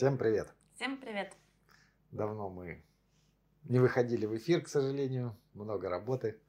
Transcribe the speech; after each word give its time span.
Всем 0.00 0.16
привет! 0.16 0.50
Всем 0.76 0.98
привет! 0.98 1.36
Давно 2.10 2.48
мы 2.48 2.82
не 3.64 3.78
выходили 3.78 4.24
в 4.24 4.34
эфир, 4.34 4.62
к 4.62 4.68
сожалению. 4.68 5.36
Много 5.52 5.90
работы, 5.90 6.40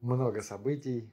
много 0.00 0.40
событий. 0.40 1.12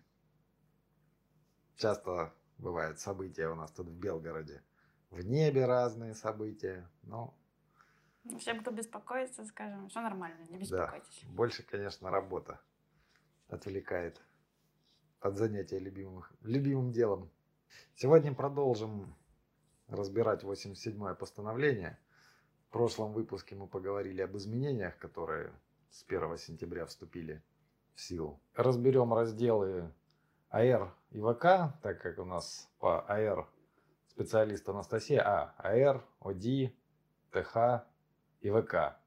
Часто 1.75 2.33
бывают 2.59 3.01
события 3.01 3.49
у 3.49 3.55
нас 3.55 3.73
тут 3.73 3.89
в 3.89 3.99
Белгороде. 3.99 4.63
В 5.09 5.19
небе 5.19 5.65
разные 5.65 6.13
события, 6.13 6.89
но... 7.03 7.37
Всем, 8.39 8.61
кто 8.61 8.71
беспокоится, 8.71 9.43
скажем, 9.43 9.89
все 9.89 9.99
нормально, 9.99 10.41
не 10.49 10.59
беспокойтесь. 10.59 11.23
Да, 11.23 11.29
больше, 11.29 11.63
конечно, 11.63 12.09
работа 12.09 12.61
отвлекает 13.49 14.21
от 15.19 15.35
занятия 15.35 15.79
любимых, 15.79 16.31
любимым 16.39 16.93
делом. 16.93 17.29
Сегодня 17.95 18.33
продолжим 18.33 19.13
разбирать 19.89 20.43
87-е 20.43 21.15
постановление. 21.15 21.99
В 22.67 22.71
прошлом 22.71 23.13
выпуске 23.13 23.55
мы 23.55 23.67
поговорили 23.67 24.21
об 24.21 24.37
изменениях, 24.37 24.97
которые 24.97 25.51
с 25.89 26.03
1 26.07 26.37
сентября 26.37 26.85
вступили 26.85 27.43
в 27.95 28.01
силу. 28.01 28.39
Разберем 28.55 29.13
разделы 29.13 29.91
АР 30.49 30.93
и 31.11 31.19
ВК, 31.19 31.73
так 31.81 32.01
как 32.01 32.19
у 32.19 32.25
нас 32.25 32.69
по 32.79 33.01
АР 33.07 33.47
специалист 34.07 34.67
Анастасия, 34.67 35.21
а 35.21 35.55
АР, 35.57 36.05
ОДИ, 36.19 36.75
ТХ 37.31 37.85
и 38.41 38.51
ВК. 38.51 38.97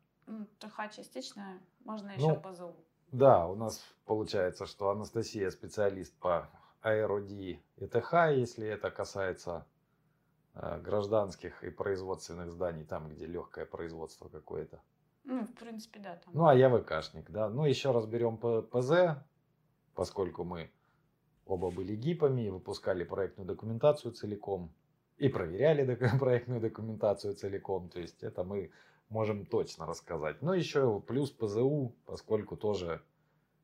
ТХ 0.59 0.91
частично, 0.95 1.61
можно 1.84 2.11
еще 2.11 2.28
ну, 2.28 2.41
по 2.41 2.53
ЗУ. 2.53 2.75
Да, 3.12 3.47
у 3.47 3.55
нас 3.55 3.84
получается, 4.06 4.67
что 4.67 4.91
Анастасия 4.91 5.51
специалист 5.51 6.14
по 6.19 6.48
АРОДИ 6.80 7.62
и 7.77 7.87
ТХ, 7.87 8.12
если 8.30 8.67
это 8.67 8.91
касается 8.91 9.67
гражданских 10.55 11.65
и 11.65 11.70
производственных 11.70 12.51
зданий, 12.51 12.84
там, 12.84 13.09
где 13.09 13.27
легкое 13.27 13.66
производство 13.66 14.29
какое-то. 14.29 14.80
Ну, 15.25 15.47
в 15.47 15.55
принципе, 15.55 16.01
да. 16.01 16.17
Там. 16.17 16.34
Ну, 16.34 16.47
а 16.47 16.55
я 16.55 16.69
ВКшник, 16.69 17.31
да. 17.31 17.48
Ну, 17.48 17.64
еще 17.64 17.92
разберем 17.92 18.36
ПЗ, 18.36 19.23
поскольку 19.95 20.45
мы 20.45 20.70
оба 21.47 21.70
были 21.70 21.95
ГИПами, 21.95 22.48
выпускали 22.48 23.05
проектную 23.05 23.47
документацию 23.47 24.12
целиком 24.12 24.73
и 25.19 25.28
проверяли 25.28 25.95
проектную 26.19 26.61
документацию 26.61 27.34
целиком. 27.34 27.89
То 27.89 28.00
есть 28.00 28.23
это 28.23 28.45
мы 28.45 28.70
можем 29.08 29.47
точно 29.47 29.86
рассказать. 29.86 30.42
Но 30.42 30.55
еще 30.55 31.00
плюс 31.00 31.30
ПЗУ, 31.30 31.95
поскольку 32.06 32.56
тоже 32.56 33.00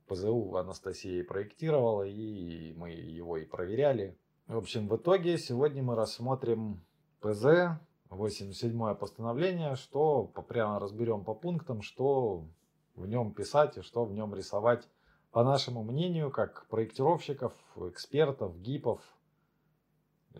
ПЗУ 0.07 0.57
Анастасия 0.57 1.25
проектировала, 1.25 2.03
и 2.03 2.73
мы 2.75 2.91
его 2.91 3.37
и 3.37 3.45
проверяли. 3.45 4.17
В 4.49 4.57
общем, 4.57 4.89
в 4.89 4.97
итоге 4.97 5.37
сегодня 5.37 5.83
мы 5.83 5.95
рассмотрим 5.95 6.83
ПЗ, 7.21 7.79
87 8.09 8.95
постановление, 8.95 9.77
что 9.77 10.25
прямо 10.25 10.81
разберем 10.81 11.23
по 11.23 11.35
пунктам, 11.35 11.83
что 11.83 12.49
в 12.95 13.07
нем 13.07 13.35
писать 13.35 13.77
и 13.77 13.83
что 13.83 14.07
в 14.07 14.15
нем 14.15 14.35
рисовать. 14.35 14.89
По 15.33 15.45
нашему 15.45 15.83
мнению, 15.85 16.31
как 16.31 16.67
проектировщиков, 16.69 17.53
экспертов, 17.77 18.59
ГИПов, 18.63 19.03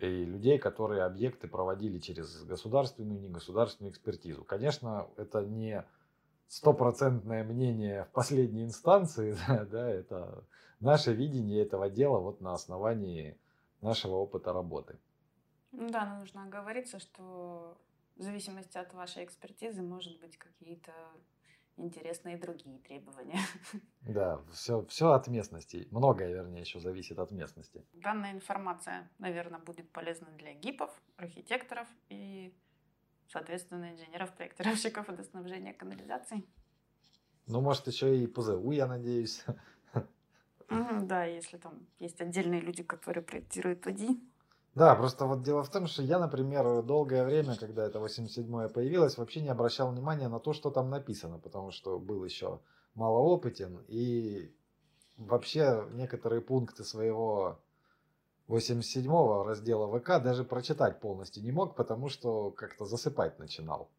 и 0.01 0.25
людей, 0.25 0.57
которые 0.57 1.03
объекты 1.03 1.47
проводили 1.47 1.99
через 1.99 2.43
государственную 2.45 3.19
и 3.19 3.27
негосударственную 3.27 3.91
экспертизу. 3.91 4.43
Конечно, 4.43 5.07
это 5.17 5.45
не 5.45 5.85
стопроцентное 6.47 7.43
мнение 7.43 8.05
в 8.05 8.09
последней 8.09 8.63
инстанции, 8.63 9.37
да, 9.71 9.87
это 9.87 10.45
наше 10.79 11.13
видение 11.13 11.61
этого 11.61 11.91
дела 11.91 12.17
вот 12.17 12.41
на 12.41 12.55
основании 12.55 13.37
нашего 13.81 14.15
опыта 14.15 14.53
работы. 14.53 14.99
Да, 15.71 16.17
нужно 16.17 16.43
оговориться, 16.43 16.99
что 16.99 17.77
в 18.15 18.21
зависимости 18.21 18.77
от 18.77 18.93
вашей 18.93 19.23
экспертизы, 19.23 19.81
может 19.81 20.19
быть, 20.19 20.37
какие-то 20.37 20.91
интересные 21.77 22.37
другие 22.37 22.79
требования. 22.79 23.39
Да, 24.01 24.41
все, 24.51 24.85
все 24.85 25.11
от 25.11 25.27
местности. 25.27 25.87
Многое, 25.91 26.29
вернее, 26.33 26.61
еще 26.61 26.79
зависит 26.79 27.19
от 27.19 27.31
местности. 27.31 27.85
Данная 27.93 28.31
информация, 28.31 29.09
наверное, 29.19 29.59
будет 29.59 29.91
полезна 29.91 30.27
для 30.31 30.53
гипов, 30.53 30.89
архитекторов 31.17 31.87
и, 32.09 32.55
соответственно, 33.27 33.91
инженеров, 33.91 34.33
проектировщиков 34.35 35.07
водоснабжения 35.07 35.73
канализации. 35.73 36.43
Ну, 37.45 37.61
может, 37.61 37.87
еще 37.87 38.17
и 38.17 38.25
ПЗУ, 38.25 38.71
я 38.71 38.87
надеюсь. 38.87 39.43
Да, 40.69 41.25
если 41.25 41.57
там 41.57 41.87
есть 41.99 42.21
отдельные 42.21 42.61
люди, 42.61 42.83
которые 42.83 43.23
проектируют 43.23 43.85
УДИ, 43.87 44.19
да, 44.75 44.95
просто 44.95 45.25
вот 45.25 45.43
дело 45.43 45.63
в 45.63 45.69
том, 45.69 45.87
что 45.87 46.03
я, 46.03 46.19
например, 46.19 46.83
долгое 46.83 47.25
время, 47.25 47.55
когда 47.57 47.85
это 47.85 47.99
87-е 47.99 48.69
появилось, 48.69 49.17
вообще 49.17 49.41
не 49.41 49.49
обращал 49.49 49.91
внимания 49.91 50.29
на 50.29 50.39
то, 50.39 50.53
что 50.53 50.69
там 50.69 50.89
написано, 50.89 51.39
потому 51.39 51.71
что 51.71 51.99
был 51.99 52.23
еще 52.23 52.61
малоопытен 52.93 53.83
и 53.87 54.53
вообще 55.17 55.87
некоторые 55.91 56.41
пункты 56.41 56.83
своего 56.83 57.59
87-го 58.47 59.43
раздела 59.43 59.99
ВК 59.99 60.23
даже 60.23 60.43
прочитать 60.43 60.99
полностью 60.99 61.43
не 61.43 61.51
мог, 61.51 61.75
потому 61.75 62.09
что 62.09 62.51
как-то 62.51 62.85
засыпать 62.85 63.37
начинал. 63.39 63.89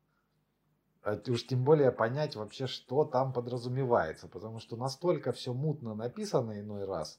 А 1.03 1.19
уж 1.29 1.47
тем 1.47 1.65
более 1.65 1.93
понять 1.93 2.37
вообще, 2.37 2.67
что 2.67 3.05
там 3.05 3.33
подразумевается, 3.33 4.29
потому 4.29 4.59
что 4.59 4.77
настолько 4.77 5.33
все 5.33 5.55
мутно 5.55 5.95
написано 5.95 6.61
иной 6.61 6.85
раз, 6.85 7.19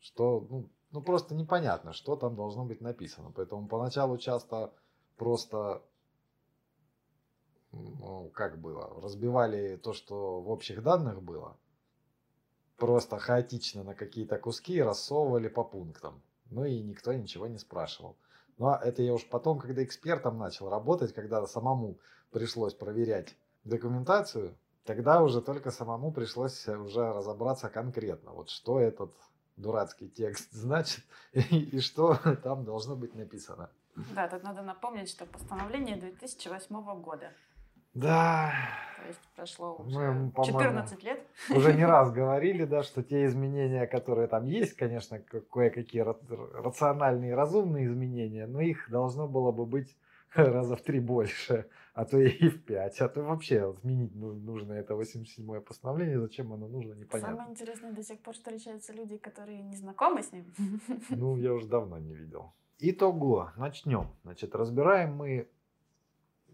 что 0.00 0.46
ну, 0.48 0.70
ну 0.92 1.02
просто 1.02 1.34
непонятно, 1.34 1.92
что 1.92 2.16
там 2.16 2.36
должно 2.36 2.64
быть 2.64 2.80
написано. 2.80 3.30
Поэтому 3.34 3.68
поначалу 3.68 4.16
часто 4.16 4.72
просто, 5.16 5.82
ну, 7.72 8.30
как 8.34 8.58
было, 8.58 8.98
разбивали 9.02 9.76
то, 9.76 9.92
что 9.92 10.40
в 10.40 10.48
общих 10.48 10.82
данных 10.82 11.22
было, 11.22 11.58
просто 12.78 13.18
хаотично 13.18 13.84
на 13.84 13.94
какие-то 13.94 14.38
куски 14.38 14.80
рассовывали 14.80 15.48
по 15.48 15.64
пунктам. 15.64 16.22
Ну 16.50 16.64
и 16.64 16.80
никто 16.80 17.12
ничего 17.12 17.46
не 17.46 17.58
спрашивал. 17.58 18.16
Ну 18.58 18.68
а 18.68 18.80
это 18.82 19.02
я 19.02 19.14
уж 19.14 19.24
потом, 19.28 19.58
когда 19.58 19.82
экспертом 19.84 20.38
начал 20.38 20.68
работать, 20.68 21.14
когда 21.14 21.46
самому 21.46 21.98
пришлось 22.30 22.74
проверять 22.74 23.36
документацию, 23.64 24.56
тогда 24.84 25.22
уже 25.22 25.40
только 25.40 25.70
самому 25.70 26.12
пришлось 26.12 26.66
уже 26.66 27.12
разобраться 27.12 27.68
конкретно, 27.68 28.32
вот 28.32 28.50
что 28.50 28.80
этот 28.80 29.14
дурацкий 29.56 30.08
текст 30.08 30.48
значит 30.52 31.04
и, 31.32 31.40
и 31.40 31.80
что 31.80 32.14
там 32.42 32.64
должно 32.64 32.96
быть 32.96 33.14
написано. 33.14 33.70
Да, 34.14 34.28
тут 34.28 34.42
надо 34.42 34.62
напомнить, 34.62 35.08
что 35.08 35.26
постановление 35.26 35.96
2008 35.96 37.02
года. 37.02 37.32
Да. 37.94 38.52
То 39.00 39.08
есть 39.08 39.20
прошло 39.34 39.76
уже 39.76 40.12
Мы, 40.12 40.32
14 40.44 41.02
лет. 41.02 41.26
Уже 41.50 41.72
не 41.72 41.84
раз 41.84 42.12
говорили, 42.12 42.64
да, 42.64 42.82
что 42.82 43.02
те 43.02 43.26
изменения, 43.26 43.86
которые 43.86 44.28
там 44.28 44.46
есть, 44.46 44.74
конечно, 44.74 45.18
кое-какие 45.18 46.02
рациональные 46.02 47.30
и 47.30 47.34
разумные 47.34 47.86
изменения, 47.86 48.46
но 48.46 48.60
их 48.60 48.90
должно 48.90 49.28
было 49.28 49.52
бы 49.52 49.66
быть 49.66 49.96
раза 50.34 50.76
в 50.76 50.82
три 50.82 51.00
больше, 51.00 51.68
а 51.94 52.04
то 52.04 52.18
и 52.18 52.48
в 52.48 52.64
пять, 52.64 53.00
а 53.00 53.08
то 53.08 53.22
вообще 53.22 53.70
отменить 53.70 54.14
ну, 54.14 54.32
нужно 54.32 54.74
это 54.74 54.94
87-е 54.94 55.60
постановление, 55.60 56.20
зачем 56.20 56.52
оно 56.52 56.68
нужно, 56.68 56.94
непонятно. 56.94 57.36
Самое 57.36 57.50
интересное, 57.50 57.92
до 57.92 58.02
сих 58.02 58.20
пор 58.20 58.34
встречаются 58.34 58.92
люди, 58.92 59.16
которые 59.16 59.62
не 59.62 59.76
знакомы 59.76 60.22
с 60.22 60.32
ним. 60.32 60.52
Ну, 61.10 61.36
я 61.36 61.52
уже 61.52 61.66
давно 61.66 61.98
не 61.98 62.14
видел. 62.14 62.52
Итого, 62.80 63.50
начнем. 63.56 64.08
Значит, 64.22 64.54
разбираем 64.54 65.16
мы 65.16 65.48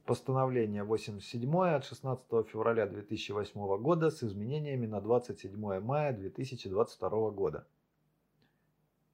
постановление 0.05 0.85
87 0.85 1.57
от 1.57 1.85
16 1.85 2.47
февраля 2.47 2.87
2008 2.87 3.83
года 3.83 4.11
с 4.11 4.23
изменениями 4.23 4.87
на 4.87 5.01
27 5.01 5.81
мая 5.81 6.13
2022 6.13 7.31
года. 7.31 7.67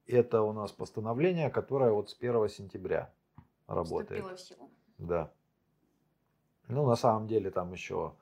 Это 0.07 0.43
у 0.43 0.53
нас 0.53 0.73
постановление, 0.73 1.51
которое 1.51 1.93
вот 1.93 2.11
с 2.11 2.17
1 2.19 2.49
сентября 2.49 3.13
работает. 3.67 4.25
Вступила 4.25 4.37
в 4.37 4.41
силу. 4.41 4.71
Да. 4.99 5.33
Ну, 6.69 6.87
на 6.87 6.97
самом 6.97 7.29
деле 7.29 7.51
там 7.51 7.73
еще 7.73 8.15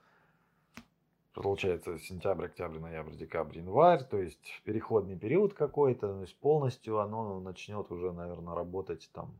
получается 1.33 1.99
сентябрь, 1.99 2.47
октябрь, 2.47 2.79
ноябрь, 2.79 3.15
декабрь, 3.15 3.59
январь, 3.59 4.05
то 4.05 4.19
есть 4.19 4.61
переходный 4.65 5.17
период 5.17 5.55
какой-то, 5.55 6.09
то 6.09 6.21
есть 6.23 6.37
полностью 6.39 6.99
оно 6.99 7.41
начнет 7.41 7.91
уже, 7.91 8.13
наверное, 8.13 8.55
работать 8.55 9.09
там 9.13 9.39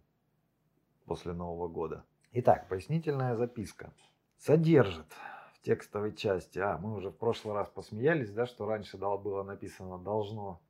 после 1.07 1.33
Нового 1.33 1.69
года. 1.69 2.05
Итак, 2.33 2.69
пояснительная 2.69 3.37
записка. 3.37 3.93
Содержит 4.37 5.07
в 5.55 5.63
текстовой 5.63 6.15
части, 6.15 6.59
а, 6.59 6.79
мы 6.79 6.95
уже 6.95 7.11
в 7.11 7.17
прошлый 7.17 7.55
раз 7.55 7.69
посмеялись, 7.71 8.31
да, 8.31 8.47
что 8.47 8.67
раньше 8.67 8.99
было 8.99 9.43
написано 9.43 9.99
должно 9.99 10.61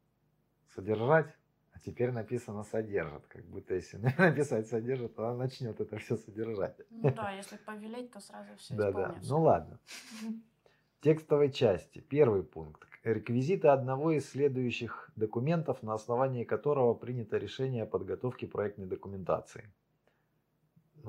содержать, 0.75 1.35
а 1.73 1.81
теперь 1.81 2.13
написано 2.13 2.63
содержит. 2.63 3.27
Как 3.27 3.45
будто 3.45 3.75
если 3.75 3.99
написать 4.19 4.69
содержит, 4.69 5.17
то 5.17 5.27
она 5.27 5.37
начнет 5.45 5.81
это 5.81 5.99
все 5.99 6.17
содержать. 6.17 6.77
Ну 6.91 7.13
да, 7.13 7.33
если 7.37 7.57
повелеть, 7.57 8.13
то 8.13 8.21
сразу 8.21 8.55
все 8.57 8.75
Да, 8.75 8.93
да. 8.93 9.17
Ну 9.29 9.43
ладно. 9.43 9.81
В 10.23 11.01
текстовой 11.03 11.51
части. 11.51 11.99
Первый 11.99 12.45
пункт. 12.45 12.89
Реквизиты 13.03 13.69
одного 13.69 14.13
из 14.13 14.29
следующих 14.31 15.11
документов, 15.17 15.83
на 15.83 15.95
основании 15.95 16.45
которого 16.45 16.95
принято 16.95 17.37
решение 17.37 17.83
о 17.83 17.87
подготовке 17.87 18.47
проектной 18.47 18.87
документации. 18.87 19.73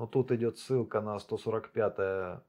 Но 0.00 0.06
тут 0.06 0.32
идет 0.32 0.56
ссылка 0.56 1.02
на 1.02 1.18
145 1.18 2.40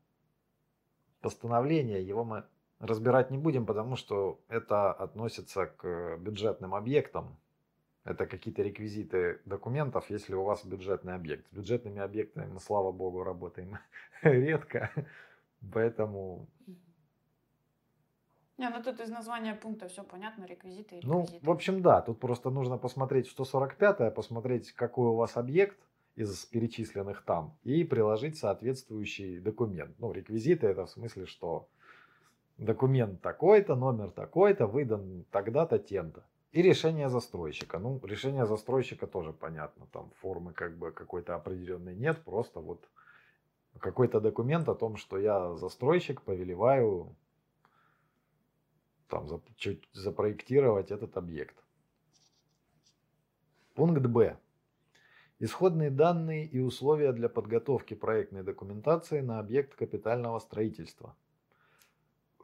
постановление. 1.20 2.02
Его 2.02 2.24
мы 2.24 2.46
разбирать 2.80 3.30
не 3.30 3.38
будем, 3.38 3.66
потому 3.66 3.98
что 3.98 4.40
это 4.48 4.94
относится 4.94 5.66
к 5.66 6.18
бюджетным 6.20 6.74
объектам. 6.74 7.36
Это 8.06 8.26
какие-то 8.26 8.62
реквизиты 8.62 9.42
документов, 9.44 10.10
если 10.10 10.34
у 10.34 10.44
вас 10.44 10.64
бюджетный 10.64 11.14
объект. 11.14 11.46
С 11.48 11.52
бюджетными 11.52 12.00
объектами 12.00 12.46
мы, 12.46 12.62
слава 12.62 12.94
богу, 12.94 13.22
работаем 13.22 13.80
редко. 14.22 14.90
Поэтому 15.74 16.48
не, 18.58 18.70
ну 18.70 18.82
тут 18.82 19.02
из 19.02 19.10
названия 19.10 19.56
пункта 19.56 19.90
все 19.90 20.04
понятно, 20.04 20.46
реквизиты 20.46 21.00
и 21.00 21.06
Ну, 21.06 21.26
в 21.42 21.50
общем, 21.50 21.82
да, 21.82 22.02
тут 22.02 22.20
просто 22.20 22.50
нужно 22.50 22.78
посмотреть 22.78 23.28
145 23.28 24.14
посмотреть, 24.16 24.72
какой 24.72 25.10
у 25.10 25.16
вас 25.16 25.36
объект 25.36 25.78
из 26.22 26.46
перечисленных 26.46 27.24
там, 27.24 27.58
и 27.64 27.84
приложить 27.84 28.38
соответствующий 28.38 29.40
документ. 29.40 29.96
Ну, 30.00 30.14
реквизиты 30.14 30.68
это 30.68 30.86
в 30.86 30.90
смысле, 30.90 31.26
что 31.26 31.68
документ 32.58 33.22
такой-то, 33.22 33.76
номер 33.76 34.12
такой-то, 34.12 34.68
выдан 34.68 35.26
тогда-то, 35.32 35.80
тем-то. 35.80 36.24
И 36.52 36.62
решение 36.62 37.10
застройщика. 37.10 37.80
Ну, 37.80 38.00
решение 38.04 38.46
застройщика 38.46 39.08
тоже 39.08 39.34
понятно. 39.34 39.88
Там 39.92 40.12
формы 40.22 40.54
как 40.54 40.78
бы 40.78 40.92
какой-то 40.92 41.36
определенной 41.36 41.96
нет. 41.96 42.24
Просто 42.24 42.60
вот 42.60 42.88
какой-то 43.80 44.20
документ 44.20 44.68
о 44.68 44.76
том, 44.76 44.98
что 44.98 45.18
я 45.18 45.56
застройщик, 45.56 46.22
повелеваю 46.22 47.16
там, 49.08 49.28
чуть 49.56 49.88
запроектировать 49.94 50.92
этот 50.92 51.18
объект. 51.18 51.56
Пункт 53.76 54.02
Б. 54.02 54.38
Исходные 55.44 55.90
данные 55.90 56.46
и 56.46 56.60
условия 56.60 57.12
для 57.12 57.28
подготовки 57.28 57.96
проектной 57.96 58.44
документации 58.44 59.22
на 59.22 59.40
объект 59.40 59.74
капитального 59.76 60.38
строительства. 60.38 61.16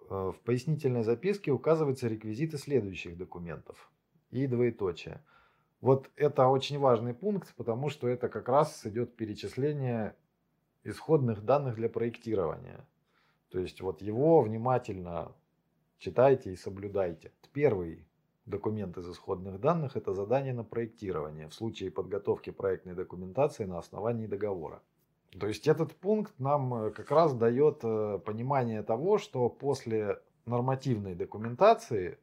Э, 0.10 0.34
в 0.36 0.40
пояснительной 0.44 1.04
записке 1.04 1.52
указываются 1.52 2.08
реквизиты 2.08 2.58
следующих 2.58 3.16
документов. 3.16 3.92
И 4.32 4.48
двоеточие. 4.48 5.24
Вот 5.80 6.10
это 6.16 6.48
очень 6.48 6.80
важный 6.80 7.14
пункт, 7.14 7.54
потому 7.56 7.90
что 7.90 8.08
это 8.08 8.30
как 8.30 8.50
раз 8.50 8.84
идет 8.86 9.16
перечисление 9.16 10.16
исходных 10.84 11.46
данных 11.46 11.76
для 11.76 11.90
проектирования. 11.90 12.84
То 13.50 13.60
есть 13.60 13.80
вот 13.80 14.02
его 14.02 14.42
внимательно 14.42 15.36
Читайте 16.00 16.54
и 16.54 16.56
соблюдайте. 16.56 17.32
Первый 17.54 18.06
документ 18.48 18.98
из 18.98 19.10
исходных 19.10 19.60
данных– 19.60 19.96
это 19.96 20.14
задание 20.14 20.54
на 20.54 20.64
проектирование 20.64 21.48
в 21.48 21.54
случае 21.54 21.92
подготовки 21.92 22.50
проектной 22.50 22.96
документации 22.96 23.66
на 23.66 23.78
основании 23.78 24.28
договора. 24.28 24.82
То 25.40 25.48
есть 25.48 25.68
этот 25.68 25.94
пункт 25.96 26.34
нам 26.40 26.74
э, 26.74 26.92
как 26.92 27.12
раз 27.12 27.34
дает 27.34 27.80
э, 27.84 28.20
понимание 28.26 28.82
того, 28.82 29.18
что 29.18 29.50
после 29.50 30.20
нормативной 30.46 31.16
документации 31.16 32.18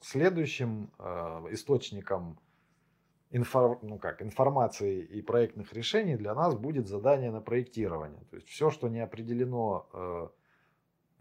следующим 0.00 0.90
э, 0.98 1.04
источником 1.50 2.38
инфор, 3.30 3.78
ну 3.82 3.98
как, 3.98 4.22
информации 4.22 5.02
и 5.02 5.20
проектных 5.20 5.72
решений 5.74 6.16
для 6.16 6.34
нас 6.34 6.56
будет 6.56 6.88
задание 6.88 7.30
на 7.30 7.42
проектирование. 7.42 8.22
То 8.30 8.36
есть 8.36 8.48
все, 8.48 8.70
что 8.70 8.88
не 8.88 9.00
определено 9.00 10.32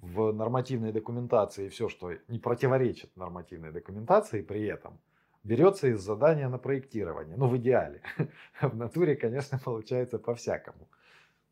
в 0.01 0.31
нормативной 0.31 0.91
документации 0.91 1.67
все, 1.69 1.89
что 1.89 2.11
не 2.27 2.39
противоречит 2.39 3.15
нормативной 3.15 3.71
документации 3.71 4.41
при 4.41 4.65
этом, 4.65 4.99
берется 5.43 5.87
из 5.87 6.01
задания 6.01 6.49
на 6.49 6.57
проектирование. 6.57 7.35
Ну, 7.37 7.47
в 7.47 7.57
идеале. 7.57 8.01
В 8.61 8.75
натуре, 8.75 9.15
конечно, 9.15 9.59
получается 9.63 10.19
по-всякому. 10.19 10.87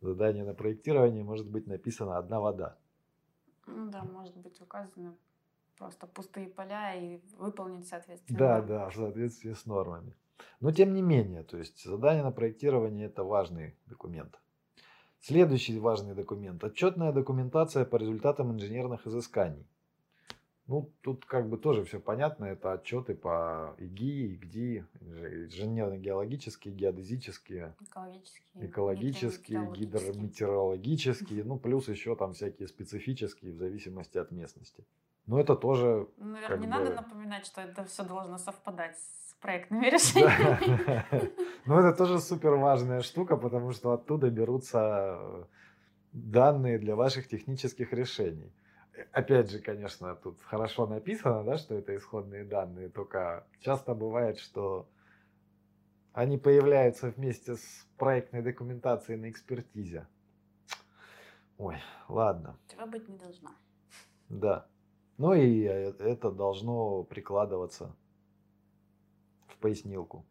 Задание 0.02 0.44
на 0.44 0.54
проектирование 0.54 1.24
может 1.24 1.50
быть 1.50 1.68
написано 1.68 2.18
одна 2.18 2.40
вода. 2.40 2.78
Ну 3.66 3.90
да, 3.90 4.04
может 4.04 4.38
быть 4.38 4.62
указаны 4.62 5.14
просто 5.78 6.08
пустые 6.08 6.48
поля 6.48 6.96
и 6.96 7.20
выполнить 7.38 7.88
соответственно. 7.88 8.40
Да, 8.40 8.62
да, 8.62 8.90
в 8.90 8.96
соответствии 8.96 9.54
с 9.54 9.66
нормами. 9.66 10.16
Но 10.60 10.72
тем 10.72 10.94
не 10.94 11.02
менее, 11.02 11.44
то 11.44 11.58
есть 11.58 11.84
задание 11.84 12.24
на 12.24 12.32
проектирование 12.32 13.08
это 13.08 13.24
важный 13.24 13.76
документ. 13.88 14.40
Следующий 15.20 15.80
важный 15.80 16.16
документ. 16.16 16.64
Отчетная 16.64 17.12
документация 17.12 17.86
по 17.86 17.98
результатам 17.98 18.52
инженерных 18.52 19.08
изысканий. 19.08 19.66
Ну, 20.68 20.92
тут 21.02 21.26
как 21.26 21.50
бы 21.50 21.58
тоже 21.58 21.86
все 21.86 22.00
понятно. 22.00 22.44
Это 22.46 22.74
отчеты 22.74 23.16
по 23.16 23.74
ИГИ, 23.78 24.34
ИГДИ, 24.34 24.86
инженерно-геологические, 25.02 26.74
геодезические, 26.74 27.74
экологические, 27.80 28.66
экологические 28.68 29.72
гидрометеорологические, 29.74 31.46
ну, 31.46 31.58
плюс 31.58 31.88
еще 31.88 32.18
там 32.18 32.34
всякие 32.34 32.68
специфические 32.68 33.54
в 33.54 33.58
зависимости 33.58 34.18
от 34.18 34.32
местности. 34.32 34.86
Но 35.26 35.40
это 35.40 35.56
тоже... 35.56 36.08
Ну, 36.18 36.34
наверное, 36.34 36.58
не 36.58 36.68
бы... 36.68 36.74
надо 36.74 36.94
напоминать, 36.94 37.46
что 37.46 37.62
это 37.62 37.86
все 37.86 38.04
должно 38.04 38.38
совпадать 38.38 38.98
с 38.98 39.36
проектными 39.40 39.86
решениями. 39.88 41.06
Ну, 41.68 41.78
это 41.78 41.98
тоже 41.98 42.20
супер 42.20 42.52
важная 42.52 43.02
штука, 43.02 43.36
потому 43.36 43.74
что 43.74 43.92
оттуда 43.92 44.30
берутся 44.30 45.18
э, 45.20 45.44
данные 46.14 46.80
для 46.80 46.96
ваших 46.96 47.28
технических 47.28 47.92
решений. 47.92 48.54
Опять 49.12 49.52
же, 49.52 49.60
конечно, 49.60 50.16
тут 50.16 50.42
хорошо 50.42 50.88
написано, 50.88 51.44
да, 51.44 51.58
что 51.58 51.76
это 51.76 51.94
исходные 51.94 52.46
данные, 52.46 52.88
только 52.88 53.46
часто 53.60 53.94
бывает, 53.96 54.40
что 54.40 54.88
они 56.14 56.38
появляются 56.38 57.10
вместе 57.10 57.56
с 57.58 57.86
проектной 57.98 58.42
документацией 58.42 59.20
на 59.20 59.30
экспертизе. 59.30 60.08
Ой, 61.58 61.76
ладно. 62.08 62.58
Этого 62.72 62.88
быть 62.88 63.10
не 63.10 63.18
должно. 63.18 63.50
Да. 64.30 64.68
Ну 65.18 65.34
и 65.34 65.64
э, 65.64 65.92
это 66.00 66.32
должно 66.32 67.04
прикладываться 67.04 67.94
в 69.48 69.58
пояснилку 69.58 70.26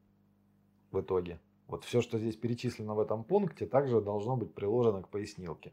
в 0.96 1.00
итоге. 1.00 1.38
Вот 1.68 1.84
все, 1.84 2.00
что 2.00 2.18
здесь 2.18 2.36
перечислено 2.36 2.94
в 2.94 3.00
этом 3.00 3.24
пункте, 3.24 3.66
также 3.66 4.00
должно 4.00 4.36
быть 4.36 4.54
приложено 4.54 5.02
к 5.02 5.08
пояснилке. 5.08 5.72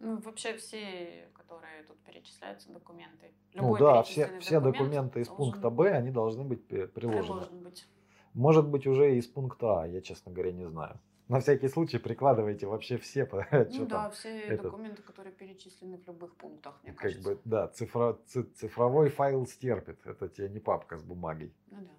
Ну, 0.00 0.20
вообще 0.20 0.56
все, 0.56 1.28
которые 1.34 1.82
тут 1.82 1.98
перечисляются, 1.98 2.70
документы. 2.70 3.32
ну 3.54 3.76
да, 3.76 4.02
все, 4.02 4.38
все 4.38 4.60
документы 4.60 5.20
из 5.20 5.28
пункта 5.28 5.70
Б, 5.70 5.90
они 5.90 6.10
должны 6.10 6.44
быть 6.44 6.64
приложены. 6.66 7.46
Быть. 7.50 7.88
Может 8.34 8.68
быть 8.68 8.86
уже 8.86 9.16
из 9.16 9.26
пункта 9.26 9.82
А, 9.82 9.86
я, 9.88 10.00
честно 10.00 10.30
говоря, 10.32 10.52
не 10.52 10.68
знаю. 10.68 11.00
На 11.26 11.40
всякий 11.40 11.68
случай 11.68 11.98
прикладывайте 11.98 12.66
вообще 12.66 12.96
все. 12.96 13.28
Ну 13.72 13.86
да, 13.86 14.08
все 14.10 14.40
этот, 14.40 14.62
документы, 14.62 15.02
которые 15.02 15.32
перечислены 15.32 15.98
в 15.98 16.06
любых 16.06 16.34
пунктах, 16.36 16.78
мне 16.82 16.92
как 16.92 17.02
кажется. 17.02 17.30
бы, 17.34 17.40
да, 17.44 17.68
цифро, 17.68 18.18
цифровой 18.54 19.10
файл 19.10 19.46
стерпит. 19.46 20.06
Это 20.06 20.28
тебе 20.28 20.48
не 20.48 20.60
папка 20.60 20.96
с 20.96 21.02
бумагой. 21.02 21.52
Ну 21.70 21.80
да. 21.80 21.90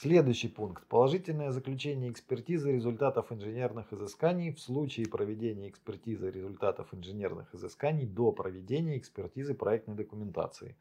Следующий 0.00 0.48
пункт. 0.48 0.86
Положительное 0.86 1.50
заключение 1.50 2.10
экспертизы 2.10 2.72
результатов 2.72 3.30
инженерных 3.30 3.92
изысканий 3.92 4.50
в 4.50 4.58
случае 4.58 5.06
проведения 5.06 5.68
экспертизы 5.68 6.30
результатов 6.30 6.94
инженерных 6.94 7.54
изысканий 7.54 8.06
до 8.06 8.32
проведения 8.32 8.96
экспертизы 8.96 9.52
проектной 9.52 9.94
документации. 9.94 10.74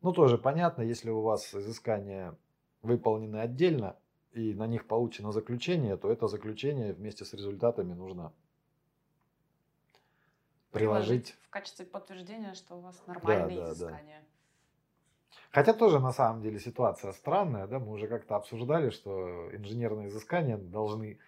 Ну, 0.00 0.14
тоже 0.14 0.38
понятно, 0.38 0.80
если 0.80 1.10
у 1.10 1.20
вас 1.20 1.54
изыскания 1.54 2.38
выполнены 2.80 3.36
отдельно 3.36 3.98
и 4.32 4.54
на 4.54 4.66
них 4.66 4.86
получено 4.86 5.30
заключение, 5.30 5.98
то 5.98 6.10
это 6.10 6.26
заключение 6.26 6.94
вместе 6.94 7.26
с 7.26 7.34
результатами 7.34 7.92
нужно 7.92 8.32
приложить. 10.72 11.36
В 11.42 11.50
качестве 11.50 11.84
подтверждения, 11.84 12.54
что 12.54 12.76
у 12.76 12.80
вас 12.80 13.06
нормальные 13.06 13.58
да, 13.58 13.66
да, 13.66 13.72
изыскания. 13.72 14.20
Да. 14.20 14.33
Хотя 15.54 15.72
тоже 15.72 16.00
на 16.00 16.10
самом 16.10 16.42
деле 16.42 16.58
ситуация 16.58 17.12
странная, 17.12 17.68
да, 17.68 17.78
мы 17.78 17.92
уже 17.92 18.08
как-то 18.08 18.34
обсуждали, 18.34 18.90
что 18.90 19.54
инженерные 19.54 20.08
изыскания 20.08 20.56
должны 20.56 21.20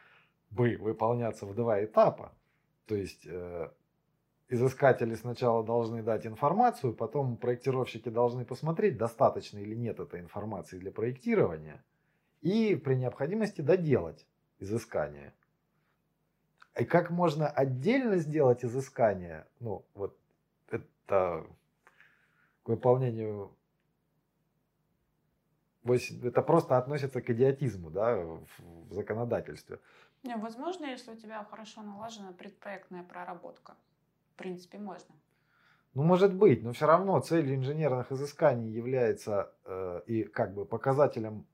бы 0.50 0.76
выполняться 0.80 1.46
в 1.46 1.54
два 1.54 1.84
этапа. 1.84 2.32
То 2.86 2.96
есть 2.96 3.24
э, 3.24 3.70
изыскатели 4.48 5.14
сначала 5.14 5.62
должны 5.62 6.02
дать 6.02 6.26
информацию, 6.26 6.92
потом 6.92 7.36
проектировщики 7.36 8.08
должны 8.08 8.44
посмотреть, 8.44 8.96
достаточно 8.96 9.58
или 9.58 9.76
нет 9.76 10.00
этой 10.00 10.18
информации 10.18 10.78
для 10.80 10.90
проектирования, 10.90 11.84
и 12.42 12.74
при 12.74 12.96
необходимости 12.96 13.60
доделать 13.60 14.26
изыскание. 14.58 15.34
И 16.76 16.84
как 16.84 17.10
можно 17.10 17.48
отдельно 17.48 18.16
сделать 18.16 18.64
изыскание, 18.64 19.46
ну 19.60 19.84
вот 19.94 20.18
это 20.68 21.46
к 22.64 22.68
выполнению 22.68 23.55
это 25.94 26.42
просто 26.42 26.78
относится 26.78 27.20
к 27.20 27.30
идиотизму 27.30 27.90
да, 27.90 28.16
в 28.16 28.92
законодательстве. 28.92 29.78
Не, 30.22 30.36
возможно, 30.36 30.86
если 30.86 31.12
у 31.12 31.16
тебя 31.16 31.44
хорошо 31.44 31.82
налажена 31.82 32.32
предпроектная 32.32 33.02
проработка. 33.02 33.74
В 34.34 34.38
принципе, 34.38 34.78
можно. 34.78 35.14
Ну, 35.94 36.02
может 36.02 36.34
быть, 36.34 36.62
но 36.62 36.72
все 36.72 36.86
равно 36.86 37.18
целью 37.20 37.54
инженерных 37.54 38.12
изысканий 38.12 38.70
является 38.70 39.52
э, 39.64 40.02
и 40.06 40.24
как 40.24 40.52
бы 40.52 40.66
показателем 40.66 41.46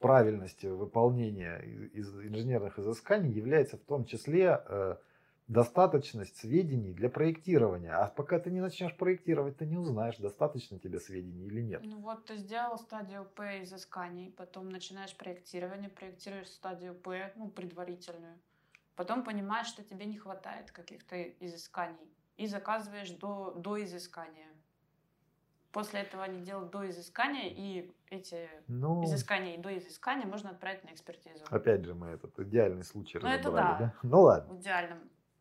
правильности 0.00 0.66
выполнения 0.66 1.58
из 1.58 2.12
инженерных 2.14 2.78
изысканий 2.78 3.30
является 3.30 3.76
в 3.76 3.82
том 3.82 4.04
числе 4.04 4.60
э, 4.64 4.96
достаточность 5.48 6.36
сведений 6.36 6.92
для 6.92 7.08
проектирования. 7.08 7.92
А 7.92 8.08
пока 8.08 8.38
ты 8.38 8.50
не 8.50 8.60
начнешь 8.60 8.94
проектировать, 8.94 9.56
ты 9.56 9.66
не 9.66 9.78
узнаешь, 9.78 10.16
достаточно 10.18 10.78
тебе 10.78 11.00
сведений 11.00 11.46
или 11.46 11.62
нет. 11.62 11.80
Ну 11.82 11.98
вот 12.00 12.26
ты 12.26 12.36
сделал 12.36 12.78
стадию 12.78 13.24
П 13.34 13.62
изысканий, 13.64 14.30
потом 14.30 14.68
начинаешь 14.68 15.16
проектирование, 15.16 15.88
проектируешь 15.88 16.48
стадию 16.48 16.94
П, 16.94 17.32
ну, 17.36 17.48
предварительную. 17.48 18.38
Потом 18.94 19.24
понимаешь, 19.24 19.68
что 19.68 19.82
тебе 19.82 20.04
не 20.06 20.18
хватает 20.18 20.70
каких-то 20.70 21.22
изысканий. 21.22 22.12
И 22.36 22.46
заказываешь 22.46 23.10
до, 23.10 23.52
до 23.56 23.82
изыскания. 23.82 24.46
После 25.72 26.00
этого 26.00 26.24
они 26.24 26.40
делают 26.40 26.70
до 26.70 26.88
изыскания, 26.88 27.50
и 27.50 27.92
эти 28.10 28.48
ну, 28.68 29.04
изыскания 29.04 29.54
и 29.54 29.58
до 29.58 29.76
изыскания 29.76 30.26
можно 30.26 30.50
отправить 30.50 30.84
на 30.84 30.90
экспертизу. 30.90 31.44
Опять 31.50 31.84
же, 31.84 31.94
мы 31.94 32.08
этот 32.08 32.38
идеальный 32.40 32.84
случай 32.84 33.18
ну, 33.18 33.28
разобрали, 33.28 33.38
это 33.38 33.50
да. 33.50 33.78
да? 33.78 33.94
Ну 34.02 34.20
ладно. 34.22 34.54
В 34.54 34.60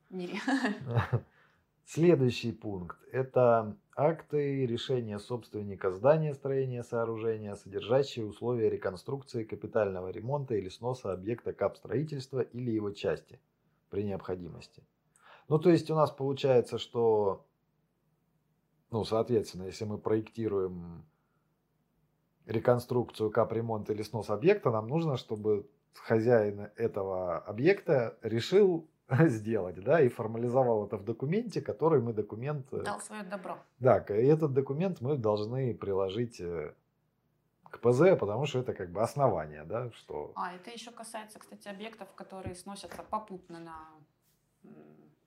мире. 0.10 0.40
Следующий 1.86 2.52
пункт– 2.52 2.98
это 3.12 3.78
акты 3.96 4.66
решения 4.66 5.20
собственника 5.20 5.90
здания, 5.92 6.34
строения, 6.34 6.84
сооружения, 6.84 7.56
содержащие 7.56 8.26
условия 8.26 8.70
реконструкции, 8.70 9.46
капитального 9.46 10.10
ремонта 10.10 10.56
или 10.56 10.70
сноса 10.70 11.14
объекта 11.14 11.54
капстроительства 11.54 12.42
или 12.42 12.72
его 12.72 12.92
части 12.92 13.40
при 13.90 14.04
необходимости. 14.04 14.84
Ну, 15.48 15.60
то 15.60 15.70
есть 15.70 15.90
у 15.90 15.96
нас 15.96 16.12
получается, 16.12 16.78
что, 16.78 17.46
ну, 18.92 19.06
соответственно, 19.06 19.64
если 19.64 19.86
мы 19.86 19.98
проектируем 19.98 21.06
реконструкцию, 22.46 23.32
капремонт 23.32 23.90
или 23.90 24.02
снос 24.02 24.30
объекта, 24.30 24.72
нам 24.72 24.88
нужно, 24.88 25.16
чтобы 25.16 25.70
хозяин 25.94 26.70
этого 26.76 27.38
объекта 27.40 28.18
решил 28.22 28.90
сделать, 29.28 29.82
да, 29.84 30.02
и 30.02 30.10
формализовал 30.10 30.86
это 30.86 30.98
в 30.98 31.04
документе, 31.06 31.62
который 31.62 32.02
мы 32.02 32.14
документ... 32.14 32.68
Э, 32.74 32.84
Дал 32.84 33.00
свое 33.00 33.24
добро. 33.24 33.58
Да, 33.80 34.00
и 34.00 34.26
этот 34.26 34.54
документ 34.54 35.00
мы 35.02 35.18
должны 35.18 35.74
приложить 35.74 36.42
э, 36.42 36.74
к 37.64 37.80
ПЗ, 37.80 38.18
потому 38.20 38.46
что 38.46 38.60
это 38.60 38.74
как 38.74 38.92
бы 38.92 39.02
основание, 39.02 39.64
да, 39.64 39.92
что... 39.92 40.34
А, 40.36 40.54
это 40.54 40.72
еще 40.72 40.92
касается, 40.92 41.40
кстати, 41.40 41.70
объектов, 41.70 42.14
которые 42.16 42.56
сносятся 42.56 43.04
попутно 43.04 43.60
на 43.60 43.86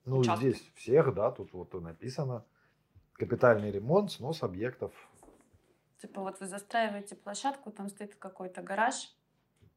Ну, 0.05 0.19
участке. 0.19 0.51
здесь 0.51 0.71
всех, 0.75 1.13
да, 1.13 1.31
тут 1.31 1.53
вот 1.53 1.73
написано 1.73 2.45
капитальный 3.13 3.71
ремонт, 3.71 4.11
снос 4.11 4.43
объектов. 4.43 4.91
Типа 6.01 6.21
вот 6.21 6.39
вы 6.39 6.47
застраиваете 6.47 7.15
площадку, 7.15 7.71
там 7.71 7.89
стоит 7.89 8.15
какой-то 8.15 8.61
гараж, 8.61 9.15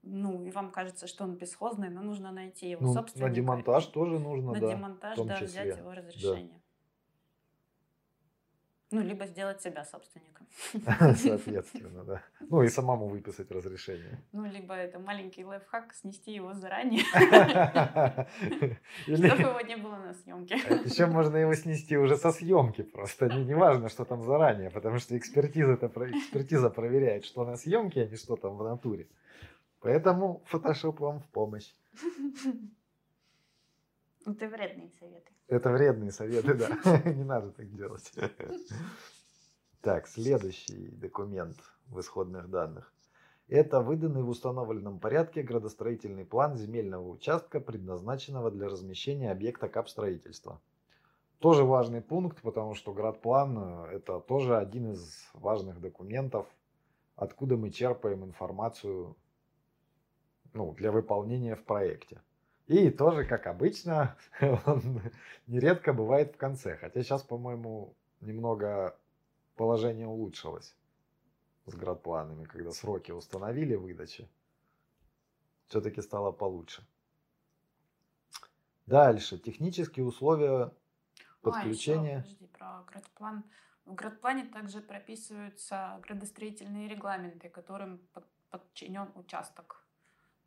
ну, 0.07 0.45
и 0.45 0.51
вам 0.51 0.71
кажется, 0.71 1.07
что 1.07 1.25
он 1.25 1.37
бесхозный, 1.37 1.89
но 1.89 2.03
нужно 2.03 2.33
найти 2.33 2.71
его 2.71 2.87
ну, 2.87 2.93
собственника. 2.93 3.29
На 3.29 3.35
демонтаж 3.35 3.87
тоже 3.87 4.19
нужно, 4.19 4.53
на 4.53 4.61
да. 4.61 4.67
На 4.67 4.73
демонтаж, 4.75 5.19
да, 5.19 5.35
числе. 5.35 5.47
взять 5.47 5.79
его 5.79 5.93
разрешение. 5.93 6.53
Да. 6.53 6.65
Ну, 8.95 9.01
либо 9.01 9.27
сделать 9.27 9.61
себя 9.61 9.85
собственником. 9.85 10.47
Соответственно, 11.17 12.05
да. 12.05 12.23
Ну, 12.41 12.63
и 12.63 12.69
самому 12.69 13.09
выписать 13.09 13.51
разрешение. 13.51 14.23
Ну, 14.31 14.45
либо 14.45 14.75
это 14.75 15.01
маленький 15.01 15.45
лайфхак, 15.45 15.95
снести 15.95 16.33
его 16.33 16.55
заранее, 16.55 17.03
Или... 19.09 19.27
чтобы 19.27 19.43
его 19.43 19.61
не 19.63 19.77
было 19.77 19.97
на 19.97 20.15
съемке. 20.15 20.57
Еще 20.85 21.07
можно 21.07 21.37
его 21.39 21.55
снести 21.55 21.97
уже 21.97 22.17
со 22.17 22.31
съемки 22.31 22.83
просто. 22.83 23.29
Не, 23.35 23.55
важно, 23.55 23.89
что 23.89 24.05
там 24.05 24.23
заранее, 24.23 24.71
потому 24.71 24.99
что 24.99 25.17
экспертиза, 25.19 25.73
это, 25.73 25.87
экспертиза 25.87 26.71
проверяет, 26.71 27.25
что 27.25 27.45
на 27.45 27.57
съемке, 27.57 28.03
а 28.03 28.07
не 28.07 28.17
что 28.17 28.37
там 28.37 28.57
в 28.57 28.63
натуре. 28.63 29.09
Поэтому 29.85 30.43
Photoshop 30.51 30.99
вам 30.99 31.21
в 31.21 31.29
помощь. 31.29 31.75
Это 34.27 34.49
вредные 34.49 34.91
советы. 34.99 35.31
Это 35.47 35.71
вредные 35.71 36.11
советы, 36.11 36.55
да. 36.55 37.03
Не 37.13 37.25
надо 37.25 37.51
так 37.51 37.71
делать. 37.71 38.11
Так, 39.83 40.09
следующий 40.09 40.89
документ 40.89 41.59
в 41.89 42.01
исходных 42.01 42.49
данных. 42.49 42.91
Это 43.47 43.81
выданный 43.81 44.23
в 44.23 44.31
установленном 44.31 44.99
порядке 44.99 45.43
градостроительный 45.43 46.25
план 46.25 46.57
земельного 46.57 47.07
участка, 47.07 47.61
предназначенного 47.61 48.51
для 48.51 48.69
размещения 48.69 49.31
объекта 49.31 49.69
капстроительства. 49.69 50.63
Тоже 51.41 51.63
важный 51.63 52.01
пункт, 52.01 52.41
потому 52.41 52.75
что 52.75 52.95
градплан– 52.95 53.59
это 53.93 54.21
тоже 54.21 54.57
один 54.57 54.93
из 54.93 55.29
важных 55.35 55.83
документов, 55.83 56.47
откуда 57.17 57.59
мы 57.59 57.69
черпаем 57.69 58.25
информацию 58.25 59.15
ну, 60.55 60.73
для 60.73 60.91
выполнения 60.91 61.57
в 61.57 61.65
проекте. 61.65 62.23
И 62.67 62.91
тоже, 62.91 63.27
как 63.27 63.47
обычно, 63.47 64.17
он 64.67 65.03
нередко 65.47 65.93
бывает 65.93 66.35
в 66.35 66.39
конце. 66.39 66.77
Хотя 66.77 67.03
сейчас, 67.03 67.23
по-моему, 67.23 67.95
немного 68.21 68.99
положение 69.57 70.07
улучшилось 70.07 70.75
с 71.67 71.75
градпланами, 71.75 72.45
когда 72.45 72.71
сроки 72.71 73.11
установили 73.11 73.75
выдачи. 73.75 74.29
Все-таки 75.67 76.01
стало 76.01 76.33
получше. 76.33 76.87
Дальше. 78.87 79.39
Технические 79.39 80.07
условия 80.07 80.73
подключения. 81.43 82.17
А, 82.17 82.19
еще, 82.19 82.23
подожди, 82.23 82.47
про 82.47 82.85
градплан. 82.87 83.45
В 83.87 83.95
градплане 83.95 84.45
также 84.45 84.81
прописываются 84.81 86.01
градостроительные 86.03 86.89
регламенты, 86.89 87.49
которым 87.49 88.01
подчинен 88.51 89.11
участок. 89.15 89.84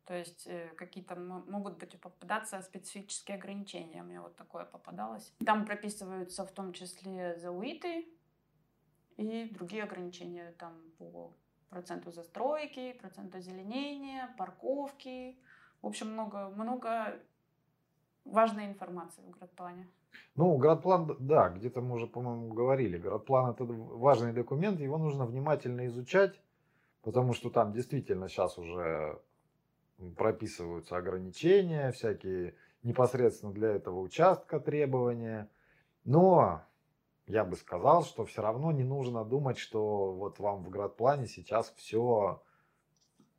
То 0.08 0.14
есть 0.14 0.46
э, 0.46 0.68
какие-то 0.74 1.16
могут 1.16 1.76
быть 1.76 2.00
попадаться 2.00 2.62
специфические 2.62 3.36
ограничения. 3.36 4.02
Мне 4.02 4.22
вот 4.22 4.36
такое 4.36 4.64
попадалось. 4.64 5.34
Там 5.44 5.66
прописываются 5.66 6.46
в 6.46 6.50
том 6.50 6.72
числе 6.72 7.36
зауиты 7.36 8.08
и 9.18 9.50
другие 9.52 9.82
ограничения 9.82 10.54
там 10.58 10.72
по 10.96 11.34
проценту 11.68 12.10
застройки, 12.10 12.94
проценту 12.94 13.36
озеленения, 13.36 14.34
парковки. 14.38 15.36
В 15.82 15.86
общем, 15.86 16.10
много, 16.10 16.48
много 16.56 17.20
важной 18.24 18.64
информации 18.64 19.20
в 19.20 19.30
градплане. 19.30 19.90
Ну, 20.36 20.56
градплан, 20.56 21.16
да, 21.18 21.50
где-то 21.50 21.82
мы 21.82 21.96
уже, 21.96 22.06
по-моему, 22.06 22.54
говорили. 22.54 22.96
Градплан 22.96 23.50
это 23.50 23.64
важный 23.64 24.32
документ, 24.32 24.80
его 24.80 24.96
нужно 24.96 25.26
внимательно 25.26 25.86
изучать, 25.86 26.40
потому 27.02 27.34
что 27.34 27.50
там 27.50 27.74
действительно 27.74 28.30
сейчас 28.30 28.56
уже 28.56 29.20
прописываются 30.16 30.96
ограничения, 30.96 31.92
всякие 31.92 32.54
непосредственно 32.82 33.52
для 33.52 33.70
этого 33.70 34.00
участка 34.00 34.60
требования. 34.60 35.50
Но 36.04 36.62
я 37.26 37.44
бы 37.44 37.56
сказал, 37.56 38.04
что 38.04 38.24
все 38.24 38.42
равно 38.42 38.72
не 38.72 38.84
нужно 38.84 39.24
думать, 39.24 39.58
что 39.58 40.12
вот 40.12 40.38
вам 40.38 40.62
в 40.62 40.70
градплане 40.70 41.26
сейчас 41.26 41.72
все 41.76 42.42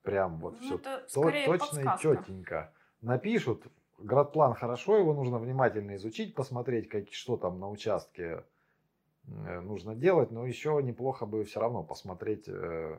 прям 0.04 0.40
вот 0.40 0.56
ну, 0.60 0.66
все 0.66 0.78
то, 0.78 1.02
точно 1.08 1.48
подсказка. 1.48 2.10
и 2.10 2.18
четенько 2.18 2.74
напишут. 3.02 3.64
Градплан 3.98 4.54
хорошо, 4.54 4.98
его 4.98 5.14
нужно 5.14 5.40
внимательно 5.40 5.96
изучить, 5.96 6.34
посмотреть, 6.34 6.88
как, 6.88 7.12
что 7.12 7.36
там 7.36 7.60
на 7.60 7.70
участке 7.70 8.46
э, 9.26 9.60
нужно 9.60 9.94
делать, 9.94 10.32
но 10.32 10.46
еще 10.46 10.80
неплохо 10.82 11.26
бы 11.26 11.44
все 11.44 11.60
равно 11.60 11.84
посмотреть 11.84 12.48
э, 12.48 12.98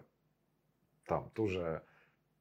там 1.06 1.30
ту 1.30 1.46
же 1.46 1.82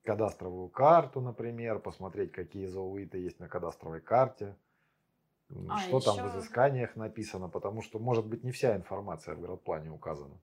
кадастровую 0.09 0.69
карту, 0.69 1.21
например, 1.21 1.77
посмотреть, 1.79 2.31
какие 2.31 2.65
зоуиты 2.65 3.19
есть 3.19 3.39
на 3.39 3.47
кадастровой 3.47 4.01
карте, 4.01 4.55
а, 5.69 5.77
что 5.77 5.97
еще... 5.97 6.05
там 6.05 6.27
в 6.27 6.31
изысканиях 6.31 6.95
написано, 6.95 7.47
потому 7.47 7.83
что, 7.83 7.99
может 7.99 8.25
быть, 8.25 8.43
не 8.43 8.51
вся 8.51 8.75
информация 8.75 9.35
в 9.35 9.41
градплане 9.41 9.91
указана. 9.91 10.35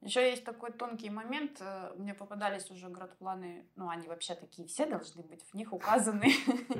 Еще 0.00 0.30
есть 0.30 0.44
такой 0.44 0.70
тонкий 0.70 1.10
момент. 1.10 1.60
Э, 1.60 1.92
мне 1.96 2.14
попадались 2.14 2.70
уже 2.70 2.88
градпланы, 2.88 3.66
ну, 3.74 3.88
они 3.88 4.06
вообще 4.06 4.36
такие 4.36 4.68
все 4.68 4.86
должны 4.86 5.24
быть, 5.24 5.42
в 5.42 5.54
них 5.54 5.72
указаны 5.72 6.28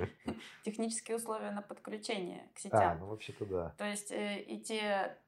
технические 0.65 1.17
условия 1.17 1.51
на 1.51 1.63
подключение 1.63 2.49
к 2.55 2.61
сетям. 2.61 2.81
А, 2.81 2.95
ну, 2.95 3.07
вообще-то 3.07 3.47
да. 3.47 3.75
То 3.79 3.85
есть 3.85 4.13
э, 4.13 4.41
и 4.43 4.61
те 4.61 5.19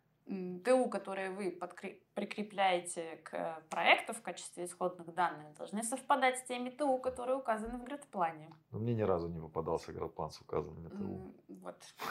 ТУ, 0.64 0.88
которые 0.88 1.30
вы 1.30 1.58
прикрепляете 2.14 3.16
к 3.24 3.62
проекту 3.68 4.12
в 4.12 4.22
качестве 4.22 4.64
исходных 4.64 5.12
данных, 5.14 5.56
должны 5.56 5.82
совпадать 5.82 6.38
с 6.38 6.42
теми 6.44 6.70
ТУ, 6.70 6.98
которые 6.98 7.38
указаны 7.38 7.78
в 7.78 7.84
градплане. 7.84 8.50
Но 8.70 8.78
мне 8.78 8.94
ни 8.94 9.02
разу 9.02 9.28
не 9.28 9.40
попадался 9.40 9.92
градплан 9.92 10.30
с 10.30 10.40
указанными 10.40 10.88
ТУ. 10.88 11.34
Вот. 11.48 11.82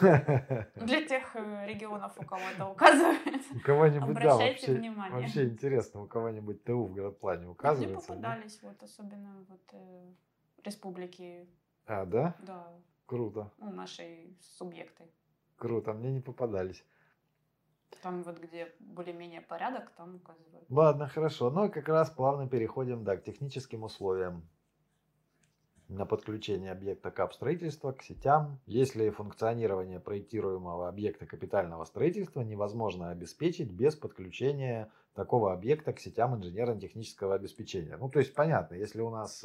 Для 0.76 1.06
тех 1.06 1.34
э, 1.34 1.66
регионов, 1.66 2.12
у 2.18 2.24
кого 2.24 2.42
это 2.54 2.66
указывает, 2.66 3.42
у 3.54 3.60
кого-нибудь, 3.60 4.14
да, 4.14 4.36
вообще, 4.36 4.74
внимание. 4.74 5.20
Вообще 5.20 5.44
интересно, 5.44 6.02
у 6.02 6.06
кого-нибудь 6.06 6.62
ТУ 6.64 6.84
в 6.84 6.94
градплане 6.94 7.48
указывается? 7.48 8.12
Мне 8.12 8.20
попадались, 8.22 8.62
вот, 8.62 8.82
особенно 8.82 9.46
вот 9.48 9.62
э, 9.72 10.12
республики. 10.64 11.48
А, 11.86 12.04
да? 12.04 12.36
Да. 12.40 12.68
Круто. 13.06 13.50
Ну, 13.58 13.72
нашей 13.72 14.36
субъекты. 14.40 15.04
Круто, 15.56 15.92
мне 15.92 16.12
не 16.12 16.20
попадались. 16.20 16.84
Там 18.02 18.22
вот 18.22 18.38
где 18.38 18.72
более-менее 18.78 19.40
порядок, 19.42 19.90
там 19.96 20.16
указывают. 20.16 20.64
Ладно, 20.70 21.08
хорошо. 21.08 21.50
Ну 21.50 21.66
и 21.66 21.68
как 21.68 21.88
раз 21.88 22.10
плавно 22.10 22.48
переходим 22.48 23.04
да, 23.04 23.16
к 23.16 23.24
техническим 23.24 23.82
условиям. 23.82 24.48
на 25.90 26.06
подключение 26.06 26.70
объекта 26.70 27.10
КАП 27.10 27.34
строительства 27.34 27.92
к 27.92 28.02
сетям, 28.02 28.60
если 28.66 29.10
функционирование 29.10 29.98
проектируемого 29.98 30.88
объекта 30.88 31.26
капитального 31.26 31.84
строительства 31.84 32.42
невозможно 32.42 33.10
обеспечить 33.10 33.70
без 33.72 33.96
подключения 33.96 34.90
такого 35.14 35.52
объекта 35.52 35.92
к 35.92 35.98
сетям 35.98 36.36
инженерно-технического 36.36 37.34
обеспечения. 37.34 37.96
Ну, 37.96 38.08
то 38.08 38.20
есть 38.20 38.34
понятно, 38.34 38.76
если 38.76 39.00
у 39.00 39.10
нас, 39.10 39.44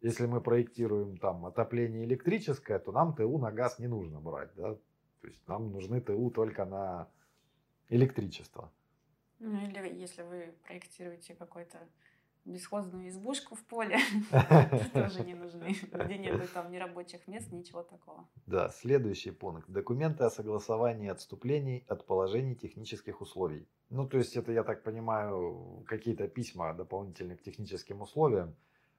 если 0.00 0.26
мы 0.26 0.40
проектируем 0.40 1.18
там 1.18 1.44
отопление 1.44 2.04
электрическое, 2.04 2.78
то 2.78 2.90
нам 2.92 3.14
ТУ 3.14 3.38
на 3.38 3.52
газ 3.52 3.78
не 3.78 3.86
нужно 3.86 4.18
брать, 4.18 4.50
да? 4.56 4.74
То 5.20 5.28
есть 5.28 5.46
нам 5.46 5.72
нужны 5.72 6.00
ТУ 6.00 6.30
только 6.30 6.64
на 6.64 7.08
электричество. 7.88 8.70
Ну 9.38 9.60
или 9.66 9.94
если 10.00 10.22
вы 10.22 10.54
проектируете 10.66 11.34
какой-то 11.34 11.78
бесхозную 12.46 13.08
избушку 13.08 13.56
в 13.56 13.64
поле, 13.64 13.98
тоже 14.94 15.24
не 15.24 15.34
нужны, 15.34 15.74
где 15.92 16.16
нет 16.16 16.52
там 16.52 16.70
ни 16.70 16.76
рабочих 16.76 17.26
мест, 17.26 17.52
ничего 17.52 17.82
такого. 17.82 18.26
Да, 18.46 18.68
следующий 18.68 19.32
пункт. 19.32 19.68
Документы 19.68 20.24
о 20.24 20.30
согласовании 20.30 21.08
отступлений 21.08 21.84
от 21.88 22.06
положений 22.06 22.54
технических 22.54 23.20
условий. 23.20 23.66
Ну, 23.90 24.08
то 24.08 24.18
есть 24.18 24.36
это, 24.36 24.52
я 24.52 24.62
так 24.62 24.84
понимаю, 24.84 25.84
какие-то 25.86 26.28
письма 26.28 26.72
дополнительные 26.72 27.36
к 27.36 27.42
техническим 27.42 28.00
условиям. 28.00 28.54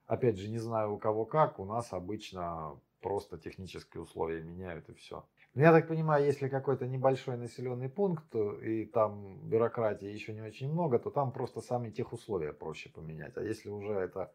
Опять 0.06 0.38
же, 0.38 0.48
не 0.48 0.58
знаю 0.58 0.94
у 0.94 0.98
кого 0.98 1.24
как, 1.24 1.58
у 1.58 1.64
нас 1.64 1.92
обычно 1.92 2.78
просто 3.00 3.38
технические 3.38 4.02
условия 4.02 4.42
меняют 4.42 4.88
и 4.88 4.94
все. 4.94 5.26
Но 5.54 5.62
я 5.62 5.72
так 5.72 5.88
понимаю, 5.88 6.24
если 6.24 6.48
какой-то 6.48 6.86
небольшой 6.86 7.36
населенный 7.36 7.88
пункт 7.88 8.34
и 8.34 8.84
там 8.84 9.48
бюрократии 9.48 10.06
еще 10.06 10.32
не 10.32 10.42
очень 10.42 10.70
много, 10.70 10.98
то 10.98 11.10
там 11.10 11.32
просто 11.32 11.60
сами 11.60 11.90
тех 11.90 12.12
условия 12.12 12.52
проще 12.52 12.90
поменять. 12.90 13.36
А 13.36 13.42
если 13.42 13.68
уже 13.68 13.92
это 13.92 14.32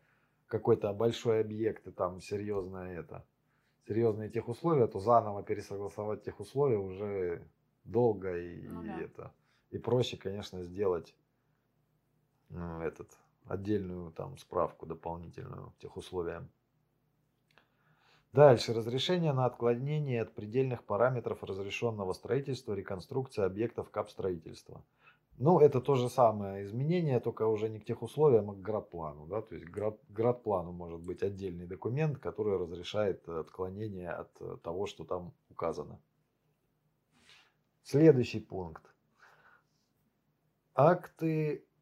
какой-то 0.48 0.91
большой 0.93 1.41
объект 1.41 1.88
и 1.88 1.91
там 1.91 2.20
серьезное 2.20 3.00
это, 3.00 3.25
серьезные 3.88 4.29
тех 4.29 4.48
условия, 4.50 4.88
то 4.88 5.00
заново 5.00 5.43
пересогласовать 5.43 6.24
тех 6.24 6.39
условия 6.39 6.77
уже 6.77 7.48
долго 7.84 8.38
и, 8.38 8.67
ну, 8.67 8.84
да. 8.84 9.01
это 9.01 9.34
и 9.72 9.77
проще, 9.77 10.17
конечно, 10.17 10.63
сделать 10.63 11.15
ну, 12.50 12.82
этот 12.82 13.10
отдельную 13.46 14.12
там 14.12 14.38
справку 14.38 14.86
дополнительную 14.86 15.74
тех 15.79 15.98
условиям. 15.98 16.50
Дальше. 18.33 18.73
Разрешение 18.73 19.31
на 19.31 19.45
отклонение 19.45 20.23
от 20.23 20.33
предельных 20.33 20.83
параметров 20.83 21.43
разрешенного 21.43 22.13
строительства, 22.13 22.73
реконструкции 22.73 23.43
объектов 23.43 23.91
капстроительства. 23.91 24.83
Ну, 25.37 25.59
это 25.59 25.79
то 25.81 25.95
же 25.95 26.09
самое 26.09 26.65
изменение, 26.65 27.19
только 27.19 27.45
уже 27.45 27.69
не 27.69 27.79
к 27.79 27.85
тех 27.85 28.01
условиям, 28.01 28.49
а 28.49 28.55
к 28.55 28.61
градплану. 28.61 29.27
Да? 29.27 29.41
То 29.43 29.53
есть 29.53 29.67
град, 29.67 29.99
градплану 30.09 30.71
может 30.71 31.01
быть 31.01 31.21
отдельный 31.21 31.67
документ, 31.67 32.17
который 32.17 32.57
разрешает 32.57 33.27
отклонение 33.29 34.09
от 34.09 34.61
того, 34.63 34.87
что 34.87 35.03
там 35.05 35.31
указано. 35.51 35.99
Следующий 37.83 38.39
пункт. 38.39 38.83
Акты 40.73 41.53
Э, 41.53 41.72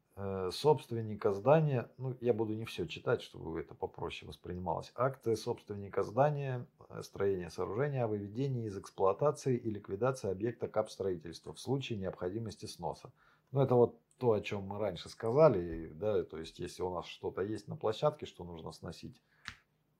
собственника 0.50 1.32
здания, 1.32 1.90
ну, 1.96 2.16
я 2.20 2.34
буду 2.34 2.54
не 2.54 2.66
все 2.66 2.86
читать, 2.86 3.22
чтобы 3.22 3.58
это 3.60 3.74
попроще 3.74 4.28
воспринималось. 4.28 4.92
Акты 4.94 5.36
собственника 5.36 6.02
здания, 6.02 6.66
э, 6.90 7.02
строения 7.02 7.48
сооружения 7.48 8.04
о 8.04 8.08
выведении 8.08 8.66
из 8.66 8.76
эксплуатации 8.76 9.56
и 9.56 9.70
ликвидации 9.70 10.30
объекта 10.30 10.68
капстроительства 10.68 11.54
в 11.54 11.58
случае 11.58 11.98
необходимости 11.98 12.66
сноса. 12.66 13.10
Ну, 13.52 13.62
это 13.62 13.74
вот 13.74 13.98
то, 14.18 14.32
о 14.32 14.40
чем 14.40 14.64
мы 14.64 14.78
раньше 14.78 15.08
сказали, 15.08 15.90
да, 15.94 16.22
то 16.24 16.38
есть, 16.38 16.58
если 16.58 16.82
у 16.82 16.92
нас 16.92 17.06
что-то 17.06 17.40
есть 17.40 17.66
на 17.68 17.76
площадке, 17.76 18.26
что 18.26 18.44
нужно 18.44 18.72
сносить, 18.72 19.20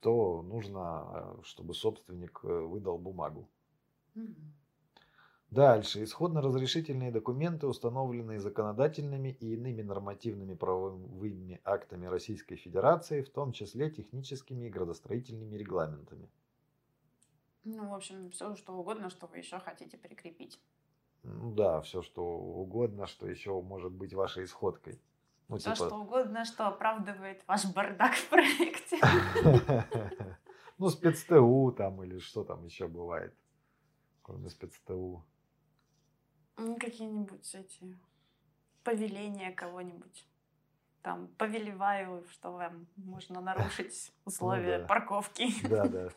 то 0.00 0.42
нужно, 0.42 1.36
э, 1.38 1.42
чтобы 1.44 1.72
собственник 1.72 2.42
выдал 2.44 2.98
бумагу. 2.98 3.48
Mm-hmm. 4.14 4.61
Дальше. 5.52 6.02
Исходно-разрешительные 6.02 7.10
документы, 7.10 7.66
установленные 7.66 8.40
законодательными 8.40 9.36
и 9.38 9.52
иными 9.52 9.82
нормативными 9.82 10.54
правовыми 10.54 11.60
актами 11.62 12.06
Российской 12.06 12.56
Федерации, 12.56 13.20
в 13.20 13.28
том 13.28 13.52
числе 13.52 13.90
техническими 13.90 14.64
и 14.64 14.70
градостроительными 14.70 15.54
регламентами. 15.54 16.30
Ну, 17.64 17.90
в 17.90 17.94
общем, 17.94 18.30
все 18.30 18.56
что 18.56 18.72
угодно, 18.72 19.10
что 19.10 19.26
вы 19.26 19.38
еще 19.38 19.58
хотите 19.58 19.98
прикрепить. 19.98 20.58
Ну 21.22 21.52
да, 21.52 21.82
все 21.82 22.00
что 22.00 22.24
угодно, 22.24 23.06
что 23.06 23.28
еще 23.28 23.60
может 23.60 23.92
быть 23.92 24.14
вашей 24.14 24.44
исходкой. 24.44 25.02
Ну, 25.48 25.58
все 25.58 25.74
типа... 25.74 25.86
что 25.86 25.96
угодно, 25.96 26.46
что 26.46 26.66
оправдывает 26.66 27.44
ваш 27.46 27.66
бардак 27.74 28.14
в 28.14 28.28
проекте. 28.30 28.98
Ну, 30.78 30.88
спецТУ 30.88 31.72
там 31.76 32.02
или 32.02 32.18
что 32.18 32.42
там 32.42 32.64
еще 32.64 32.88
бывает, 32.88 33.36
кроме 34.22 34.48
спецТУ. 34.48 35.22
Ну, 36.64 36.76
какие-нибудь 36.76 37.54
эти 37.54 37.98
повеления 38.84 39.50
кого-нибудь. 39.50 40.26
Там 41.02 41.26
повелеваю, 41.36 42.24
что 42.30 42.52
вам 42.52 42.86
можно 42.96 43.40
нарушить 43.40 44.12
ну 44.24 44.30
условия 44.30 44.78
ну, 44.78 44.82
да. 44.82 44.86
парковки. 44.86 45.48
Да, 45.68 45.88
да. 45.88 46.08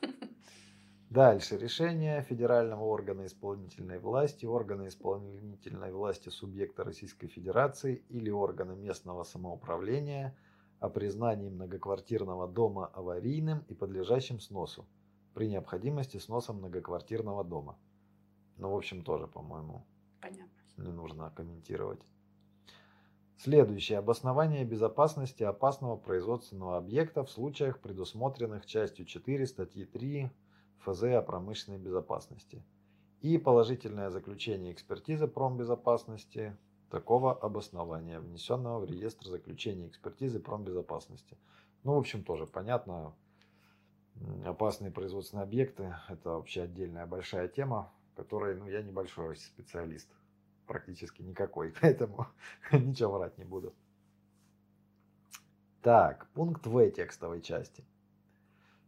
Дальше. 1.10 1.58
Решение 1.58 2.22
федерального 2.22 2.84
органа 2.84 3.26
исполнительной 3.26 3.98
власти, 3.98 4.46
органа 4.46 4.88
исполнительной 4.88 5.92
власти 5.92 6.30
субъекта 6.30 6.84
Российской 6.84 7.28
Федерации 7.28 8.04
или 8.10 8.30
органа 8.30 8.74
местного 8.74 9.24
самоуправления 9.24 10.38
о 10.80 10.90
признании 10.90 11.50
многоквартирного 11.50 12.48
дома 12.48 12.86
аварийным 12.94 13.66
и 13.68 13.74
подлежащим 13.74 14.40
сносу 14.40 14.86
при 15.34 15.48
необходимости 15.48 16.18
сноса 16.18 16.54
многоквартирного 16.54 17.44
дома. 17.44 17.80
Ну, 18.58 18.70
в 18.70 18.76
общем, 18.76 19.04
тоже, 19.04 19.26
по-моему, 19.28 19.86
Понятно. 20.26 20.50
Не 20.78 20.92
нужно 20.92 21.30
комментировать. 21.30 22.02
Следующее. 23.38 24.00
Обоснование 24.00 24.66
безопасности 24.66 25.44
опасного 25.44 25.98
производственного 25.98 26.78
объекта 26.78 27.24
в 27.24 27.30
случаях, 27.30 27.80
предусмотренных 27.80 28.66
частью 28.66 29.06
4 29.06 29.46
статьи 29.46 29.86
3 29.86 30.32
ФЗ 30.80 31.04
о 31.04 31.22
промышленной 31.22 31.78
безопасности. 31.78 32.64
И 33.22 33.38
положительное 33.38 34.10
заключение 34.10 34.74
экспертизы 34.74 35.28
промбезопасности 35.28 36.58
такого 36.90 37.34
обоснования, 37.34 38.20
внесенного 38.20 38.80
в 38.80 38.86
реестр 38.90 39.28
заключения 39.28 39.88
экспертизы 39.88 40.40
промбезопасности. 40.40 41.38
Ну, 41.84 41.94
в 41.94 42.00
общем, 42.00 42.24
тоже 42.24 42.48
понятно. 42.48 43.14
Опасные 44.44 44.90
производственные 44.90 45.44
объекты– 45.44 45.96
это 46.10 46.32
вообще 46.32 46.64
отдельная 46.64 47.06
большая 47.06 47.48
тема 47.48 47.92
которой 48.16 48.56
ну, 48.56 48.68
я 48.68 48.82
небольшой 48.82 49.36
специалист, 49.36 50.10
практически 50.66 51.22
никакой, 51.22 51.74
поэтому 51.82 52.28
ничего 52.72 53.18
врать 53.18 53.38
не 53.38 53.46
буду. 53.46 53.74
Так, 55.82 56.28
пункт 56.34 56.66
В 56.66 56.90
текстовой 56.90 57.42
части. 57.42 57.84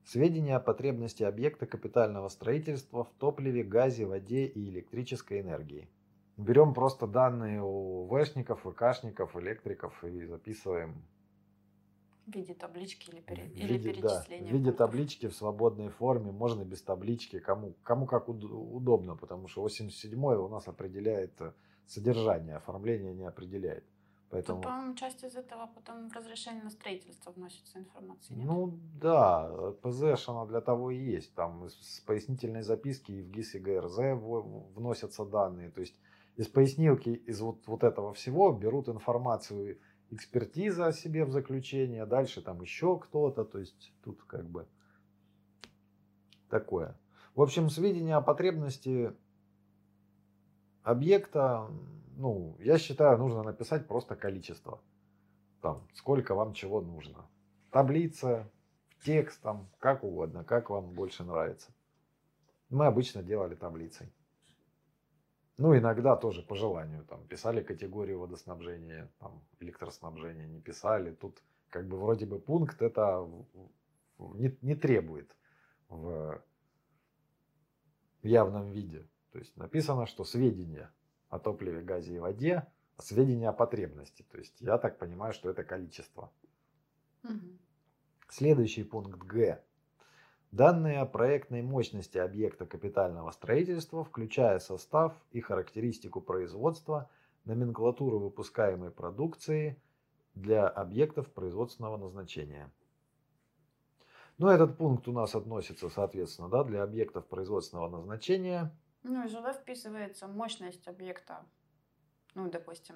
Сведения 0.04 0.56
о 0.56 0.62
потребности 0.62 1.24
объекта 1.24 1.68
капитального 1.68 2.30
строительства 2.30 3.04
в 3.04 3.12
топливе, 3.20 3.64
газе, 3.64 4.06
воде 4.06 4.46
и 4.46 4.70
электрической 4.70 5.42
энергии. 5.42 5.90
Берем 6.38 6.74
просто 6.74 7.06
данные 7.06 7.62
у 7.62 8.06
вэшников, 8.06 8.62
ВКшников, 8.62 9.36
электриков 9.36 10.04
и 10.04 10.26
записываем 10.26 11.04
в 12.28 12.36
виде 12.36 12.54
таблички 12.54 13.10
или, 13.10 13.22
пере... 13.22 13.44
виде, 13.44 13.64
или 13.64 13.78
перечисления. 13.78 14.46
Да, 14.46 14.50
в 14.50 14.60
виде 14.60 14.72
таблички 14.72 15.28
в 15.28 15.36
свободной 15.36 15.90
форме, 15.90 16.32
можно 16.32 16.64
без 16.64 16.82
таблички, 16.82 17.40
кому, 17.40 17.74
кому 17.84 18.06
как 18.06 18.28
удобно, 18.30 19.16
потому 19.16 19.48
что 19.48 19.62
87 19.62 20.24
у 20.24 20.48
нас 20.50 20.68
определяет 20.68 21.40
э, 21.40 21.54
содержание, 21.88 22.58
оформление 22.58 23.14
не 23.14 23.24
определяет. 23.24 23.86
Поэтому... 24.30 24.62
Тут, 24.62 24.70
по-моему, 24.70 24.96
часть 24.96 25.24
из 25.24 25.36
этого 25.38 25.70
потом 25.74 26.10
в 26.10 26.14
разрешение 26.14 26.62
на 26.62 26.70
строительство 26.70 27.32
вносится 27.32 27.80
информация. 27.80 28.36
Нет? 28.36 28.46
Ну 28.46 28.78
да, 29.00 29.74
ПЗ 29.82 30.28
она 30.28 30.46
для 30.46 30.60
того 30.60 30.92
и 30.92 30.98
есть. 30.98 31.34
Там 31.34 31.70
с 31.70 32.02
пояснительной 32.02 32.62
записки 32.62 33.14
и 33.14 33.22
в 33.22 33.32
ГИС 33.32 33.56
и 33.56 33.60
ГРЗ 33.60 34.00
вносятся 34.76 35.24
данные. 35.24 35.72
То 35.72 35.80
есть 35.80 35.96
из 36.36 36.50
пояснилки, 36.50 37.10
из 37.10 37.40
вот, 37.40 37.66
вот 37.68 37.84
этого 37.86 38.14
всего 38.14 38.52
берут 38.52 38.90
информацию 38.90 39.80
экспертиза 40.12 40.88
о 40.88 40.94
себе 40.94 41.26
в 41.26 41.32
заключение, 41.32 42.06
дальше 42.06 42.42
там 42.42 42.62
еще 42.62 43.00
кто-то, 43.00 43.44
то 43.44 43.60
есть 43.60 43.94
тут 44.04 44.24
как 44.24 44.46
бы 44.46 44.68
такое. 46.50 46.98
В 47.36 47.42
общем, 47.42 47.70
сведения 47.70 48.16
о 48.16 48.22
потребности 48.22 49.14
объекта, 50.84 51.70
ну, 52.16 52.56
я 52.60 52.78
считаю, 52.78 53.18
нужно 53.18 53.44
написать 53.44 53.88
просто 53.88 54.16
количество. 54.16 54.82
Там, 55.62 55.88
сколько 55.94 56.34
вам 56.34 56.54
чего 56.54 56.82
нужно. 56.82 57.26
Таблица, 57.72 58.50
текст, 59.04 59.42
там, 59.42 59.70
как 59.80 60.04
угодно, 60.04 60.44
как 60.44 60.70
вам 60.70 60.94
больше 60.94 61.24
нравится. 61.24 61.72
Мы 62.70 62.86
обычно 62.86 63.22
делали 63.24 63.56
таблицей. 63.56 64.12
Ну, 65.58 65.76
иногда 65.76 66.16
тоже 66.16 66.44
по 66.44 66.56
желанию. 66.56 67.04
Там, 67.06 67.26
писали 67.28 67.64
категорию 67.64 68.20
водоснабжения, 68.20 69.12
там, 69.20 69.44
электроснабжения, 69.60 70.48
не 70.48 70.62
писали. 70.62 71.14
Тут 71.14 71.42
как 71.70 71.88
бы 71.88 71.98
вроде 71.98 72.26
бы 72.26 72.40
пункт 72.40 72.82
это 72.82 73.28
не, 74.20 74.56
не 74.62 74.76
требует 74.76 75.36
в 75.90 76.44
явном 78.22 78.72
виде. 78.72 79.08
То 79.32 79.40
есть 79.40 79.56
написано, 79.58 80.06
что 80.06 80.24
сведения 80.24 80.92
о 81.30 81.40
топливе, 81.40 81.82
газе 81.82 82.16
и 82.16 82.20
воде, 82.20 82.68
сведения 83.00 83.50
о 83.50 83.54
потребности. 83.54 84.24
То 84.32 84.38
есть 84.38 84.62
я 84.62 84.78
так 84.78 84.98
понимаю, 85.00 85.34
что 85.34 85.50
это 85.50 85.64
количество. 85.64 86.32
Мгм. 87.24 87.60
Следующий 88.30 88.84
пункт 88.84 89.18
Г. 89.24 89.64
Данные 90.52 91.02
о 91.02 91.06
проектной 91.06 91.62
мощности 91.62 92.18
объекта 92.18 92.66
капитального 92.66 93.32
строительства, 93.32 94.04
включая 94.04 94.60
состав 94.60 95.14
и 95.32 95.42
характеристику 95.42 96.22
производства, 96.22 97.10
номенклатуру 97.44 98.20
выпускаемой 98.20 98.92
продукции 98.92 99.82
для 100.36 100.68
объектов 100.68 101.30
производственного 101.32 101.98
назначения. 101.98 102.72
Ну, 104.38 104.48
этот 104.48 104.78
пункт 104.78 105.08
у 105.08 105.12
нас 105.12 105.36
относится, 105.36 105.90
соответственно, 105.90 106.48
да, 106.48 106.64
для 106.64 106.84
объектов 106.84 107.26
производственного 107.26 107.90
назначения. 107.90 108.72
Ну 109.04 109.26
и 109.26 109.30
сюда 109.30 109.54
вписывается 109.54 110.28
мощность 110.28 110.88
объекта. 110.88 111.46
Ну, 112.36 112.50
допустим, 112.50 112.96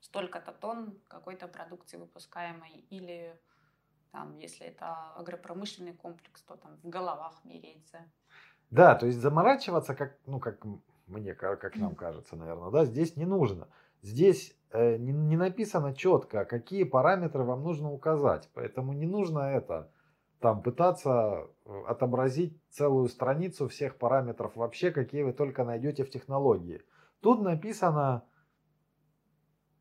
столько-то 0.00 0.52
тонн 0.52 0.98
какой-то 1.08 1.48
продукции 1.48 1.96
выпускаемой. 1.96 2.84
Или 2.90 3.40
там, 4.14 4.38
если 4.38 4.66
это 4.68 5.12
агропромышленный 5.16 5.92
комплекс, 5.92 6.40
то 6.42 6.54
там 6.56 6.76
в 6.84 6.88
головах 6.88 7.34
меряется. 7.44 7.98
Да, 8.70 8.94
то 8.94 9.06
есть 9.06 9.18
заморачиваться, 9.18 9.94
как, 9.96 10.16
ну, 10.26 10.38
как 10.38 10.64
мне, 11.08 11.34
ка- 11.34 11.56
как 11.56 11.76
нам 11.76 11.96
кажется, 11.96 12.36
наверное, 12.36 12.70
да, 12.70 12.84
здесь 12.84 13.16
не 13.16 13.26
нужно. 13.26 13.66
Здесь 14.02 14.56
э, 14.70 14.96
не, 14.98 15.12
не 15.12 15.36
написано 15.36 15.94
четко, 15.96 16.44
какие 16.44 16.84
параметры 16.84 17.42
вам 17.42 17.62
нужно 17.64 17.90
указать. 17.90 18.48
Поэтому 18.54 18.92
не 18.92 19.06
нужно 19.06 19.40
это 19.40 19.90
там 20.38 20.62
пытаться 20.62 21.48
э, 21.64 21.82
отобразить 21.88 22.56
целую 22.70 23.08
страницу 23.08 23.66
всех 23.68 23.96
параметров 23.98 24.54
вообще, 24.54 24.92
какие 24.92 25.22
вы 25.24 25.32
только 25.32 25.64
найдете 25.64 26.04
в 26.04 26.10
технологии. 26.10 26.82
Тут 27.20 27.42
написано 27.42 28.22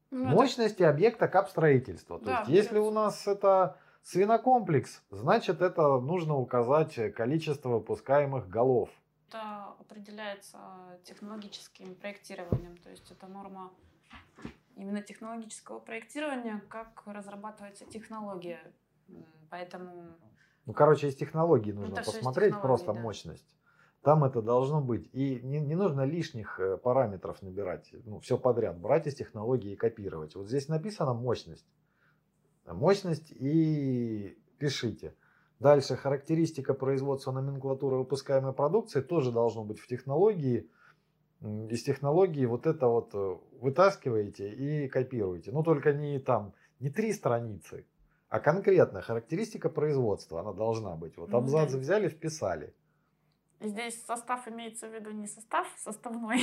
Ну, 0.09 0.25
это- 0.25 0.35
мощности 0.35 0.81
объекта 0.83 1.27
капстроительства. 1.27 2.17
То 2.19 2.25
Да, 2.25 2.37
есть, 2.39 2.49
если 2.49 2.79
у 2.79 2.89
нас 2.91 3.27
это 3.27 3.77
свинокомплекс, 4.03 5.01
значит, 5.09 5.61
это 5.61 5.99
нужно 5.99 6.35
указать 6.35 7.13
количество 7.15 7.69
выпускаемых 7.69 8.47
голов. 8.47 8.89
Это 9.29 9.73
определяется 9.79 10.59
технологическим 11.03 11.95
проектированием. 11.95 12.77
То 12.77 12.89
есть 12.91 13.09
это 13.11 13.27
норма 13.27 13.71
именно 14.75 15.01
технологического 15.01 15.79
проектирования, 15.79 16.61
как 16.69 17.01
разрабатывается 17.05 17.85
технология. 17.85 18.59
Поэтому 19.49 20.15
Ну, 20.65 20.73
короче, 20.73 21.07
из 21.07 21.15
технологий 21.15 21.73
нужно 21.73 21.93
это 21.93 22.03
посмотреть 22.03 22.59
просто 22.61 22.93
да. 22.93 22.99
мощность. 22.99 23.55
Там 24.01 24.23
это 24.25 24.41
должно 24.41 24.81
быть. 24.81 25.09
И 25.13 25.39
не, 25.43 25.61
не 25.61 25.75
нужно 25.75 26.01
лишних 26.01 26.59
э, 26.59 26.77
параметров 26.77 27.41
набирать. 27.41 27.89
Ну, 28.03 28.19
все 28.19 28.37
подряд. 28.37 28.77
Брать 28.77 29.07
из 29.07 29.15
технологии 29.15 29.71
и 29.71 29.75
копировать. 29.77 30.35
Вот 30.35 30.47
здесь 30.47 30.67
написано 30.67 31.13
мощность. 31.13 31.65
Мощность 32.65 33.31
и 33.31 34.37
пишите. 34.57 35.13
Дальше 35.59 35.95
характеристика 35.95 36.73
производства 36.73 37.31
номенклатуры 37.31 37.97
выпускаемой 37.97 38.53
продукции 38.53 39.01
тоже 39.01 39.31
должно 39.31 39.63
быть 39.63 39.79
в 39.79 39.87
технологии. 39.87 40.69
Из 41.41 41.83
технологии 41.83 42.45
вот 42.45 42.65
это 42.67 42.87
вот 42.87 43.11
э, 43.13 43.37
вытаскиваете 43.59 44.49
и 44.51 44.87
копируете. 44.87 45.51
Ну 45.51 45.63
только 45.63 45.93
не 45.93 46.19
там, 46.19 46.53
не 46.79 46.89
три 46.89 47.11
страницы, 47.11 47.85
а 48.29 48.39
конкретно 48.39 49.01
характеристика 49.01 49.69
производства, 49.69 50.39
она 50.39 50.53
должна 50.53 50.95
быть. 50.95 51.17
Вот 51.17 51.29
Ну 51.31 51.37
абзац 51.37 51.73
взяли, 51.73 52.07
вписали. 52.07 52.73
Здесь 53.63 54.03
состав 54.05 54.47
имеется 54.47 54.87
в 54.87 54.93
виду 54.93 55.11
не 55.11 55.27
состав 55.27 55.67
составной. 55.77 56.41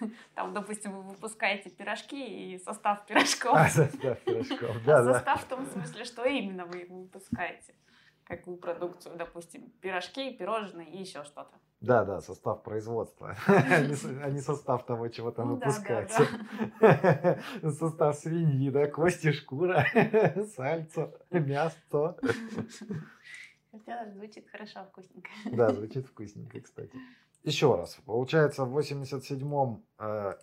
Там, 0.34 0.52
допустим, 0.52 0.92
вы 0.92 1.02
выпускаете 1.02 1.70
пирожки 1.70 2.52
и 2.54 2.58
состав 2.58 3.06
пирожков. 3.06 3.54
А, 3.54 3.68
состав 3.68 4.18
пирожков. 4.20 4.76
А 4.76 4.86
Да, 4.86 5.02
да. 5.02 5.14
состав 5.14 5.42
в 5.42 5.48
том 5.48 5.66
смысле, 5.66 6.04
что 6.04 6.24
именно 6.24 6.66
вы 6.66 6.86
выпускаете. 6.88 7.74
Какую 8.24 8.58
продукцию, 8.58 9.16
допустим, 9.16 9.70
пирожки, 9.80 10.32
пирожные 10.32 10.88
и 10.88 11.00
еще 11.00 11.24
что-то. 11.24 11.50
Да, 11.80 12.04
да, 12.04 12.20
состав 12.20 12.62
производства, 12.62 13.34
а 13.46 13.80
не 13.80 14.22
а 14.22 14.30
не 14.30 14.40
состав 14.40 14.84
того, 14.84 15.08
чего 15.08 15.30
там 15.30 15.48
Ну 15.48 15.54
выпускается. 15.54 16.26
Состав 17.62 18.16
свиньи, 18.16 18.68
да, 18.70 18.86
кости, 18.86 19.32
шкура, 19.32 19.86
сальцо, 20.54 21.10
мясо. 21.30 22.16
Хотя 23.72 24.10
звучит 24.10 24.48
хорошо, 24.48 24.84
вкусненько. 24.84 25.30
Да, 25.52 25.72
звучит 25.72 26.06
вкусненько, 26.06 26.60
кстати. 26.60 26.92
Еще 27.44 27.74
раз, 27.74 27.98
получается, 28.04 28.64
в 28.64 28.76
87-м 28.76 29.84
э, 29.98 30.34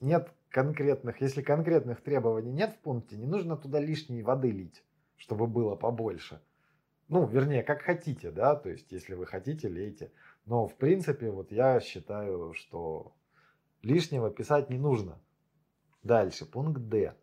нет 0.00 0.32
конкретных, 0.50 1.20
если 1.20 1.42
конкретных 1.42 2.02
требований 2.02 2.52
нет 2.52 2.74
в 2.74 2.78
пункте, 2.78 3.16
не 3.16 3.26
нужно 3.26 3.56
туда 3.56 3.80
лишней 3.80 4.22
воды 4.22 4.50
лить, 4.50 4.84
чтобы 5.16 5.46
было 5.46 5.74
побольше. 5.74 6.40
Ну, 7.08 7.26
вернее, 7.26 7.62
как 7.62 7.82
хотите, 7.82 8.30
да, 8.30 8.56
то 8.56 8.68
есть, 8.68 8.90
если 8.92 9.14
вы 9.14 9.26
хотите, 9.26 9.68
лейте. 9.68 10.12
Но, 10.44 10.66
в 10.66 10.76
принципе, 10.76 11.30
вот 11.30 11.52
я 11.52 11.80
считаю, 11.80 12.52
что 12.54 13.14
лишнего 13.82 14.30
писать 14.30 14.70
не 14.70 14.78
нужно. 14.78 15.20
Дальше, 16.02 16.46
пункт 16.46 16.82
D. 16.82 17.16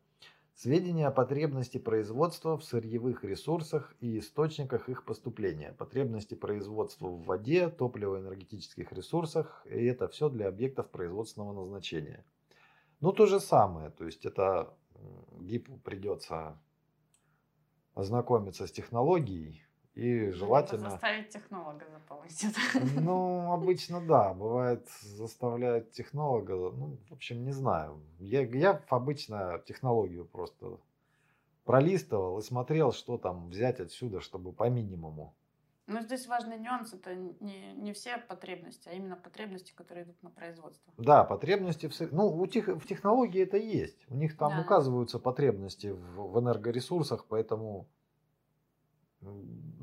Сведения 0.56 1.08
о 1.08 1.12
потребности 1.12 1.80
производства 1.80 2.58
в 2.58 2.63
сырьевых 2.63 3.24
ресурсах 3.24 3.96
и 4.00 4.20
источниках 4.20 4.88
их 4.88 5.04
поступления. 5.04 5.74
Потребности 5.74 6.36
производства 6.36 7.08
в 7.08 7.24
воде, 7.24 7.70
топливо-энергетических 7.70 8.92
ресурсах. 8.94 9.66
И 9.66 9.86
это 9.86 10.08
все 10.08 10.30
для 10.30 10.48
объектов 10.48 10.89
производственного 10.92 11.54
назначения. 11.54 12.24
Ну, 13.02 13.12
то 13.12 13.26
же 13.26 13.39
самое. 13.39 13.89
То 13.89 14.06
есть, 14.06 14.26
это 14.26 14.74
ГИПу 15.39 15.78
придется 15.80 16.62
ознакомиться 17.96 18.68
с 18.68 18.72
технологией. 18.72 19.63
И 19.95 20.32
желательно... 20.32 20.89
Заставить 20.89 21.29
технолога 21.29 21.86
заполнить 21.91 22.45
Ну, 22.99 23.51
обычно 23.51 24.01
да. 24.01 24.34
Бывает, 24.34 24.88
заставляют 25.01 25.91
технолога. 25.91 26.53
Ну, 26.56 26.97
в 27.10 27.13
общем, 27.13 27.43
не 27.43 27.51
знаю. 27.51 28.01
Я, 28.19 28.41
я 28.41 28.82
обычно 28.89 29.62
технологию 29.65 30.25
просто 30.25 30.79
пролистывал 31.63 32.39
и 32.39 32.41
смотрел, 32.41 32.91
что 32.91 33.17
там 33.17 33.49
взять 33.49 33.79
отсюда, 33.79 34.19
чтобы 34.19 34.51
по 34.51 34.67
минимуму. 34.67 35.36
Но 35.86 36.01
здесь 36.01 36.27
важный 36.27 36.58
нюанс. 36.58 36.93
Это 36.93 37.13
не, 37.13 37.73
не 37.73 37.93
все 37.93 38.17
потребности, 38.17 38.89
а 38.89 38.93
именно 38.93 39.15
потребности, 39.17 39.73
которые 39.75 40.06
идут 40.06 40.23
на 40.23 40.29
производство. 40.29 40.93
Да, 40.97 41.23
потребности 41.23 41.88
в... 41.88 42.12
Ну, 42.13 42.36
у 42.36 42.47
тех, 42.47 42.67
в 42.67 42.88
технологии 42.88 43.43
это 43.43 43.58
есть. 43.58 44.06
У 44.10 44.15
них 44.15 44.38
там 44.38 44.53
Да. 44.53 44.62
указываются 44.62 45.19
потребности 45.19 45.88
в, 45.88 46.32
в 46.32 46.39
энергоресурсах, 46.39 47.25
поэтому 47.25 47.86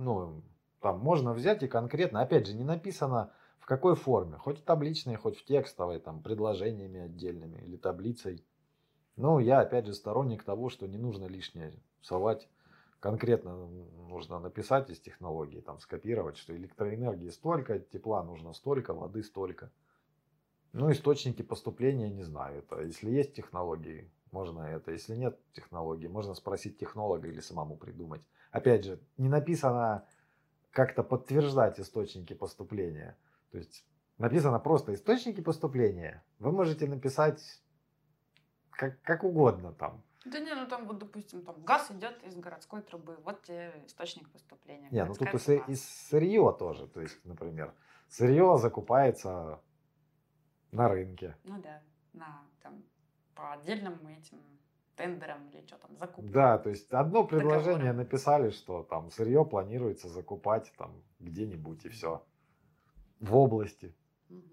ну, 0.01 0.43
там 0.81 0.99
можно 1.01 1.33
взять 1.33 1.63
и 1.63 1.69
конкретно, 1.69 2.23
опять 2.23 2.47
же, 2.47 2.55
не 2.55 2.65
написано 2.65 3.33
в 3.59 3.67
какой 3.67 3.95
форме, 3.95 4.39
хоть 4.39 4.59
в 4.59 4.65
табличной, 4.65 5.17
хоть 5.17 5.37
в 5.37 5.45
текстовой, 5.45 6.01
там, 6.01 6.23
предложениями 6.23 7.03
отдельными 7.03 7.59
или 7.59 7.77
таблицей. 7.77 8.45
Ну, 9.17 9.39
я, 9.39 9.61
опять 9.61 9.87
же, 9.87 9.95
сторонник 9.95 10.43
того, 10.43 10.71
что 10.71 10.89
не 10.89 10.97
нужно 10.97 11.27
лишнее 11.27 11.75
совать. 12.01 12.49
Конкретно 13.01 13.67
нужно 14.09 14.41
написать 14.41 14.91
из 14.91 15.01
технологии, 15.01 15.61
там, 15.61 15.79
скопировать, 15.79 16.37
что 16.37 16.57
электроэнергии 16.57 17.29
столько, 17.29 17.79
тепла 17.79 18.23
нужно 18.23 18.53
столько, 18.55 18.95
воды 18.95 19.23
столько. 19.23 19.71
Ну, 20.73 20.91
источники 20.91 21.43
поступления, 21.43 22.09
не 22.09 22.23
знаю. 22.23 22.59
Это, 22.59 22.81
если 22.81 23.11
есть 23.11 23.35
технологии, 23.35 24.11
можно 24.33 24.63
это. 24.63 24.93
Если 24.93 25.17
нет 25.17 25.39
технологий, 25.53 26.09
можно 26.09 26.35
спросить 26.35 26.79
технолога 26.79 27.29
или 27.29 27.41
самому 27.41 27.77
придумать. 27.77 28.23
Опять 28.51 28.85
же, 28.85 29.01
не 29.17 29.29
написано 29.29 30.07
как-то 30.71 31.03
подтверждать 31.03 31.81
источники 31.81 32.35
поступления. 32.35 33.17
То 33.51 33.59
есть 33.59 33.85
написано 34.19 34.59
просто 34.61 34.95
источники 34.95 35.41
поступления. 35.41 36.25
Вы 36.39 36.53
можете 36.53 36.87
написать 36.87 37.43
как, 38.71 39.01
как 39.03 39.25
угодно 39.25 39.73
там. 39.73 40.03
Да 40.25 40.39
не, 40.39 40.55
ну 40.55 40.67
там 40.67 40.87
вот, 40.87 40.99
допустим, 40.99 41.43
там 41.43 41.63
газ 41.65 41.91
идет 41.91 42.23
из 42.23 42.37
городской 42.37 42.83
трубы. 42.83 43.17
Вот 43.25 43.43
тебе 43.43 43.73
источник 43.87 44.31
поступления. 44.31 44.89
Не, 44.91 45.05
ну 45.05 45.15
тут 45.15 45.31
труба. 45.31 45.65
и 45.67 45.75
сырье 45.75 46.55
тоже. 46.59 46.87
То 46.89 47.01
есть, 47.01 47.25
например, 47.25 47.75
сырье 48.09 48.59
закупается 48.59 49.63
на 50.73 50.89
рынке. 50.89 51.37
Ну 51.45 51.61
да, 51.61 51.83
на 52.13 52.43
там 52.63 52.85
по 53.41 53.53
отдельным 53.53 53.99
этим 54.07 54.39
тендерам 54.97 55.49
или 55.49 55.67
что 55.67 55.79
там, 55.79 55.97
закупкам. 55.97 56.31
Да, 56.31 56.59
то 56.59 56.69
есть 56.69 56.91
одно 56.93 57.25
предложение 57.25 57.93
Договоры. 57.93 58.05
написали, 58.05 58.51
что 58.51 58.83
там 58.83 59.11
сырье 59.11 59.45
планируется 59.45 60.09
закупать 60.09 60.71
там 60.77 61.03
где-нибудь 61.21 61.87
и 61.87 61.89
все. 61.89 62.23
В 63.19 63.35
области. 63.37 63.95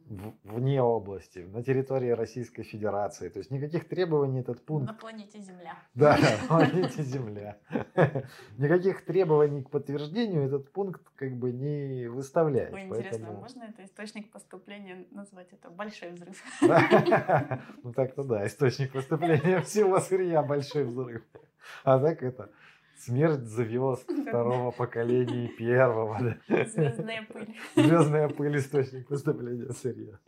В- 0.09 0.33
вне 0.43 0.81
области, 0.81 1.39
на 1.39 1.61
территории 1.63 2.09
Российской 2.09 2.63
Федерации. 2.63 3.29
То 3.29 3.39
есть 3.39 3.51
никаких 3.51 3.87
требований 3.87 4.39
этот 4.39 4.65
пункт 4.65 4.87
На 4.87 4.93
планете 4.93 5.39
Земля. 5.39 5.75
Да, 5.93 6.17
на 6.17 6.37
планете 6.47 7.03
Земля. 7.03 7.57
Никаких 8.57 9.05
требований 9.05 9.63
к 9.63 9.69
подтверждению 9.69 10.43
этот 10.43 10.71
пункт 10.71 11.01
как 11.15 11.35
бы 11.37 11.51
не 11.51 12.07
выставляет. 12.07 12.73
Ой, 12.73 12.83
интересно, 12.85 13.09
поэтому- 13.25 13.39
можно 13.41 13.63
это 13.63 13.83
источник 13.83 14.31
поступления 14.31 15.05
назвать 15.11 15.51
это 15.53 15.69
большой 15.69 16.11
взрыв? 16.13 16.41
Да. 16.67 17.61
Ну 17.83 17.93
так-то 17.93 18.23
да, 18.23 18.47
источник 18.47 18.93
выступления 18.95 19.61
всего 19.61 19.99
сырья 19.99 20.41
большой 20.41 20.85
взрыв. 20.85 21.23
А 21.83 21.99
так 21.99 22.23
это 22.23 22.49
смерть 22.97 23.43
звезд 23.45 24.09
второго 24.27 24.71
поколения 24.71 25.45
и 25.45 25.47
первого. 25.47 26.37
да. 26.47 26.65
Звездная 26.65 27.25
пыль. 27.31 27.55
Звездная 27.75 28.29
пыль 28.29 28.57
источник 28.57 29.09
выступления 29.09 29.71
сырья. 29.71 30.19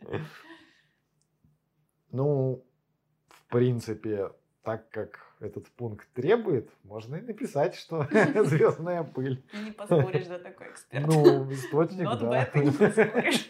Ну, 2.12 2.64
в 3.28 3.46
принципе, 3.48 4.30
так 4.62 4.90
как 4.90 5.20
этот 5.40 5.68
пункт 5.70 6.06
требует, 6.12 6.70
можно 6.84 7.16
и 7.16 7.22
написать, 7.22 7.74
что 7.74 8.06
звездная 8.44 9.02
пыль. 9.04 9.44
Не 9.54 9.72
поспоришь, 9.72 10.26
да, 10.26 10.38
такой 10.38 10.70
эксперт. 10.70 11.06
Ну, 11.06 11.50
источник, 11.52 12.06
Not 12.06 12.18
да. 12.20 12.44
bad, 12.44 12.50
ты 12.52 12.58
не 12.64 12.70
поспоришь. 12.70 13.48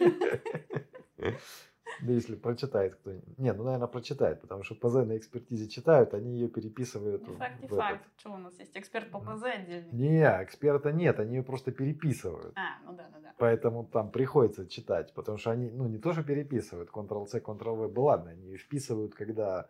Да 2.01 2.13
если 2.13 2.35
прочитает 2.35 2.95
кто-нибудь. 2.95 3.37
Не, 3.37 3.53
ну, 3.53 3.63
наверное, 3.63 3.87
прочитает, 3.87 4.41
потому 4.41 4.63
что 4.63 4.75
ПЗ 4.75 5.05
на 5.05 5.17
экспертизе 5.17 5.67
читают, 5.67 6.13
они 6.13 6.33
ее 6.33 6.47
переписывают. 6.47 7.27
Не 7.27 7.35
факт, 7.35 7.61
не 7.61 7.67
факт. 7.67 8.01
этот. 8.01 8.19
Что 8.19 8.33
у 8.33 8.37
нас 8.37 8.57
есть 8.59 8.75
эксперт 8.75 9.11
по 9.11 9.19
ПЗ 9.19 9.43
отдельный? 9.43 9.91
Не, 9.91 10.23
эксперта 10.43 10.91
нет, 10.91 11.19
они 11.19 11.37
ее 11.37 11.43
просто 11.43 11.71
переписывают. 11.71 12.57
А, 12.57 12.83
ну 12.85 12.93
да, 12.93 13.07
да, 13.13 13.19
да. 13.19 13.33
Поэтому 13.37 13.85
там 13.85 14.11
приходится 14.11 14.67
читать, 14.67 15.13
потому 15.13 15.37
что 15.37 15.51
они, 15.51 15.69
ну, 15.69 15.87
не 15.87 15.99
то, 15.99 16.13
что 16.13 16.23
переписывают, 16.23 16.89
Ctrl-C, 16.89 17.39
Ctrl-V, 17.39 17.99
ладно, 18.01 18.31
они 18.31 18.47
ее 18.47 18.57
вписывают, 18.57 19.13
когда 19.13 19.67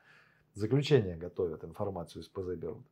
заключение 0.54 1.18
готовят, 1.18 1.64
информацию 1.64 2.24
из 2.24 2.30
ПЗ 2.30 2.56
берут. 2.56 2.86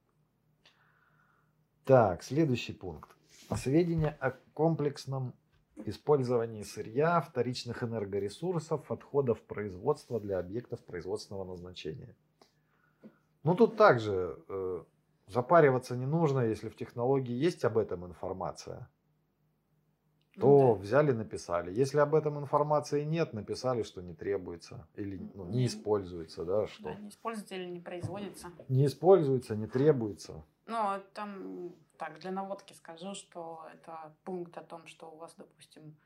Так, 1.85 2.23
следующий 2.23 2.73
пункт. 2.73 3.15
Сведения 3.55 4.15
о 4.19 4.31
комплексном 4.53 5.33
использовании 5.85 6.63
сырья, 6.63 7.21
вторичных 7.21 7.83
энергоресурсов, 7.83 8.91
отходов 8.91 9.41
производства 9.41 10.19
для 10.19 10.39
объектов 10.39 10.83
производственного 10.83 11.43
назначения. 11.43 12.15
Ну, 13.43 13.55
тут 13.55 13.77
также 13.77 14.37
э, 14.49 14.83
запариваться 15.27 15.95
не 15.95 16.05
нужно, 16.05 16.41
если 16.41 16.69
в 16.69 16.75
технологии 16.75 17.33
есть 17.33 17.63
об 17.65 17.77
этом 17.77 18.05
информация 18.05 18.89
то 20.39 20.47
Ну 20.47 20.75
да. 20.75 20.81
взяли, 20.81 21.11
написали. 21.11 21.73
Если 21.73 21.99
об 21.99 22.15
этом 22.15 22.39
информации 22.39 23.03
нет, 23.03 23.33
написали, 23.33 23.83
что 23.83 24.01
не 24.01 24.13
требуется 24.13 24.87
или 24.95 25.19
ну, 25.33 25.45
не 25.45 25.65
используется, 25.65 26.45
да, 26.45 26.67
что 26.67 26.83
Да, 26.83 26.95
не 26.95 27.09
используется 27.09 27.55
или 27.55 27.65
не 27.65 27.79
производится. 27.79 28.51
не 28.69 28.85
используется, 28.85 29.55
не 29.55 29.67
требуется. 29.67 30.43
Ну, 30.65 31.01
там, 31.13 31.73
так, 31.99 32.17
для 32.19 32.31
наводки 32.31 32.73
скажу, 32.73 33.13
что 33.13 33.67
это 33.73 34.15
пункт 34.23 34.57
о 34.57 34.63
том, 34.63 34.87
что 34.87 35.11
у 35.11 35.17
вас, 35.17 35.35
допустим, 35.35 35.97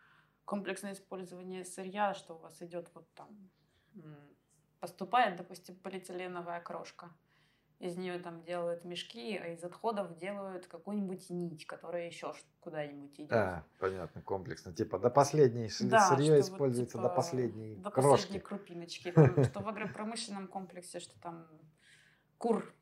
комплексное 0.43 0.93
использование 0.93 1.63
сырья, 1.63 2.15
что 2.15 2.33
у 2.33 2.39
вас 2.39 2.61
идет 2.63 2.89
вот 2.95 3.07
там, 3.13 3.29
поступает, 4.79 5.37
допустим, 5.37 5.75
полиэтиленовая 5.75 6.59
крошка. 6.61 7.11
Из 7.79 7.95
нее 7.97 8.17
там 8.17 8.43
делают 8.43 8.85
мешки, 8.85 9.37
а 9.37 9.47
из 9.49 9.63
отходов 9.63 10.17
делают 10.17 10.67
какую-нибудь 10.67 11.29
нить, 11.29 11.67
которая 11.67 12.07
еще 12.07 12.33
куда-нибудь 12.59 13.19
идет. 13.19 13.31
А, 13.31 13.63
понятно, 13.77 14.21
комплексно. 14.21 14.73
Типа 14.73 14.97
до 14.97 15.09
последней 15.09 15.69
Да, 15.81 16.09
сырье 16.09 16.25
что 16.25 16.35
вот, 16.35 16.41
используется 16.41 16.97
до 16.97 17.03
типа, 17.03 17.15
последней 17.15 17.75
до 17.75 17.91
крошки. 17.91 18.21
последней 18.21 18.39
крупиночки. 18.39 19.11
Там, 19.11 19.43
что 19.43 19.59
в 19.59 19.67
агропромышленном 19.67 20.47
комплексе, 20.47 20.99
что 20.99 21.19
там 21.19 21.47
кур 22.37 22.73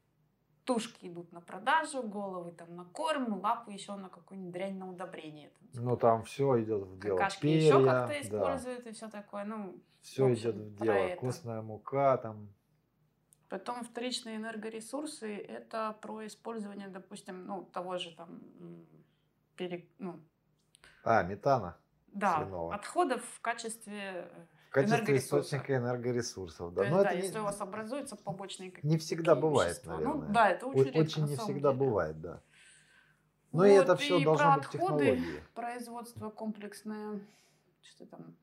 тушки 0.65 1.08
идут 1.08 1.32
на 1.32 1.41
продажу, 1.41 2.04
головы 2.04 2.52
там 2.52 2.76
на 2.76 2.86
корм, 2.86 3.39
лапы 3.41 3.74
еще 3.74 3.95
на 3.95 4.10
какую-нибудь 4.10 4.54
дрянь 4.54 4.78
на 4.78 4.89
удобрение. 4.89 5.50
Там, 5.50 5.67
типа, 5.69 5.84
Ну 5.84 5.97
там 5.97 6.24
все 6.24 6.63
идет 6.63 6.84
в 6.84 7.00
дело. 7.00 7.17
какашки 7.17 7.41
Перья, 7.41 7.65
еще 7.65 7.86
как-то 7.86 8.08
да, 8.13 8.21
используют 8.21 8.88
и 8.88 8.91
все 8.91 9.10
такое. 9.10 9.43
Ну, 9.45 9.82
все 10.02 10.26
общем, 10.28 10.52
идет 10.52 10.56
в 10.56 10.76
дело. 10.84 10.93
это. 10.93 11.19
Костная 11.21 11.62
мука 11.62 12.17
там. 12.17 12.50
Потом 13.50 13.84
вторичные 13.84 14.38
энергоресурсы– 14.38 15.36
это 15.38 15.97
про 16.02 16.26
использование, 16.26 16.88
допустим, 16.88 17.45
ну, 17.45 17.65
того 17.65 17.97
же 17.97 18.15
там, 18.15 18.39
пере- 19.58 19.89
ну, 20.00 20.21
А, 21.04 21.24
метана. 21.24 21.78
да, 22.13 22.38
Свиного. 22.43 22.74
отходов 22.74 23.21
в 23.26 23.41
качестве 23.41 24.30
э, 24.32 24.45
В 24.71 24.73
качестве 24.73 25.17
источника 25.17 25.75
энергоресурсов. 25.75 26.73
Да. 26.73 26.75
То 26.75 26.81
есть, 26.84 26.91
Но 26.95 27.03
да, 27.03 27.10
это 27.10 27.17
не- 27.19 27.25
если 27.27 27.39
у 27.39 27.43
вас 27.43 27.60
образуются 27.60 28.15
побочные 28.15 28.71
какие-то 28.71 28.88
не 28.88 28.97
всегда 28.97 29.36
бывает, 29.36 29.71
вещества. 29.71 29.95
наверное. 29.97 30.27
Ну 30.27 30.34
да, 30.34 30.49
это 30.49 30.65
очень 30.67 30.84
редко. 30.86 30.99
Очень 30.99 31.25
не 31.25 31.36
всегда 31.36 31.73
деле. 31.73 31.86
бывает, 31.86 32.21
да. 32.21 32.41
Ну 33.51 33.65
и 33.65 33.75
Вот, 33.75 33.84
это 33.84 33.95
все 33.97 34.17
и 34.17 34.23
должно 34.23 34.45
про 34.45 34.55
быть 34.55 34.65
отходы, 34.67 35.05
технологии. 35.05 35.43
Производство 35.53 36.29
комплексное, 36.29 37.19
что 37.81 38.05
там, 38.05 38.34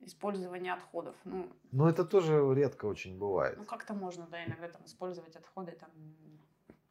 использование 0.00 0.72
отходов. 0.72 1.14
Ну, 1.24 1.48
Но 1.70 1.88
это 1.88 2.04
тоже 2.04 2.42
редко 2.52 2.86
очень 2.86 3.16
бывает. 3.16 3.56
ну 3.56 3.64
как-то 3.64 3.94
можно, 3.94 4.26
да, 4.26 4.44
иногда 4.44 4.66
там 4.68 4.84
использовать 4.84 5.36
отходы, 5.36 5.70
там, 5.78 5.90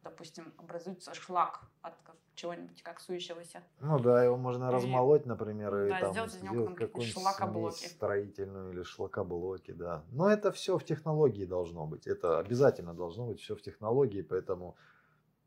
допустим, 0.02 0.52
образуется 0.58 1.14
шлак 1.14 1.62
от 1.82 1.94
как- 2.02 2.16
чего-нибудь 2.34 2.82
коксующегося. 2.82 3.62
Ну 3.80 3.98
да, 3.98 4.24
его 4.24 4.36
можно 4.36 4.70
И- 4.70 4.72
размолоть, 4.72 5.26
например, 5.26 5.84
и 5.84 5.88
да, 5.90 6.00
там 6.00 6.28
сделать 6.28 6.74
какую-нибудь 6.76 7.76
строительную 7.76 8.72
или 8.72 8.82
шлакоблоки, 8.82 9.72
да. 9.72 10.04
Но 10.10 10.30
это 10.30 10.52
все 10.52 10.78
в 10.78 10.84
технологии 10.84 11.44
должно 11.44 11.86
быть. 11.86 12.06
Это 12.06 12.38
обязательно 12.38 12.94
должно 12.94 13.26
быть 13.26 13.40
все 13.40 13.54
в 13.54 13.62
технологии, 13.62 14.22
поэтому 14.22 14.76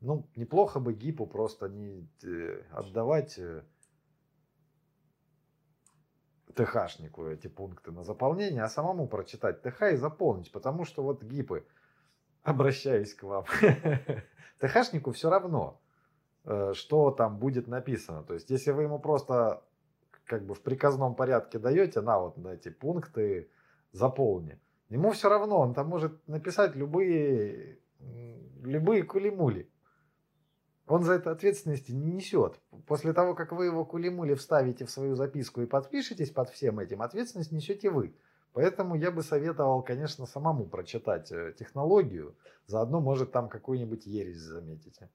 ну, 0.00 0.28
неплохо 0.36 0.80
бы 0.80 0.92
ГИПу 0.92 1.26
просто 1.26 1.68
не 1.68 2.06
э, 2.22 2.62
отдавать 2.72 3.38
э, 3.38 3.64
ТХшнику 6.54 7.26
эти 7.26 7.48
пункты 7.48 7.90
на 7.90 8.04
заполнение, 8.04 8.62
а 8.62 8.68
самому 8.68 9.08
прочитать 9.08 9.62
ТХ 9.62 9.92
и 9.92 9.96
заполнить, 9.96 10.52
потому 10.52 10.84
что 10.84 11.02
вот 11.02 11.22
ГИПы, 11.22 11.66
обращаюсь 12.44 13.14
к 13.14 13.24
вам, 13.24 13.44
ТХшнику 14.60 15.10
все 15.12 15.30
равно, 15.30 15.80
э, 16.44 16.72
что 16.74 17.10
там 17.10 17.38
будет 17.38 17.66
написано. 17.66 18.22
То 18.22 18.34
есть, 18.34 18.50
если 18.50 18.70
вы 18.70 18.82
ему 18.84 18.98
просто 19.00 19.64
как 20.26 20.46
бы 20.46 20.54
в 20.54 20.62
приказном 20.62 21.16
порядке 21.16 21.58
даете, 21.58 22.00
на 22.00 22.18
вот 22.20 22.36
на 22.36 22.48
эти 22.48 22.68
пункты 22.68 23.50
заполни, 23.92 24.60
ему 24.88 25.10
все 25.10 25.28
равно, 25.28 25.58
он 25.58 25.74
там 25.74 25.88
может 25.88 26.26
написать 26.28 26.76
любые, 26.76 27.78
любые 28.62 29.02
кулимули. 29.02 29.70
Он 30.86 31.02
за 31.02 31.14
это 31.14 31.30
ответственности 31.30 31.92
не 31.92 32.12
несет. 32.12 32.60
После 32.86 33.14
того, 33.14 33.34
как 33.34 33.52
вы 33.52 33.64
его 33.64 33.86
кулимули 33.86 34.34
вставите 34.34 34.84
в 34.84 34.90
свою 34.90 35.14
записку 35.14 35.62
и 35.62 35.66
подпишетесь 35.66 36.30
под 36.30 36.50
всем 36.50 36.78
этим, 36.78 37.00
ответственность 37.00 37.52
несете 37.52 37.88
вы. 37.88 38.14
Поэтому 38.54 38.94
я 38.94 39.10
бы 39.10 39.22
советовал, 39.22 39.82
конечно, 39.82 40.26
самому 40.26 40.66
прочитать 40.66 41.32
э, 41.32 41.52
технологию. 41.58 42.36
Заодно, 42.66 43.00
может, 43.00 43.32
там 43.32 43.48
какую-нибудь 43.48 44.06
ересь 44.06 44.38
заметите. 44.38 45.10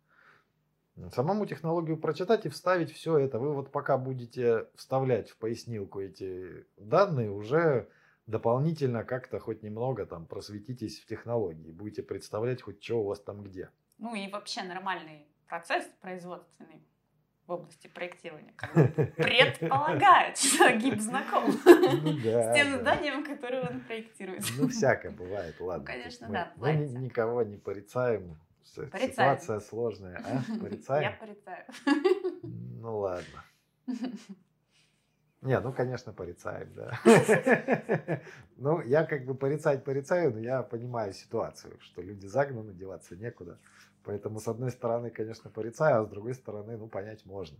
Самому 1.13 1.45
технологию 1.45 1.97
прочитать 1.97 2.45
и 2.45 2.49
вставить 2.49 2.91
все 2.91 3.17
это. 3.17 3.39
Вы 3.39 3.53
вот 3.53 3.71
пока 3.71 3.97
будете 3.97 4.67
вставлять 4.75 5.29
в 5.29 5.37
пояснилку 5.37 6.01
эти 6.01 6.65
данные, 6.75 7.31
уже 7.31 7.87
дополнительно 8.27 9.05
как-то 9.05 9.39
хоть 9.39 9.63
немного 9.63 10.05
там 10.05 10.25
просветитесь 10.25 10.99
в 10.99 11.07
технологии. 11.07 11.71
Будете 11.71 12.03
представлять 12.03 12.61
хоть 12.61 12.83
что 12.83 12.99
у 12.99 13.05
вас 13.05 13.21
там 13.21 13.41
где. 13.41 13.69
Ну 13.97 14.15
и 14.15 14.29
вообще 14.29 14.63
нормальный 14.63 15.25
процесс 15.47 15.85
производственный 16.01 16.83
в 17.49 17.51
области 17.51 17.87
проектирования 17.87 18.53
как 18.55 18.73
бы 18.75 18.87
предполагает, 19.17 20.37
что 20.37 20.71
ГИП 20.77 20.99
знаком 20.99 21.45
Ну 21.65 22.13
да, 22.23 22.53
с 22.53 22.55
тем 22.55 22.71
да. 22.73 22.79
зданием, 22.79 23.23
которое 23.25 23.67
он 23.67 23.81
проектирует. 23.81 24.43
Ну, 24.57 24.67
всякое 24.67 25.11
бывает, 25.11 25.59
ладно. 25.59 25.79
Ну, 25.81 25.85
конечно, 25.85 26.27
Тут 26.27 26.33
да, 26.33 26.53
мы, 26.57 26.73
мы 26.73 26.85
ни- 26.85 26.97
никого 27.05 27.41
не 27.41 27.57
порицаем. 27.57 28.37
С- 28.63 28.75
Порицаем. 28.75 29.11
Ситуация 29.11 29.59
сложная, 29.61 30.21
а? 30.23 30.43
Я 30.51 30.59
Порицаем? 30.59 31.13
порицаю. 31.19 31.65
Ну 32.81 32.99
ладно. 32.99 33.43
Не, 35.41 35.59
ну, 35.61 35.71
конечно, 35.73 36.13
порицаем, 36.13 36.69
да. 36.75 36.99
Ну, 38.57 38.81
я 38.81 39.05
как 39.05 39.25
бы 39.25 39.33
порицать 39.35 39.83
порицаю, 39.85 40.33
но 40.33 40.39
я 40.39 40.61
понимаю 40.63 41.13
ситуацию, 41.13 41.79
что 41.79 42.01
люди 42.01 42.25
загнаны, 42.27 42.73
деваться 42.73 43.15
некуда. 43.15 43.57
Поэтому, 44.03 44.39
с 44.39 44.47
одной 44.47 44.71
стороны, 44.71 45.09
конечно, 45.09 45.49
порицаю, 45.49 46.01
а 46.01 46.05
с 46.05 46.09
другой 46.09 46.33
стороны, 46.33 46.77
ну, 46.77 46.87
понять 46.87 47.25
можно. 47.25 47.57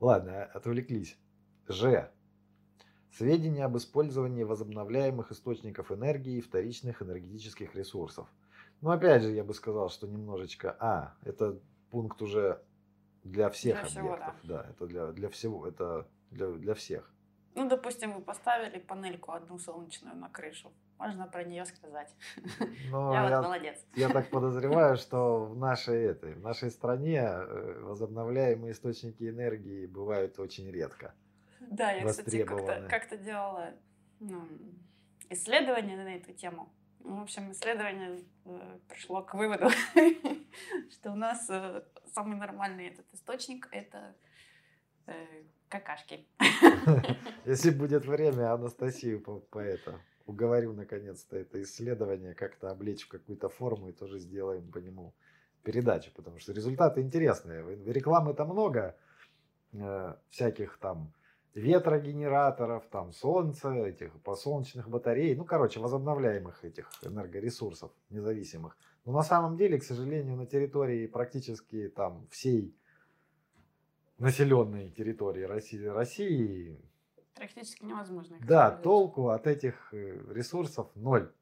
Ладно, 0.00 0.44
отвлеклись. 0.44 1.18
Ж. 1.68 2.10
Сведения 3.12 3.64
об 3.64 3.76
использовании 3.76 4.42
возобновляемых 4.42 5.30
источников 5.30 5.92
энергии 5.92 6.38
и 6.38 6.40
вторичных 6.40 7.00
энергетических 7.00 7.74
ресурсов. 7.74 8.28
Ну, 8.80 8.90
опять 8.90 9.22
же, 9.22 9.30
я 9.30 9.44
бы 9.44 9.54
сказал, 9.54 9.88
что 9.88 10.06
немножечко... 10.06 10.76
А, 10.80 11.14
это 11.22 11.60
пункт 11.90 12.20
уже 12.22 12.62
для 13.22 13.48
всех 13.50 13.76
Для 13.76 13.84
всего, 13.84 14.12
объектов. 14.14 14.34
Да. 14.42 14.66
это 14.68 14.86
для, 14.86 15.12
для 15.12 15.28
всего, 15.28 15.66
это 15.66 16.08
для, 16.30 16.50
для 16.50 16.74
всех. 16.74 17.10
Ну, 17.54 17.68
допустим, 17.68 18.12
вы 18.12 18.20
поставили 18.20 18.78
панельку 18.80 19.32
одну 19.32 19.58
солнечную 19.58 20.16
на 20.16 20.28
крышу. 20.28 20.72
Можно 20.98 21.26
про 21.26 21.44
нее 21.44 21.64
сказать. 21.64 22.14
Но 22.90 23.12
я, 23.12 23.28
я 23.28 23.36
вот 23.36 23.44
молодец. 23.46 23.84
Я 23.94 24.08
так 24.08 24.30
подозреваю, 24.30 24.96
что 24.96 25.44
в 25.44 25.56
нашей, 25.56 26.04
этой, 26.04 26.34
в 26.34 26.40
нашей 26.40 26.70
стране 26.70 27.20
э, 27.20 27.80
возобновляемые 27.82 28.72
источники 28.72 29.28
энергии 29.28 29.86
бывают 29.86 30.38
очень 30.38 30.70
редко. 30.70 31.14
Да, 31.60 31.90
я, 31.92 32.06
кстати, 32.06 32.44
как-то, 32.44 32.86
как 32.88 33.22
делала 33.22 33.72
ну, 34.20 34.46
исследование 35.30 35.96
на 35.96 36.16
эту 36.16 36.32
тему. 36.32 36.72
В 37.00 37.22
общем, 37.22 37.50
исследование 37.52 38.20
э, 38.44 38.78
пришло 38.88 39.22
к 39.22 39.34
выводу, 39.34 39.68
что 40.90 41.10
у 41.10 41.16
нас 41.16 41.50
э, 41.50 41.82
самый 42.14 42.36
нормальный 42.36 42.88
этот 42.88 43.06
источник 43.12 43.68
это 43.72 44.14
какашки. 45.68 46.26
Если 47.44 47.70
будет 47.70 48.06
время, 48.06 48.54
Анастасию 48.54 49.20
по, 49.20 49.40
по 49.40 49.58
это 49.58 50.00
уговорю 50.26 50.72
наконец-то 50.72 51.36
это 51.36 51.62
исследование 51.62 52.34
как-то 52.34 52.70
облечь 52.70 53.04
в 53.04 53.08
какую-то 53.08 53.48
форму 53.48 53.88
и 53.88 53.92
тоже 53.92 54.18
сделаем 54.18 54.70
по 54.70 54.78
нему 54.78 55.14
передачу, 55.62 56.10
потому 56.14 56.38
что 56.38 56.52
результаты 56.52 57.00
интересные. 57.00 57.62
Рекламы-то 57.86 58.44
много 58.44 58.96
э, 59.72 60.14
всяких 60.30 60.78
там 60.78 61.12
ветрогенераторов, 61.54 62.86
там 62.88 63.12
солнца, 63.12 63.72
этих 63.72 64.12
посолнечных 64.22 64.88
батарей, 64.88 65.34
ну, 65.36 65.44
короче, 65.44 65.80
возобновляемых 65.80 66.64
этих 66.64 66.90
энергоресурсов 67.02 67.92
независимых. 68.10 68.76
Но 69.04 69.12
на 69.12 69.22
самом 69.22 69.56
деле, 69.56 69.78
к 69.78 69.84
сожалению, 69.84 70.36
на 70.36 70.46
территории 70.46 71.06
практически 71.06 71.88
там 71.88 72.26
всей 72.30 72.76
населенной 74.18 74.90
территории 74.90 75.42
России, 75.42 75.84
России 75.84 76.80
практически 77.34 77.84
невозможно. 77.84 78.36
Да, 78.40 78.70
толку 78.70 79.28
от 79.28 79.46
этих 79.46 79.92
э, 79.92 80.20
ресурсов 80.32 80.90
ноль. 80.94 81.32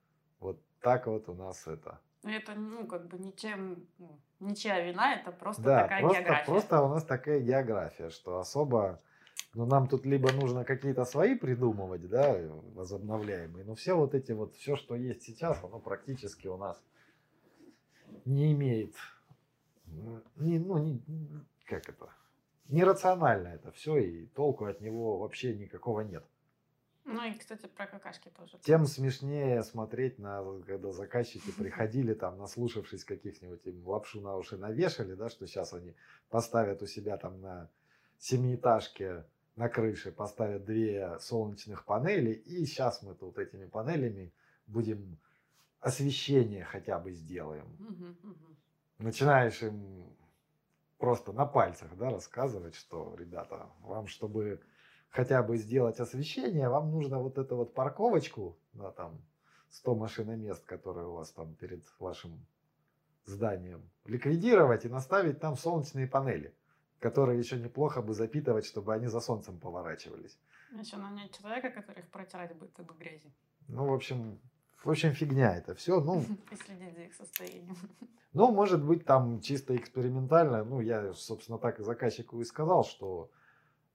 Вот 0.40 0.60
так 0.80 1.06
вот 1.06 1.28
у 1.28 1.34
нас 1.34 1.66
это. 1.66 2.00
Ну, 2.22 2.30
это, 2.30 2.54
ну, 2.54 2.86
как 2.86 3.08
бы 3.08 3.18
ничем, 3.18 3.86
ну, 3.98 4.18
ничья 4.40 4.80
вина, 4.80 5.14
это 5.14 5.32
просто 5.32 5.62
да, 5.62 5.82
такая 5.82 6.00
просто, 6.00 6.20
география. 6.20 6.46
Просто 6.46 6.82
у 6.82 6.88
нас 6.88 7.04
такая 7.04 7.40
география, 7.40 8.10
что 8.10 8.38
особо 8.38 9.00
но 9.54 9.66
нам 9.66 9.86
тут 9.86 10.06
либо 10.06 10.32
нужно 10.32 10.64
какие-то 10.64 11.04
свои 11.04 11.34
придумывать, 11.34 12.08
да, 12.08 12.38
возобновляемые, 12.74 13.64
но 13.64 13.74
все 13.74 13.94
вот 13.94 14.14
эти 14.14 14.32
вот, 14.32 14.54
все, 14.54 14.76
что 14.76 14.94
есть 14.94 15.22
сейчас, 15.22 15.62
оно 15.62 15.78
практически 15.78 16.46
у 16.46 16.56
нас 16.56 16.82
не 18.24 18.52
имеет, 18.52 18.94
не, 20.36 20.58
ну, 20.58 20.78
не, 20.78 21.02
как 21.66 21.88
это, 21.88 22.08
нерационально 22.68 23.48
это 23.48 23.70
все, 23.72 23.98
и 23.98 24.26
толку 24.26 24.66
от 24.66 24.80
него 24.80 25.18
вообще 25.18 25.54
никакого 25.54 26.00
нет. 26.00 26.24
Ну 27.04 27.24
и, 27.24 27.34
кстати, 27.34 27.66
про 27.66 27.86
какашки 27.86 28.28
тоже. 28.28 28.58
Тем 28.62 28.86
смешнее 28.86 29.62
смотреть 29.64 30.18
на, 30.18 30.44
когда 30.64 30.92
заказчики 30.92 31.50
приходили, 31.50 32.14
там, 32.14 32.38
наслушавшись 32.38 33.04
каких-нибудь, 33.04 33.66
им 33.66 33.86
лапшу 33.86 34.20
на 34.20 34.36
уши 34.36 34.56
навешали, 34.56 35.14
да, 35.14 35.28
что 35.28 35.46
сейчас 35.46 35.72
они 35.72 35.94
поставят 36.30 36.80
у 36.82 36.86
себя 36.86 37.16
там 37.16 37.40
на 37.40 37.68
семиэтажке 38.18 39.24
на 39.56 39.68
крыше 39.68 40.12
поставят 40.12 40.64
две 40.64 41.18
солнечных 41.20 41.84
панели, 41.84 42.32
и 42.32 42.64
сейчас 42.64 43.02
мы 43.02 43.14
тут 43.14 43.38
этими 43.38 43.66
панелями 43.66 44.32
будем 44.66 45.18
освещение 45.80 46.64
хотя 46.64 46.98
бы 46.98 47.12
сделаем. 47.12 47.66
Начинаешь 48.98 49.62
им 49.62 50.06
просто 51.02 51.32
на 51.32 51.46
пальцах 51.46 51.96
да, 51.96 52.10
рассказывать, 52.10 52.76
что, 52.76 53.16
ребята, 53.18 53.66
вам, 53.80 54.06
чтобы 54.06 54.60
хотя 55.08 55.42
бы 55.42 55.56
сделать 55.56 55.98
освещение, 55.98 56.68
вам 56.68 56.92
нужно 56.92 57.18
вот 57.18 57.38
эту 57.38 57.56
вот 57.56 57.74
парковочку, 57.74 58.56
да, 58.72 58.92
там 58.92 59.20
100 59.70 59.96
машиномест, 59.96 60.64
которые 60.64 61.08
у 61.08 61.14
вас 61.14 61.32
там 61.32 61.56
перед 61.56 61.84
вашим 61.98 62.46
зданием, 63.24 63.90
ликвидировать 64.04 64.84
и 64.84 64.88
наставить 64.88 65.40
там 65.40 65.56
солнечные 65.56 66.06
панели 66.06 66.54
которые 67.00 67.36
еще 67.40 67.58
неплохо 67.58 68.00
бы 68.00 68.14
запитывать, 68.14 68.64
чтобы 68.64 68.94
они 68.94 69.08
за 69.08 69.18
солнцем 69.18 69.58
поворачивались. 69.58 70.38
Еще 70.70 70.96
нанять 70.98 71.36
человека, 71.36 71.70
который 71.70 71.98
их 71.98 72.10
протирать 72.10 72.56
будет 72.56 72.78
от 72.78 72.96
грязи. 72.96 73.34
Ну, 73.66 73.86
в 73.86 73.92
общем, 73.92 74.38
в 74.84 74.90
общем, 74.90 75.12
фигня 75.12 75.56
это 75.56 75.74
все. 75.74 76.00
Ну, 76.00 76.20
и 76.50 76.56
следить 76.56 76.94
за 76.94 77.02
их 77.02 77.14
состоянием. 77.14 77.76
Ну, 78.32 78.50
может 78.50 78.82
быть, 78.82 79.04
там 79.04 79.40
чисто 79.40 79.76
экспериментально. 79.76 80.64
Ну, 80.64 80.80
я, 80.80 81.12
собственно, 81.12 81.58
так 81.58 81.80
и 81.80 81.84
заказчику 81.84 82.40
и 82.40 82.44
сказал, 82.44 82.82
что 82.82 83.30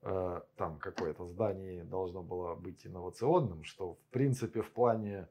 э, 0.02 0.40
там 0.56 0.78
какое-то 0.78 1.26
здание 1.26 1.82
должно 1.84 2.22
было 2.22 2.54
быть 2.54 2.86
инновационным, 2.86 3.64
что, 3.64 3.94
в 3.94 4.12
принципе, 4.12 4.62
в 4.62 4.70
плане 4.70 5.28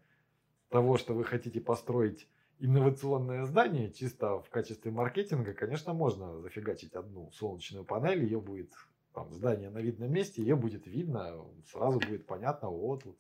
того, 0.70 0.98
что 0.98 1.13
вы 1.13 1.24
хотите 1.24 1.62
построить 1.62 2.28
инновационное 2.60 3.46
здание, 3.46 3.91
чисто 3.91 4.41
в 4.41 4.50
качестве 4.50 4.91
маркетинга, 4.91 5.54
конечно, 5.54 5.93
можно 5.93 6.39
зафигачить 6.41 6.93
одну 6.93 7.32
солнечную 7.32 7.86
панель, 7.86 8.24
ее 8.24 8.41
будет 8.41 8.72
там, 9.13 9.32
здание 9.34 9.70
на 9.70 9.80
видном 9.80 10.12
месте, 10.12 10.41
ее 10.41 10.56
будет 10.56 10.86
видно, 10.88 11.46
сразу 11.72 12.00
будет 12.00 12.26
понятно, 12.26 12.70
вот 12.70 13.04
тут 13.04 13.17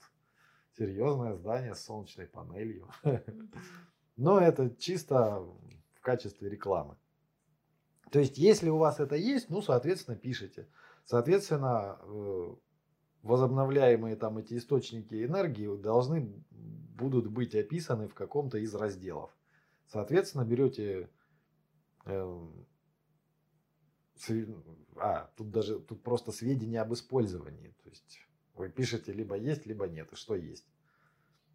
серьезное 0.77 1.35
здание 1.35 1.75
с 1.75 1.83
солнечной 1.83 2.27
панелью. 2.27 2.87
Но 4.17 4.39
это 4.39 4.69
чисто 4.77 5.39
в 5.93 6.01
качестве 6.01 6.49
рекламы. 6.49 6.95
То 8.11 8.19
есть, 8.19 8.37
если 8.37 8.69
у 8.69 8.77
вас 8.77 8.99
это 8.99 9.15
есть, 9.15 9.49
ну, 9.49 9.61
соответственно, 9.61 10.17
пишите. 10.17 10.67
Соответственно, 11.03 11.99
э, 12.01 12.55
возобновляемые 13.21 14.15
там 14.15 14.37
эти 14.37 14.57
источники 14.57 15.25
энергии 15.25 15.75
должны 15.75 16.33
будут 16.51 17.27
быть 17.27 17.53
описаны 17.53 18.07
в 18.07 18.13
каком-то 18.13 18.57
из 18.57 18.73
разделов. 18.73 19.29
Соответственно, 19.87 20.45
берете 20.45 21.09
э, 22.05 22.47
а, 24.95 25.29
тут 25.35 25.51
даже 25.51 25.79
тут 25.79 26.01
просто 26.01 26.31
сведения 26.31 26.81
об 26.81 26.93
использовании. 26.93 27.75
То 27.83 27.89
есть 27.89 28.19
вы 28.59 28.69
пишете 28.69 29.13
либо 29.13 29.35
есть, 29.35 29.65
либо 29.65 29.87
нет. 29.87 30.11
И 30.11 30.15
что 30.15 30.35
есть. 30.35 30.65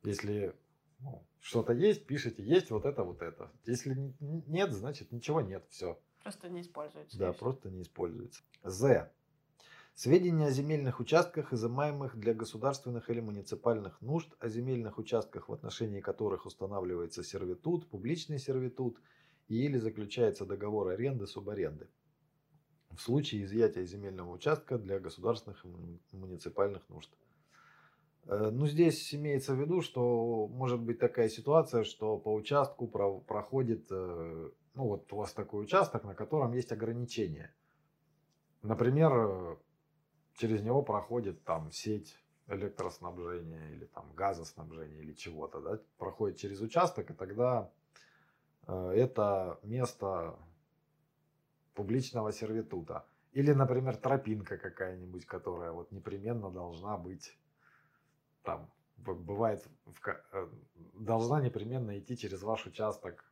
Если 0.05 0.55
ну, 1.01 1.25
что-то 1.41 1.73
есть, 1.73 2.07
пишите 2.07 2.43
есть 2.43 2.71
вот 2.71 2.85
это, 2.85 3.03
вот 3.03 3.23
это. 3.23 3.51
Если 3.67 4.15
нет, 4.21 4.73
значит 4.73 5.11
ничего 5.11 5.41
нет. 5.41 5.65
Все. 5.69 5.99
Просто 6.23 6.49
не 6.49 6.61
используется. 6.61 7.19
Да, 7.19 7.33
просто 7.33 7.71
не 7.71 7.83
используется. 7.83 8.43
З. 8.63 9.11
Сведения 9.95 10.47
о 10.47 10.51
земельных 10.51 11.01
участках, 11.01 11.53
изымаемых 11.53 12.17
для 12.17 12.33
государственных 12.33 13.11
или 13.11 13.21
муниципальных 13.21 14.01
нужд, 14.01 14.29
о 14.39 14.49
земельных 14.49 14.99
участках, 14.99 15.49
в 15.49 15.53
отношении 15.53 16.01
которых 16.01 16.47
устанавливается 16.47 17.23
сервитут, 17.23 17.89
публичный 17.89 18.39
сервитут 18.39 18.99
и 19.49 19.67
или 19.67 19.79
заключается 19.79 20.47
договор 20.47 20.89
аренды, 20.89 21.27
субаренды. 21.27 21.89
В 22.97 23.01
случае 23.01 23.45
изъятия 23.45 23.85
земельного 23.85 24.33
участка 24.33 24.79
для 24.79 24.99
государственных 24.99 25.65
и 25.65 26.17
муниципальных 26.17 26.89
нужд. 26.89 27.11
Э, 28.27 28.51
ну, 28.53 28.67
здесь 28.67 29.15
имеется 29.15 29.55
в 29.55 29.61
виду, 29.61 29.81
что 29.81 30.49
может 30.49 30.81
быть 30.81 30.99
такая 30.99 31.29
ситуация, 31.29 31.85
что 31.85 32.19
по 32.19 32.33
участку 32.33 32.87
проходит, 32.87 33.87
э, 33.91 34.51
ну 34.75 34.85
вот 34.85 35.13
у 35.13 35.17
вас 35.17 35.33
такой 35.33 35.63
участок, 35.63 36.05
на 36.05 36.15
котором 36.15 36.53
есть 36.53 36.73
ограничения. 36.73 37.55
Например, 38.63 39.59
через 40.35 40.63
него 40.63 40.83
проходит 40.83 41.43
там 41.45 41.71
сеть 41.73 42.17
электроснабжения 42.47 43.71
или 43.71 43.87
там 43.87 44.13
газоснабжения 44.15 45.01
или 45.01 45.15
чего-то, 45.15 45.61
да, 45.61 45.81
проходит 45.99 46.39
через 46.39 46.61
участок, 46.61 47.11
и 47.11 47.15
тогда 47.15 47.71
э, 48.67 48.93
это 48.95 49.59
место 49.63 50.39
публичного 51.75 52.33
сервитута. 52.33 53.05
Или, 53.33 53.53
например, 53.53 53.97
тропинка 53.97 54.59
какая-нибудь, 54.59 55.25
которая 55.27 55.73
вот 55.73 55.91
непременно 55.91 56.51
должна 56.51 56.97
быть 56.97 57.37
там, 58.43 58.71
бывает, 58.97 59.67
в, 59.87 60.09
э, 60.09 60.49
должна 60.95 61.41
непременно 61.41 61.99
идти 61.99 62.17
через 62.17 62.43
ваш 62.43 62.67
участок 62.67 63.25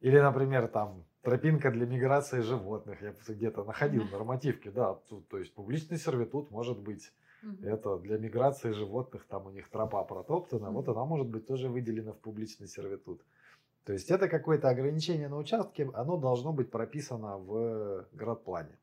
или, 0.00 0.18
например, 0.18 0.68
там 0.68 1.04
тропинка 1.22 1.70
для 1.70 1.86
миграции 1.86 2.40
животных. 2.40 3.02
Я 3.02 3.14
где-то 3.28 3.64
находил 3.64 4.04
нормативки, 4.04 4.68
да, 4.68 4.94
тут, 4.94 5.28
то 5.28 5.38
есть 5.38 5.54
публичный 5.54 5.98
сервитут 5.98 6.50
может 6.50 6.78
быть 6.78 7.12
Угу. 7.42 7.66
Это 7.66 7.98
для 7.98 8.18
миграции 8.18 8.72
животных, 8.72 9.24
там 9.26 9.46
у 9.46 9.50
них 9.50 9.68
тропа 9.70 10.04
протоптана, 10.04 10.68
угу. 10.68 10.76
вот 10.76 10.88
она 10.88 11.04
может 11.04 11.26
быть 11.26 11.46
тоже 11.46 11.68
выделена 11.68 12.12
в 12.12 12.18
публичный 12.18 12.68
сервитут. 12.68 13.22
То 13.90 13.94
есть 13.94 14.08
это 14.08 14.28
какое-то 14.28 14.68
ограничение 14.68 15.26
на 15.26 15.36
участке, 15.36 15.90
оно 15.94 16.16
должно 16.16 16.52
быть 16.52 16.70
прописано 16.70 17.38
в 17.38 18.06
градплане. 18.12 18.78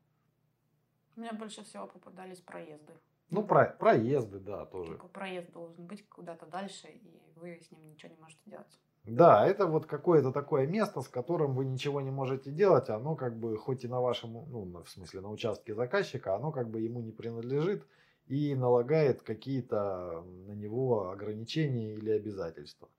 У 1.16 1.20
меня 1.20 1.32
больше 1.32 1.64
всего 1.64 1.86
попадались 1.86 2.40
проезды. 2.40 2.92
Ну, 3.30 3.42
про, 3.42 3.70
проезды, 3.70 4.38
да, 4.38 4.66
тоже. 4.66 4.92
Типа 4.92 5.08
проезд 5.08 5.50
должен 5.52 5.86
быть 5.86 6.06
куда-то 6.10 6.44
дальше, 6.44 6.88
и 6.88 7.22
вы 7.36 7.58
с 7.58 7.70
ним 7.70 7.88
ничего 7.88 8.12
не 8.12 8.20
можете 8.20 8.42
делать. 8.44 8.80
Да, 9.04 9.46
это 9.46 9.66
вот 9.66 9.86
какое-то 9.86 10.30
такое 10.30 10.66
место, 10.66 11.00
с 11.00 11.08
которым 11.08 11.54
вы 11.54 11.64
ничего 11.64 12.02
не 12.02 12.10
можете 12.10 12.50
делать, 12.50 12.90
оно 12.90 13.16
как 13.16 13.34
бы, 13.34 13.56
хоть 13.56 13.84
и 13.84 13.88
на 13.88 14.02
вашем, 14.02 14.32
ну, 14.34 14.82
в 14.84 14.90
смысле, 14.90 15.22
на 15.22 15.30
участке 15.30 15.72
заказчика, 15.74 16.34
оно 16.34 16.52
как 16.52 16.68
бы 16.68 16.82
ему 16.82 17.00
не 17.00 17.12
принадлежит, 17.12 17.86
и 18.26 18.54
налагает 18.54 19.22
какие-то 19.22 20.22
на 20.46 20.52
него 20.52 21.08
ограничения 21.08 21.94
или 21.94 22.10
обязательства. 22.10 22.90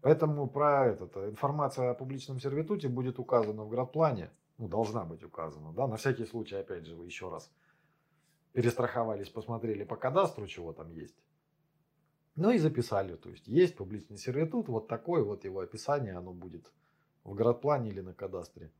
Поэтому 0.00 0.46
про 0.46 0.86
этот, 0.86 1.16
информация 1.16 1.90
о 1.90 1.94
публичном 1.94 2.38
сервитуте 2.38 2.88
будет 2.88 3.18
указана 3.18 3.64
в 3.64 3.68
градплане, 3.68 4.30
ну, 4.58 4.68
должна 4.68 5.04
быть 5.04 5.24
указана, 5.24 5.72
да, 5.72 5.86
на 5.86 5.96
всякий 5.96 6.26
случай, 6.26 6.56
опять 6.56 6.86
же, 6.86 6.94
вы 6.94 7.06
еще 7.06 7.30
раз 7.30 7.50
перестраховались, 8.52 9.28
посмотрели 9.28 9.84
по 9.84 9.96
кадастру, 9.96 10.46
чего 10.46 10.72
там 10.72 10.90
есть. 10.90 11.16
Ну 12.36 12.50
и 12.50 12.58
записали, 12.58 13.16
то 13.16 13.30
есть 13.30 13.46
есть 13.48 13.76
публичный 13.76 14.18
сервитут, 14.18 14.68
вот 14.68 14.88
такой, 14.88 15.24
вот 15.24 15.44
его 15.44 15.60
описание, 15.60 16.14
оно 16.14 16.32
будет 16.32 16.70
в 17.24 17.34
градплане 17.34 17.90
или 17.90 18.00
на 18.00 18.14
кадастре. 18.14 18.70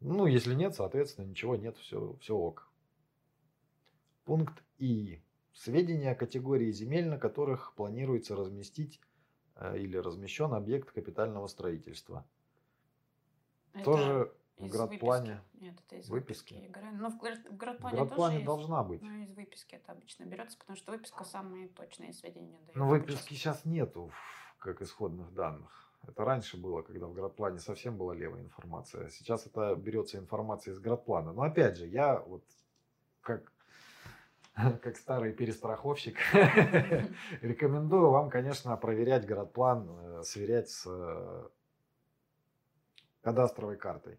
Ну, 0.00 0.26
если 0.26 0.54
нет, 0.54 0.74
соответственно, 0.74 1.26
ничего 1.26 1.56
нет, 1.56 1.76
все, 1.76 2.16
все 2.20 2.36
ок. 2.36 2.68
Пункт 4.24 4.62
И. 4.78 5.22
Сведения 5.52 6.10
о 6.10 6.14
категории 6.14 6.70
земель, 6.70 7.08
на 7.08 7.18
которых 7.18 7.72
планируется 7.74 8.36
разместить 8.36 9.00
э, 9.00 9.05
или 9.74 9.96
размещен 9.96 10.52
объект 10.52 10.90
капитального 10.92 11.46
строительства. 11.46 12.24
Это 13.72 13.84
Тоже 13.84 14.32
в 14.58 14.68
градплане. 14.68 15.40
Нет, 15.54 15.76
это 15.86 15.96
из 15.96 16.08
выписки. 16.08 16.54
выписки. 16.54 16.80
Ну, 16.92 17.10
в, 17.10 17.14
в 17.14 17.56
градплане, 17.56 17.96
в 17.96 17.98
градплане 17.98 18.34
тоже 18.36 18.46
должна 18.46 18.78
есть, 18.78 18.88
быть. 18.88 19.02
Ну, 19.02 19.22
из 19.22 19.32
выписки 19.32 19.74
это 19.74 19.92
обычно 19.92 20.24
берется, 20.24 20.58
потому 20.58 20.76
что 20.76 20.92
выписка 20.92 21.24
самые 21.24 21.68
точные 21.68 22.12
сведения 22.12 22.58
дает. 22.60 22.74
Но 22.76 22.88
выписки 22.88 23.34
сейчас 23.34 23.64
нету, 23.64 24.10
как 24.58 24.80
исходных 24.80 25.32
данных. 25.34 25.82
Это 26.06 26.24
раньше 26.24 26.56
было, 26.56 26.82
когда 26.82 27.06
в 27.06 27.14
градплане 27.14 27.58
совсем 27.58 27.96
была 27.96 28.14
левая 28.14 28.42
информация. 28.42 29.08
Сейчас 29.10 29.46
это 29.46 29.74
берется 29.74 30.18
информация 30.18 30.72
из 30.72 30.78
градплана. 30.78 31.32
Но 31.32 31.42
опять 31.42 31.76
же, 31.76 31.86
я 31.86 32.20
вот 32.20 32.44
как, 33.20 33.52
как 34.82 34.96
старый 34.96 35.32
перестраховщик 35.32 36.16
рекомендую 37.42 38.10
вам, 38.10 38.30
конечно, 38.30 38.76
проверять 38.76 39.26
градплан, 39.26 39.88
э, 39.88 40.22
сверять 40.22 40.70
с 40.70 40.86
э, 40.86 41.48
кадастровой 43.20 43.76
картой. 43.76 44.18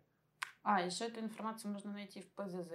А, 0.62 0.82
еще 0.82 1.06
эту 1.06 1.22
информацию 1.22 1.72
можно 1.72 1.92
найти 1.92 2.22
в 2.22 2.32
ПЗЗ 2.34 2.74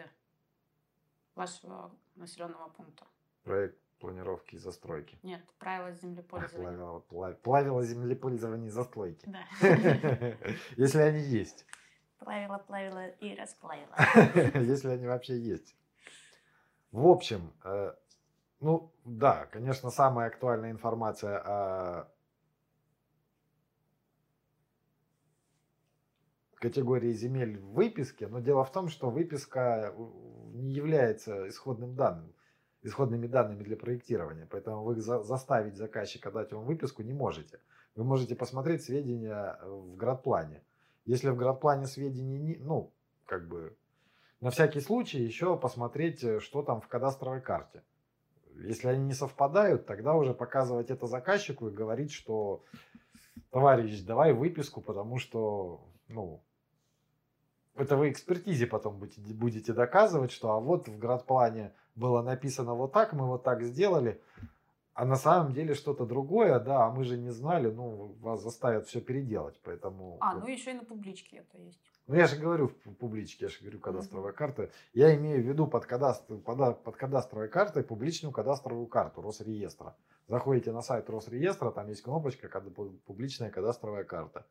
вашего 1.36 1.92
населенного 2.16 2.68
пункта. 2.70 3.06
Проект 3.44 3.78
планировки 4.00 4.56
и 4.56 4.58
застройки. 4.58 5.16
Нет, 5.22 5.42
правила 5.58 5.92
землепользования. 5.92 6.68
Правила, 6.76 6.98
плав, 7.00 7.38
правила 7.42 7.84
землепользования 7.84 8.68
и 8.68 8.70
застройки. 8.70 9.24
Да. 9.26 9.44
Если 10.76 10.98
они 10.98 11.20
есть. 11.20 11.64
Правила, 12.18 12.58
правила 12.58 13.06
и 13.06 13.36
расплавила. 13.36 13.94
Если 14.54 14.88
они 14.88 15.06
вообще 15.06 15.38
есть. 15.38 15.76
В 16.93 17.07
общем, 17.07 17.53
э, 17.64 17.95
ну 18.61 18.93
да, 19.05 19.47
конечно, 19.47 19.90
самая 19.90 20.28
актуальная 20.28 20.70
информация 20.70 21.38
о 21.38 22.09
категории 26.55 27.12
земель 27.12 27.59
в 27.59 27.72
выписке, 27.72 28.28
но 28.28 28.38
дело 28.38 28.64
в 28.64 28.70
том, 28.70 28.88
что 28.88 29.11
выписка 29.11 29.93
не 30.53 30.70
является 30.70 31.49
исходным 31.49 31.97
данным 31.97 32.32
исходными 32.82 33.26
данными 33.26 33.62
для 33.62 33.76
проектирования. 33.76 34.47
Поэтому 34.51 34.82
вы 34.82 35.01
за, 35.01 35.22
заставить 35.22 35.76
заказчика 35.76 36.30
дать 36.30 36.53
вам 36.53 36.64
выписку 36.64 37.03
не 37.03 37.12
можете. 37.12 37.61
Вы 37.95 38.05
можете 38.05 38.34
посмотреть 38.34 38.82
сведения 38.82 39.59
в 39.62 39.97
градплане. 39.97 40.62
Если 41.05 41.30
в 41.30 41.36
градплане 41.36 41.86
сведений, 41.86 42.38
не, 42.38 42.57
ну, 42.57 42.93
как 43.26 43.49
бы, 43.49 43.76
на 44.43 44.51
всякий 44.51 44.80
случай 44.80 45.22
еще 45.22 45.57
посмотреть, 45.57 46.22
э, 46.24 46.40
что 46.40 46.62
там 46.62 46.80
в 46.80 46.88
кадастровой 46.88 47.40
карте. 47.40 47.82
Если 48.57 48.88
они 48.88 49.05
не 49.05 49.14
совпадают, 49.14 49.86
тогда 49.86 50.14
уже 50.14 50.34
показывать 50.34 50.90
это 50.90 51.07
заказчику 51.07 51.68
и 51.68 51.72
говорить, 51.72 52.12
что 52.12 52.64
товарищ, 53.51 54.03
давай 54.03 54.32
выписку, 54.32 54.80
потому 54.80 55.18
что, 55.18 55.86
ну, 56.09 56.43
это 57.76 57.97
вы 57.97 58.11
экспертизе 58.11 58.66
потом 58.66 58.99
будете, 58.99 59.20
будете 59.32 59.72
доказывать, 59.72 60.32
что 60.32 60.51
а 60.51 60.61
вот 60.61 60.88
в 60.88 60.99
градплане 60.99 61.72
было 61.95 62.20
написано 62.20 62.74
вот 62.74 62.93
так, 62.93 63.12
мы 63.12 63.26
вот 63.28 63.45
так 63.45 63.62
сделали, 63.62 64.20
а 64.95 65.05
на 65.07 65.16
самом 65.16 65.53
деле 65.53 65.74
что-то 65.74 66.05
другое, 66.05 66.59
да, 66.61 66.86
а 66.86 66.90
мы 66.90 67.05
же 67.05 67.16
не 67.16 67.30
знали, 67.30 67.70
ну, 67.70 68.14
вас 68.20 68.43
заставят 68.43 68.86
все 68.86 69.01
переделать, 69.01 69.59
поэтому... 69.64 70.18
А, 70.20 70.34
вот. 70.34 70.45
ну 70.45 70.49
еще 70.49 70.72
и 70.72 70.74
на 70.74 70.84
публичке 70.84 71.38
это 71.38 71.59
есть. 71.59 71.80
Ну, 72.07 72.16
я 72.16 72.26
же 72.26 72.36
говорю 72.36 72.68
в 72.68 72.95
публичке, 72.95 73.47
я 73.47 73.49
же 73.49 73.61
говорю 73.61 73.78
кадастровая 73.78 74.32
mm-hmm. 74.32 74.36
карта. 74.36 74.70
Я 74.93 75.14
имею 75.14 75.43
в 75.43 75.47
виду 75.47 75.66
под, 75.66 75.86
кадастр, 75.86 76.36
под, 76.38 76.82
под 76.82 76.97
кадастровой 76.97 77.49
картой 77.49 77.84
публичную 77.84 78.32
кадастровую 78.32 78.86
карту 78.86 79.22
Росреестра. 79.22 79.97
Заходите 80.28 80.72
на 80.72 80.82
сайт 80.82 81.09
Росреестра, 81.09 81.70
там 81.70 81.88
есть 81.88 82.03
кнопочка 82.03 82.49
«Публичная 83.07 83.51
кадастровая 83.51 84.05
карта». 84.05 84.47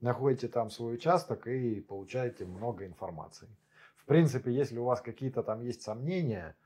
Находите 0.00 0.48
там 0.48 0.70
свой 0.70 0.94
участок 0.94 1.46
и 1.46 1.80
получаете 1.80 2.44
много 2.44 2.86
информации. 2.86 3.48
В 3.96 4.04
принципе, 4.04 4.52
если 4.52 4.78
у 4.78 4.84
вас 4.84 5.00
какие-то 5.00 5.42
там 5.42 5.60
есть 5.60 5.82
сомнения, 5.82 6.56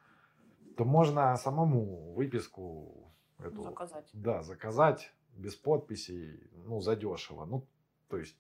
то 0.77 0.85
можно 0.85 1.37
самому 1.37 2.13
выписку 2.15 3.06
эту, 3.39 3.63
заказать. 3.63 4.11
Да, 4.13 4.43
заказать 4.43 5.13
без 5.35 5.55
подписей, 5.57 6.41
ну, 6.53 6.81
задешево. 6.81 7.45
Ну, 7.45 7.67
то 8.09 8.17
есть, 8.19 8.37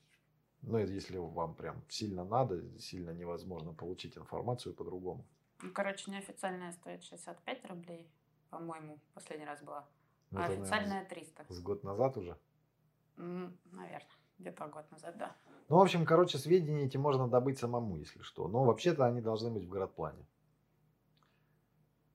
ну, 0.62 0.78
если 0.78 1.18
вам 1.18 1.54
прям 1.54 1.82
сильно 1.88 2.24
надо, 2.24 2.62
сильно 2.78 3.10
невозможно 3.10 3.72
получить 3.72 4.16
информацию 4.16 4.74
по-другому. 4.74 5.26
Ну, 5.62 5.72
короче, 5.72 6.10
неофициальная 6.10 6.72
стоит 6.72 7.02
65 7.04 7.64
рублей, 7.66 8.10
по-моему, 8.50 9.00
последний 9.14 9.46
раз 9.46 9.62
была. 9.62 9.88
Ну, 10.30 10.40
а 10.40 10.46
официальная 10.46 11.04
наверное, 11.04 11.08
300. 11.08 11.46
С 11.48 11.60
год 11.60 11.84
назад 11.84 12.16
уже? 12.16 12.38
Наверное, 13.16 14.02
где-то 14.38 14.66
год 14.66 14.90
назад, 14.90 15.16
да. 15.16 15.36
Ну, 15.68 15.76
в 15.78 15.80
общем, 15.80 16.04
короче, 16.04 16.38
сведения 16.38 16.84
эти 16.84 16.96
можно 16.96 17.28
добыть 17.28 17.58
самому, 17.58 17.96
если 17.96 18.22
что. 18.22 18.48
Но 18.48 18.64
вообще-то 18.64 19.06
они 19.06 19.20
должны 19.20 19.50
быть 19.50 19.64
в 19.64 19.68
городплане. 19.68 20.26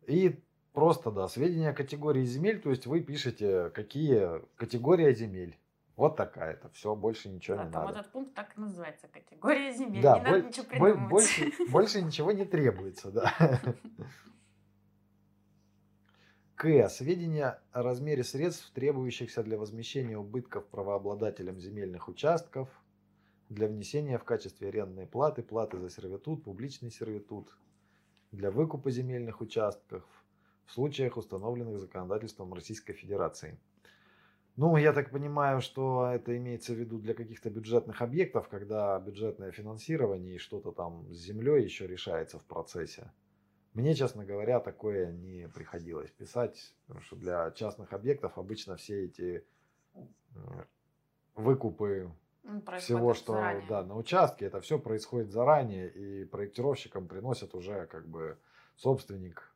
И 0.08 0.44
просто, 0.74 1.12
да, 1.12 1.28
сведения 1.28 1.70
о 1.70 1.74
категории 1.74 2.24
земель, 2.24 2.60
то 2.62 2.70
есть 2.70 2.86
вы 2.86 3.02
пишете, 3.02 3.70
какие 3.70 4.42
категория 4.56 5.14
земель. 5.14 5.58
Вот 5.98 6.16
такая-то, 6.16 6.70
все, 6.70 6.96
больше 6.96 7.30
ничего 7.30 7.58
да, 7.58 7.66
не 7.66 7.72
там 7.72 7.86
надо. 7.86 8.00
этот 8.00 8.12
пункт 8.12 8.34
так 8.34 8.58
и 8.58 8.62
называется, 8.62 9.08
категория 9.08 9.72
земель, 9.72 10.02
да, 10.02 10.18
не 10.18 10.24
боль, 10.24 10.32
надо 10.32 10.48
ничего 10.48 10.66
придумывать. 10.66 11.10
Больше, 11.10 11.52
больше 11.70 12.02
ничего 12.02 12.32
не 12.32 12.46
требуется, 12.46 13.12
да. 13.12 13.34
К. 16.56 16.90
Сведения 16.90 17.60
о 17.72 17.84
размере 17.84 18.24
средств, 18.24 18.72
требующихся 18.72 19.44
для 19.44 19.58
возмещения 19.58 20.18
убытков 20.18 20.66
правообладателям 20.68 21.60
земельных 21.60 22.08
участков, 22.08 22.70
для 23.50 23.68
внесения 23.68 24.18
в 24.18 24.24
качестве 24.24 24.70
арендной 24.70 25.08
платы, 25.08 25.44
платы 25.44 25.78
за 25.78 25.90
сервитут, 25.90 26.44
публичный 26.44 26.90
сервитут, 26.90 27.56
для 28.32 28.50
выкупа 28.50 28.92
земельных 28.92 29.42
участков 29.42 30.04
в 30.66 30.72
случаях, 30.72 31.18
установленных 31.18 31.80
законодательством 31.80 32.54
Российской 32.54 32.94
Федерации. 32.94 33.58
Ну, 34.58 34.76
я 34.78 34.94
так 34.94 35.12
понимаю, 35.12 35.62
что 35.62 36.12
это 36.14 36.36
имеется 36.38 36.74
в 36.74 36.76
виду 36.76 37.00
для 37.00 37.14
каких-то 37.14 37.50
бюджетных 37.50 38.02
объектов, 38.02 38.50
когда 38.50 39.00
бюджетное 39.00 39.52
финансирование 39.52 40.36
и 40.36 40.40
что-то 40.40 40.72
там 40.72 41.12
с 41.14 41.18
землей 41.18 41.64
еще 41.64 41.88
решается 41.88 42.38
в 42.38 42.44
процессе. 42.44 43.12
Мне, 43.74 43.96
честно 43.96 44.26
говоря, 44.26 44.60
такое 44.60 45.12
не 45.14 45.48
приходилось 45.48 46.12
писать, 46.12 46.76
потому 46.86 47.02
что 47.02 47.16
для 47.16 47.52
частных 47.52 47.94
объектов 47.94 48.38
обычно 48.38 48.76
все 48.76 49.06
эти 49.06 49.46
выкупы 51.36 52.12
всего, 52.80 53.14
что 53.14 53.34
заранее. 53.34 53.68
да, 53.70 53.84
на 53.84 53.96
участке, 53.96 54.46
это 54.46 54.60
все 54.60 54.78
происходит 54.78 55.32
заранее, 55.32 55.90
и 55.90 56.26
проектировщикам 56.26 57.08
приносят 57.08 57.56
уже 57.56 57.86
как 57.88 58.08
бы 58.08 58.38
собственник 58.76 59.51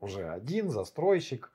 уже 0.00 0.28
один, 0.28 0.70
застройщик, 0.70 1.50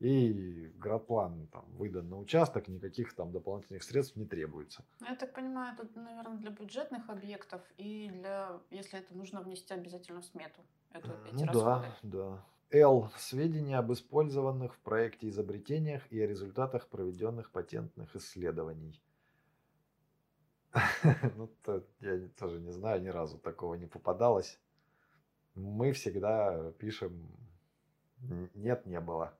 и 0.00 0.70
градплан 0.76 1.48
там 1.48 1.64
выдан 1.76 2.08
на 2.08 2.18
участок, 2.18 2.68
никаких 2.68 3.14
там 3.14 3.32
дополнительных 3.32 3.82
средств 3.82 4.16
не 4.16 4.26
требуется. 4.26 4.84
Ну, 5.00 5.08
я 5.08 5.16
так 5.16 5.32
понимаю, 5.32 5.74
это, 5.74 5.98
наверное, 5.98 6.38
для 6.38 6.50
бюджетных 6.50 7.08
объектов 7.10 7.62
и 7.78 8.08
для, 8.12 8.60
если 8.70 9.00
это 9.00 9.12
нужно 9.14 9.42
внести 9.42 9.74
обязательно 9.74 10.20
в 10.20 10.24
смету. 10.24 10.60
Эту, 10.92 11.10
эти 11.26 11.34
ну 11.34 11.46
расходы. 11.46 11.86
да, 12.02 12.18
да. 12.30 12.44
Л. 12.70 13.10
Сведения 13.16 13.78
об 13.78 13.92
использованных 13.92 14.74
в 14.74 14.78
проекте 14.80 15.28
изобретениях 15.28 16.02
и 16.12 16.20
о 16.20 16.26
результатах 16.26 16.86
проведенных 16.88 17.50
патентных 17.50 18.14
исследований. 18.14 19.02
Ну, 21.36 21.48
то, 21.64 21.82
я 22.00 22.28
тоже 22.38 22.60
не 22.60 22.72
знаю, 22.72 23.02
ни 23.02 23.08
разу 23.08 23.38
такого 23.38 23.74
не 23.74 23.86
попадалось. 23.86 24.60
Мы 25.54 25.92
всегда 25.92 26.72
пишем 26.72 27.26
«нет, 28.54 28.86
не 28.86 29.00
было». 29.00 29.32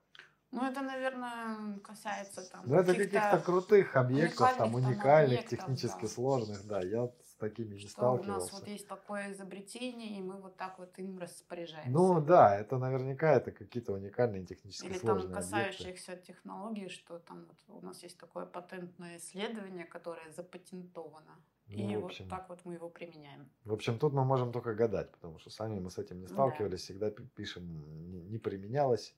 Ну, 0.51 0.65
это, 0.65 0.81
наверное, 0.81 1.77
касается 1.83 2.49
там 2.49 2.63
Ну, 2.65 2.75
это 2.75 2.95
каких-то 2.95 3.39
крутых 3.45 3.95
объектов, 3.95 4.55
там, 4.57 4.73
уникальных, 4.73 4.83
там, 4.83 4.91
уникальных, 4.91 5.39
объектов, 5.39 5.59
технически 5.59 6.01
да. 6.01 6.07
сложных, 6.07 6.65
да, 6.65 6.81
я 6.81 7.11
такими 7.39 7.73
не 7.75 7.79
что 7.79 7.87
у 7.87 7.89
сталкивался. 7.89 8.31
нас 8.31 8.51
вот 8.61 8.67
есть 8.67 8.87
такое 8.87 9.31
изобретение, 9.31 10.17
и 10.19 10.21
мы 10.21 10.39
вот 10.41 10.57
так 10.57 10.77
вот 10.79 10.97
им 10.99 11.17
распоряжаемся. 11.17 11.89
Ну 11.91 12.21
да, 12.21 12.59
это 12.59 12.77
наверняка 12.77 13.33
это 13.33 13.51
какие-то 13.51 13.93
уникальные 13.93 14.45
технически 14.45 14.85
Или 14.85 14.93
там 14.99 15.19
сложные 15.19 15.37
объекты. 15.37 15.77
касающихся 15.77 16.15
технологий, 16.17 16.89
что 16.89 17.19
там 17.19 17.45
вот 17.45 17.57
у 17.67 17.85
нас 17.85 18.03
есть 18.03 18.19
такое 18.19 18.45
патентное 18.45 19.17
исследование, 19.17 19.85
которое 19.85 20.29
запатентовано. 20.31 21.35
и 21.67 21.83
Ну, 21.83 22.01
вот 22.01 22.05
общем, 22.05 22.27
так 22.29 22.49
вот 22.49 22.65
мы 22.65 22.73
его 22.73 22.89
применяем. 22.89 23.49
в 23.65 23.73
общем, 23.73 23.97
тут 23.99 24.13
мы 24.13 24.25
можем 24.25 24.51
только 24.51 24.73
гадать, 24.75 25.11
потому 25.11 25.39
что 25.39 25.49
сами 25.49 25.79
мы 25.79 25.89
с 25.89 25.97
этим 25.97 26.19
не 26.19 26.27
Да. 26.27 26.33
сталкивались, 26.33 26.81
всегда 26.81 27.09
пи- 27.11 27.25
пишем 27.35 27.63
не, 28.11 28.21
не 28.21 28.37
применялось 28.39 29.15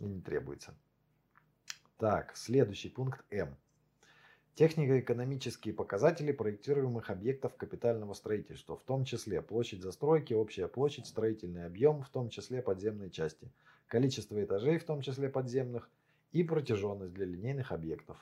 и 0.00 0.04
не 0.04 0.20
требуется. 0.20 0.74
Так, 1.96 2.36
следующий 2.36 2.88
пункт 2.90 3.24
М. 3.32 3.56
Технико-экономические 4.58 5.72
показатели 5.72 6.32
проектируемых 6.32 7.10
объектов 7.10 7.54
капитального 7.54 8.12
строительства, 8.12 8.76
в 8.76 8.82
том 8.82 9.04
числе 9.04 9.40
площадь 9.40 9.82
застройки, 9.84 10.34
общая 10.34 10.66
площадь, 10.66 11.06
строительный 11.06 11.64
объем, 11.64 12.02
в 12.02 12.08
том 12.08 12.28
числе 12.28 12.60
подземные 12.60 13.08
части, 13.10 13.52
количество 13.86 14.42
этажей, 14.42 14.78
в 14.78 14.84
том 14.84 15.00
числе 15.00 15.28
подземных, 15.28 15.88
и 16.32 16.42
протяженность 16.42 17.14
для 17.14 17.26
линейных 17.26 17.70
объектов. 17.70 18.16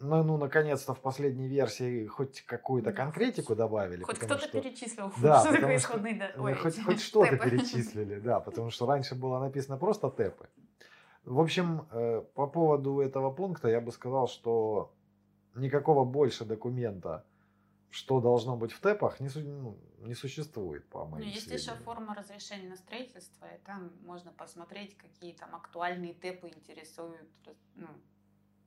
Ну, 0.00 0.24
ну, 0.24 0.38
наконец-то 0.38 0.92
в 0.92 1.00
последней 1.00 1.46
версии 1.46 2.06
хоть 2.06 2.40
какую-то 2.40 2.92
конкретику 2.92 3.54
добавили. 3.54 4.02
Хоть 4.02 4.18
кто-то 4.18 4.38
что- 4.38 4.60
перечислил, 4.60 5.12
Да, 5.22 5.38
что 5.38 5.52
такое 5.52 5.78
что, 5.78 5.86
исходные 5.88 6.14
да- 6.16 6.32
э, 6.34 6.40
ой, 6.40 6.54
хоть, 6.54 6.82
хоть 6.82 7.00
что-то 7.00 7.36
перечислили, 7.36 8.18
да, 8.18 8.40
потому 8.40 8.70
что 8.70 8.86
раньше 8.86 9.14
было 9.14 9.38
написано 9.38 9.78
просто 9.78 10.10
тэпы. 10.10 10.48
В 11.26 11.40
общем, 11.40 11.88
э, 11.90 12.22
по 12.34 12.46
поводу 12.46 13.00
этого 13.00 13.32
пункта 13.32 13.68
я 13.68 13.80
бы 13.80 13.90
сказал, 13.90 14.28
что 14.28 14.94
никакого 15.56 16.04
больше 16.04 16.44
документа, 16.44 17.26
что 17.90 18.20
должно 18.20 18.56
быть 18.56 18.70
в 18.70 18.80
тэпах, 18.80 19.18
не, 19.18 19.28
ну, 19.34 19.76
не 19.98 20.14
существует, 20.14 20.88
по 20.88 21.04
Ну, 21.04 21.10
моим 21.10 21.28
есть 21.28 21.50
еще 21.50 21.74
форма 21.84 22.14
разрешения 22.14 22.68
на 22.68 22.76
строительство, 22.76 23.46
и 23.46 23.58
там 23.64 23.90
можно 24.02 24.32
посмотреть, 24.32 24.96
какие 24.96 25.32
там 25.32 25.56
актуальные 25.56 26.14
тэпы 26.14 26.48
интересуют. 26.48 27.28
Ну, 27.74 27.88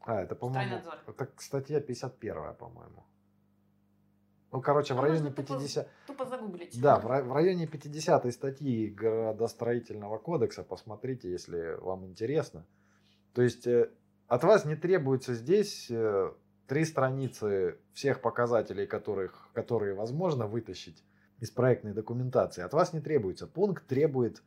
А, 0.01 0.22
это, 0.22 0.36
по-моему, 0.36 0.82
это 1.07 1.32
статья 1.38 1.80
51, 1.80 2.55
по-моему. 2.55 3.05
Ну, 4.52 4.62
короче, 4.62 4.93
в 4.93 5.00
районе 5.00 5.30
можно 5.30 5.36
тупо 5.36 5.60
50... 5.60 5.88
тупо 6.08 6.26
загуглить. 6.26 6.82
Да, 6.82 7.00
в, 7.00 7.06
в 7.06 7.34
районе 7.34 7.68
50 7.68 8.34
статьи 8.34 8.88
градостроительного 8.88 10.18
кодекса, 10.18 10.64
посмотрите, 10.64 11.30
если 11.30 11.78
вам 11.82 12.06
интересно. 12.06 12.66
То 13.34 13.43
есть 13.43 13.68
э, 13.68 13.91
от 14.28 14.43
вас 14.43 14.66
не 14.66 14.76
требуется 14.76 15.36
здесь 15.36 15.88
э, 15.91 16.32
три 16.68 16.86
страницы 16.86 17.78
всех 17.93 18.22
показателей, 18.22 18.88
которых, 18.88 19.50
которые 19.54 19.93
возможно 19.93 20.47
вытащить 20.47 21.04
из 21.39 21.52
проектной 21.52 21.93
документации. 21.93 22.64
От 22.64 22.74
вас 22.74 22.91
не 22.93 23.02
требуется. 23.02 23.47
Пункт 23.47 23.88
требует 23.88 24.41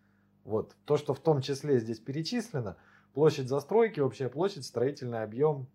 вот 0.45 0.75
то, 0.85 0.97
что 0.97 1.15
в 1.15 1.21
том 1.21 1.41
числе 1.41 1.79
здесь 1.79 2.01
перечислено. 2.01 2.77
Площадь 3.15 3.49
застройки, 3.49 4.01
общая 4.01 4.29
площадь, 4.29 4.65
строительный 4.65 5.23
объем 5.23 5.69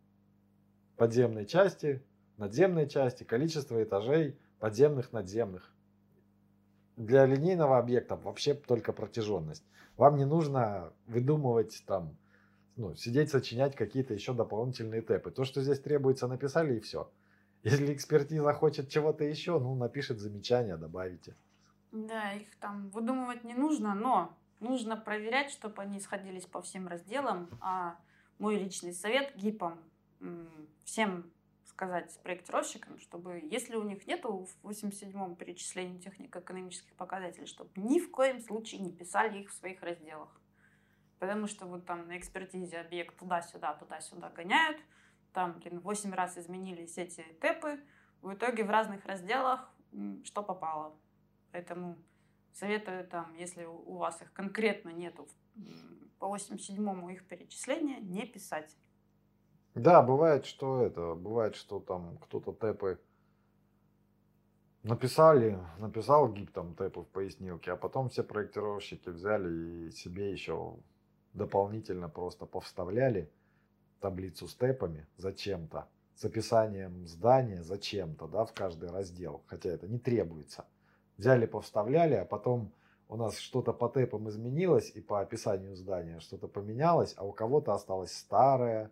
подземной 0.97 1.45
части, 1.45 2.03
надземной 2.37 2.87
части, 2.87 3.23
количество 3.23 3.83
этажей 3.83 4.37
подземных, 4.59 5.11
надземных. 5.11 5.73
Для 6.95 7.25
линейного 7.25 7.77
объекта 7.77 8.15
вообще 8.15 8.53
только 8.53 8.93
протяженность. 8.93 9.63
Вам 9.97 10.15
не 10.17 10.25
нужно 10.25 10.93
выдумывать 11.05 11.83
там, 11.85 12.17
ну, 12.75 12.95
сидеть, 12.95 13.29
сочинять 13.29 13.75
какие-то 13.75 14.13
еще 14.13 14.33
дополнительные 14.33 15.01
тэпы. 15.01 15.31
То, 15.31 15.43
что 15.43 15.61
здесь 15.61 15.79
требуется, 15.79 16.27
написали 16.27 16.77
и 16.77 16.79
все. 16.79 17.11
Если 17.63 17.93
экспертиза 17.93 18.53
хочет 18.53 18.89
чего-то 18.89 19.23
еще, 19.23 19.59
ну, 19.59 19.75
напишет 19.75 20.19
замечание, 20.19 20.77
добавите. 20.77 21.35
Да, 21.91 22.33
их 22.33 22.55
там 22.59 22.89
выдумывать 22.89 23.43
не 23.43 23.53
нужно, 23.53 23.93
но 23.95 24.37
нужно 24.59 24.97
проверять, 24.97 25.51
чтобы 25.51 25.81
они 25.81 25.99
сходились 25.99 26.45
по 26.45 26.61
всем 26.61 26.87
разделам. 26.87 27.49
А 27.61 27.97
мой 28.39 28.57
личный 28.57 28.93
совет 28.93 29.35
ГИПам 29.35 29.79
м, 30.19 30.49
всем 30.85 31.31
сказать 31.77 32.19
проектировщикам, 32.23 32.97
чтобы 32.97 33.39
если 33.51 33.75
у 33.75 33.83
них 33.83 34.07
нету 34.07 34.47
в 34.63 34.67
87-м 34.67 35.35
перечислении 35.35 35.99
технико-экономических 35.99 36.95
показателей, 36.95 37.45
чтобы 37.45 37.69
ни 37.75 37.99
в 37.99 38.09
коем 38.09 38.39
случае 38.39 38.81
не 38.81 38.91
писали 38.91 39.41
их 39.41 39.51
в 39.51 39.53
своих 39.53 39.83
разделах. 39.83 40.41
Потому 41.19 41.45
что 41.45 41.67
вот 41.67 41.85
там 41.85 42.07
на 42.07 42.17
экспертизе 42.17 42.79
объект 42.79 43.15
туда-сюда, 43.19 43.75
туда-сюда 43.75 44.31
гоняют, 44.31 44.81
там, 45.33 45.59
блин, 45.59 45.79
8 45.79 46.11
раз 46.15 46.39
изменились 46.39 46.97
эти 46.97 47.21
тэпы, 47.41 47.79
в 48.23 48.33
итоге 48.33 48.63
в 48.63 48.71
разных 48.71 49.05
разделах 49.05 49.71
что 50.23 50.41
попало. 50.41 50.97
Поэтому 51.51 51.95
советую 52.53 53.07
там, 53.07 53.35
если 53.35 53.65
у 53.65 53.97
вас 53.97 54.19
их 54.23 54.33
конкретно 54.33 54.89
нету 54.89 55.27
по 56.17 56.35
87-му 56.35 57.09
их 57.09 57.27
перечисления, 57.27 57.99
не 57.99 58.25
писать. 58.25 58.75
Да, 59.77 60.01
бывает, 60.01 60.45
что 60.45 60.81
это, 60.81 61.13
бывает, 61.13 61.55
что 61.55 61.79
там 61.79 62.17
кто-то 62.17 62.51
тэпы 62.51 62.99
написали, 64.81 65.59
написал 65.77 66.33
гиб 66.33 66.51
там 66.51 66.73
тэпы 66.73 67.01
в 67.01 67.07
пояснилке, 67.07 67.73
а 67.73 67.75
потом 67.75 68.09
все 68.09 68.23
проектировщики 68.23 69.09
взяли 69.09 69.87
и 69.87 69.91
себе 69.91 70.31
еще 70.31 70.77
дополнительно 71.33 72.09
просто 72.09 72.47
повставляли 72.47 73.31
таблицу 73.99 74.47
с 74.47 74.55
тэпами 74.55 75.05
зачем-то, 75.15 75.87
с 76.15 76.25
описанием 76.25 77.05
здания 77.05 77.61
зачем-то, 77.61 78.27
да, 78.27 78.45
в 78.45 78.53
каждый 78.53 78.89
раздел, 78.89 79.43
хотя 79.45 79.69
это 79.69 79.87
не 79.87 79.99
требуется. 79.99 80.65
Взяли, 81.17 81.45
повставляли, 81.45 82.15
а 82.15 82.25
потом 82.25 82.73
у 83.09 83.15
нас 83.15 83.37
что-то 83.37 83.73
по 83.73 83.89
тэпам 83.89 84.27
изменилось 84.27 84.89
и 84.95 85.01
по 85.01 85.21
описанию 85.21 85.75
здания 85.75 86.19
что-то 86.19 86.47
поменялось, 86.47 87.13
а 87.15 87.25
у 87.25 87.31
кого-то 87.31 87.73
осталось 87.73 88.11
старое, 88.11 88.91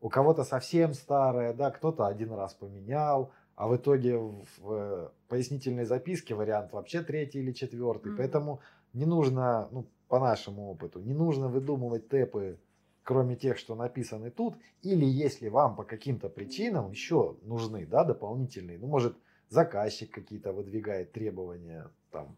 у 0.00 0.08
кого-то 0.08 0.44
совсем 0.44 0.94
старое, 0.94 1.52
да, 1.52 1.70
кто-то 1.70 2.06
один 2.06 2.32
раз 2.32 2.54
поменял, 2.54 3.32
а 3.56 3.66
в 3.66 3.76
итоге 3.76 4.16
в 4.16 4.42
э, 4.72 5.08
пояснительной 5.28 5.84
записке 5.84 6.34
вариант 6.34 6.72
вообще 6.72 7.02
третий 7.02 7.40
или 7.40 7.52
четвертый. 7.52 8.10
Мгм. 8.10 8.16
Поэтому 8.18 8.60
не 8.92 9.04
нужно, 9.04 9.68
ну, 9.72 9.86
по 10.08 10.20
нашему 10.20 10.70
опыту, 10.70 11.00
не 11.00 11.12
нужно 11.12 11.48
выдумывать 11.48 12.08
тэпы, 12.08 12.58
кроме 13.02 13.36
тех, 13.36 13.58
что 13.58 13.74
написаны 13.74 14.30
тут, 14.30 14.54
или 14.82 15.04
если 15.04 15.48
вам 15.48 15.76
по 15.76 15.82
каким-то 15.82 16.28
причинам 16.28 16.90
еще 16.90 17.36
нужны, 17.42 17.86
да, 17.86 18.04
дополнительные, 18.04 18.78
ну, 18.78 18.86
может, 18.86 19.16
заказчик 19.48 20.10
какие-то 20.10 20.52
выдвигает 20.52 21.12
требования, 21.12 21.90
там, 22.10 22.36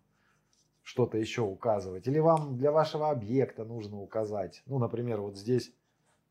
что-то 0.82 1.18
еще 1.18 1.42
указывать, 1.42 2.06
или 2.06 2.18
вам 2.18 2.56
для 2.56 2.72
вашего 2.72 3.11
объекта 3.11 3.64
нужно 3.64 4.00
указать, 4.00 4.62
ну, 4.66 4.78
например, 4.78 5.20
вот 5.20 5.36
здесь 5.36 5.72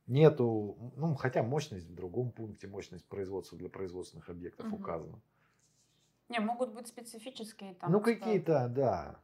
нету, 0.10 0.94
ну, 0.98 1.16
хотя 1.16 1.44
мощность 1.44 1.88
в 1.88 1.96
другом 1.96 2.32
пункте, 2.32 2.68
мощность 2.68 3.08
производства 3.08 3.58
для 3.58 3.70
производственных 3.70 4.30
объектов 4.30 4.68
Мгм. 4.68 4.76
указана. 4.76 5.22
Не, 6.30 6.40
могут 6.40 6.74
быть 6.74 6.88
специфические 6.88 7.74
там. 7.74 7.92
ну, 7.92 8.02
какие-то, 8.02 8.68
да. 8.70 9.20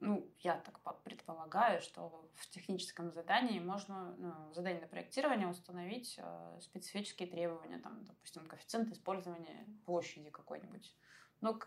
Ну, 0.00 0.30
я 0.40 0.58
так 0.58 0.80
по- 0.80 0.92
предполагаю, 0.92 1.80
что 1.80 2.30
в 2.34 2.50
техническом 2.50 3.10
задании 3.10 3.58
можно, 3.58 4.14
ну, 4.18 4.50
в 4.50 4.54
задании 4.54 4.80
на 4.80 4.86
проектирование 4.86 5.48
установить 5.48 6.16
э, 6.18 6.58
специфические 6.60 7.28
требования, 7.28 7.78
там, 7.78 8.04
допустим, 8.04 8.46
коэффициент 8.46 8.92
использования 8.92 9.66
площади 9.86 10.30
какой-нибудь. 10.30 10.94
Ну, 11.40 11.58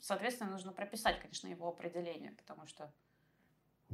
соответственно, 0.00 0.50
нужно 0.50 0.72
прописать, 0.72 1.20
конечно, 1.20 1.48
его 1.48 1.68
определение, 1.68 2.32
потому 2.32 2.66
что 2.66 2.94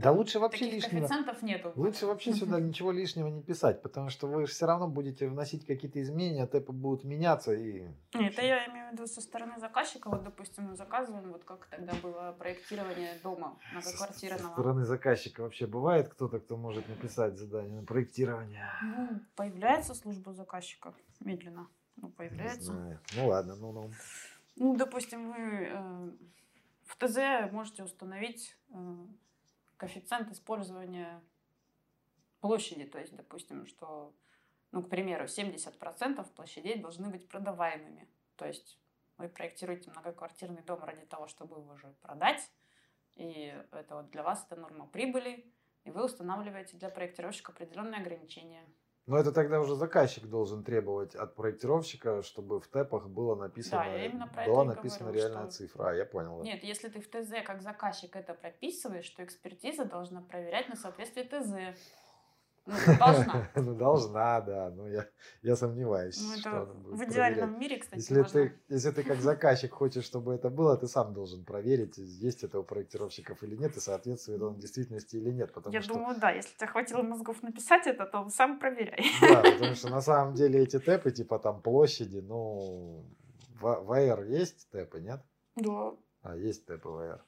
Да 0.00 0.12
лучше 0.12 0.38
вообще 0.38 0.64
таких 0.66 0.74
лишнего. 0.84 1.00
коэффициентов 1.00 1.42
нету. 1.42 1.72
Лучше 1.76 2.06
вообще 2.06 2.32
сюда 2.32 2.58
ничего 2.60 2.90
лишнего 2.92 3.28
не 3.28 3.42
писать, 3.42 3.82
потому 3.82 4.08
что 4.08 4.26
вы 4.26 4.46
все 4.46 4.66
равно 4.66 4.88
будете 4.88 5.28
вносить 5.28 5.66
какие-то 5.66 6.00
изменения, 6.02 6.46
тэпы 6.46 6.72
будут 6.72 7.04
меняться 7.04 7.52
и... 7.52 7.88
Нет, 8.14 8.32
это 8.32 8.42
я 8.42 8.66
имею 8.66 8.88
в 8.88 8.92
виду 8.92 9.06
со 9.06 9.20
стороны 9.20 9.58
заказчика. 9.60 10.08
Вот, 10.08 10.22
допустим, 10.24 10.64
мы 10.64 10.74
заказываем, 10.76 11.32
вот 11.32 11.44
как 11.44 11.66
тогда 11.66 11.92
было 12.02 12.34
проектирование 12.38 13.18
дома 13.22 13.58
Со, 13.60 13.80
со 13.82 13.88
многоквартирного. 13.90 14.52
стороны 14.52 14.84
заказчика 14.84 15.42
вообще 15.42 15.66
бывает 15.66 16.08
кто-то, 16.08 16.40
кто 16.40 16.56
может 16.56 16.88
написать 16.88 17.38
задание 17.38 17.80
на 17.80 17.86
проектирование? 17.86 18.66
Ну, 18.82 19.20
появляется 19.36 19.94
служба 19.94 20.32
заказчика 20.32 20.94
медленно. 21.20 21.68
Ну, 21.96 22.08
Не 22.08 22.14
появляется. 22.14 22.62
знаю. 22.72 22.98
Ну 23.16 23.26
ладно, 23.28 23.54
ну 23.56 23.72
ну. 23.72 23.90
Ну, 24.56 24.76
допустим, 24.76 25.28
вы 25.32 25.36
э, 25.38 26.10
в 26.86 26.96
ТЗ 26.96 27.52
можете 27.52 27.82
установить 27.84 28.56
э, 28.70 28.74
коэффициент 29.80 30.30
использования 30.30 31.22
площади. 32.40 32.84
То 32.84 32.98
есть, 32.98 33.16
допустим, 33.16 33.66
что, 33.66 34.14
ну, 34.72 34.82
к 34.82 34.90
примеру, 34.90 35.24
70% 35.24 36.32
площадей 36.34 36.78
должны 36.78 37.08
быть 37.08 37.26
продаваемыми. 37.28 38.06
То 38.36 38.46
есть 38.46 38.78
вы 39.16 39.28
проектируете 39.28 39.90
многоквартирный 39.90 40.62
дом 40.62 40.84
ради 40.84 41.06
того, 41.06 41.28
чтобы 41.28 41.56
его 41.56 41.72
уже 41.72 41.88
продать. 42.02 42.50
И 43.16 43.54
это 43.72 43.96
вот 43.96 44.10
для 44.10 44.22
вас 44.22 44.44
это 44.46 44.60
норма 44.60 44.86
прибыли. 44.86 45.50
и 45.84 45.90
вы 45.90 46.04
устанавливаете 46.04 46.76
для 46.76 46.90
проектировщика 46.90 47.52
определенные 47.52 48.02
ограничения. 48.02 48.62
Но 49.06 49.18
это 49.18 49.32
тогда 49.32 49.60
уже 49.60 49.74
заказчик 49.74 50.26
должен 50.26 50.62
требовать 50.62 51.14
от 51.14 51.34
проектировщика, 51.34 52.22
чтобы 52.22 52.60
в 52.60 52.68
ТЭПах 52.68 53.08
было 53.08 53.34
написано, 53.34 53.82
Да, 53.82 53.86
я 53.92 54.06
именно 54.06 54.28
про 54.28 54.44
была 54.44 54.64
это 54.66 54.74
написана 54.76 55.04
говорю, 55.10 55.18
реальная 55.20 55.42
что- 55.42 55.50
цифра. 55.52 55.88
А, 55.90 55.94
я 55.94 56.04
понял. 56.04 56.38
да. 56.38 56.44
Нет, 56.44 56.62
если 56.62 56.88
ты 56.88 57.00
в 57.00 57.08
ТЗ 57.08 57.44
как 57.44 57.62
заказчик 57.62 58.14
это 58.14 58.34
прописываешь, 58.34 59.08
то 59.10 59.24
экспертиза 59.24 59.84
должна 59.84 60.22
проверять 60.22 60.68
на 60.68 60.76
соответствие 60.76 61.24
ТЗ. 61.26 61.78
Ну, 62.66 62.74
должна. 62.98 63.48
Ну, 63.56 63.74
должна, 63.74 64.40
да. 64.42 64.70
Ну, 64.70 64.86
я, 64.88 65.06
я 65.42 65.56
сомневаюсь, 65.56 66.20
Ну, 66.22 66.36
что 66.38 66.48
это 66.50 66.62
она 66.62 66.74
будет 66.74 66.98
в 66.98 67.04
идеальном 67.10 67.50
проверять. 67.54 67.58
мире, 67.60 67.78
кстати, 67.80 67.98
Если 68.00 68.14
можно. 68.20 68.32
ты, 68.32 68.60
если 68.68 68.90
ты 68.92 69.02
как 69.02 69.20
заказчик 69.20 69.72
хочешь, 69.72 70.04
чтобы 70.04 70.34
это 70.34 70.50
было, 70.50 70.76
ты 70.76 70.86
сам 70.86 71.12
должен 71.14 71.44
проверить, 71.44 71.98
есть 71.98 72.44
это 72.44 72.60
у 72.60 72.62
проектировщиков 72.64 73.42
или 73.42 73.56
нет, 73.56 73.76
и 73.76 73.80
соответствует 73.80 74.42
он 74.42 74.58
действительности 74.58 75.16
или 75.16 75.30
нет. 75.30 75.52
Потому 75.52 75.74
Я 75.74 75.82
что, 75.82 75.94
думаю, 75.94 76.18
да, 76.20 76.30
если 76.30 76.54
тебе 76.56 76.66
хватило 76.68 77.02
мозгов 77.02 77.42
написать 77.42 77.86
это, 77.86 78.06
то 78.06 78.28
сам 78.28 78.58
проверяй. 78.58 79.04
да, 79.20 79.42
потому 79.42 79.74
что 79.74 79.88
на 79.88 80.00
самом 80.02 80.34
деле 80.34 80.62
эти 80.62 80.78
тэпы, 80.78 81.10
типа 81.10 81.38
там 81.38 81.62
площади, 81.62 82.18
ну, 82.18 83.04
в, 83.60 83.62
в 83.84 83.90
AR 83.92 84.26
есть 84.28 84.70
тэпы, 84.70 85.00
нет? 85.00 85.20
Да. 85.56 85.94
А, 86.22 86.36
есть 86.36 86.66
тэпы 86.66 86.88
в 86.88 86.96
AR. 86.98 87.20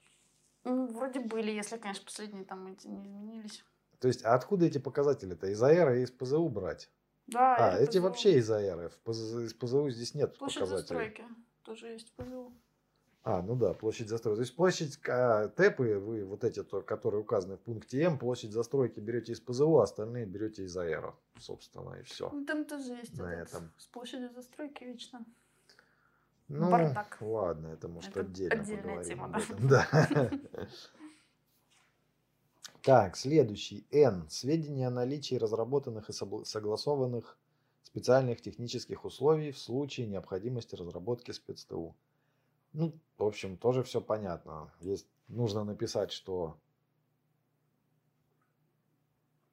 Ну, 0.64 0.86
вроде 0.86 1.18
были, 1.20 1.50
если, 1.50 1.76
конечно, 1.78 2.04
последние 2.04 2.44
там 2.44 2.66
эти 2.68 2.86
не 2.86 3.02
изменились. 3.02 3.64
То 4.03 4.09
есть, 4.09 4.24
а 4.24 4.34
откуда 4.34 4.66
эти 4.66 4.78
показатели-то? 4.78 5.46
Из 5.46 5.62
AR 5.62 5.96
и 5.98 6.03
из 6.03 6.11
ПЗУ 6.11 6.48
брать? 6.48 6.90
Да, 7.28 7.55
А, 7.55 7.78
эти 7.78 7.98
ПЗУ. 7.98 8.03
вообще 8.03 8.32
из 8.36 8.46
ПЗ 9.05 9.16
из 9.46 9.55
ПЗУ 9.55 9.90
здесь 9.90 10.14
нет 10.16 10.36
Площадь 10.36 10.59
показателей. 10.59 10.80
застройки 10.80 11.24
тоже 11.62 11.86
есть 11.86 12.12
ПЗУ. 12.16 12.53
А, 13.22 13.40
ну 13.42 13.55
да, 13.55 13.74
площадь 13.74 14.09
застройки. 14.09 14.38
То 14.38 14.42
есть 14.42 14.57
площадь 14.57 14.98
а, 15.09 15.46
ТЭПы, 15.50 16.00
вы 16.00 16.24
вот 16.24 16.42
эти, 16.42 16.64
то, 16.64 16.82
которые 16.82 17.20
указаны 17.20 17.57
в 17.57 17.61
пункте 17.61 18.03
М, 18.03 18.18
площадь 18.18 18.50
застройки 18.50 18.98
берете 18.98 19.34
из 19.34 19.40
ПЗУ, 19.40 19.78
а 19.78 19.84
остальные 19.84 20.26
берете 20.26 20.64
из 20.64 20.76
АЭРа, 20.76 21.14
собственно, 21.38 21.94
и 21.94 22.03
все. 22.03 22.28
Ну, 22.30 22.44
там 22.44 22.64
тоже 22.64 22.94
есть 22.94 23.16
На 23.16 23.32
этот, 23.32 23.55
этом. 23.55 23.72
с 23.78 23.86
площадью 23.86 24.30
застройки 24.34 24.82
вечно. 24.82 25.24
Ну, 26.48 26.68
Бардак. 26.72 27.18
ладно, 27.20 27.68
это 27.68 27.86
может 27.86 28.11
Это 28.11 28.20
отдельно 28.22 28.61
отдельная 28.62 28.82
поговорим 28.82 29.09
тема, 29.09 29.28
да. 29.68 30.30
Так, 32.82 33.16
следующий. 33.16 33.86
Н. 33.92 34.28
Сведения 34.28 34.88
о 34.88 34.90
наличии 34.90 35.36
разработанных 35.36 36.10
и 36.10 36.12
согласованных 36.12 37.38
специальных 37.84 38.40
технических 38.42 39.04
условий 39.04 39.52
в 39.52 39.58
случае 39.58 40.08
необходимости 40.08 40.74
разработки 40.74 41.30
спецТУ. 41.30 41.94
Ну, 42.72 42.98
в 43.18 43.24
общем, 43.24 43.56
тоже 43.56 43.84
все 43.84 44.00
понятно. 44.00 44.72
Есть, 44.80 45.06
нужно 45.28 45.62
написать, 45.62 46.10
что 46.10 46.58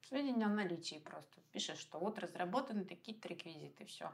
Сведения 0.08 0.48
о 0.48 0.50
наличии 0.50 1.00
просто. 1.06 1.40
Пишешь, 1.52 1.78
что 1.78 2.00
вот 2.00 2.18
разработаны 2.18 2.84
такие-то 2.84 3.28
реквизиты, 3.28 3.86
все. 3.86 4.12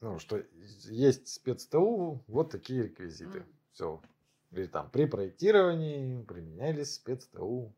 ну, 0.00 0.18
что 0.18 0.42
есть 0.88 1.28
спецТУ, 1.28 2.24
вот 2.26 2.50
такие 2.50 2.84
реквизиты. 2.84 3.40
Мгм. 3.40 3.48
Все. 3.72 4.02
Или 4.50 4.66
там 4.66 4.90
при 4.90 5.04
проектировании 5.06 6.20
применялись 6.24 6.94
спецТУ. 6.94 7.72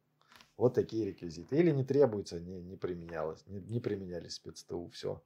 Вот 0.58 0.74
такие 0.74 1.06
реквизиты. 1.06 1.56
Или 1.56 1.70
не 1.70 1.84
требуется, 1.84 2.38
не, 2.40 2.60
не 2.60 2.76
применялось, 2.76 3.46
не, 3.46 3.60
не 3.60 3.80
применялись 3.80 4.34
спецТУ. 4.34 4.90
Все. 4.92 5.22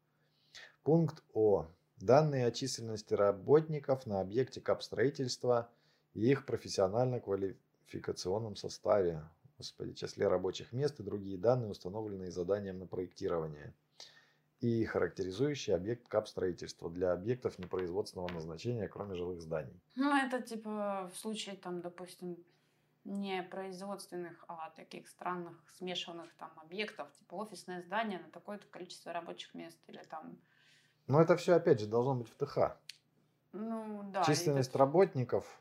Пункт 0.85 1.25
О. 1.33 1.67
Данные 1.97 2.47
о 2.47 2.51
численности 2.51 3.15
работников 3.15 4.07
на 4.07 4.21
объекте 4.21 4.61
капстроительства 4.61 5.71
и 6.15 6.31
их 6.31 6.47
профессионально-квалификационном 6.47 8.57
составе. 8.57 9.23
Господи, 9.57 9.95
числе 9.95 10.29
рабочих 10.29 10.73
мест 10.73 11.01
и 11.01 11.03
другие 11.03 11.39
данные, 11.39 11.71
установленные 11.71 12.31
заданием 12.31 12.79
на 12.79 12.87
проектирование 12.87 13.73
и 14.61 14.85
характеризующий 14.85 15.75
объект 15.75 16.07
капстроительства 16.09 16.91
для 16.91 17.13
объектов 17.13 17.59
непроизводственного 17.59 18.31
назначения, 18.33 18.89
кроме 18.89 19.17
жилых 19.17 19.41
зданий. 19.41 19.81
Ну, 19.97 20.15
это 20.15 20.43
типа 20.43 21.11
в 21.15 21.19
случае, 21.19 21.57
там, 21.57 21.81
допустим, 21.81 22.37
не 23.05 23.43
производственных, 23.43 24.45
а 24.49 24.71
таких 24.71 25.09
странных 25.09 25.57
смешанных 25.77 26.33
там 26.35 26.51
объектов, 26.57 27.13
типа 27.15 27.35
офисное 27.35 27.83
здание 27.83 28.21
на 28.21 28.31
такое-то 28.31 28.67
количество 28.69 29.13
рабочих 29.13 29.55
мест 29.55 29.79
или 29.89 30.03
там, 30.09 30.39
Но 31.09 31.21
это 31.21 31.37
все, 31.37 31.55
опять 31.55 31.81
же, 31.81 31.87
должно 31.87 32.15
быть 32.15 32.29
в 32.29 32.35
ТХ. 32.37 32.77
ну 33.53 34.03
да. 34.13 34.23
Численность 34.25 34.71
тут, 34.73 34.81
работников, 34.81 35.61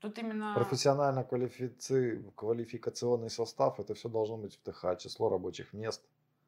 тут 0.00 0.18
именно 0.18 0.54
профессионально-квалификационный 0.54 3.30
состав, 3.30 3.80
это 3.80 3.94
все 3.94 4.08
должно 4.08 4.36
быть 4.36 4.54
в 4.56 4.60
ТХ. 4.60 4.96
Число 4.98 5.28
рабочих 5.30 5.72
мест. 5.72 6.04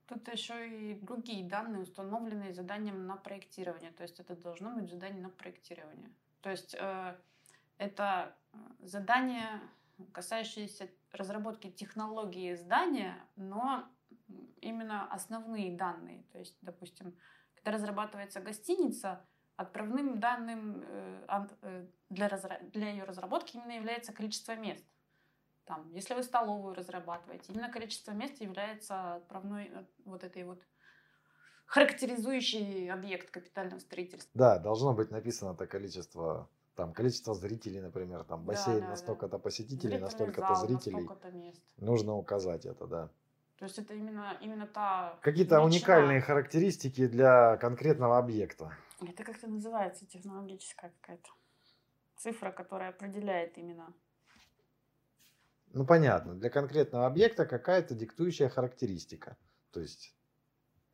тут 0.07 0.28
еще 0.28 0.68
и 0.68 0.95
другие 1.01 1.49
данные, 1.49 1.82
установленные 1.82 2.53
заданием 2.53 3.07
на 3.07 3.16
проектирование. 3.16 3.90
То 3.92 4.03
есть 4.03 4.20
это 4.20 4.36
должно 4.36 4.74
быть 4.74 4.90
задание 4.90 5.22
на 5.22 5.30
проектирование. 5.30 6.11
То 6.42 6.51
есть 6.51 6.74
э, 6.78 7.16
это 7.78 8.34
э, 8.53 8.57
задание, 8.82 9.61
касающееся 10.12 10.90
разработки 11.12 11.70
технологии 11.70 12.55
здания, 12.55 13.16
но 13.36 13.84
именно 14.61 15.07
основные 15.12 15.76
данные. 15.76 16.24
То 16.32 16.38
есть, 16.38 16.57
допустим, 16.62 17.16
когда 17.55 17.72
разрабатывается 17.72 18.40
гостиница, 18.40 19.24
отправным 19.57 20.18
данным 20.18 20.82
э, 20.86 21.26
э, 21.62 21.86
для, 22.11 22.28
разра- 22.28 22.70
для 22.70 22.90
ее 22.90 23.05
разработки 23.05 23.57
именно 23.57 23.72
является 23.72 24.12
количество 24.12 24.57
мест. 24.57 24.84
Там, 25.64 25.90
если 25.92 26.14
вы 26.14 26.22
столовую 26.22 26.74
разрабатываете, 26.74 27.53
именно 27.53 27.70
количество 27.70 28.12
мест 28.12 28.40
является 28.40 29.14
отправной 29.16 29.70
э, 29.72 29.84
вот 30.05 30.24
этой 30.24 30.45
вот 30.45 30.62
характеризующий 31.66 32.90
объект 32.90 33.30
капитального 33.30 33.78
строительства. 33.78 34.30
Да, 34.34 34.59
должно 34.59 34.92
быть 34.92 35.11
написано 35.11 35.53
это 35.53 35.66
количество, 35.66 36.49
там, 36.75 36.93
количество 36.93 37.35
зрителей, 37.35 37.81
например, 37.81 38.25
там, 38.25 38.41
Да, 38.41 38.47
бассейн 38.53 38.81
да, 38.81 38.85
на 38.85 38.91
да. 38.91 38.97
столько-то 38.97 39.39
посетителей, 39.39 39.99
на 39.99 40.11
столько-то 40.11 40.49
на 40.49 40.55
зрителей. 40.57 41.09
мест. 41.33 41.62
Нужно 41.77 42.14
указать 42.14 42.66
это, 42.66 42.87
да. 42.87 43.11
То 43.57 43.66
есть 43.66 43.79
это 43.79 43.95
именно, 43.95 44.37
именно 44.41 44.66
та 44.66 45.16
Какие-то 45.22 45.57
величина. 45.57 45.64
уникальные 45.64 46.20
характеристики 46.20 47.07
для 47.07 47.57
конкретного 47.59 48.18
объекта. 48.18 48.77
Это 49.01 49.22
как-то 49.22 49.47
называется 49.49 50.07
технологическая 50.07 50.93
какая-то 51.01 51.31
цифра, 52.16 52.51
которая 52.51 52.91
определяет 52.91 53.57
именно. 53.59 53.93
Ну, 55.72 55.87
понятно, 55.87 56.35
для 56.35 56.51
конкретного 56.51 57.07
объекта 57.07 57.47
какая-то 57.47 57.95
диктующая 57.95 58.49
характеристика. 58.49 59.37
То 59.72 59.81
есть 59.81 60.14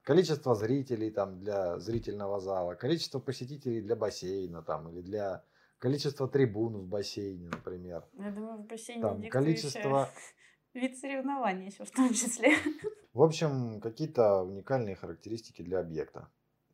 количество 0.03 0.55
зрителей 0.55 1.11
там 1.11 1.39
для 1.41 1.78
зрительного 1.78 2.41
зала, 2.41 2.74
количество 2.74 3.20
посетителей 3.20 3.81
для 3.83 3.97
бассейна 3.97 4.62
там 4.62 4.89
или 4.91 5.01
для 5.03 5.45
количество 5.81 6.28
трибун 6.28 6.76
в 6.76 6.87
бассейне, 6.87 7.49
например. 7.49 8.05
Я 8.12 8.31
думаю, 8.31 8.59
в 8.59 8.66
бассейне 8.66 9.03
Там 9.03 9.22
количество- 9.28 10.09
вид 10.74 10.97
соревнований 10.97 11.66
еще 11.66 11.85
в 11.85 11.91
том 11.91 12.11
числе. 12.11 12.53
В 13.12 13.22
общем, 13.22 13.81
какие-то 13.81 14.43
уникальные 14.45 14.95
характеристики 14.95 15.62
для 15.62 15.81
объекта. 15.81 16.28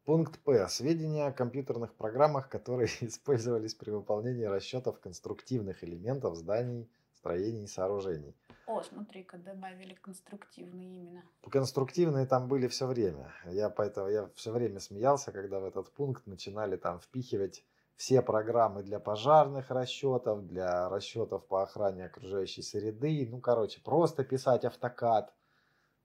Пункт 0.05 0.39
П. 0.41 0.69
Сведения 0.69 1.27
о 1.27 1.33
компьютерных 1.33 1.95
программах, 1.95 2.51
которые 2.51 2.89
использовались 3.01 3.75
при 3.75 3.91
выполнении 3.91 4.45
расчетов 4.45 5.01
конструктивных 5.01 5.83
элементов 5.83 6.37
зданий, 6.37 6.91
строений 7.15 7.65
и 7.65 7.69
сооружений. 7.69 8.35
О, 8.67 8.83
смотри-ка, 8.83 9.39
добавили 9.39 9.95
конструктивные 9.95 10.97
именно. 10.99 11.23
Конструктивные 11.49 12.27
там 12.27 12.49
были 12.49 12.67
все 12.67 12.87
время. 12.87 13.33
Я 13.47 13.71
поэтому 13.71 14.09
я 14.09 14.29
все 14.35 14.51
время 14.53 14.81
смеялся, 14.81 15.33
когда 15.33 15.61
в 15.61 15.65
этот 15.65 15.91
пункт 15.93 16.27
начинали 16.27 16.77
там 16.77 16.99
впихивать 17.01 17.65
все 17.97 18.21
программы 18.23 18.83
для 18.83 19.01
пожарных 19.01 19.71
расчетов, 19.71 20.47
для 20.47 20.89
расчетов 20.89 21.47
по 21.47 21.63
охране 21.63 22.07
окружающей 22.07 22.63
среды. 22.63 23.27
Ну, 23.31 23.41
короче, 23.41 23.81
просто 23.81 24.23
писать 24.23 24.65
автокад, 24.65 25.35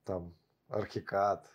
там, 0.05 0.33
архикад, 0.69 1.45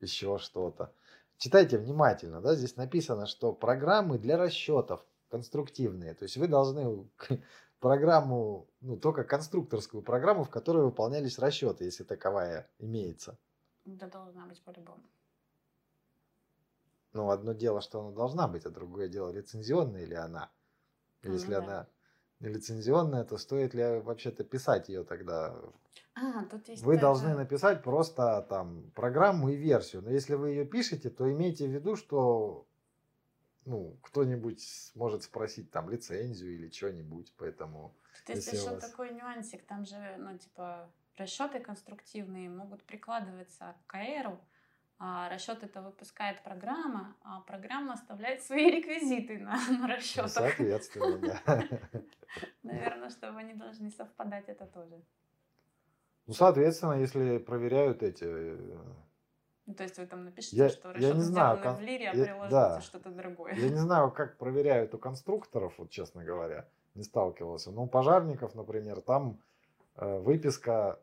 еще 0.00 0.38
что-то. 0.38 0.92
Читайте 1.36 1.78
внимательно, 1.78 2.40
да, 2.40 2.54
здесь 2.54 2.76
написано, 2.76 3.26
что 3.26 3.52
программы 3.52 4.18
для 4.18 4.38
расчетов 4.38 5.04
конструктивные. 5.28 6.14
То 6.14 6.22
есть 6.22 6.36
вы 6.36 6.46
должны 6.46 7.08
программу, 7.80 8.68
ну, 8.80 8.96
только 8.96 9.24
конструкторскую 9.24 10.02
программу, 10.02 10.44
в 10.44 10.50
которой 10.50 10.84
выполнялись 10.84 11.38
расчеты, 11.38 11.84
если 11.84 12.04
таковая 12.04 12.70
имеется. 12.78 13.36
Да 13.84 14.06
должна 14.06 14.46
быть 14.46 14.62
по-любому. 14.62 15.02
Ну, 17.16 17.30
одно 17.30 17.54
дело, 17.54 17.80
что 17.80 18.00
она 18.00 18.10
должна 18.10 18.46
быть, 18.46 18.66
а 18.66 18.70
другое 18.70 19.08
дело, 19.08 19.30
лицензионная 19.32 20.04
ли 20.04 20.14
она. 20.14 20.50
Ну 21.22 21.32
Если 21.32 21.52
да. 21.52 21.58
она 21.64 21.88
не 22.40 22.48
лицензионная, 22.48 23.24
то 23.24 23.38
стоит 23.38 23.72
ли 23.72 24.00
вообще-то 24.00 24.44
писать 24.44 24.90
ее 24.90 25.02
тогда? 25.02 25.56
А, 26.14 26.44
тут 26.44 26.68
есть... 26.68 26.82
Вы 26.82 26.92
это- 26.94 27.00
должны 27.00 27.34
написать 27.34 27.82
просто 27.82 28.46
там 28.50 28.90
программу 28.94 29.48
и 29.48 29.56
версию. 29.56 30.02
Но 30.02 30.10
если 30.10 30.34
вы 30.34 30.50
ее 30.50 30.66
пишете, 30.66 31.08
то 31.08 31.30
имейте 31.32 31.66
в 31.66 31.70
виду, 31.70 31.96
что 31.96 32.66
ну, 33.64 33.96
кто-нибудь 34.02 34.92
может 34.94 35.22
спросить 35.22 35.70
там 35.70 35.88
лицензию 35.88 36.54
или 36.54 36.70
что-нибудь, 36.70 37.32
поэтому 37.38 37.96
Тут 38.26 38.36
есть 38.36 38.52
еще 38.52 38.70
вас- 38.70 38.90
такой 38.90 39.10
нюансик, 39.14 39.64
там 39.66 39.86
же, 39.86 40.16
ну, 40.18 40.36
типа, 40.38 40.88
расчеты 41.16 41.60
конструктивные 41.60 42.50
могут 42.50 42.84
прикладываться 42.84 43.74
к 43.86 43.90
КРу, 43.92 44.38
расчет 44.98 45.62
это 45.62 45.82
выпускает 45.82 46.42
программа, 46.42 47.16
а 47.22 47.40
программа 47.40 47.94
оставляет 47.94 48.42
свои 48.42 48.70
реквизиты 48.70 49.38
на, 49.38 49.56
на 49.70 49.78
ну, 49.78 49.86
расчетах. 49.86 50.30
Соответственно, 50.30 51.18
да. 51.18 51.68
Наверное, 52.62 53.10
чтобы 53.10 53.40
они 53.40 53.54
должны 53.54 53.90
совпадать, 53.90 54.48
это 54.48 54.66
тоже. 54.66 55.02
Ну, 56.26 56.34
соответственно, 56.34 56.94
если 56.94 57.38
проверяют 57.38 58.02
эти... 58.02 58.24
Э, 58.24 58.78
ну, 59.66 59.74
то 59.74 59.82
есть 59.82 59.98
вы 59.98 60.06
там 60.06 60.24
напишите, 60.24 60.56
я, 60.56 60.68
что 60.68 60.92
расчет 60.92 61.08
я 61.08 61.14
не 61.14 61.22
знаю, 61.22 61.62
кон... 61.62 61.76
в 61.76 61.80
лире, 61.80 62.10
а 62.10 62.12
приложите 62.12 62.50
да. 62.50 62.80
что-то 62.80 63.10
другое. 63.10 63.54
Я 63.54 63.68
не 63.68 63.78
знаю, 63.78 64.10
как 64.10 64.38
проверяют 64.38 64.94
у 64.94 64.98
конструкторов, 64.98 65.74
вот 65.78 65.90
честно 65.90 66.24
говоря, 66.24 66.68
не 66.94 67.02
сталкивался. 67.04 67.70
Но 67.70 67.84
у 67.84 67.86
пожарников, 67.86 68.54
например, 68.54 69.00
там 69.02 69.40
э, 69.96 70.18
выписка, 70.18 71.00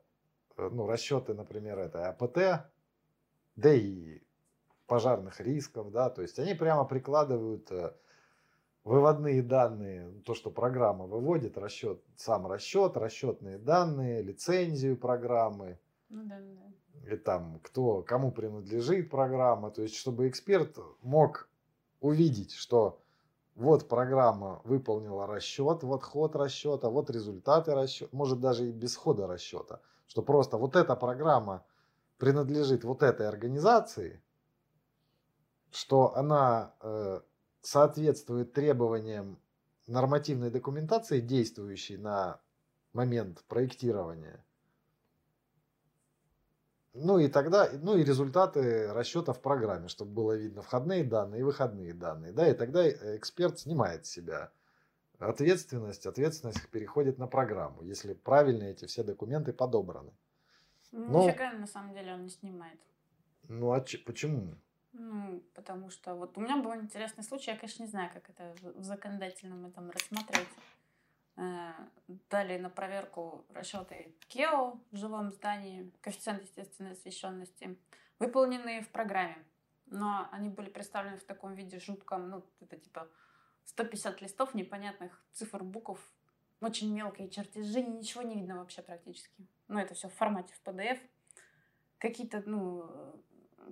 э, 0.57 0.69
ну, 0.71 0.87
расчеты, 0.87 1.33
например, 1.33 1.79
это 1.79 2.09
АПТ, 2.09 2.65
да 3.55 3.73
и 3.73 4.21
пожарных 4.87 5.39
рисков, 5.39 5.91
да, 5.91 6.09
то 6.09 6.21
есть 6.21 6.39
они 6.39 6.53
прямо 6.53 6.85
прикладывают 6.85 7.71
э, 7.71 7.93
выводные 8.83 9.41
данные, 9.41 10.11
то, 10.25 10.33
что 10.33 10.51
программа 10.51 11.05
выводит, 11.05 11.57
расчет, 11.57 12.01
сам 12.15 12.47
расчет, 12.47 12.97
расчетные 12.97 13.57
данные, 13.57 14.21
лицензию 14.21 14.97
программы. 14.97 15.79
Ну 16.09 16.23
да, 16.25 16.39
да. 16.39 17.11
И 17.13 17.17
там, 17.17 17.59
кто, 17.63 18.01
кому 18.01 18.31
принадлежит 18.31 19.09
программа. 19.09 19.71
То 19.71 19.81
есть, 19.81 19.95
чтобы 19.95 20.29
эксперт 20.29 20.77
мог 21.01 21.49
увидеть, 21.99 22.53
что 22.53 23.01
вот 23.55 23.87
программа 23.87 24.61
выполнила 24.63 25.27
расчет, 25.27 25.83
вот 25.83 26.03
ход 26.03 26.35
расчета, 26.35 26.89
вот 26.89 27.09
результаты 27.09 27.73
расчета, 27.73 28.09
может 28.11 28.39
даже 28.39 28.69
и 28.69 28.71
без 28.71 28.95
хода 28.95 29.27
расчета. 29.27 29.81
Что 30.07 30.21
просто 30.21 30.57
вот 30.57 30.75
эта 30.75 30.95
программа 30.95 31.65
принадлежит 32.23 32.85
вот 32.85 33.03
этой 33.03 33.27
организации, 33.27 34.23
что 35.71 36.15
она 36.15 36.73
э, 36.79 37.19
соответствует 37.59 38.53
требованиям 38.53 39.37
нормативной 39.87 40.49
документации, 40.49 41.19
действующей 41.19 41.97
на 41.97 42.39
момент 42.93 43.43
проектирования. 43.49 44.41
Ну 46.93 47.19
и 47.19 47.27
тогда, 47.27 47.69
ну 47.81 47.97
и 47.97 48.05
результаты 48.05 48.93
расчета 48.93 49.33
в 49.33 49.41
программе, 49.41 49.89
чтобы 49.89 50.11
было 50.13 50.31
видно 50.31 50.61
входные 50.61 51.03
данные 51.03 51.41
и 51.41 51.43
выходные 51.43 51.93
данные. 51.93 52.31
Да, 52.31 52.47
и 52.47 52.53
тогда 52.53 52.89
эксперт 53.17 53.59
снимает 53.59 54.05
с 54.05 54.11
себя 54.11 54.53
ответственность, 55.19 56.05
ответственность 56.05 56.69
переходит 56.69 57.17
на 57.17 57.27
программу, 57.27 57.83
если 57.83 58.13
правильно 58.13 58.63
эти 58.63 58.85
все 58.85 59.03
документы 59.03 59.51
подобраны. 59.51 60.13
Ну, 60.93 61.25
Нифига 61.27 61.51
на 61.53 61.65
самом 61.67 61.93
деле 61.93 62.13
он 62.13 62.23
не 62.23 62.29
снимает. 62.29 62.79
Ну 63.49 63.71
а 63.71 63.81
ч- 63.81 63.97
почему? 63.97 64.55
Ну, 64.93 65.41
потому 65.55 65.89
что 65.89 66.13
вот 66.15 66.37
у 66.37 66.41
меня 66.41 66.57
был 66.57 66.75
интересный 66.75 67.23
случай, 67.23 67.49
я, 67.51 67.57
конечно, 67.57 67.81
не 67.83 67.89
знаю, 67.89 68.11
как 68.13 68.29
это 68.29 68.55
в 68.61 68.83
законодательном 68.83 69.65
этом 69.65 69.89
рассмотреть. 69.89 70.47
Э, 71.35 71.71
дали 72.29 72.59
на 72.59 72.69
проверку 72.69 73.43
расчеты 73.49 74.13
КЕО 74.27 74.79
в 74.91 74.95
жилом 74.95 75.31
здании, 75.31 75.91
коэффициент 76.01 76.43
естественной 76.43 76.91
освещенности, 76.91 77.75
выполненные 78.19 78.81
в 78.83 78.89
программе. 78.89 79.43
Но 79.87 80.27
они 80.31 80.49
были 80.49 80.69
представлены 80.69 81.17
в 81.17 81.23
таком 81.25 81.55
виде 81.55 81.79
жутком, 81.79 82.29
ну, 82.29 82.45
это 82.61 82.77
типа 82.77 83.07
150 83.65 84.21
листов 84.21 84.53
непонятных 84.53 85.19
цифр, 85.31 85.63
букв, 85.63 85.99
очень 86.63 86.93
мелкие 86.93 87.29
чертежи, 87.29 87.81
ничего 87.81 88.23
не 88.23 88.35
видно 88.35 88.57
вообще 88.57 88.81
практически. 88.81 89.47
Ну, 89.67 89.79
это 89.79 89.93
все 89.93 90.09
в 90.09 90.13
формате 90.13 90.53
в 90.53 90.67
PDF. 90.67 90.99
Какие-то, 91.97 92.43
ну, 92.45 92.89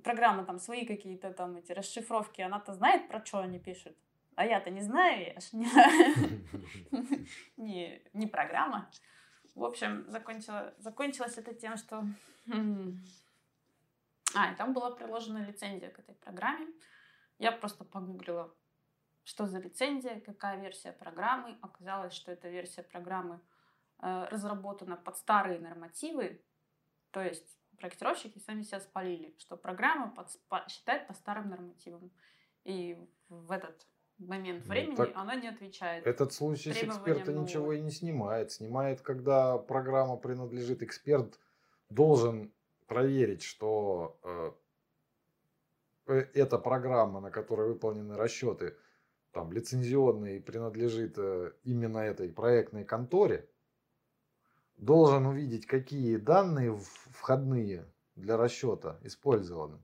программы 0.03 0.45
там 0.45 0.59
свои 0.59 0.85
какие-то 0.85 1.31
там 1.31 1.57
эти 1.57 1.71
расшифровки, 1.71 2.41
она-то 2.41 2.73
знает, 2.73 3.07
про 3.07 3.23
что 3.25 3.39
они 3.39 3.59
пишут. 3.59 3.97
А 4.35 4.45
я-то 4.45 4.69
не 4.69 4.81
знаю, 4.81 5.33
я 5.33 5.39
ж 5.39 5.53
не, 7.57 8.01
не, 8.13 8.27
программа. 8.27 8.89
В 9.55 9.63
общем, 9.63 10.05
закончила, 10.09 10.73
закончилось 10.77 11.37
это 11.37 11.53
тем, 11.53 11.77
что... 11.77 12.03
А, 14.33 14.53
и 14.53 14.55
там 14.55 14.71
была 14.73 14.91
приложена 14.91 15.45
лицензия 15.45 15.89
к 15.89 15.99
этой 15.99 16.15
программе. 16.15 16.67
Я 17.37 17.51
просто 17.51 17.83
погуглила, 17.83 18.55
что 19.23 19.47
за 19.47 19.59
лицензия, 19.59 20.19
какая 20.19 20.59
версия 20.59 20.91
программы. 20.91 21.57
Оказалось, 21.61 22.13
что 22.13 22.31
эта 22.31 22.49
версия 22.49 22.83
программы 22.83 23.39
э, 24.01 24.25
разработана 24.29 24.97
под 24.97 25.17
старые 25.17 25.59
нормативы, 25.59 26.41
то 27.11 27.21
есть 27.21 27.57
проектировщики 27.77 28.39
сами 28.39 28.63
себя 28.63 28.79
спалили, 28.79 29.35
что 29.37 29.57
программа 29.57 30.11
под, 30.11 30.27
по, 30.47 30.63
считает 30.69 31.07
по 31.07 31.13
старым 31.13 31.49
нормативам. 31.49 32.11
И 32.63 32.97
в 33.27 33.51
этот 33.51 33.87
момент 34.17 34.65
ну, 34.65 34.71
времени 34.71 34.95
ну, 34.97 35.11
она 35.15 35.35
не 35.35 35.47
отвечает. 35.47 36.05
Этот 36.05 36.33
случай 36.33 36.73
с 36.73 36.83
эксперта 36.83 37.31
нового. 37.31 37.43
ничего 37.43 37.73
и 37.73 37.81
не 37.81 37.91
снимает. 37.91 38.51
Снимает, 38.51 39.01
когда 39.01 39.57
программа 39.57 40.17
принадлежит, 40.17 40.83
эксперт 40.83 41.39
должен 41.89 42.53
проверить, 42.87 43.41
что 43.43 44.19
э, 44.23 44.51
э 46.07 46.27
эта 46.33 46.57
программа, 46.57 47.19
на 47.19 47.31
которой 47.31 47.67
выполнены 47.67 48.15
расчеты, 48.15 48.77
там 49.31 49.51
лицензионные 49.51 50.41
принадлежит 50.41 51.17
э, 51.17 51.53
именно 51.63 51.99
этой 51.99 52.29
проектной 52.29 52.83
конторе, 52.83 53.49
должен 54.77 55.25
увидеть, 55.25 55.65
какие 55.65 56.17
данные 56.17 56.77
входные 57.11 57.85
для 58.15 58.37
расчета 58.37 58.99
использованы. 59.03 59.79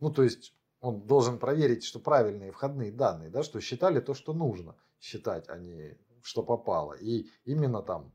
Ну, 0.00 0.10
то 0.10 0.22
есть 0.22 0.54
он 0.80 1.06
должен 1.06 1.38
проверить, 1.38 1.84
что 1.84 1.98
правильные 1.98 2.52
входные 2.52 2.92
данные, 2.92 3.30
да, 3.30 3.42
что 3.42 3.60
считали 3.60 4.00
то, 4.00 4.14
что 4.14 4.32
нужно 4.32 4.76
считать, 5.00 5.48
а 5.48 5.58
не 5.58 5.98
что 6.22 6.42
попало. 6.42 6.92
И 6.94 7.26
именно 7.44 7.82
там 7.82 8.12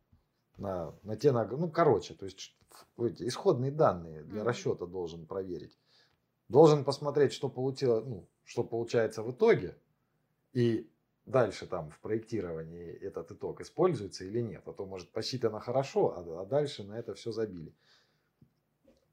на, 0.57 0.93
на 1.03 1.15
те, 1.15 1.31
на, 1.31 1.45
ну, 1.45 1.69
короче, 1.69 2.13
то 2.13 2.25
есть 2.25 2.55
эти 2.97 3.27
исходные 3.27 3.71
данные 3.71 4.23
для 4.23 4.43
расчета 4.43 4.85
должен 4.85 5.25
проверить. 5.25 5.77
Должен 6.47 6.83
посмотреть, 6.83 7.33
что, 7.33 7.49
получило, 7.49 8.01
ну, 8.01 8.29
что 8.43 8.63
получается 8.63 9.23
в 9.23 9.31
итоге. 9.31 9.77
И 10.53 10.89
дальше 11.25 11.67
там 11.67 11.89
в 11.89 11.99
проектировании 11.99 12.91
этот 12.91 13.31
итог 13.31 13.61
используется 13.61 14.25
или 14.25 14.39
нет. 14.39 14.63
А 14.67 14.73
то, 14.73 14.85
может, 14.85 15.11
посчитано 15.11 15.59
хорошо, 15.59 16.13
а, 16.15 16.41
а 16.41 16.45
дальше 16.45 16.83
на 16.83 16.97
это 16.97 17.13
все 17.13 17.31
забили. 17.31 17.73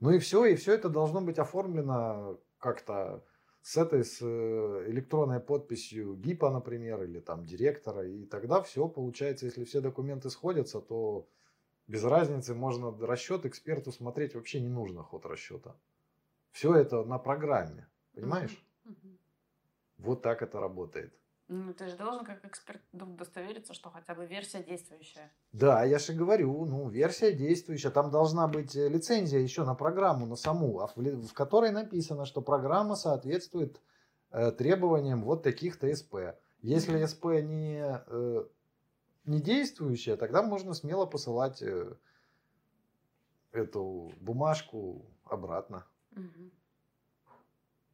Ну 0.01 0.11
и 0.11 0.18
все, 0.18 0.47
и 0.47 0.55
все 0.55 0.74
это 0.74 0.88
должно 0.88 1.20
быть 1.20 1.38
оформлено 1.38 2.38
как-то 2.59 3.22
с 3.62 3.76
этой 3.76 4.05
с 4.05 4.20
э, 4.22 4.84
электронной 4.88 5.41
подписью 5.41 6.16
ГИПа, 6.16 6.51
например, 6.51 7.03
или 7.03 7.20
там 7.20 7.45
директора. 7.45 8.07
И 8.07 8.24
тогда 8.24 8.62
все 8.62 8.88
получается, 8.88 9.47
если 9.47 9.64
все 9.64 9.80
документы 9.80 10.30
сходятся, 10.30 10.80
то 10.80 11.28
без 11.86 12.05
разницы 12.05 12.55
можно 12.55 12.97
расчет 13.07 13.45
эксперту 13.45 13.93
смотреть 13.93 14.34
вообще 14.34 14.61
не 14.61 14.68
нужно 14.68 15.03
ход 15.03 15.26
расчета. 15.26 15.76
Все 16.53 16.74
это 16.74 17.05
на 17.05 17.18
программе, 17.18 17.88
понимаешь? 18.14 18.64
Mm-hmm. 18.86 19.18
Вот 19.99 20.22
так 20.22 20.43
это 20.43 20.61
работает. 20.61 21.12
Ну, 21.53 21.74
ты 21.74 21.88
же 21.88 21.96
должен 21.96 22.24
как 22.24 22.44
эксперт 22.44 22.80
удостовериться, 22.92 23.74
что 23.74 23.90
хотя 23.90 24.14
бы 24.14 24.24
версия 24.24 24.62
действующая. 24.62 25.32
Да, 25.51 25.82
я 25.82 25.98
же 25.98 26.12
говорю, 26.12 26.64
ну, 26.64 26.88
версия 26.88 27.32
действующая. 27.32 27.90
Там 27.90 28.12
должна 28.12 28.46
быть 28.46 28.76
э, 28.76 28.88
лицензия 28.88 29.40
еще 29.40 29.64
на 29.64 29.74
программу, 29.74 30.26
на 30.26 30.36
саму, 30.36 30.78
а 30.78 30.86
в, 30.86 31.32
которой 31.32 31.72
написано, 31.72 32.24
что 32.24 32.40
программа 32.40 32.94
соответствует 32.94 33.82
э, 34.30 34.53
требованиям 34.53 35.24
вот 35.24 35.42
таких-то 35.42 35.92
СП. 35.92 36.38
Если 36.62 37.05
СП 37.05 37.24
не, 37.42 38.01
э, 38.07 38.44
не 39.24 39.40
действующая, 39.40 40.16
тогда 40.16 40.44
можно 40.44 40.72
смело 40.72 41.05
посылать 41.05 41.64
эту 43.51 44.12
бумажку 44.20 45.05
обратно. 45.24 45.84
Угу. 46.12 46.51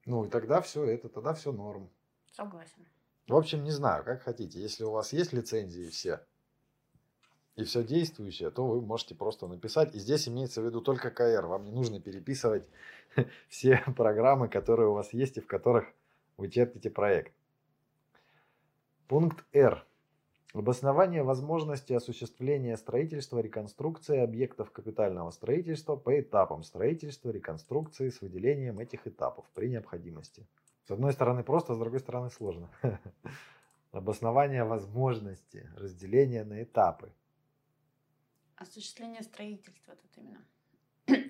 Ну, 0.04 0.24
и 0.26 0.28
тогда 0.28 0.60
все 0.60 0.84
это, 0.84 1.08
тогда 1.08 1.32
все 1.32 1.52
норм. 1.52 1.88
Согласен. 2.32 2.86
В 3.28 3.34
общем, 3.34 3.64
не 3.64 3.72
знаю, 3.72 4.04
как 4.04 4.22
хотите. 4.22 4.60
Если 4.60 4.84
у 4.84 4.92
вас 4.92 5.12
есть 5.12 5.32
лицензии 5.32 5.88
все, 5.88 6.20
и 7.56 7.64
все 7.64 7.82
действующее, 7.82 8.50
то 8.50 8.66
вы 8.66 8.80
можете 8.80 9.14
просто 9.14 9.46
написать. 9.46 9.94
И 9.94 9.98
здесь 9.98 10.28
имеется 10.28 10.60
в 10.60 10.66
виду 10.66 10.80
только 10.80 11.10
КР. 11.10 11.46
Вам 11.46 11.64
не 11.64 11.72
нужно 11.72 12.00
переписывать 12.00 12.64
все 13.48 13.82
программы, 13.96 14.48
которые 14.48 14.90
у 14.90 14.94
вас 14.94 15.12
есть 15.12 15.38
и 15.38 15.40
в 15.40 15.46
которых 15.46 15.86
вы 16.36 16.48
чертите 16.50 16.90
проект. 16.90 17.32
Пункт 19.08 19.44
Р. 19.52 19.84
Обоснование 20.52 21.22
возможности 21.22 21.92
осуществления 21.92 22.76
строительства, 22.76 23.40
реконструкции 23.40 24.18
объектов 24.18 24.70
капитального 24.70 25.30
строительства 25.30 25.96
по 25.96 26.18
этапам 26.18 26.62
строительства, 26.62 27.30
реконструкции 27.30 28.08
с 28.08 28.20
выделением 28.20 28.78
этих 28.78 29.06
этапов 29.06 29.44
при 29.54 29.68
необходимости. 29.68 30.46
С 30.86 30.90
одной 30.92 31.12
стороны 31.12 31.42
просто, 31.42 31.74
с 31.74 31.78
другой 31.78 31.98
стороны 31.98 32.30
сложно. 32.30 32.70
Обоснование 33.92 34.62
возможности 34.62 35.68
разделения 35.76 36.44
на 36.44 36.62
этапы. 36.62 37.10
Осуществление 38.56 39.22
строительства 39.22 39.94
тут 39.96 40.10
именно. 40.16 40.38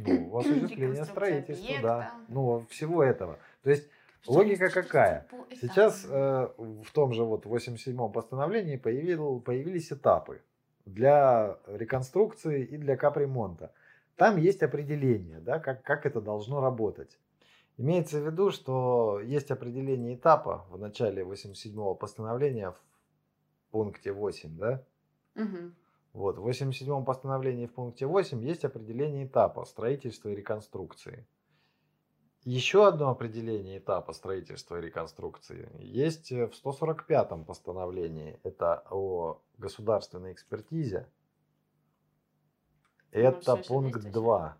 ну, 0.06 0.36
осуществление 0.38 1.04
строительства, 1.06 1.82
да, 1.82 2.14
ну, 2.28 2.66
всего 2.68 3.02
этого. 3.02 3.38
То 3.62 3.70
есть 3.70 3.88
логика 4.26 4.68
какая? 4.68 5.26
Сейчас 5.58 6.04
э, 6.06 6.48
в 6.58 6.92
том 6.92 7.14
же 7.14 7.24
вот 7.24 7.46
87-м 7.46 8.12
постановлении 8.12 8.76
появил, 8.76 9.40
появились 9.40 9.90
этапы 9.90 10.42
для 10.84 11.56
реконструкции 11.66 12.62
и 12.62 12.76
для 12.76 12.98
капремонта. 12.98 13.72
Там 14.16 14.36
есть 14.36 14.62
определение, 14.62 15.40
да, 15.40 15.58
как, 15.60 15.82
как 15.82 16.04
это 16.04 16.20
должно 16.20 16.60
работать. 16.60 17.18
Имеется 17.78 18.20
в 18.20 18.26
виду, 18.26 18.50
что 18.50 19.20
есть 19.20 19.50
определение 19.50 20.14
этапа 20.14 20.64
в 20.70 20.78
начале 20.78 21.22
87-го 21.22 21.94
постановления 21.94 22.70
в 22.70 22.80
пункте 23.70 24.12
8, 24.12 24.56
да? 24.56 24.82
Угу. 25.34 25.72
Вот, 26.14 26.38
в 26.38 26.48
87-м 26.48 27.04
постановлении 27.04 27.66
в 27.66 27.74
пункте 27.74 28.06
8 28.06 28.42
есть 28.42 28.64
определение 28.64 29.26
этапа 29.26 29.64
строительства 29.66 30.30
и 30.30 30.34
реконструкции. 30.34 31.26
Еще 32.44 32.86
одно 32.86 33.10
определение 33.10 33.78
этапа 33.78 34.12
строительства 34.12 34.78
и 34.78 34.80
реконструкции 34.80 35.68
есть 35.80 36.30
в 36.30 36.52
145-м 36.64 37.44
постановлении. 37.44 38.38
Это 38.44 38.86
о 38.88 39.42
государственной 39.58 40.32
экспертизе. 40.32 41.06
Это 43.10 43.56
пункт 43.56 44.00
2. 44.00 44.56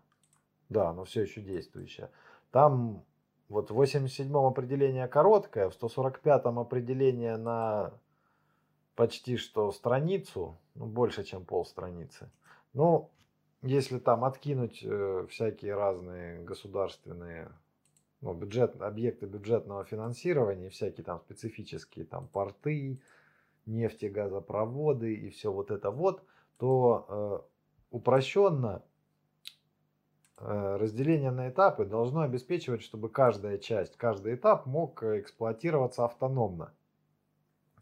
Да, 0.69 0.93
но 0.93 1.05
все 1.05 1.21
еще 1.21 1.41
действующее. 1.41 2.11
Там 2.57 3.05
вот 3.49 3.69
в 3.69 3.79
87-м 3.79 4.35
определение 4.35 5.07
короткое, 5.07 5.69
в 5.69 5.79
145-м 5.79 6.57
определение 6.57 7.37
на 7.37 7.93
почти 8.95 9.37
что 9.37 9.71
страницу, 9.71 10.57
ну, 10.73 10.87
больше, 10.87 11.23
чем 11.23 11.45
полстраницы. 11.45 12.31
Ну, 12.73 13.11
если 13.61 13.99
там 13.99 14.25
откинуть 14.25 14.79
э, 14.83 15.27
всякие 15.29 15.75
разные 15.75 16.41
государственные 16.41 17.51
ну, 18.21 18.33
бюджет, 18.33 18.81
объекты 18.81 19.27
бюджетного 19.27 19.85
финансирования, 19.85 20.69
всякие 20.69 21.03
там 21.03 21.19
специфические 21.19 22.05
там 22.05 22.27
порты, 22.27 22.99
нефтегазопроводы 23.67 25.13
и 25.13 25.29
все 25.29 25.53
вот 25.53 25.69
это 25.69 25.91
вот, 25.91 26.23
то 26.57 27.05
э, 27.07 27.39
упрощенно 27.91 28.81
разделение 30.37 31.31
на 31.31 31.49
этапы 31.49 31.85
должно 31.85 32.21
обеспечивать, 32.21 32.81
чтобы 32.81 33.09
каждая 33.09 33.57
часть, 33.57 33.97
каждый 33.97 34.35
этап 34.35 34.65
мог 34.65 35.03
эксплуатироваться 35.03 36.05
автономно 36.05 36.73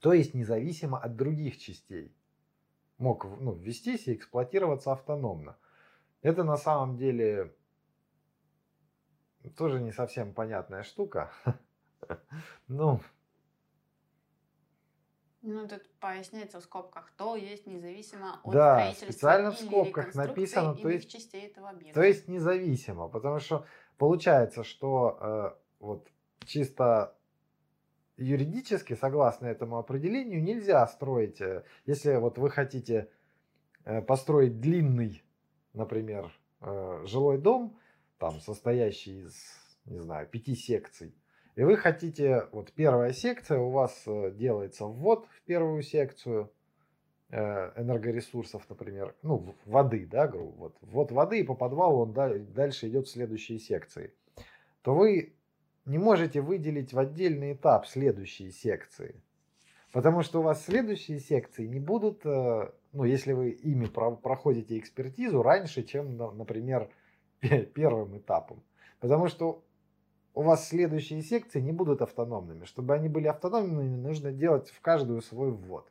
то 0.06 0.14
есть 0.14 0.36
независимо 0.36 1.00
от 1.00 1.16
других 1.16 1.58
частей. 1.58 2.16
Мог 3.00 3.26
ну, 3.40 3.54
ввестись 3.54 4.08
и 4.08 4.14
эксплуатироваться 4.14 4.92
автономно. 4.92 5.58
Это 6.22 6.44
на 6.44 6.58
самом 6.58 6.96
деле 6.96 7.56
тоже 9.58 9.82
не 9.82 9.92
совсем 9.92 10.32
понятная 10.32 10.84
штука. 10.84 11.32
Ну, 12.68 13.02
ну, 15.46 15.68
тут 15.68 15.88
поясняется 16.00 16.60
в 16.60 16.64
скобках, 16.64 17.12
то 17.18 17.36
есть 17.36 17.68
независимо 17.68 18.40
от 18.44 18.54
да, 18.54 18.76
строительства 18.76 19.12
специально 19.12 19.52
в 19.52 19.60
скобках 19.60 20.16
написано, 20.16 20.76
то 20.76 20.90
есть, 20.90 21.10
частей 21.10 21.48
этого 21.48 21.70
объекта. 21.70 22.00
То 22.00 22.06
есть 22.06 22.28
независимо, 22.28 23.08
потому 23.08 23.40
что 23.40 23.66
получается, 23.98 24.64
что 24.64 25.18
э, 25.22 25.52
вот 25.80 26.08
чисто 26.46 27.16
юридически, 28.18 28.96
согласно 28.96 29.48
этому 29.48 29.78
определению, 29.78 30.44
нельзя 30.44 30.86
строить, 30.88 31.42
э, 31.42 31.64
если 31.86 32.16
вот 32.16 32.38
вы 32.38 32.50
хотите 32.50 33.10
э, 33.84 34.02
построить 34.02 34.60
длинный, 34.60 35.24
например, 35.74 36.32
э, 36.62 37.04
жилой 37.06 37.38
дом, 37.38 37.78
там, 38.18 38.40
состоящий 38.40 39.22
из, 39.22 39.36
не 39.86 40.00
знаю, 40.00 40.28
пяти 40.28 40.56
секций, 40.56 41.14
и 41.56 41.64
вы 41.64 41.78
хотите, 41.78 42.48
вот 42.52 42.72
первая 42.74 43.14
секция 43.14 43.60
у 43.60 43.70
вас 43.70 44.04
делается 44.06 44.86
ввод 44.86 45.28
в 45.28 45.42
первую 45.44 45.82
секцию 45.82 46.52
энергоресурсов, 47.30 48.70
например, 48.70 49.16
ну, 49.24 49.56
воды, 49.66 50.08
да, 50.10 50.28
вот, 50.28 50.78
ввод 50.82 51.12
воды, 51.12 51.40
и 51.40 51.44
по 51.44 51.56
подвалу 51.56 52.04
он 52.04 52.14
дальше 52.14 52.88
идет 52.88 53.08
в 53.08 53.12
следующие 53.12 53.60
секции, 53.60 54.14
то 54.84 54.94
вы 54.94 55.36
не 55.86 55.98
можете 55.98 56.42
выделить 56.42 56.94
в 56.94 57.00
отдельный 57.00 57.54
этап 57.54 57.88
следующие 57.88 58.52
секции. 58.52 59.22
Потому 59.92 60.24
что 60.24 60.40
у 60.40 60.44
вас 60.44 60.66
следующие 60.66 61.20
секции 61.20 61.66
не 61.66 61.80
будут, 61.80 62.26
э, 62.26 62.72
ну, 62.92 63.04
если 63.06 63.32
вы 63.32 63.52
ими 63.52 63.86
проходите 63.86 64.78
экспертизу 64.78 65.42
раньше, 65.42 65.84
чем, 65.84 66.18
например, 66.18 66.90
первым 67.74 68.18
этапом. 68.18 68.64
Потому 69.00 69.28
что 69.28 69.64
у 70.36 70.42
вас 70.42 70.68
следующие 70.68 71.22
секции 71.22 71.62
не 71.62 71.72
будут 71.72 72.02
автономными. 72.02 72.66
Чтобы 72.66 72.94
они 72.94 73.10
были 73.10 73.28
автономными, 73.28 73.96
нужно 73.96 74.32
делать 74.32 74.70
в 74.70 74.82
каждую 74.82 75.22
свой 75.22 75.52
ввод. 75.52 75.90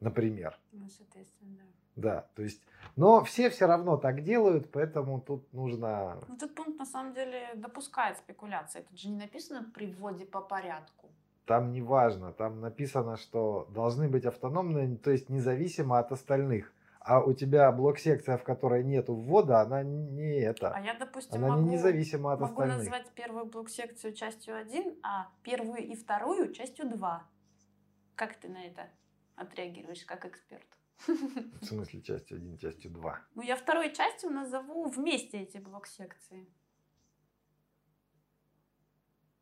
Например. 0.00 0.58
Ну, 0.72 0.88
соответственно, 0.88 1.56
да. 1.56 1.64
Да, 1.96 2.26
то 2.34 2.42
есть, 2.42 2.60
но 2.96 3.22
все 3.22 3.50
все 3.50 3.66
равно 3.66 3.96
так 3.96 4.24
делают, 4.24 4.70
поэтому 4.72 5.20
тут 5.20 5.52
нужно... 5.52 6.18
Ну, 6.28 6.34
этот 6.34 6.52
пункт 6.54 6.76
на 6.76 6.86
самом 6.86 7.14
деле 7.14 7.50
допускает 7.54 8.18
спекуляции. 8.18 8.84
Тут 8.88 8.98
же 8.98 9.08
не 9.08 9.16
написано 9.16 9.70
при 9.72 9.86
вводе 9.86 10.26
по 10.26 10.40
порядку. 10.40 11.08
Там 11.46 11.70
не 11.70 11.82
важно, 11.82 12.32
там 12.32 12.60
написано, 12.60 13.16
что 13.16 13.68
должны 13.70 14.08
быть 14.08 14.24
автономные, 14.24 14.96
то 14.96 15.12
есть 15.12 15.28
независимо 15.28 16.00
от 16.00 16.10
остальных. 16.10 16.72
А 17.04 17.20
у 17.20 17.34
тебя 17.34 17.70
блок-секция, 17.70 18.38
в 18.38 18.44
которой 18.44 18.82
нет 18.82 19.10
ввода, 19.10 19.60
она 19.60 19.82
не 19.82 20.40
это. 20.40 20.70
А 20.70 20.80
я, 20.80 20.94
допустим, 20.94 21.36
она 21.36 21.48
могу, 21.48 21.68
не 21.68 21.72
независима 21.72 22.32
от 22.32 22.40
могу 22.40 22.52
остальных. 22.54 22.78
назвать 22.78 23.10
первую 23.10 23.44
блок-секцию 23.44 24.14
частью 24.14 24.56
1, 24.56 25.00
а 25.02 25.28
первую 25.42 25.86
и 25.86 25.94
вторую 25.96 26.54
частью 26.54 26.88
2. 26.88 27.28
Как 28.14 28.36
ты 28.36 28.48
на 28.48 28.64
это 28.64 28.88
отреагируешь 29.36 30.06
как 30.06 30.24
эксперт? 30.24 30.66
В 31.06 31.64
смысле 31.66 32.00
частью 32.00 32.38
1, 32.38 32.56
частью 32.56 32.90
2? 32.90 33.20
Ну, 33.34 33.42
я 33.42 33.56
второй 33.56 33.92
частью 33.92 34.30
назову 34.30 34.88
вместе 34.88 35.42
эти 35.42 35.58
блок-секции. 35.58 36.48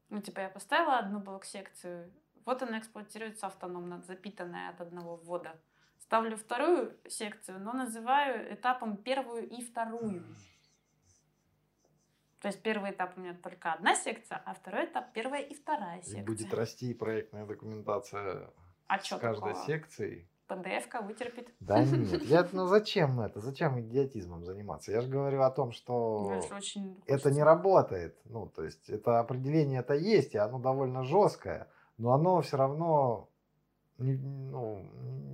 Ну, 0.08 0.20
типа, 0.20 0.40
я 0.40 0.48
поставила 0.48 0.98
одну 0.98 1.20
блок-секцию, 1.20 2.12
вот 2.44 2.60
она 2.60 2.80
эксплуатируется 2.80 3.46
автономно, 3.46 4.02
запитанная 4.02 4.70
от 4.70 4.80
одного 4.80 5.16
ввода. 5.16 5.60
Ставлю 6.02 6.36
вторую 6.36 6.96
секцию, 7.08 7.60
но 7.60 7.72
называю 7.72 8.52
этапом 8.52 8.96
первую 8.96 9.48
и 9.48 9.62
вторую. 9.62 10.24
То 12.40 12.48
есть 12.48 12.60
первый 12.60 12.90
этап 12.90 13.16
у 13.16 13.20
меня 13.20 13.34
только 13.34 13.72
одна 13.72 13.94
секция, 13.94 14.42
а 14.44 14.52
второй 14.52 14.86
этап 14.86 15.12
первая 15.12 15.42
и 15.42 15.54
вторая 15.54 16.02
секция. 16.02 16.20
И 16.20 16.24
будет 16.24 16.52
расти 16.52 16.92
проектная 16.92 17.46
документация 17.46 18.50
а 18.88 18.98
с 18.98 19.08
каждой 19.08 19.52
такого? 19.52 19.64
секцией. 19.64 20.28
PDF-ка 20.48 21.02
вытерпит. 21.02 21.54
Да 21.60 21.82
нет, 21.84 22.22
я, 22.24 22.46
ну 22.52 22.66
зачем 22.66 23.20
это? 23.20 23.40
Зачем 23.40 23.80
идиотизмом 23.80 24.44
заниматься? 24.44 24.90
Я 24.90 25.00
же 25.02 25.08
говорю 25.08 25.42
о 25.42 25.50
том, 25.50 25.70
что 25.70 26.42
ну, 26.50 26.56
очень 26.56 27.00
это 27.06 27.30
не 27.30 27.44
работает. 27.44 28.18
Ну, 28.24 28.48
то 28.48 28.64
есть 28.64 28.90
это 28.90 29.20
определение 29.20 29.80
это 29.80 29.94
есть, 29.94 30.34
и 30.34 30.38
оно 30.38 30.58
довольно 30.58 31.04
жесткое, 31.04 31.68
но 31.96 32.12
оно 32.12 32.42
все 32.42 32.56
равно 32.56 33.30
ну, 34.02 34.84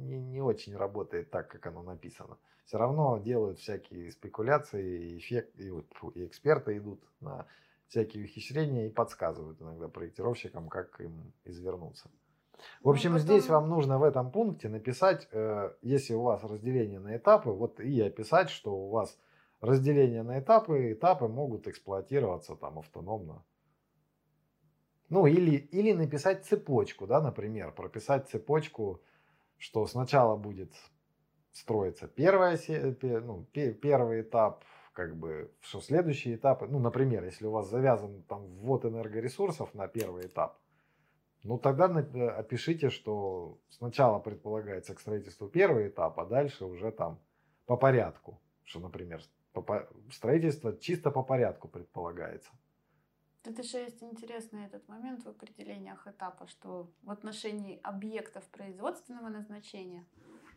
не, 0.04 0.20
не 0.20 0.40
очень 0.40 0.76
работает 0.76 1.30
так, 1.30 1.48
как 1.48 1.66
оно 1.66 1.82
написано. 1.82 2.38
Все 2.64 2.78
равно 2.78 3.18
делают 3.18 3.58
всякие 3.58 4.10
спекуляции, 4.10 5.12
и, 5.12 5.18
эффект, 5.18 5.58
и, 5.58 5.68
и 6.14 6.26
эксперты 6.26 6.76
идут 6.76 7.02
на 7.20 7.46
всякие 7.88 8.24
ухищрения 8.24 8.86
и 8.86 8.90
подсказывают 8.90 9.60
иногда 9.60 9.88
проектировщикам, 9.88 10.68
как 10.68 11.00
им 11.00 11.32
извернуться. 11.44 12.10
В 12.82 12.86
ну, 12.86 12.90
общем, 12.90 13.12
потом... 13.12 13.24
здесь 13.24 13.48
вам 13.48 13.68
нужно 13.68 13.98
в 13.98 14.02
этом 14.02 14.30
пункте 14.30 14.68
написать, 14.68 15.28
э, 15.32 15.72
если 15.82 16.14
у 16.14 16.22
вас 16.22 16.42
разделение 16.42 17.00
на 17.00 17.16
этапы, 17.16 17.50
вот 17.50 17.80
и 17.80 18.00
описать, 18.00 18.50
что 18.50 18.74
у 18.74 18.90
вас 18.90 19.18
разделение 19.60 20.22
на 20.22 20.38
этапы, 20.38 20.92
этапы 20.92 21.28
могут 21.28 21.66
эксплуатироваться 21.68 22.56
там 22.56 22.78
автономно. 22.78 23.44
Ну, 25.08 25.26
или, 25.26 25.56
или 25.56 25.92
написать 25.92 26.44
цепочку, 26.44 27.06
да, 27.06 27.20
например, 27.20 27.72
прописать 27.72 28.28
цепочку, 28.28 29.02
что 29.56 29.86
сначала 29.86 30.36
будет 30.36 30.72
строиться 31.52 32.06
первая, 32.06 32.58
ну, 33.02 33.44
первый 33.52 34.20
этап, 34.20 34.64
как 34.92 35.16
бы, 35.16 35.50
что 35.60 35.80
следующие 35.80 36.34
этапы, 36.36 36.66
ну, 36.66 36.78
например, 36.78 37.24
если 37.24 37.46
у 37.46 37.52
вас 37.52 37.70
завязан 37.70 38.22
там 38.24 38.46
ввод 38.58 38.84
энергоресурсов 38.84 39.74
на 39.74 39.88
первый 39.88 40.26
этап, 40.26 40.60
ну, 41.42 41.56
тогда 41.58 41.86
опишите, 42.36 42.90
что 42.90 43.58
сначала 43.70 44.18
предполагается 44.18 44.94
к 44.94 45.00
строительству 45.00 45.48
первый 45.48 45.88
этап, 45.88 46.18
а 46.18 46.26
дальше 46.26 46.64
уже 46.64 46.90
там 46.90 47.20
по 47.64 47.76
порядку. 47.76 48.40
Что, 48.64 48.80
например, 48.80 49.22
строительство 50.10 50.76
чисто 50.76 51.10
по 51.10 51.22
порядку 51.22 51.68
предполагается. 51.68 52.50
Тут 53.42 53.58
еще 53.58 53.82
есть 53.82 54.02
интересный 54.02 54.66
этот 54.66 54.88
момент 54.88 55.24
в 55.24 55.28
определениях 55.28 56.06
этапа, 56.06 56.46
что 56.48 56.90
в 57.02 57.10
отношении 57.10 57.80
объектов 57.82 58.44
производственного 58.48 59.28
назначения 59.28 60.04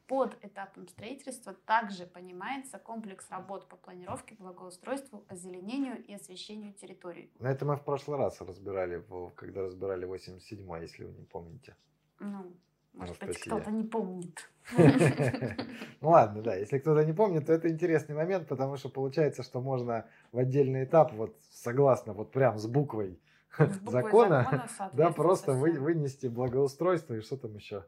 Под 0.07 0.38
этапом 0.43 0.88
строительства 0.89 1.53
также 1.53 2.05
понимается 2.05 2.79
комплекс 2.79 3.29
работ 3.29 3.69
по 3.69 3.77
планировке, 3.77 4.36
благоустройству, 4.36 5.23
озеленению 5.29 6.03
и 6.05 6.13
освещению 6.13 6.73
территории. 6.73 7.32
Но 7.39 7.49
это 7.49 7.65
мы 7.65 7.77
в 7.77 7.84
прошлый 7.86 8.17
раз 8.17 8.41
разбирали, 8.41 9.05
когда 9.36 9.61
разбирали 9.61 10.05
87 10.05 10.82
если 10.82 11.05
вы 11.05 11.13
не 11.13 11.23
помните. 11.23 11.77
Ну, 12.19 12.53
может 12.94 13.20
быть, 13.20 13.39
кто-то 13.39 13.72
не 13.72 13.84
помнит. 13.84 14.50
Ну 16.02 16.10
ладно, 16.10 16.42
да, 16.42 16.56
если 16.56 16.80
кто-то 16.80 17.06
не 17.06 17.14
помнит, 17.14 17.46
то 17.46 17.54
это 17.54 17.70
интересный 17.70 18.16
момент, 18.16 18.48
потому 18.48 18.78
что 18.78 18.89
получается, 18.89 19.44
что 19.44 19.62
можно 19.62 20.06
в 20.32 20.39
отдельный 20.39 20.84
этап, 20.86 21.14
вот 21.14 21.36
согласно 21.52 22.14
вот 22.14 22.32
прям 22.32 22.58
с 22.58 22.66
буквой 22.66 23.20
закона, 23.86 24.68
да, 24.94 25.12
просто 25.12 25.54
вынести 25.54 26.28
благоустройство 26.28 27.14
и 27.14 27.22
что 27.22 27.38
там 27.38 27.56
еще? 27.56 27.86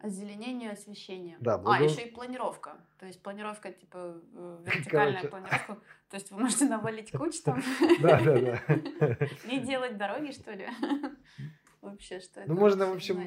Озеленение, 0.00 0.72
освещение. 0.72 1.38
Да, 1.40 1.56
благо... 1.56 1.82
А, 1.82 1.82
еще 1.82 2.02
и 2.02 2.10
планировка. 2.10 2.72
То 2.98 3.06
есть 3.06 3.22
планировка, 3.22 3.72
типа, 3.72 4.20
э, 4.34 4.58
вертикальная 4.66 5.22
Короче. 5.22 5.28
планировка. 5.28 5.78
То 6.10 6.16
есть 6.16 6.30
вы 6.30 6.40
можете 6.40 6.66
навалить 6.66 7.10
куч 7.10 7.40
там. 7.40 7.62
Да, 8.02 8.20
да, 8.20 8.38
да. 8.38 8.60
Не 9.46 9.60
делать 9.60 9.96
дороги, 9.96 10.32
что 10.32 10.52
ли? 10.52 10.68
Вообще, 11.84 12.20
что 12.20 12.40
это 12.40 12.52
Ну, 12.52 12.58
можно, 12.58 12.86
в 12.86 12.94
общем, 12.94 13.20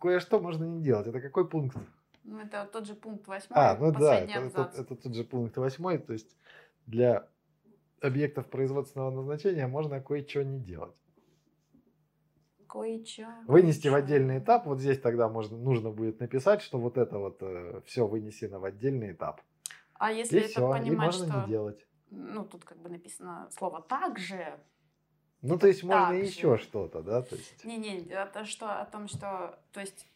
кое-что 0.00 0.40
можно 0.40 0.64
не 0.64 0.82
делать. 0.82 1.06
Это 1.06 1.20
какой 1.20 1.48
пункт? 1.48 1.76
Ну, 2.24 2.38
это 2.38 2.68
тот 2.72 2.86
же 2.86 2.94
пункт 2.94 3.26
восьмой. 3.26 3.58
А, 3.58 3.76
ну 3.78 3.92
да, 3.92 4.20
это, 4.20 4.72
это 4.76 4.96
тот 4.96 5.14
же 5.14 5.24
пункт 5.24 5.56
восьмой. 5.56 5.98
То 5.98 6.12
есть 6.14 6.36
для 6.86 7.28
объектов 8.00 8.48
производственного 8.48 9.10
назначения 9.10 9.66
можно 9.66 10.00
кое-что 10.00 10.42
не 10.42 10.58
делать 10.58 10.96
кое-что. 12.72 13.28
Вынести 13.46 13.88
в 13.88 13.94
отдельный 13.94 14.38
этап. 14.38 14.66
Вот 14.66 14.80
здесь 14.80 14.98
тогда 14.98 15.28
можно, 15.28 15.58
нужно 15.58 15.90
будет 15.90 16.20
написать, 16.20 16.62
что 16.62 16.78
вот 16.78 16.96
это 16.96 17.18
вот 17.18 17.36
э, 17.42 17.82
все 17.84 18.06
вынесено 18.06 18.58
в 18.58 18.64
отдельный 18.64 19.12
этап. 19.12 19.42
А 19.94 20.10
если 20.10 20.38
и 20.38 20.40
это 20.40 20.48
все, 20.48 20.70
понимать, 20.70 20.86
и 20.86 20.90
можно 20.96 21.26
что... 21.26 21.40
не 21.40 21.46
делать. 21.48 21.86
Ну, 22.10 22.44
тут 22.44 22.64
как 22.64 22.80
бы 22.80 22.88
написано 22.88 23.48
слово 23.50 23.82
«также», 23.82 24.58
ну, 25.42 25.58
то 25.58 25.66
есть 25.66 25.82
можно 25.82 26.14
еще 26.14 26.56
что-то, 26.56 27.02
да? 27.02 27.22
То 27.22 27.34
есть... 27.34 27.64
Не-не, 27.64 28.06
это 28.06 28.44
что 28.44 28.80
о 28.80 28.84
том, 28.84 29.08
что, 29.08 29.58
то 29.72 29.80
есть, 29.80 30.06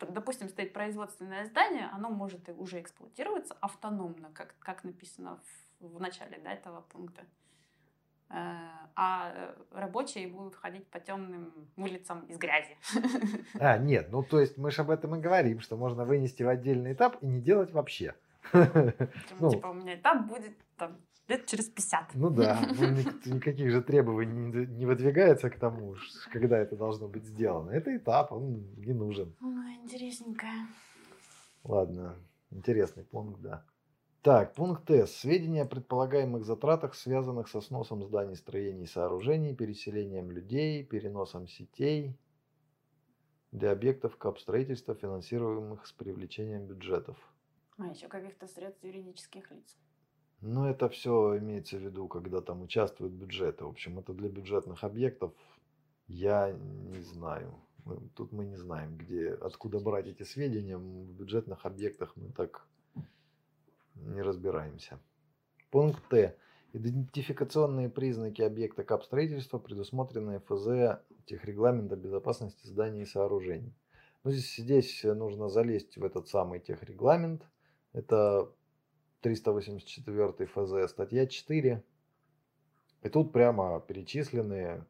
допустим, 0.00 0.48
стоит 0.48 0.72
производственное 0.72 1.46
здание, 1.46 1.88
оно 1.92 2.10
может 2.10 2.48
уже 2.56 2.80
эксплуатироваться 2.80 3.56
автономно, 3.60 4.30
как, 4.34 4.56
как 4.58 4.82
написано 4.82 5.40
в, 5.80 5.96
в 5.96 6.00
начале 6.00 6.38
да, 6.42 6.52
этого 6.52 6.80
пункта. 6.80 7.22
Э, 8.30 8.34
а 8.94 9.54
рабочие 9.70 10.26
будут 10.28 10.56
ходить 10.56 10.86
по 10.88 10.98
темным 10.98 11.52
улицам 11.76 12.26
из 12.26 12.36
грязи. 12.36 12.76
А, 13.60 13.78
нет, 13.78 14.08
ну 14.10 14.22
то 14.22 14.40
есть 14.40 14.58
мы 14.58 14.70
же 14.70 14.82
об 14.82 14.90
этом 14.90 15.14
и 15.14 15.20
говорим, 15.20 15.60
что 15.60 15.76
можно 15.76 16.04
вынести 16.04 16.42
в 16.42 16.48
отдельный 16.48 16.92
этап 16.92 17.22
и 17.22 17.26
не 17.26 17.40
делать 17.40 17.72
вообще. 17.72 18.14
Ну, 19.40 19.50
типа 19.50 19.68
у 19.68 19.74
меня 19.74 19.94
этап 19.94 20.26
будет 20.26 20.56
там 20.76 20.98
лет 21.28 21.46
через 21.46 21.68
50. 21.68 22.14
Ну 22.14 22.30
да, 22.30 22.58
ну, 22.78 23.34
никаких 23.34 23.70
же 23.70 23.82
требований 23.82 24.66
не 24.66 24.86
выдвигается 24.86 25.50
к 25.50 25.58
тому, 25.58 25.96
когда 26.32 26.58
это 26.58 26.76
должно 26.76 27.08
быть 27.08 27.24
сделано. 27.24 27.70
Это 27.70 27.96
этап, 27.96 28.32
он 28.32 28.74
не 28.76 28.92
нужен. 28.92 29.34
Ой, 29.40 29.76
интересненько. 29.82 30.46
Ладно, 31.64 32.16
интересный 32.50 33.04
пункт, 33.04 33.40
да. 33.40 33.64
Так, 34.22 34.54
пункт 34.54 34.90
С. 34.90 35.12
Сведения 35.12 35.62
о 35.62 35.66
предполагаемых 35.66 36.44
затратах, 36.44 36.94
связанных 36.94 37.48
со 37.48 37.60
сносом 37.60 38.02
зданий, 38.02 38.36
строений 38.36 38.84
и 38.84 38.86
сооружений, 38.86 39.54
переселением 39.54 40.30
людей, 40.30 40.84
переносом 40.84 41.46
сетей 41.46 42.18
для 43.52 43.70
объектов 43.70 44.16
капстроительства, 44.16 44.94
финансируемых 44.94 45.86
с 45.86 45.92
привлечением 45.92 46.66
бюджетов. 46.66 47.16
А 47.78 47.86
еще 47.86 48.08
каких-то 48.08 48.48
средств 48.48 48.82
юридических 48.82 49.50
лиц. 49.52 49.76
Ну, 50.40 50.66
это 50.66 50.88
все 50.88 51.36
имеется 51.38 51.76
в 51.76 51.80
виду, 51.80 52.06
когда 52.06 52.40
там 52.40 52.62
участвуют 52.62 53.12
бюджеты. 53.12 53.64
В 53.64 53.68
общем, 53.68 53.98
это 53.98 54.12
для 54.12 54.28
бюджетных 54.28 54.84
объектов 54.84 55.32
я 56.06 56.52
не 56.52 57.00
знаю. 57.00 57.54
Тут 58.14 58.32
мы 58.32 58.44
не 58.44 58.56
знаем, 58.56 58.96
где, 58.96 59.30
откуда 59.30 59.80
брать 59.80 60.06
эти 60.06 60.22
сведения. 60.22 60.76
В 60.76 61.10
бюджетных 61.12 61.66
объектах 61.66 62.12
мы 62.16 62.30
так 62.30 62.66
не 63.94 64.22
разбираемся. 64.22 65.00
Пункт 65.70 66.02
Т. 66.08 66.36
Идентификационные 66.72 67.88
признаки 67.88 68.42
объекта 68.42 68.84
капстроительства, 68.84 69.58
предусмотренные 69.58 70.40
ФЗ 70.40 71.00
техрегламента 71.24 71.96
безопасности 71.96 72.66
зданий 72.66 73.02
и 73.02 73.06
сооружений. 73.06 73.74
Ну, 74.22 74.30
здесь, 74.30 74.56
здесь 74.56 75.02
нужно 75.04 75.48
залезть 75.48 75.96
в 75.96 76.04
этот 76.04 76.28
самый 76.28 76.60
техрегламент. 76.60 77.42
Это 77.92 78.52
384 79.20 80.46
ФЗ, 80.46 80.90
статья 80.90 81.26
4. 81.26 81.82
И 83.02 83.08
тут 83.08 83.32
прямо 83.32 83.80
перечислены 83.80 84.84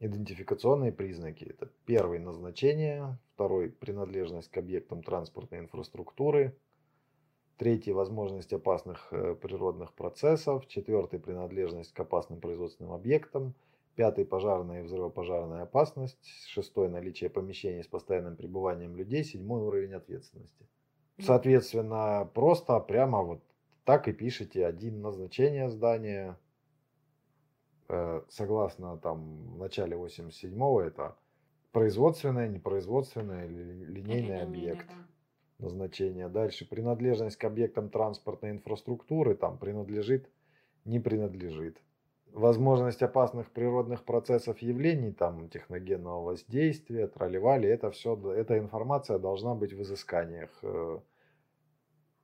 идентификационные 0.00 0.92
признаки. 0.92 1.44
Это 1.44 1.70
первый 1.86 2.18
назначение, 2.18 3.18
второй 3.34 3.70
принадлежность 3.70 4.48
к 4.48 4.58
объектам 4.58 5.02
транспортной 5.02 5.60
инфраструктуры– 5.60 6.56
Третий– 7.58 7.90
возможность 7.92 8.52
опасных 8.52 9.08
э, 9.10 9.34
природных 9.34 9.92
процессов. 9.92 10.68
Четвертый– 10.68 11.18
принадлежность 11.18 11.92
к 11.92 11.98
опасным 11.98 12.40
производственным 12.40 12.92
объектам. 12.92 13.52
Пятый– 13.96 14.24
пожарная 14.26 14.82
и 14.82 14.84
взрывопожарная 14.84 15.62
опасность. 15.62 16.24
Шестой– 16.46 16.88
наличие 16.88 17.30
помещений 17.30 17.82
с 17.82 17.88
постоянным 17.88 18.36
пребыванием 18.36 18.94
людей. 18.94 19.24
Седьмой– 19.24 19.62
уровень 19.66 19.94
ответственности. 19.94 20.68
Соответственно, 21.20 22.28
просто 22.34 22.78
прямо 22.80 23.22
вот 23.22 23.42
так 23.84 24.08
и 24.08 24.12
пишите 24.12 24.66
один 24.66 25.00
назначение 25.02 25.68
здания. 25.68 26.38
Э, 27.88 28.22
согласно 28.28 28.98
там 28.98 29.54
в 29.54 29.58
начале 29.58 29.96
87-го 29.96 30.80
это 30.80 31.16
производственное, 31.72 32.48
непроизводственное, 32.48 33.46
линейный 33.46 34.42
объект. 34.42 34.86
Да 34.88 34.94
назначения. 35.58 36.28
Дальше 36.28 36.68
принадлежность 36.68 37.36
к 37.36 37.44
объектам 37.44 37.90
транспортной 37.90 38.52
инфраструктуры 38.52 39.34
там 39.34 39.58
принадлежит, 39.58 40.28
не 40.84 41.00
принадлежит. 41.00 41.78
Возможность 42.32 43.02
опасных 43.02 43.50
природных 43.50 44.04
процессов 44.04 44.60
явлений, 44.60 45.12
там 45.12 45.48
техногенного 45.48 46.22
воздействия, 46.22 47.08
тролливали, 47.08 47.68
это 47.68 47.90
все, 47.90 48.16
эта 48.32 48.58
информация 48.58 49.18
должна 49.18 49.54
быть 49.54 49.72
в 49.72 49.82
изысканиях, 49.82 50.50
э, 50.62 51.00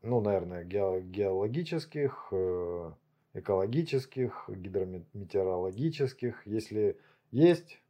ну, 0.02 0.20
наверное, 0.20 0.64
геологических, 0.64 2.28
э, 2.30 2.92
экологических, 3.32 4.44
гидрометеорологических. 4.48 6.46
Если 6.46 6.98
есть, 7.30 7.82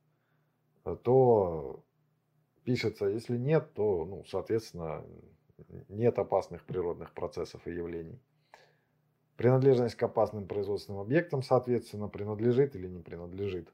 то 1.03 1.85
пишется, 2.65 3.07
если 3.07 3.37
нет, 3.37 3.75
то, 3.75 4.05
ну, 4.05 4.25
соответственно, 4.25 5.05
нет 5.89 6.19
опасных 6.19 6.65
природных 6.65 7.12
процессов 7.12 7.67
и 7.67 7.73
явлений. 7.73 8.21
Принадлежность 9.37 9.97
к 9.97 10.03
опасным 10.03 10.47
производственным 10.47 11.01
объектам, 11.01 11.43
соответственно, 11.43 12.09
принадлежит 12.09 12.76
или 12.76 12.87
не 12.87 13.01
принадлежит. 13.01 13.72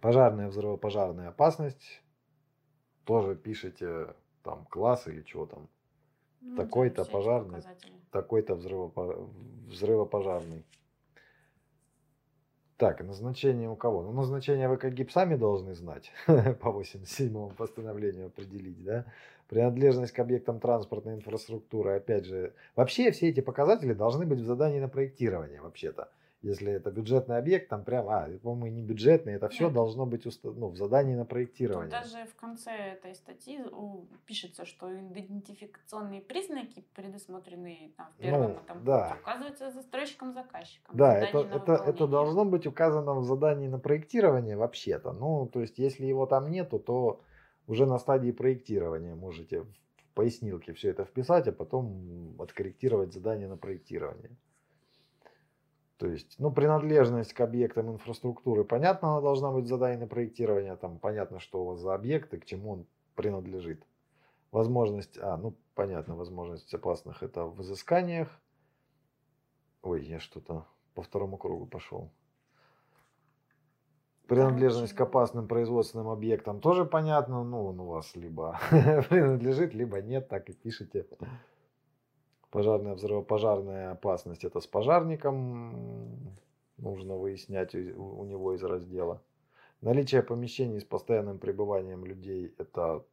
Пожарная, 0.00 0.48
взрывопожарная 0.48 1.28
опасность. 1.28 2.02
Тоже 3.04 3.36
пишите 3.36 4.14
там 4.42 4.66
класс 4.66 5.06
или 5.06 5.22
что 5.22 5.46
там. 5.46 5.68
Ну, 6.42 6.56
такой-то 6.56 7.06
пожарный, 7.06 7.62
такой-то 8.10 8.54
взрывопожарный. 8.54 10.62
Так, 12.76 13.02
назначение 13.02 13.70
у 13.70 13.76
кого? 13.76 14.02
Ну, 14.02 14.12
назначение 14.12 14.68
вы 14.68 14.76
как 14.76 14.92
гипсами 14.92 15.36
должны 15.36 15.74
знать 15.74 16.12
по 16.26 16.68
87-му 16.68 17.50
постановлению 17.50 18.26
определить, 18.26 18.84
да? 18.84 19.06
Принадлежность 19.48 20.12
к 20.12 20.18
объектам 20.18 20.58
транспортной 20.58 21.14
инфраструктуры, 21.14 21.96
опять 21.96 22.24
же, 22.24 22.54
вообще 22.76 23.10
все 23.10 23.28
эти 23.28 23.40
показатели 23.40 23.92
должны 23.92 24.26
быть 24.26 24.40
в 24.40 24.46
задании 24.46 24.80
на 24.80 24.88
проектирование, 24.88 25.60
вообще-то. 25.60 26.08
Если 26.44 26.70
это 26.72 26.90
бюджетный 26.90 27.38
объект, 27.38 27.70
там 27.70 27.84
прям, 27.84 28.06
а, 28.06 28.28
по-моему, 28.42 28.76
не 28.76 28.82
бюджетный, 28.82 29.32
это 29.32 29.48
все 29.48 29.64
Нет. 29.64 29.72
должно 29.72 30.04
быть 30.04 30.26
ну, 30.42 30.68
в 30.68 30.76
задании 30.76 31.14
на 31.14 31.24
проектирование. 31.24 31.90
Тут 31.90 32.12
даже 32.12 32.26
в 32.26 32.34
конце 32.34 32.70
этой 32.70 33.14
статьи 33.14 33.64
пишется, 34.26 34.66
что 34.66 34.94
идентификационные 34.94 36.20
признаки, 36.20 36.84
предусмотренные 36.94 37.92
там, 37.96 38.08
в 38.12 38.22
первом 38.22 38.42
ну, 38.42 38.48
этом 38.58 38.84
да. 38.84 39.08
пункте, 39.08 39.22
указываются 39.22 39.70
застройщиком 39.70 40.34
заказчиком. 40.34 40.94
Да, 40.94 41.16
это, 41.16 41.38
это, 41.38 41.72
это 41.72 42.06
должно 42.06 42.44
быть 42.44 42.66
указано 42.66 43.14
в 43.14 43.24
задании 43.24 43.68
на 43.68 43.78
проектирование 43.78 44.58
вообще-то. 44.58 45.12
Ну, 45.12 45.48
то 45.50 45.62
есть, 45.62 45.78
если 45.78 46.04
его 46.04 46.26
там 46.26 46.50
нету, 46.50 46.78
то 46.78 47.22
уже 47.66 47.86
на 47.86 47.98
стадии 47.98 48.30
проектирования 48.30 49.14
можете 49.14 49.62
в 49.62 50.14
пояснилке 50.14 50.72
все 50.72 50.90
это 50.90 51.04
вписать, 51.04 51.48
а 51.48 51.52
потом 51.52 52.40
откорректировать 52.40 53.12
задание 53.12 53.48
на 53.48 53.56
проектирование. 53.56 54.36
То 55.96 56.08
есть, 56.08 56.36
ну, 56.38 56.52
принадлежность 56.52 57.32
к 57.32 57.40
объектам 57.40 57.92
инфраструктуры, 57.92 58.64
понятно, 58.64 59.12
она 59.12 59.20
должна 59.20 59.52
быть 59.52 59.66
задание 59.66 59.98
на 59.98 60.06
проектирование, 60.06 60.76
там 60.76 60.98
понятно, 60.98 61.38
что 61.38 61.62
у 61.62 61.66
вас 61.66 61.80
за 61.80 61.94
объект 61.94 62.34
и 62.34 62.38
к 62.38 62.44
чему 62.44 62.72
он 62.72 62.86
принадлежит. 63.14 63.86
Возможность, 64.50 65.18
а, 65.18 65.36
ну, 65.36 65.56
понятно, 65.74 66.16
возможность 66.16 66.72
опасных 66.74 67.22
это 67.22 67.46
в 67.46 67.62
изысканиях. 67.62 68.28
Ой, 69.82 70.04
я 70.04 70.18
что-то 70.18 70.66
по 70.94 71.02
второму 71.02 71.38
кругу 71.38 71.66
пошел. 71.66 72.10
Принадлежность 74.26 74.94
к 74.94 75.00
опасным 75.00 75.46
производственным 75.46 76.08
объектам 76.08 76.60
тоже 76.60 76.84
понятно. 76.86 77.44
Ну, 77.44 77.66
он 77.66 77.80
у 77.80 77.86
вас 77.86 78.16
либо 78.16 78.58
принадлежит, 78.70 79.74
либо 79.74 80.00
нет, 80.00 80.28
так 80.28 80.48
и 80.48 80.54
пишите. 80.54 81.06
Пожарная 82.50 82.94
взрывопожарная 82.94 83.92
опасность 83.92 84.44
это 84.44 84.60
с 84.60 84.66
пожарником. 84.66 86.36
Нужно 86.78 87.16
выяснять 87.16 87.74
у 87.74 88.24
него 88.24 88.54
из 88.54 88.62
раздела. 88.62 89.22
Наличие 89.80 90.22
помещений 90.22 90.80
с 90.80 90.84
постоянным 90.84 91.38
пребыванием 91.38 92.04
людей 92.04 92.54
это 92.58 93.04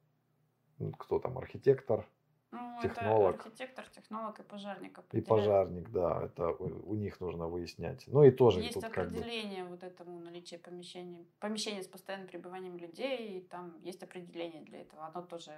кто 0.98 1.20
там, 1.20 1.38
архитектор, 1.38 2.08
Ну, 2.52 2.80
Технолог. 2.82 3.36
это 3.36 3.44
архитектор, 3.46 3.86
технолог 3.90 4.40
и 4.40 4.44
пожарник 4.44 4.98
и 4.98 5.00
определяют. 5.00 5.28
пожарник, 5.30 5.90
да, 5.92 6.26
это 6.26 6.50
у 6.50 6.92
у 6.92 6.96
них 6.96 7.22
нужно 7.22 7.48
выяснять. 7.48 8.04
Ну 8.08 8.24
и 8.24 8.32
тоже 8.32 8.60
Есть 8.60 8.74
тут 8.74 8.84
как 8.84 9.10
бы. 9.10 9.18
определение 9.18 9.64
вот 9.64 9.84
этому 9.84 10.20
наличия 10.20 10.58
помещений. 10.58 11.26
Помещение 11.40 11.82
с 11.82 11.88
постоянным 11.88 12.28
пребыванием 12.28 12.76
людей, 12.78 13.38
и 13.38 13.42
там 13.42 13.78
есть 13.84 14.04
определение 14.04 14.64
для 14.64 14.82
этого. 14.82 15.06
Оно 15.06 15.22
тоже 15.26 15.52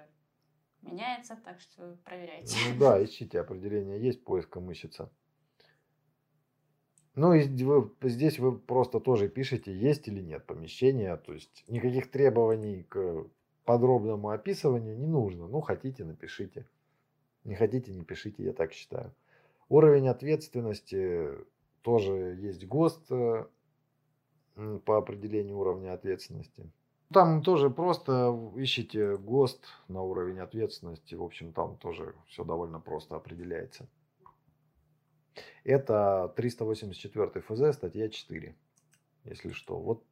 меняется, 0.84 1.36
так 1.44 1.60
что 1.62 1.98
проверяйте. 2.06 2.56
Ну 2.70 2.80
да, 2.80 3.04
ищите 3.04 3.40
определение, 3.40 4.00
есть 4.00 4.24
поиском 4.24 4.70
ищется. 4.72 5.10
Ну 7.16 7.34
и 7.34 7.48
вы- 7.64 7.92
здесь 8.04 8.38
вы 8.40 8.58
просто 8.58 9.00
тоже 9.00 9.30
пишете, 9.30 9.72
есть 9.76 10.08
или 10.08 10.22
нет 10.22 10.46
помещения, 10.46 11.16
то 11.18 11.34
есть 11.34 11.64
никаких 11.68 12.12
требований 12.12 12.84
к 12.84 13.26
подробному 13.66 14.30
описыванию 14.30 14.98
не 14.98 15.06
нужно. 15.08 15.48
Ну, 15.48 15.62
хотите, 15.62 16.04
напишите. 16.04 16.68
Не 17.44 17.56
хотите, 17.56 17.94
не 17.94 18.04
пишите, 18.04 18.44
я 18.44 18.54
так 18.54 18.74
считаю. 18.74 19.14
Уровень 19.70 20.08
ответственности 20.08 21.30
тоже 21.82 22.38
есть 22.40 22.66
ГОСТ 22.66 23.12
э, 23.12 23.46
по 24.86 24.98
определению 24.98 25.58
уровня 25.58 25.94
ответственности. 25.94 26.72
Там 27.12 27.44
тоже 27.44 27.70
просто 27.70 28.36
ищите 28.56 29.18
ГОСТ 29.18 29.66
на 29.88 30.02
уровень 30.02 30.40
ответственности. 30.40 31.16
В 31.16 31.24
общем, 31.24 31.54
там 31.54 31.78
тоже 31.78 32.16
все 32.28 32.44
довольно 32.44 32.80
просто 32.80 33.16
определяется. 33.16 33.88
Это 35.64 36.34
384 36.36 37.42
ФЗ, 37.42 37.76
статья 37.76 38.10
4. 38.10 38.56
Если 39.26 39.52
что, 39.52 39.80
вот 39.80 40.04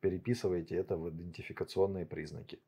переписывайте 0.00 0.76
это 0.76 0.96
в 0.96 1.08
идентификационные 1.10 2.06
признаки. 2.06 2.60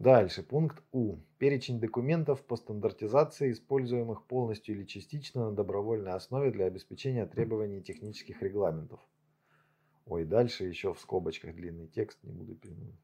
Дальше, 0.00 0.42
пункт 0.42 0.82
У. 0.92 1.18
Перечень 1.36 1.78
документов 1.78 2.42
по 2.42 2.56
стандартизации, 2.56 3.52
используемых 3.52 4.24
полностью 4.24 4.74
или 4.74 4.84
частично 4.84 5.50
на 5.50 5.54
добровольной 5.54 6.12
основе 6.12 6.50
для 6.50 6.64
обеспечения 6.64 7.26
требований 7.26 7.82
технических 7.82 8.40
регламентов. 8.40 8.98
Ой, 10.06 10.24
дальше 10.24 10.64
еще 10.64 10.94
в 10.94 11.00
скобочках 11.00 11.54
длинный 11.54 11.86
текст, 11.86 12.18
не 12.22 12.32
буду 12.32 12.54
пере- 12.54 12.96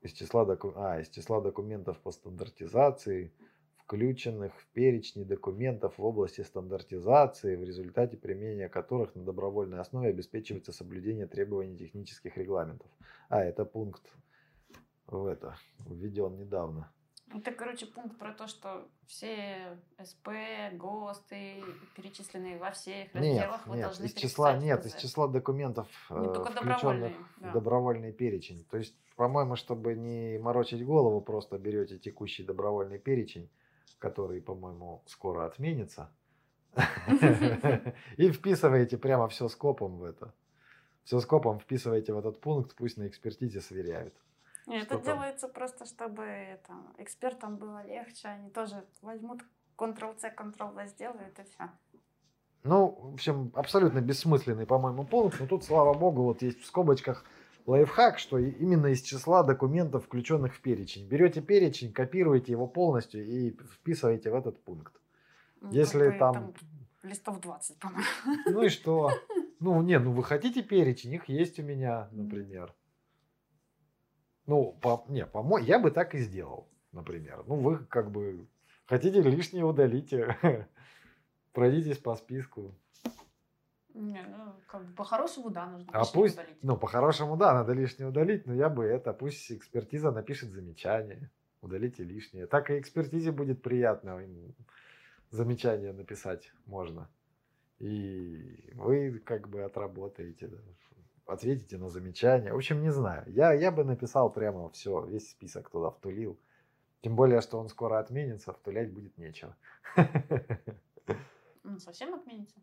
из 0.00 0.12
числа, 0.12 0.46
доку- 0.46 0.72
а, 0.74 1.02
из 1.02 1.10
числа 1.10 1.42
документов 1.42 2.00
по 2.00 2.12
стандартизации, 2.12 3.30
включенных 3.76 4.58
в 4.58 4.66
перечни 4.68 5.22
документов 5.22 5.98
в 5.98 6.02
области 6.02 6.40
стандартизации, 6.40 7.56
в 7.56 7.62
результате 7.62 8.16
применения 8.16 8.70
которых 8.70 9.14
на 9.14 9.22
добровольной 9.22 9.80
основе 9.80 10.08
обеспечивается 10.08 10.72
соблюдение 10.72 11.26
требований 11.26 11.76
технических 11.76 12.38
регламентов. 12.38 12.90
А, 13.28 13.44
это 13.44 13.66
пункт 13.66 14.16
в 15.18 15.26
это 15.26 15.56
введен 15.86 16.36
недавно. 16.36 16.92
Это, 17.34 17.50
короче, 17.52 17.86
пункт 17.86 18.18
про 18.18 18.32
то, 18.32 18.46
что 18.46 18.86
все 19.06 19.78
СП, 20.02 20.28
ГОСТы, 20.74 21.62
перечисленные 21.96 22.58
во 22.58 22.72
всех 22.72 23.14
Нет, 23.14 23.40
разделах, 23.44 23.66
вы 23.66 23.76
нет, 23.76 23.86
должны 23.86 24.04
из 24.04 24.12
числа, 24.12 24.56
нет, 24.56 24.84
из 24.84 24.94
числа 24.96 25.28
документов, 25.28 25.88
Не 26.10 26.26
э, 26.26 26.30
включенных 26.30 26.54
добровольные, 26.54 27.14
да. 27.38 27.52
добровольный 27.52 28.12
перечень. 28.12 28.66
То 28.70 28.76
есть, 28.76 28.94
по-моему, 29.16 29.56
чтобы 29.56 29.94
не 29.94 30.38
морочить 30.38 30.84
голову, 30.84 31.22
просто 31.22 31.58
берете 31.58 31.98
текущий 31.98 32.44
добровольный 32.44 32.98
перечень, 32.98 33.50
который, 33.98 34.42
по-моему, 34.42 35.02
скоро 35.06 35.46
отменится, 35.46 36.10
и 38.18 38.30
вписываете 38.30 38.98
прямо 38.98 39.28
все 39.28 39.48
скопом 39.48 39.98
в 39.98 40.04
это. 40.04 40.34
Все 41.04 41.18
скопом 41.20 41.58
вписываете 41.58 42.12
в 42.12 42.18
этот 42.18 42.40
пункт, 42.40 42.76
пусть 42.76 42.98
на 42.98 43.08
экспертизе 43.08 43.60
сверяют. 43.60 44.14
Нет, 44.66 44.84
это 44.84 44.98
там? 44.98 45.02
делается 45.02 45.48
просто, 45.48 45.86
чтобы 45.86 46.22
это, 46.22 46.72
экспертам 46.98 47.56
было 47.56 47.84
легче. 47.86 48.28
Они 48.28 48.50
тоже 48.50 48.84
возьмут 49.00 49.42
Ctrl-C, 49.76 50.34
Ctrl-V 50.36 50.86
сделают 50.86 51.38
и 51.38 51.44
все. 51.44 51.70
Ну, 52.64 52.96
в 53.10 53.14
общем, 53.14 53.50
абсолютно 53.54 54.00
бессмысленный, 54.00 54.66
по-моему, 54.66 55.04
пункт. 55.04 55.40
Но 55.40 55.46
тут, 55.46 55.64
слава 55.64 55.94
богу, 55.94 56.22
вот 56.22 56.42
есть 56.42 56.60
в 56.60 56.66
скобочках 56.66 57.24
лайфхак, 57.66 58.18
что 58.18 58.38
именно 58.38 58.86
из 58.86 59.02
числа 59.02 59.42
документов, 59.42 60.04
включенных 60.04 60.54
в 60.54 60.60
перечень. 60.60 61.08
Берете 61.08 61.40
перечень, 61.40 61.92
копируете 61.92 62.52
его 62.52 62.66
полностью 62.66 63.24
и 63.24 63.50
вписываете 63.74 64.30
в 64.30 64.34
этот 64.34 64.62
пункт. 64.62 64.94
Если 65.70 66.10
там... 66.18 66.54
листов 67.02 67.40
20, 67.40 67.78
по-моему. 67.78 68.04
Ну 68.46 68.62
и 68.62 68.68
что? 68.68 69.10
Ну, 69.64 69.80
не, 69.80 69.96
ну 70.00 70.10
вы 70.10 70.24
хотите 70.24 70.60
перечень, 70.60 71.12
их 71.12 71.28
есть 71.28 71.60
у 71.60 71.62
меня, 71.62 72.08
например. 72.10 72.74
Ну, 74.52 74.76
по, 74.82 75.02
не, 75.08 75.24
по 75.24 75.58
я 75.60 75.78
бы 75.78 75.90
так 75.90 76.14
и 76.14 76.18
сделал, 76.18 76.68
например. 76.92 77.42
Ну, 77.46 77.54
вы 77.54 77.78
как 77.86 78.10
бы 78.10 78.46
хотите 78.84 79.22
лишнее 79.22 79.64
удалите. 79.64 80.36
Пройдитесь 81.54 81.96
по 81.96 82.14
списку. 82.16 82.74
Не, 83.94 84.22
ну, 84.28 84.52
как 84.66 84.84
бы 84.84 84.94
по-хорошему, 84.94 85.48
да, 85.48 85.64
нужно 85.70 85.90
А 85.94 86.04
пусть, 86.04 86.34
удалить. 86.34 86.58
ну, 86.62 86.76
по-хорошему, 86.76 87.38
да, 87.38 87.54
надо 87.54 87.72
лишнее 87.72 88.10
удалить, 88.10 88.44
но 88.46 88.52
я 88.52 88.68
бы 88.68 88.84
это, 88.84 89.14
пусть 89.14 89.50
экспертиза 89.50 90.10
напишет 90.10 90.50
замечание, 90.50 91.30
удалите 91.62 92.04
лишнее. 92.04 92.46
Так 92.46 92.70
и 92.70 92.78
экспертизе 92.78 93.32
будет 93.32 93.62
приятно 93.62 94.20
замечание 95.30 95.94
написать 95.94 96.52
можно. 96.66 97.08
И 97.78 98.70
вы 98.74 99.18
как 99.24 99.48
бы 99.48 99.62
отработаете, 99.62 100.48
да, 100.48 100.58
ответите 101.26 101.78
на 101.78 101.88
замечание. 101.88 102.52
В 102.52 102.56
общем, 102.56 102.82
не 102.82 102.90
знаю. 102.90 103.24
Я, 103.26 103.52
я 103.52 103.70
бы 103.70 103.84
написал 103.84 104.32
прямо 104.32 104.68
все, 104.70 105.04
весь 105.04 105.30
список 105.30 105.70
туда 105.70 105.90
втулил. 105.90 106.38
Тем 107.00 107.16
более, 107.16 107.40
что 107.40 107.58
он 107.58 107.68
скоро 107.68 107.98
отменится, 107.98 108.52
втулять 108.52 108.92
будет 108.92 109.18
нечего. 109.18 109.56
Ну, 111.64 111.78
совсем 111.78 112.14
отменится. 112.14 112.60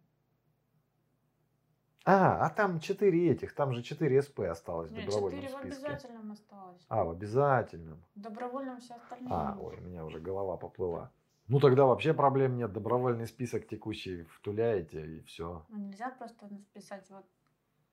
А, 2.05 2.45
а 2.45 2.49
там 2.49 2.79
4 2.79 3.31
этих, 3.31 3.53
там 3.53 3.71
же 3.73 3.83
4 3.83 4.21
СП 4.21 4.39
осталось 4.41 4.89
в 4.89 4.93
Нет, 4.93 5.05
добровольном 5.05 5.41
4 5.41 5.55
в 5.55 5.61
списке. 5.61 5.85
обязательном 5.85 6.31
осталось. 6.31 6.85
А, 6.87 7.03
в 7.03 7.11
обязательном. 7.11 8.03
В 8.15 8.19
добровольном 8.19 8.79
все 8.79 8.95
остальные. 8.95 9.29
А, 9.31 9.57
ой, 9.59 9.77
у 9.77 9.81
меня 9.81 10.03
уже 10.05 10.19
голова 10.19 10.57
поплыла. 10.57 11.11
Ну 11.47 11.59
тогда 11.59 11.85
вообще 11.85 12.13
проблем 12.13 12.55
нет. 12.55 12.71
Добровольный 12.71 13.27
список 13.27 13.67
текущий 13.67 14.23
втуляете 14.23 15.17
и 15.17 15.21
все. 15.21 15.65
Ну, 15.69 15.77
нельзя 15.77 16.09
просто 16.11 16.47
написать 16.47 17.09
вот 17.09 17.25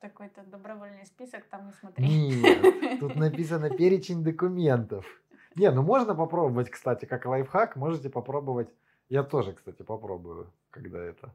такой-то 0.00 0.42
добровольный 0.44 1.06
список, 1.06 1.44
там 1.50 1.66
не 1.66 1.72
смотри. 1.72 2.06
Нет, 2.06 3.00
тут 3.00 3.16
написано 3.16 3.70
перечень 3.70 4.22
документов. 4.22 5.06
Не, 5.54 5.70
ну 5.70 5.82
можно 5.82 6.14
попробовать, 6.14 6.70
кстати, 6.70 7.06
как 7.06 7.26
лайфхак, 7.26 7.76
можете 7.76 8.10
попробовать. 8.10 8.68
Я 9.08 9.22
тоже, 9.22 9.52
кстати, 9.52 9.82
попробую, 9.82 10.52
когда 10.70 10.98
это 10.98 11.34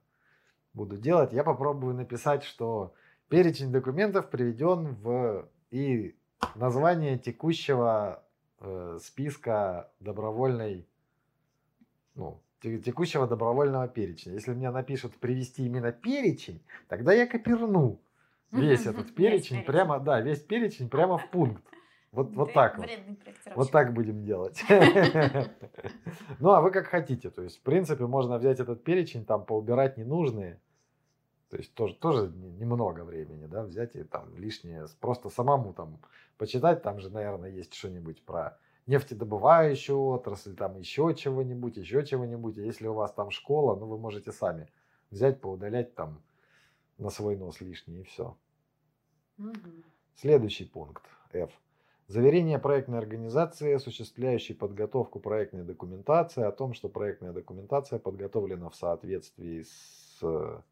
буду 0.74 0.98
делать. 0.98 1.34
Я 1.34 1.44
попробую 1.44 1.96
написать, 1.96 2.44
что 2.44 2.94
перечень 3.30 3.72
документов 3.72 4.30
приведен 4.30 4.96
в 4.96 5.50
и 5.72 6.16
название 6.56 7.18
текущего 7.18 8.24
э, 8.60 9.00
списка 9.02 9.90
добровольной, 10.00 10.86
ну, 12.16 12.42
те- 12.60 12.80
текущего 12.80 13.28
добровольного 13.28 13.88
перечня. 13.88 14.34
Если 14.34 14.54
мне 14.54 14.70
напишут 14.70 15.16
привести 15.16 15.66
именно 15.66 15.92
перечень, 15.92 16.62
тогда 16.88 17.14
я 17.14 17.26
копирну 17.26 18.00
весь 18.52 18.86
этот 18.86 19.14
перечень 19.16 19.64
прямо, 19.64 20.00
да, 20.00 20.22
весь 20.22 20.42
перечень 20.42 20.90
прямо 20.90 21.18
в 21.18 21.30
пункт. 21.30 21.64
Вот, 22.12 22.36
вот 22.36 22.54
так 22.54 22.78
вот. 22.78 22.88
Вот 23.56 23.72
так 23.72 23.94
будем 23.94 24.24
делать. 24.24 24.62
Ну, 26.40 26.50
а 26.52 26.62
вы 26.62 26.72
как 26.72 26.88
хотите. 26.88 27.30
То 27.30 27.42
есть, 27.44 27.60
в 27.60 27.62
принципе, 27.62 28.06
можно 28.06 28.38
взять 28.38 28.60
этот 28.60 28.84
перечень, 28.84 29.26
там, 29.26 29.46
поубирать 29.46 29.98
ненужные. 29.98 30.60
То 31.50 31.58
есть, 31.58 31.74
тоже, 31.74 31.96
тоже 31.96 32.28
не- 32.30 32.50
немного 32.52 33.04
времени, 33.04 33.46
да, 33.46 33.64
взять 33.64 33.96
и 33.96 34.04
там 34.04 34.36
лишнее, 34.36 34.86
просто 35.00 35.30
самому 35.30 35.74
там 35.74 36.00
почитать. 36.38 36.82
Там 36.82 37.00
же, 37.00 37.10
наверное, 37.10 37.50
есть 37.50 37.74
что-нибудь 37.74 38.24
про 38.26 38.58
нефтедобывающую 38.88 39.98
отрасль, 39.98 40.56
там 40.56 40.78
еще 40.78 41.14
чего-нибудь, 41.16 41.78
еще 41.78 42.06
чего-нибудь. 42.06 42.58
Если 42.58 42.88
у 42.88 42.94
вас 42.94 43.14
там 43.14 43.32
школа, 43.32 43.76
ну, 43.76 43.86
вы 43.86 43.98
можете 43.98 44.32
сами 44.32 44.68
взять, 45.12 45.40
поудалять 45.42 45.94
там 45.96 46.22
на 47.02 47.10
свой 47.10 47.36
нос 47.36 47.60
лишнее 47.62 48.02
и 48.02 48.04
все. 48.04 48.38
Мгм. 49.38 49.84
Следующий 50.16 50.66
пункт 50.66 51.04
F. 51.34 51.52
Заверение 52.08 52.60
проектной 52.60 53.00
организации, 53.00 53.74
осуществляющей 53.74 54.54
подготовку 54.54 55.20
проектной 55.20 55.64
документации, 55.64 56.44
о 56.44 56.52
том, 56.52 56.74
что 56.74 56.90
проектная 56.90 57.32
документация 57.32 58.00
подготовлена 58.00 58.70
в 58.70 58.76
соответствии 58.76 59.64
с, 59.64 60.20
ну, 60.22 60.64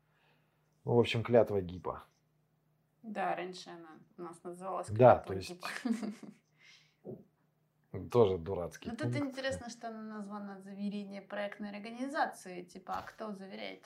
в 0.84 1.00
общем, 1.00 1.24
клятвой 1.24 1.62
ГИПа. 1.64 2.04
Да, 3.02 3.36
раньше 3.36 3.70
она 3.70 3.98
у 4.18 4.22
нас 4.22 4.44
называлась 4.44 4.88
Да, 4.90 5.16
клятва 5.16 5.28
то 5.28 5.34
есть 5.34 5.50
ГИПа. 5.50 5.68
Тоже 8.12 8.38
дурацкий 8.38 8.90
Ну 8.90 8.96
тут 8.96 9.16
интересно, 9.16 9.70
что 9.70 9.88
она 9.88 10.04
названа 10.04 10.60
заверение 10.62 11.24
проектной 11.24 11.72
организации. 11.72 12.62
Типа, 12.64 13.00
а 13.00 13.02
кто 13.02 13.32
заверяет? 13.32 13.84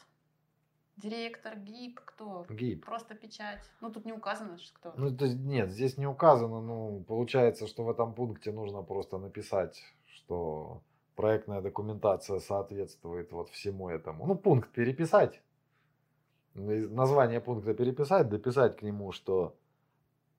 Директор, 0.97 1.57
ГИП, 1.57 1.99
кто? 2.05 2.45
ГИП. 2.49 2.85
Просто 2.85 3.15
печать. 3.15 3.59
Ну 3.81 3.91
тут 3.91 4.05
не 4.05 4.13
указано, 4.13 4.57
что 4.57 4.75
кто. 4.75 4.93
Ну, 4.95 5.15
то 5.15 5.25
есть, 5.25 5.39
нет, 5.39 5.71
здесь 5.71 5.97
не 5.97 6.05
указано, 6.07 6.61
ну, 6.61 7.03
получается, 7.07 7.67
что 7.67 7.83
в 7.83 7.89
этом 7.89 8.13
пункте 8.13 8.51
нужно 8.51 8.83
просто 8.83 9.17
написать, 9.17 9.81
что 10.05 10.81
проектная 11.15 11.61
документация 11.61 12.39
соответствует 12.39 13.31
вот 13.31 13.49
всему 13.49 13.89
этому. 13.89 14.25
Ну, 14.27 14.35
пункт 14.35 14.69
переписать, 14.71 15.41
Ну, 16.53 16.71
и 16.71 16.87
название 16.87 17.41
пункта 17.41 17.73
переписать, 17.73 18.29
дописать 18.29 18.77
к 18.77 18.83
нему, 18.83 19.11
что 19.11 19.55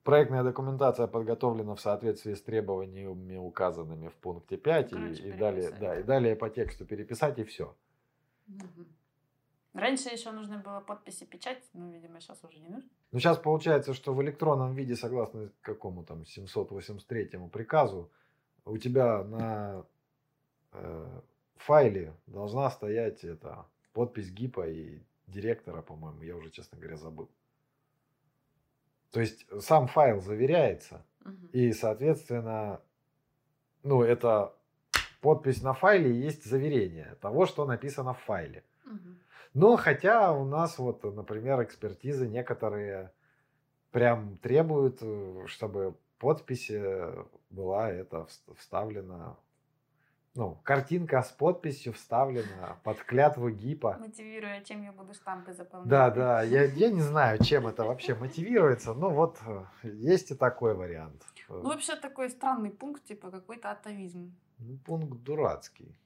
проектная 0.04 0.44
документация 0.44 1.08
подготовлена 1.08 1.74
в 1.74 1.80
соответствии 1.80 2.34
с 2.34 2.42
требованиями, 2.42 3.36
указанными 3.36 4.08
в 4.08 4.14
пункте 4.14 4.56
5, 4.56 4.92
и, 4.92 4.94
Короче, 4.94 5.22
и 5.22 5.32
далее, 5.32 5.62
переписать. 5.62 5.80
да, 5.80 5.98
и 5.98 6.02
далее 6.04 6.36
по 6.36 6.48
тексту 6.48 6.86
переписать, 6.86 7.38
и 7.38 7.44
все. 7.44 7.74
Мгм. 8.46 8.86
Раньше 9.74 10.08
еще 10.08 10.30
нужно 10.30 10.58
было 10.58 10.80
подписи 10.80 11.24
печать, 11.24 11.68
ну, 11.72 11.90
видимо, 11.90 12.20
сейчас 12.20 12.42
уже 12.44 12.60
не 12.60 12.68
нужно. 12.68 12.88
Ну, 13.10 13.18
сейчас 13.18 13.38
получается, 13.38 13.92
что 13.92 14.14
в 14.14 14.22
электронном 14.22 14.72
виде, 14.72 14.94
согласно 14.94 15.50
какому 15.62 16.04
там 16.04 16.24
783 16.24 17.48
приказу, 17.52 18.08
у 18.64 18.78
тебя 18.78 19.24
на 19.24 19.84
э, 20.72 21.20
файле 21.56 22.14
должна 22.26 22.70
стоять 22.70 23.24
это, 23.24 23.66
подпись 23.92 24.30
ГИПа 24.30 24.68
и 24.68 25.02
директора, 25.26 25.82
по-моему, 25.82 26.22
я 26.22 26.36
уже, 26.36 26.50
честно 26.50 26.78
говоря, 26.78 26.96
забыл. 26.96 27.28
То 29.10 29.20
есть 29.20 29.46
сам 29.60 29.88
файл 29.88 30.20
заверяется, 30.20 31.04
Мгм. 31.24 31.48
и, 31.52 31.72
соответственно, 31.72 32.80
ну, 33.82 34.02
это 34.02 34.54
подпись 35.20 35.62
на 35.62 35.72
файле 35.72 36.10
и 36.12 36.26
есть 36.26 36.44
заверение 36.44 37.16
того, 37.20 37.46
что 37.46 37.64
написано 37.64 38.14
в 38.14 38.20
файле. 38.20 38.62
Мгм. 38.84 39.18
Но 39.54 39.76
хотя 39.76 40.32
у 40.32 40.44
нас 40.44 40.78
вот, 40.78 41.04
например, 41.04 41.62
экспертизы 41.62 42.26
некоторые 42.28 43.12
прям 43.92 44.36
требуют, 44.38 44.98
э, 45.00 45.44
чтобы 45.46 45.96
подпись 46.18 46.70
э, 46.70 47.24
была 47.50 47.90
это 47.90 48.16
вс- 48.28 48.54
вставлена, 48.56 49.36
ну, 50.34 50.58
картинка 50.64 51.22
с 51.22 51.30
подписью 51.30 51.92
вставлена 51.92 52.80
под 52.82 52.98
клятву 53.04 53.50
ГИПа. 53.50 53.96
Мотивируя, 54.00 54.60
чем 54.64 54.82
я 54.82 54.90
буду 54.90 55.14
штампы 55.14 55.52
заполнять. 55.52 55.88
Да, 55.88 56.10
да, 56.10 56.42
я, 56.42 56.64
я 56.64 56.90
не 56.90 57.02
знаю, 57.02 57.38
чем 57.44 57.68
это 57.68 57.84
вообще 57.84 58.16
мотивируется, 58.16 58.94
но 58.94 59.10
вот 59.10 59.38
э, 59.46 59.64
есть 59.84 60.32
и 60.32 60.34
такой 60.34 60.74
вариант. 60.74 61.22
Ну, 61.48 61.62
вообще 61.68 61.94
такой 61.94 62.28
странный 62.30 62.70
пункт, 62.70 63.04
типа 63.04 63.30
какой-то 63.30 63.70
атовизм. 63.70 64.34
Ну, 64.58 64.78
Пункт 64.78 65.22
дурацкий. 65.22 65.96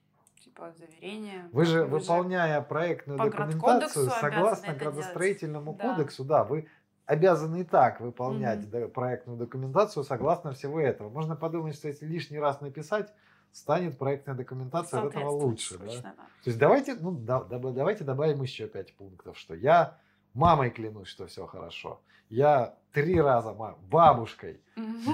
Типа 0.45 0.73
заверение. 0.73 1.49
Вы 1.53 1.65
же, 1.65 1.83
Вы 1.85 1.99
выполняя 1.99 2.61
проектную 2.61 3.19
по 3.19 3.25
документацию, 3.27 4.09
согласно 4.11 4.67
делать. 4.69 4.79
градостроительному 4.83 5.75
Да. 5.75 5.95
кодексу, 5.95 6.25
да, 6.25 6.45
вы 6.45 6.69
обязаны 7.07 7.63
и 7.63 7.65
так 7.65 8.01
выполнять 8.01 8.69
да, 8.71 8.87
проектную 8.89 9.39
документацию 9.39 10.05
согласно 10.05 10.53
всего 10.53 10.81
этого. 10.81 11.09
Можно 11.09 11.37
подумать, 11.37 11.75
что 11.75 11.89
если 11.89 12.07
лишний 12.07 12.39
раз 12.39 12.61
написать, 12.61 13.13
станет 13.53 13.99
проектная 13.99 14.35
документация 14.35 15.01
от 15.01 15.15
этого 15.15 15.31
лучше. 15.31 15.79
да. 15.79 15.85
точно, 15.87 16.03
да. 16.17 16.23
То 16.45 16.51
есть 16.51 16.59
давайте, 16.59 16.95
ну, 16.95 17.13
да- 17.13 17.43
давайте 17.45 18.05
добавим 18.05 18.43
еще 18.43 18.69
пять 18.69 18.95
пунктов, 18.95 19.39
что 19.39 19.55
я 19.55 19.97
мамой 20.39 20.71
клянусь, 20.71 21.09
что 21.09 21.27
все 21.27 21.47
хорошо. 21.47 22.01
Я 22.31 22.75
три 22.93 23.21
раза 23.21 23.53
ма- 23.53 23.77
бабушкой, 23.91 24.61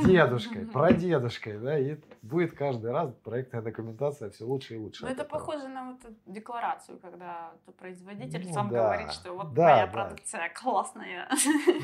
дедушкой, 0.05 0.67
прадедушкой, 0.67 1.59
да, 1.59 1.79
и 1.79 1.97
будет 2.23 2.55
каждый 2.55 2.91
раз 2.91 3.11
проектная 3.23 3.63
документация 3.63 4.31
все 4.31 4.45
лучше 4.45 4.75
и 4.75 4.77
лучше. 4.77 5.05
Ну, 5.05 5.11
это 5.11 5.23
этого. 5.23 5.39
похоже 5.39 5.69
на 5.69 5.93
вот 5.93 6.05
эту 6.05 6.15
декларацию, 6.27 6.99
когда 6.99 7.53
производитель 7.79 8.47
Ну 8.47 8.53
сам 8.53 8.69
да, 8.69 8.83
говорит, 8.83 9.13
что 9.13 9.33
вот 9.33 9.55
да, 9.55 9.63
моя 9.63 9.87
да. 9.87 9.93
продукция 9.93 10.51
классная. 10.55 11.29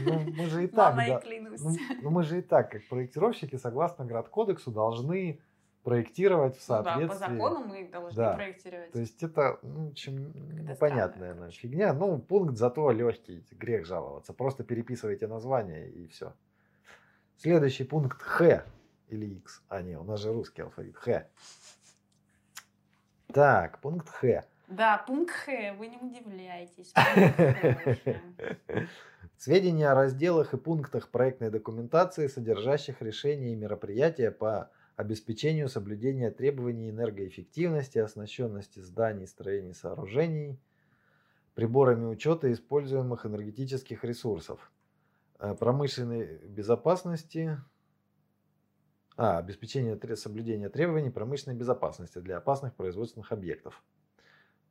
Ну, 0.04 0.20
мы 0.36 0.46
же 0.46 0.64
и 0.64 0.66
так, 0.80 0.96
да, 0.96 1.20
ну, 1.58 1.76
ну, 2.02 2.10
мы 2.10 2.22
же 2.22 2.38
и 2.38 2.42
так, 2.42 2.70
как 2.70 2.86
проектировщики, 2.88 3.56
согласно 3.56 4.04
градкодексу, 4.04 4.70
должны 4.70 5.40
проектировать 5.82 6.57
в 6.59 6.69
Ну 6.69 6.74
да, 6.82 6.85
соответствии. 6.85 7.09
по 7.09 7.31
закону 7.32 7.65
мы 7.66 7.82
их 7.82 7.90
должны 7.90 8.16
Да. 8.16 8.35
проектировать. 8.35 8.93
То 8.93 8.98
есть 9.01 9.23
это 9.23 9.59
ну, 9.62 9.89
общем, 9.90 10.32
Какая-то 10.32 10.73
непонятная 10.73 11.32
странная, 11.35 11.51
фигня. 11.52 11.93
Ну, 11.94 12.19
пункт 12.19 12.57
зато 12.57 12.90
легкий, 12.90 13.44
грех 13.52 13.86
жаловаться. 13.86 14.32
Просто 14.32 14.65
переписывайте 14.65 15.27
название 15.27 15.90
и 15.90 16.07
все. 16.09 16.35
Следующий 17.36 17.85
пункт 17.85 18.20
Х 18.23 18.65
или 19.09 19.27
X. 19.27 19.62
А, 19.69 19.81
не, 19.82 19.97
у 19.98 20.05
нас 20.05 20.20
же 20.20 20.32
русский 20.32 20.62
алфавит. 20.62 20.97
Х. 20.97 21.27
Так, 23.32 23.81
пункт 23.81 24.09
Х. 24.09 24.44
Да, 24.69 24.98
пункт 25.07 25.32
Х, 25.32 25.73
вы 25.78 25.86
не 25.89 25.97
удивляйтесь. 25.97 26.93
Сведения 29.36 29.90
о 29.90 29.94
разделах 29.94 30.52
и 30.52 30.59
пунктах 30.59 31.09
проектной 31.09 31.51
документации, 31.51 32.27
содержащих 32.27 33.01
решения 33.01 33.52
и 33.52 33.57
мероприятия 33.57 34.31
по 34.31 34.70
обеспечению 35.01 35.68
соблюдения 35.68 36.31
требований 36.31 36.90
энергоэффективности, 36.90 37.98
оснащенности 37.98 38.81
зданий, 38.81 39.27
строений, 39.27 39.74
сооружений, 39.74 40.60
приборами 41.55 42.05
учета 42.05 42.52
используемых 42.52 43.27
энергетических 43.27 44.05
ресурсов, 44.05 44.70
э, 45.39 45.55
промышленной 45.55 46.39
безопасности, 46.47 47.59
а, 49.16 49.39
обеспечение 49.39 49.98
соблюдения 50.16 50.68
требований 50.68 51.10
промышленной 51.10 51.56
безопасности 51.56 52.18
для 52.18 52.36
опасных 52.36 52.74
производственных 52.74 53.32
объектов. 53.32 53.82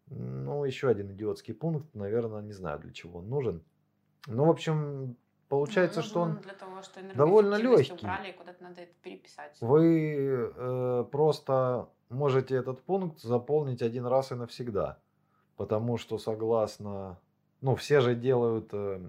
Ну, 0.07 0.63
еще 0.63 0.89
один 0.89 1.11
идиотский 1.11 1.53
пункт, 1.53 1.93
наверное, 1.93 2.41
не 2.41 2.53
знаю, 2.53 2.79
для 2.79 2.91
чего 2.91 3.19
он 3.19 3.29
нужен. 3.29 3.63
Ну, 4.27 4.45
в 4.45 4.49
общем, 4.49 5.17
получается, 5.49 5.99
Ну, 5.99 6.05
что 6.05 6.21
он 6.21 6.37
того, 6.59 6.81
что 6.81 7.01
довольно 7.15 7.55
легкий. 7.55 7.93
убрали, 7.93 8.31
надо 8.61 8.81
это 8.81 8.93
переписать. 9.01 9.57
вы 9.61 10.51
э, 10.55 11.05
просто 11.11 11.89
можете 12.09 12.55
этот 12.55 12.81
пункт 12.83 13.19
заполнить 13.19 13.81
один 13.81 14.05
раз 14.05 14.31
и 14.31 14.35
навсегда. 14.35 14.97
Потому 15.57 15.97
что 15.97 16.17
согласно, 16.17 17.19
ну, 17.61 17.75
все 17.75 17.99
же 17.99 18.15
делают 18.15 18.69
э, 18.73 19.01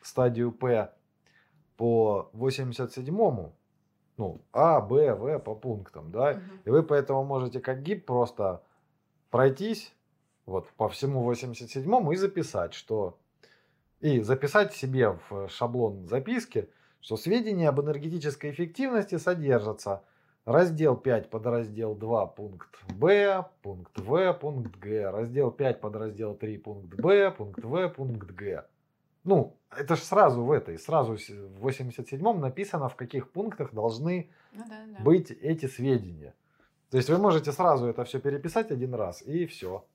стадию 0.00 0.50
П 0.52 0.90
по 1.76 2.30
87-му, 2.34 3.52
ну, 4.16 4.40
А, 4.52 4.80
Б, 4.80 5.14
В 5.14 5.38
по 5.38 5.54
пунктам, 5.54 6.10
да, 6.10 6.34
Мгм. 6.34 6.60
и 6.64 6.70
вы 6.70 6.82
поэтому 6.82 7.24
можете 7.24 7.60
как 7.60 7.82
гид 7.82 8.06
просто 8.06 8.62
пройтись 9.30 9.94
вот 10.46 10.68
по 10.76 10.88
всему 10.88 11.30
87-му 11.30 12.12
и 12.12 12.16
записать, 12.16 12.74
что 12.74 13.18
и 14.02 14.20
записать 14.20 14.74
себе 14.74 15.16
в 15.30 15.48
шаблон 15.48 16.06
записки, 16.08 16.68
что 17.00 17.16
сведения 17.16 17.68
об 17.68 17.80
энергетической 17.80 18.50
эффективности 18.50 19.16
содержатся 19.16 20.02
раздел 20.44 20.96
5 20.96 21.30
подраздел 21.30 21.94
2 21.94 22.26
пункт 22.26 22.68
Б, 22.88 23.46
пункт 23.62 23.98
В, 23.98 24.32
пункт 24.34 24.76
Г, 24.78 25.10
раздел 25.10 25.52
5 25.52 25.80
подраздел 25.80 26.34
3 26.34 26.58
пункт 26.58 26.94
Б, 26.94 27.30
пункт 27.30 27.64
В, 27.64 27.88
пункт 27.88 28.30
Г. 28.32 28.66
Ну, 29.22 29.56
это 29.70 29.94
же 29.94 30.02
сразу 30.02 30.42
в 30.42 30.50
этой, 30.50 30.78
сразу 30.78 31.16
в 31.16 31.66
87-м 31.66 32.40
написано, 32.40 32.88
в 32.88 32.96
каких 32.96 33.30
пунктах 33.30 33.72
должны 33.72 34.30
Ну 34.52 34.64
да, 34.68 34.84
да. 34.98 35.04
быть 35.04 35.30
эти 35.30 35.66
сведения. 35.66 36.34
То 36.90 36.96
есть 36.96 37.08
вы 37.08 37.18
можете 37.18 37.52
сразу 37.52 37.86
это 37.86 38.04
все 38.04 38.18
переписать 38.18 38.72
один 38.72 38.94
раз 38.94 39.22
и 39.22 39.46
все. 39.46 39.86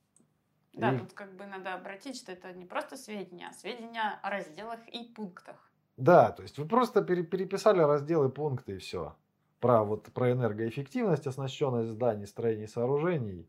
Да, 0.78 0.94
И- 0.94 1.00
тут 1.00 1.14
как 1.14 1.36
бы 1.36 1.46
надо 1.46 1.74
обратить, 1.74 2.16
что 2.16 2.32
это 2.32 2.54
не 2.54 2.66
просто 2.66 2.98
сведения, 2.98 3.48
а 3.50 3.54
сведения 3.54 4.20
о 4.22 4.30
разделах 4.30 4.80
и 4.88 5.04
пунктах. 5.04 5.56
Да, 5.98 6.32
то 6.32 6.44
есть 6.44 6.58
вы 6.60 6.68
просто 6.68 7.02
пере- 7.02 7.24
переписали 7.24 7.80
разделы, 7.82 8.30
пункты 8.30 8.76
и 8.76 8.78
все. 8.78 9.16
Про 9.60 9.84
вот 9.84 10.04
про 10.14 10.32
энергоэффективность, 10.32 11.26
оснащенность 11.26 11.90
зданий, 11.90 12.28
строений, 12.28 12.68
сооружений, 12.68 13.48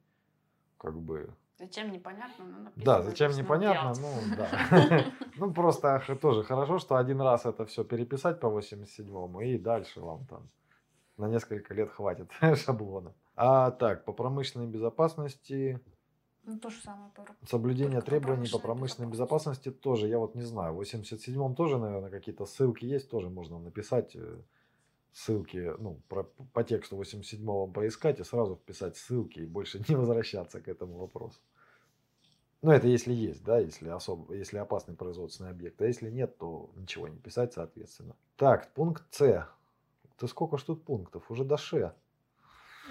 как 0.79 0.99
бы. 0.99 1.29
Зачем 1.59 1.93
непонятно, 1.93 2.45
но 2.47 2.59
написано. 2.61 2.85
Да, 2.85 3.03
зачем 3.03 3.33
непонятно, 3.33 3.93
делать. 3.95 4.25
ну 4.29 4.37
да. 4.37 5.05
Ну 5.37 5.53
просто 5.53 6.01
тоже 6.21 6.43
хорошо, 6.45 6.79
что 6.79 6.97
один 6.97 7.21
раз 7.21 7.45
это 7.47 7.67
все 7.67 7.85
переписать 7.85 8.41
по 8.41 8.47
87-му 8.47 9.41
и 9.43 9.59
дальше 9.59 10.01
вам 10.01 10.25
там 10.27 10.49
на 11.19 11.27
несколько 11.29 11.75
лет 11.75 11.91
хватит 11.91 12.31
шаблона. 12.65 13.13
А 13.37 13.71
так, 13.73 14.05
по 14.05 14.13
промышленной 14.13 14.67
безопасности, 14.67 15.81
Ну, 16.49 16.59
то 16.59 16.71
же 16.71 16.81
самое. 16.81 17.11
соблюдение 17.47 18.01
Только 18.01 18.07
требований 18.07 18.49
по 18.49 18.59
промышленной 18.59 19.11
безопасности. 19.11 19.69
безопасности 19.69 19.83
тоже, 19.83 20.09
я 20.09 20.19
вот 20.19 20.35
не 20.35 20.45
знаю, 20.45 20.75
в 20.75 20.81
87-м 20.81 21.55
тоже, 21.55 21.77
наверное, 21.77 22.11
какие-то 22.11 22.47
ссылки 22.47 22.87
есть, 22.87 23.11
тоже 23.11 23.29
можно 23.29 23.59
написать 23.59 24.17
э, 24.17 24.41
ссылки, 25.13 25.75
ну, 25.79 26.01
про, 26.09 26.23
по 26.55 26.65
тексту 26.65 26.97
87 26.97 27.71
поискать 27.71 28.19
и 28.21 28.25
сразу 28.25 28.57
вписать 28.57 28.97
ссылки 28.97 29.41
и 29.41 29.47
больше 29.47 29.85
не 29.89 29.95
возвращаться 29.95 30.63
к 30.63 30.69
этому 30.69 30.97
вопросу. 30.97 31.39
Ну, 32.63 32.73
это 32.73 32.89
если 32.89 33.13
есть, 33.13 33.45
да, 33.45 33.59
если, 33.59 33.91
особо, 33.91 34.35
если 34.35 34.57
опасный 34.57 34.95
производственный 34.95 35.51
объект. 35.51 35.83
А 35.83 35.87
если 35.87 36.11
нет, 36.11 36.39
то 36.39 36.71
ничего 36.77 37.09
не 37.09 37.19
писать, 37.19 37.53
соответственно. 37.53 38.17
Так, 38.37 38.73
пункт 38.73 39.05
С. 39.11 39.47
Ты 40.17 40.27
сколько 40.29 40.57
ж 40.57 40.63
тут 40.63 40.83
пунктов? 40.83 41.31
Уже 41.31 41.45
до 41.45 41.59
Ш. 41.59 41.95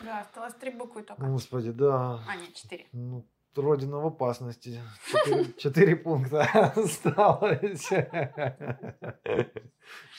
Да, 0.03 0.21
осталось 0.21 0.53
три 0.53 0.69
буквы 0.69 1.01
только. 1.01 1.25
Господи, 1.25 1.71
да. 1.71 2.23
А, 2.27 2.35
нет, 2.35 2.53
четыре. 2.53 2.85
Ну, 2.91 3.25
Родина 3.57 3.97
в 3.99 4.07
опасности. 4.07 4.79
Четыре, 5.07 5.53
четыре 5.57 5.95
пункта 5.95 6.41
осталось. 6.75 7.87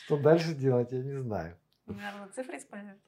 Что 0.05 0.17
дальше 0.17 0.55
делать, 0.55 0.93
я 0.93 1.03
не 1.03 1.19
знаю. 1.21 1.57
Наверное, 1.87 2.29
цифры 2.29 2.59
использовать. 2.59 2.99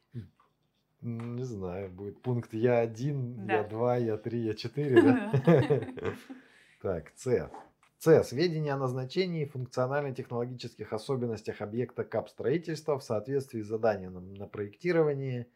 Не 1.02 1.44
знаю, 1.44 1.90
будет 1.90 2.20
пункт 2.20 2.52
Я1, 2.52 3.46
Да. 3.46 3.62
Я2, 3.62 4.22
Я3, 4.22 4.52
Я4, 4.52 5.02
да? 5.02 6.14
Так, 6.82 7.12
С. 7.16 7.50
С. 7.98 8.24
Сведения 8.24 8.74
о 8.74 8.78
назначении 8.78 9.42
и 9.42 9.48
функционально-технологических 9.48 10.92
особенностях 10.92 11.60
объекта 11.62 12.04
КАП 12.04 12.28
строительства 12.28 12.98
в 12.98 13.02
соответствии 13.04 13.62
с 13.62 13.66
заданием 13.66 14.34
на 14.34 14.46
проектирование 14.46 15.48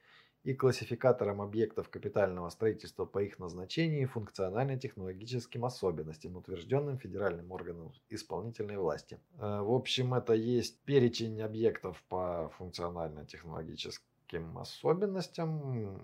и 0.45 0.53
классификатором 0.53 1.41
объектов 1.41 1.89
капитального 1.89 2.51
строительства 2.51 3.07
по 3.07 3.23
их 3.23 3.39
назначению 3.39 4.03
и 4.03 4.05
функционально-технологическим 4.05 5.65
особенностям, 5.65 6.37
утвержденным 6.37 6.99
федеральным 6.99 7.51
органом 7.51 7.95
исполнительной 8.11 8.77
власти. 8.77 9.19
Э, 9.39 9.62
В 9.62 9.73
общем, 9.73 10.12
это 10.12 10.35
есть 10.35 10.79
перечень 10.83 11.41
объектов 11.41 12.03
по 12.11 12.53
функционально-технологическим 12.59 14.59
особенностям. 14.59 15.99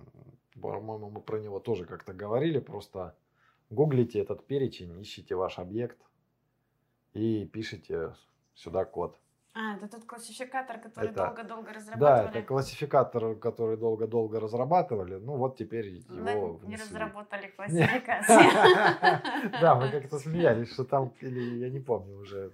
По-моему, 0.58 1.10
мы 1.10 1.20
про 1.20 1.38
него 1.38 1.60
тоже 1.60 1.84
как-то 1.84 2.14
говорили. 2.14 2.60
Просто 2.60 3.14
гуглите 3.68 4.20
этот 4.20 4.46
перечень, 4.46 5.02
ищите 5.02 5.34
ваш 5.34 5.58
объект 5.58 5.98
и 7.12 7.44
пишите 7.44 8.14
сюда 8.54 8.86
код. 8.86 9.18
А, 9.52 9.74
это 9.76 9.88
тот 9.88 10.04
классификатор, 10.04 10.78
который 10.78 11.10
долго-долго 11.12 11.66
Да, 11.72 11.74
разрабатывали. 11.74 12.28
это 12.38 12.42
классификатор, 12.46 13.34
который 13.34 13.76
долго-долго 13.76 14.38
разрабатывали. 14.38 15.16
Ну 15.16 15.36
вот 15.36 15.56
теперь 15.56 15.88
его 15.88 16.04
Но 16.08 16.32
не 16.68 16.76
внесли. 16.76 16.84
разработали 16.86 17.46
классификацию. 17.56 18.38
Да, 19.60 19.74
мы 19.74 19.90
как-то 19.90 20.18
смеялись, 20.20 20.72
что 20.72 20.84
там, 20.84 21.12
или 21.20 21.58
я 21.58 21.68
не 21.68 21.80
помню 21.80 22.16
уже, 22.18 22.46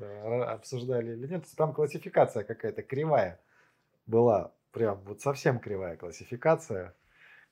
обсуждали 0.47 1.12
или 1.12 1.27
нет, 1.27 1.44
там 1.56 1.74
классификация 1.74 2.44
какая-то 2.44 2.82
кривая 2.82 3.40
была, 4.06 4.52
прям 4.73 4.98
вот 5.05 5.20
совсем 5.20 5.59
кривая 5.59 5.97
классификация. 5.97 6.94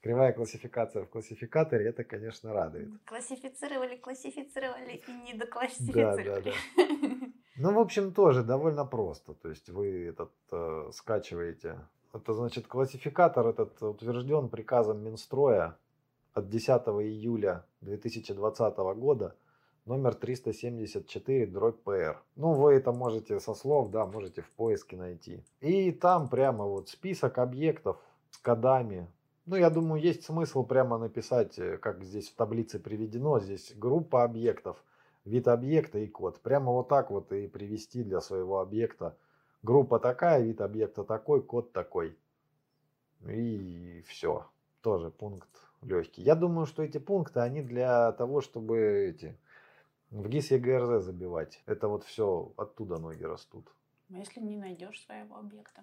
Кривая 0.05 0.35
классификация 0.35 1.03
в 1.03 1.09
классификаторе, 1.09 1.89
это, 1.89 2.05
конечно, 2.05 2.53
радует. 2.53 2.91
Классифицировали, 3.07 3.97
классифицировали 3.97 5.03
и 5.09 5.13
не 5.13 5.33
Да, 5.33 5.47
доклассифицировали. 5.47 6.53
Ну, 7.57 7.73
в 7.73 7.79
общем, 7.79 8.13
тоже 8.13 8.43
довольно 8.43 8.85
просто. 8.85 9.33
То 9.33 9.49
есть 9.49 9.71
вы 9.71 10.09
этот 10.09 10.33
э, 10.53 10.91
скачиваете. 10.93 11.79
Это 12.13 12.35
значит, 12.35 12.67
классификатор 12.67 13.47
этот 13.47 13.83
утвержден 13.83 14.51
приказом 14.51 15.03
Минстроя 15.03 15.79
от 16.35 16.51
10 16.51 16.69
июля 16.69 17.65
2020 17.81 18.77
года 18.77 19.35
номер 19.87 20.15
374 20.15 21.47
дробь 21.47 21.83
ПР. 21.83 22.23
Ну, 22.37 22.53
вы 22.53 22.75
это 22.75 22.93
можете 22.93 23.41
со 23.41 23.55
слов, 23.55 23.91
да, 23.91 24.05
можете 24.05 24.43
в 24.43 24.51
поиске 24.51 24.99
найти. 24.99 25.43
И 25.61 25.93
там 25.93 26.29
прямо 26.29 26.67
вот 26.67 26.91
список 26.91 27.39
объектов 27.39 27.97
с 28.29 28.37
кодами. 28.37 29.09
Ну, 29.47 29.57
я 29.57 29.69
думаю, 29.69 30.01
есть 30.01 30.25
смысл 30.25 30.65
прямо 30.65 30.97
написать, 30.97 31.59
э, 31.59 31.77
как 31.77 32.03
здесь 32.03 32.31
в 32.31 32.35
таблице 32.35 32.79
приведено, 32.79 33.41
здесь 33.41 33.75
группа 33.77 34.25
объектов, 34.25 34.83
вид 35.27 35.49
объекта 35.49 35.99
и 35.99 36.07
код. 36.07 36.41
Прямо 36.41 36.73
вот 36.73 36.89
так 36.89 37.11
вот 37.11 37.31
и 37.33 37.47
привести 37.47 38.03
для 38.03 38.21
своего 38.21 38.61
объекта. 38.61 39.17
Группа 39.63 39.99
такая, 39.99 40.43
вид 40.43 40.63
объекта 40.63 41.05
такой, 41.05 41.43
код 41.43 41.73
такой. 41.73 42.17
И 43.27 44.03
все. 44.07 44.47
Тоже 44.81 45.11
пункт 45.11 45.49
легкий. 45.83 46.23
Я 46.23 46.35
думаю, 46.35 46.67
что 46.67 46.83
эти 46.83 46.99
пункты, 46.99 47.41
они 47.41 47.63
для 47.63 48.13
того, 48.13 48.41
чтобы 48.41 48.79
эти 48.79 49.39
в 50.11 50.29
ГИС 50.29 50.53
ЕГРЗ 50.53 51.05
забивать. 51.05 51.63
Это 51.67 51.89
вот 51.89 52.05
все 52.05 52.53
оттуда 52.57 52.99
ноги 52.99 53.25
растут. 53.25 53.67
А 54.11 54.19
если 54.19 54.41
не 54.41 54.57
найдешь 54.57 55.05
своего 55.05 55.37
объекта? 55.37 55.83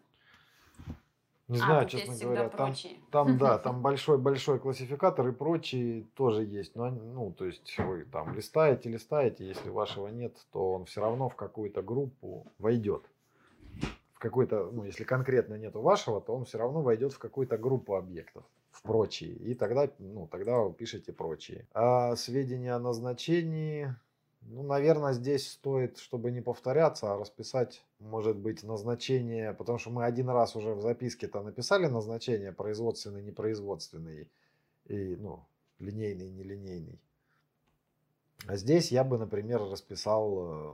Не 1.52 1.60
а, 1.60 1.65
знаю, 1.65 1.90
честно 1.90 2.15
говоря, 2.15 2.48
там, 2.48 2.73
там, 3.11 3.38
да, 3.38 3.57
там 3.60 3.82
большой-большой 3.82 4.57
классификатор 4.57 5.28
и 5.28 5.34
прочие 5.34 6.06
тоже 6.15 6.45
есть. 6.45 6.76
Но, 6.76 6.90
ну, 6.90 7.34
то 7.34 7.45
есть 7.45 7.78
вы 7.78 8.06
там 8.06 8.34
листаете, 8.34 8.90
листаете, 8.90 9.45
если 9.45 9.69
вашего 9.69 10.07
нет, 10.07 10.34
то 10.53 10.72
он 10.72 10.86
все 10.86 11.02
равно 11.02 11.28
в 11.28 11.36
какую-то 11.36 11.82
группу 11.82 12.48
войдет. 12.57 13.03
В 14.14 14.19
какой-то, 14.19 14.69
ну, 14.72 14.86
если 14.86 15.03
конкретно 15.03 15.56
нету 15.56 15.82
вашего, 15.82 16.22
то 16.22 16.34
он 16.34 16.45
все 16.45 16.57
равно 16.57 16.82
войдет 16.82 17.11
в 17.11 17.19
какую-то 17.19 17.57
группу 17.57 17.95
объектов, 17.95 18.45
в 18.72 18.82
прочие. 18.82 19.34
И 19.34 19.53
тогда, 19.53 19.90
ну, 19.99 20.28
тогда 20.32 20.60
вы 20.60 20.72
пишете 20.72 21.11
прочие. 21.11 21.68
А 21.73 22.15
сведения 22.15 22.76
о 22.76 22.80
назначении, 22.80 23.94
ну, 24.41 24.63
наверное, 24.63 25.13
здесь 25.13 25.51
стоит, 25.51 25.97
чтобы 25.97 26.31
не 26.31 26.41
повторяться, 26.41 27.13
а 27.13 27.18
расписать, 27.18 27.84
может 27.99 28.38
быть, 28.38 28.63
назначение, 28.63 29.53
потому 29.53 29.77
что 29.77 29.91
мы 29.91 30.05
один 30.05 30.30
раз 30.30 30.55
уже 30.55 30.73
в 30.73 30.81
записке-то 30.81 31.41
написали 31.41 31.88
назначение 31.88 32.51
производственный, 32.51 33.22
непроизводственный 33.22 34.30
и, 34.85 35.15
ну, 35.15 35.43
линейный, 35.80 36.30
нелинейный. 36.30 36.99
А 38.47 38.55
здесь 38.55 38.91
я 38.91 39.03
бы, 39.03 39.18
например, 39.18 39.61
расписал, 39.61 40.34
э, 40.39 40.73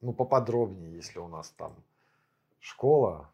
ну, 0.00 0.12
поподробнее, 0.12 0.94
если 0.94 1.20
у 1.20 1.28
нас 1.28 1.50
там 1.56 1.74
школа, 2.58 3.30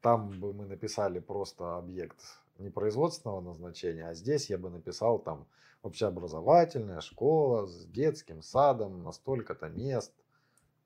там 0.00 0.38
бы 0.38 0.52
мы 0.52 0.66
написали 0.66 1.18
просто 1.18 1.76
объект 1.78 2.18
непроизводственного 2.58 3.40
назначения, 3.40 4.08
а 4.08 4.14
здесь 4.14 4.50
я 4.50 4.58
бы 4.58 4.70
написал 4.70 5.18
там 5.18 5.46
общеобразовательная 5.82 7.00
школа 7.00 7.66
с 7.66 7.86
детским 7.86 8.42
садом 8.42 9.02
на 9.02 9.12
столько-то 9.12 9.68
мест, 9.68 10.12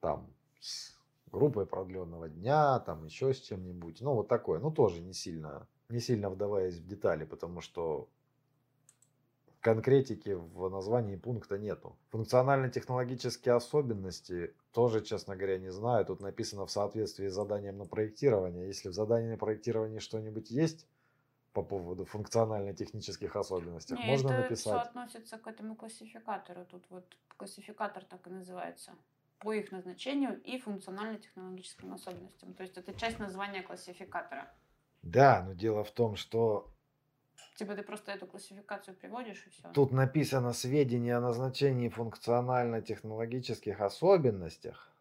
там 0.01 0.33
с 0.61 0.99
группой 1.31 1.67
продленного 1.67 2.29
дня, 2.29 2.81
там 2.81 3.05
еще 3.05 3.33
с 3.33 3.41
чем-нибудь. 3.41 4.01
Ну, 4.01 4.15
вот 4.15 4.29
такое. 4.29 4.59
Ну, 4.61 4.71
тоже 4.71 5.01
не 5.01 5.13
сильно, 5.13 5.69
не 5.89 6.01
сильно 6.01 6.31
вдаваясь 6.31 6.79
в 6.79 6.87
детали, 6.87 7.25
потому 7.25 7.61
что 7.61 8.09
конкретики 9.61 10.31
в 10.31 10.69
названии 10.69 11.17
пункта 11.17 11.59
нету. 11.59 11.97
Функционально-технологические 12.11 13.55
особенности 13.55 14.55
тоже, 14.73 15.01
честно 15.01 15.37
говоря, 15.37 15.59
не 15.59 15.71
знаю. 15.71 16.05
Тут 16.07 16.21
написано 16.21 16.67
в 16.67 16.71
соответствии 16.71 17.29
с 17.29 17.35
заданием 17.35 17.79
на 17.79 17.85
проектирование. 17.85 18.67
Если 18.67 18.89
в 18.89 18.95
задании 18.95 19.31
на 19.31 19.37
проектирование 19.37 20.01
что-нибудь 20.01 20.51
есть 20.51 20.87
по 21.63 21.65
поводу 21.65 22.05
функционально-технических 22.05 23.35
особенностей, 23.37 23.95
Не, 23.97 24.07
можно 24.07 24.29
это 24.31 24.43
написать. 24.43 24.81
все 24.81 24.89
относится 24.91 25.39
к 25.39 25.47
этому 25.49 25.75
классификатору. 25.75 26.65
Тут 26.65 26.85
вот 26.91 27.17
классификатор 27.37 28.05
так 28.05 28.27
и 28.27 28.31
называется. 28.31 28.93
По 29.41 29.53
их 29.53 29.73
назначению 29.73 30.41
и 30.43 30.59
функционально-технологическим 30.59 31.93
особенностям. 31.93 32.55
То 32.55 32.63
есть 32.63 32.77
это 32.79 32.93
часть 32.95 33.19
названия 33.19 33.63
классификатора. 33.63 34.49
Да, 35.03 35.43
но 35.47 35.53
дело 35.55 35.83
в 35.83 35.91
том, 35.91 36.17
что 36.17 36.71
Типа 37.57 37.75
ты 37.75 37.83
просто 37.83 38.13
эту 38.13 38.27
классификацию 38.27 38.97
приводишь 38.97 39.45
и 39.47 39.51
все. 39.51 39.69
тут 39.73 39.93
написано 39.93 40.53
сведения 40.53 41.17
о 41.17 41.21
назначении 41.21 41.89
функционально-технологических 41.89 43.81
особенностях 43.81 44.93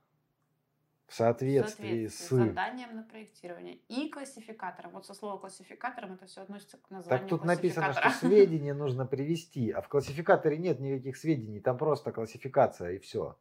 в 1.07 1.13
соответствии 1.13 2.07
с... 2.07 2.29
заданием 2.29 2.95
на 2.95 3.03
проектирование 3.03 3.79
и 3.87 4.09
классификатором. 4.09 4.91
Вот 4.91 5.05
со 5.05 5.13
слова 5.13 5.37
классификатором 5.37 6.13
это 6.13 6.25
все 6.25 6.41
относится 6.41 6.77
к 6.77 6.89
названию 6.89 7.19
Так 7.19 7.29
тут 7.29 7.45
написано, 7.45 7.93
что 7.93 8.09
сведения 8.09 8.73
нужно 8.75 9.05
привести, 9.05 9.71
а 9.71 9.81
в 9.81 9.87
классификаторе 9.87 10.57
нет 10.57 10.79
никаких 10.79 11.15
сведений, 11.15 11.61
там 11.61 11.77
просто 11.77 12.11
классификация 12.11 12.91
и 12.91 12.99
все. 12.99 13.37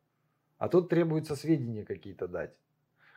А 0.58 0.68
тут 0.68 0.88
требуется 0.88 1.34
сведения 1.34 1.84
какие-то 1.84 2.28
дать. 2.28 2.54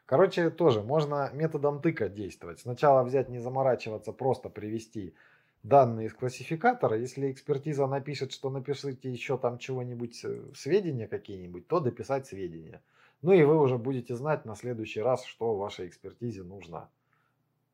Короче, 0.05 0.49
тоже 0.49 0.81
можно 0.81 1.29
методом 1.33 1.81
тыка 1.81 2.09
действовать. 2.09 2.59
Сначала 2.59 3.03
взять, 3.03 3.29
не 3.29 3.37
заморачиваться, 3.37 4.11
просто 4.11 4.49
привести 4.49 5.13
данные 5.61 6.07
из 6.07 6.13
классификатора. 6.15 6.97
Если 6.97 7.31
экспертиза 7.31 7.85
напишет, 7.85 8.31
что 8.31 8.49
напишите 8.49 9.11
еще 9.11 9.37
там 9.37 9.59
чего-нибудь, 9.59 10.19
э, 10.25 10.41
сведения 10.55 11.07
какие-нибудь, 11.07 11.67
то 11.67 11.79
дописать 11.79 12.25
сведения. 12.25 12.81
Ну 13.21 13.33
и 13.33 13.43
вы 13.43 13.59
уже 13.59 13.77
будете 13.77 14.15
знать 14.15 14.45
на 14.45 14.55
следующий 14.55 15.01
раз, 15.01 15.25
что 15.25 15.55
вашей 15.55 15.87
экспертизе 15.87 16.43
нужно. 16.43 16.89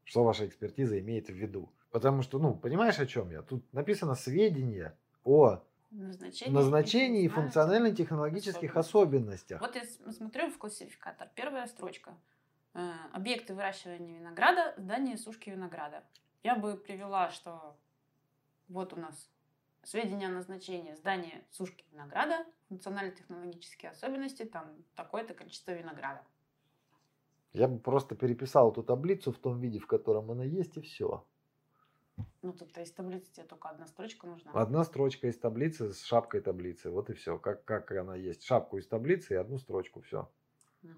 Что 0.03 0.23
ваша 0.23 0.47
экспертиза 0.47 0.99
имеет 0.99 1.27
в 1.27 1.33
виду. 1.33 1.69
Потому 1.91 2.21
что, 2.21 2.39
ну, 2.39 2.55
понимаешь, 2.55 2.99
о 2.99 3.05
чем 3.05 3.31
я? 3.31 3.41
Тут 3.41 3.63
написано 3.73 4.15
сведения 4.15 4.97
о 5.23 5.61
Назначение 5.91 6.53
назначении 6.53 7.23
и 7.23 7.27
функционально-технологических 7.29 8.75
особенностях. 8.75 9.61
Вот 9.61 9.75
я 9.75 9.83
смотрю 10.11 10.49
в 10.49 10.57
классификатор. 10.57 11.29
Первая 11.35 11.67
строчка. 11.67 12.17
Э, 12.73 12.91
объекты 13.13 13.53
выращивания 13.53 14.19
винограда, 14.19 14.73
здание 14.77 15.17
сушки 15.17 15.49
винограда. 15.49 16.03
Я 16.43 16.55
бы 16.55 16.75
привела, 16.75 17.29
что 17.29 17.77
вот 18.67 18.91
у 18.91 18.97
нас 18.97 19.29
сведения 19.83 20.27
о 20.27 20.31
назначении 20.31 20.93
здания 20.95 21.45
сушки 21.51 21.85
винограда, 21.93 22.45
функционально-технологические 22.69 23.91
особенности, 23.91 24.43
там 24.43 24.75
такое-то 24.95 25.33
количество 25.33 25.71
винограда. 25.71 26.23
Я 27.53 27.67
бы 27.67 27.79
просто 27.79 28.15
переписал 28.15 28.71
эту 28.71 28.83
таблицу 28.83 29.31
в 29.31 29.37
том 29.37 29.59
виде, 29.59 29.79
в 29.79 29.87
котором 29.87 30.31
она 30.31 30.43
есть, 30.43 30.75
и 30.77 30.81
все. 30.81 31.25
Ну, 32.41 32.53
тут 32.53 32.77
из 32.77 32.91
таблицы 32.91 33.31
тебе 33.31 33.45
только 33.45 33.69
одна 33.69 33.87
строчка 33.87 34.27
нужна. 34.27 34.51
Одна 34.53 34.83
строчка 34.83 35.27
из 35.27 35.37
таблицы 35.37 35.93
с 35.93 36.03
шапкой 36.03 36.41
таблицы. 36.41 36.89
Вот 36.89 37.09
и 37.09 37.13
все. 37.13 37.37
Как, 37.37 37.63
как 37.65 37.91
она 37.91 38.15
есть. 38.15 38.43
Шапку 38.43 38.77
из 38.77 38.87
таблицы 38.87 39.33
и 39.33 39.37
одну 39.37 39.57
строчку. 39.57 40.01
Все. 40.01 40.29
Угу 40.83 40.93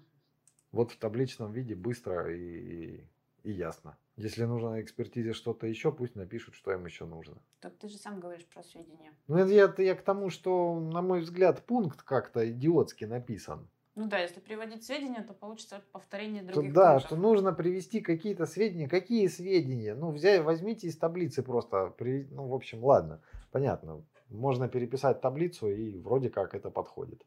вот 0.72 0.92
в 0.92 0.98
табличном 0.98 1.52
виде 1.52 1.74
быстро 1.74 2.32
и, 2.34 2.40
и 2.40 3.08
ясно. 3.44 3.96
Если 4.16 4.44
нужно 4.44 4.80
экспертизе 4.80 5.32
что-то 5.32 5.66
еще, 5.66 5.92
пусть 5.92 6.16
напишут, 6.16 6.54
что 6.54 6.72
им 6.72 6.84
еще 6.86 7.04
нужно. 7.04 7.36
Так 7.60 7.76
ты 7.76 7.88
же 7.88 7.96
сам 7.96 8.20
говоришь 8.20 8.46
про 8.46 8.62
сведения. 8.62 9.12
Ну, 9.28 9.36
это 9.36 9.52
я, 9.52 9.64
это 9.64 9.82
я 9.82 9.94
к 9.94 10.02
тому, 10.02 10.30
что, 10.30 10.78
на 10.80 11.02
мой 11.02 11.20
взгляд, 11.20 11.64
пункт 11.64 12.02
как-то 12.02 12.50
идиотски 12.50 13.04
написан. 13.04 13.68
Ну 13.94 14.06
да, 14.06 14.18
если 14.18 14.38
приводить 14.38 14.84
сведения, 14.84 15.22
то 15.22 15.34
получится 15.34 15.82
повторение 15.92 16.42
других 16.42 16.70
что, 16.70 16.80
Да, 16.80 16.90
пунктов. 16.92 17.08
что 17.08 17.16
нужно 17.16 17.52
привести 17.52 18.00
какие-то 18.00 18.46
сведения. 18.46 18.88
Какие 18.88 19.26
сведения? 19.26 19.94
Ну, 19.94 20.12
взять, 20.12 20.42
возьмите 20.42 20.86
из 20.86 20.96
таблицы 20.96 21.42
просто. 21.42 21.92
Ну, 21.98 22.46
в 22.46 22.54
общем, 22.54 22.84
ладно, 22.84 23.20
понятно. 23.50 24.04
Можно 24.28 24.68
переписать 24.68 25.20
таблицу, 25.20 25.68
и 25.68 25.98
вроде 25.98 26.30
как 26.30 26.54
это 26.54 26.70
подходит. 26.70 27.24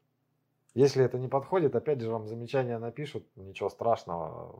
Если 0.74 1.04
это 1.04 1.18
не 1.18 1.28
подходит, 1.28 1.76
опять 1.76 2.00
же 2.00 2.10
вам 2.10 2.26
замечания 2.26 2.78
напишут, 2.78 3.26
ничего 3.36 3.68
страшного, 3.68 4.54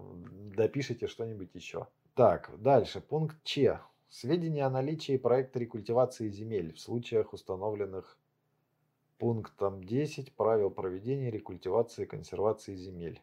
допишите 0.55 1.07
что-нибудь 1.07 1.55
еще. 1.55 1.89
Так, 2.15 2.51
дальше, 2.61 3.01
пункт 3.01 3.43
Ч. 3.45 3.81
Сведения 4.09 4.67
о 4.67 4.71
наличии 4.71 5.17
проекта 5.17 5.59
рекультивации 5.59 6.29
земель 6.29 6.75
в 6.75 6.81
случаях, 6.81 7.33
установленных 7.33 8.19
пунктом 9.19 9.83
10 9.83 10.35
правил 10.37 10.71
проведения 10.71 11.31
рекультивации 11.31 12.03
и 12.03 12.07
консервации 12.07 12.75
земель, 12.75 13.23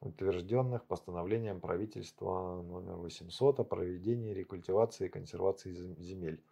утвержденных 0.00 0.86
постановлением 0.86 1.60
правительства 1.60 2.62
номер 2.62 2.96
800 2.96 3.60
о 3.60 3.64
проведении 3.64 4.32
рекультивации 4.32 5.06
и 5.06 5.10
консервации 5.10 5.74
земель. 6.00 6.42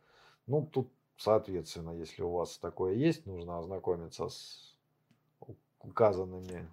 Ну, 0.47 0.66
тут, 0.66 0.93
соответственно, 1.16 1.93
если 1.93 2.23
у 2.23 2.33
вас 2.33 2.59
такое 2.59 2.95
есть, 2.95 3.27
нужно 3.27 3.59
ознакомиться 3.59 4.29
с 4.29 4.68
указанными 5.89 6.69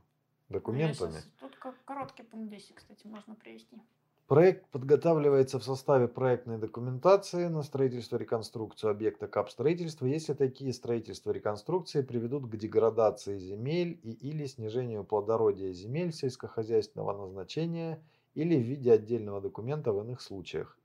документами. 0.49 1.11
Сейчас, 1.11 1.29
тут 1.39 1.55
как 1.55 1.75
короткий 1.85 2.23
пункт 2.23 2.51
10, 2.51 2.75
кстати, 2.75 3.07
можно 3.07 3.35
привести. 3.35 3.81
Проект 4.27 4.67
подготавливается 4.69 5.59
в 5.59 5.63
составе 5.63 6.07
проектной 6.07 6.57
документации 6.57 7.45
на 7.45 7.61
строительство 7.61 8.17
реконструкцию 8.17 8.89
объекта 8.89 9.27
кап 9.27 9.51
строительства, 9.51 10.07
если 10.07 10.33
такие 10.33 10.73
строительства 10.73 11.29
реконструкции 11.29 12.01
приведут 12.01 12.49
к 12.49 12.55
деградации 12.55 13.37
земель 13.37 13.99
и 14.01 14.13
или 14.13 14.47
снижению 14.47 15.03
плодородия 15.03 15.71
земель 15.73 16.11
сельскохозяйственного 16.11 17.15
назначения 17.15 18.03
или 18.33 18.55
в 18.55 18.65
виде 18.65 18.91
отдельного 18.91 19.41
документа 19.41 19.93
в 19.93 20.01
иных 20.01 20.21
случаях. 20.21 20.75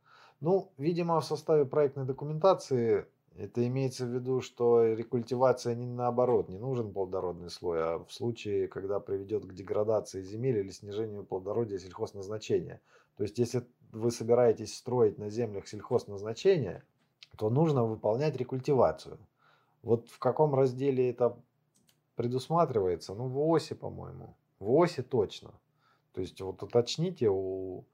Ну, 0.41 0.71
видимо, 0.77 1.19
в 1.19 1.25
составе 1.25 1.65
проектной 1.65 2.05
документации 2.05 3.07
это 3.37 3.67
имеется 3.67 4.07
в 4.07 4.11
виду, 4.11 4.41
что 4.41 4.85
рекультивация 4.85 5.75
не 5.75 5.87
наоборот, 5.87 6.49
не 6.49 6.59
нужен 6.59 6.93
плодородный 6.93 7.51
слой, 7.51 7.83
а 7.83 7.99
в 8.05 8.13
случае, 8.13 8.69
когда 8.69 9.01
приведет 9.01 9.45
к 9.47 9.55
деградации 9.55 10.23
земель 10.23 10.59
или 10.59 10.71
снижению 10.71 11.25
плодородия 11.25 11.79
сельхозназначения. 11.79 12.81
То 13.17 13.23
есть, 13.23 13.39
если 13.39 13.67
вы 13.93 14.11
собираетесь 14.11 14.77
строить 14.77 15.19
на 15.19 15.31
землях 15.31 15.69
сельхозназначения, 15.69 16.85
то 17.37 17.51
нужно 17.51 17.85
выполнять 17.85 18.37
рекультивацию. 18.37 19.19
Вот 19.83 20.09
в 20.09 20.19
каком 20.19 20.55
разделе 20.55 21.11
это 21.11 21.39
предусматривается? 22.17 23.15
Ну, 23.15 23.29
в 23.29 23.41
ОСе, 23.41 23.75
по-моему. 23.75 24.37
В 24.59 24.71
ОСе 24.73 25.03
точно. 25.03 25.53
То 26.13 26.21
есть, 26.21 26.41
вот 26.41 26.63
уточните 26.63 27.29
у, 27.31 27.85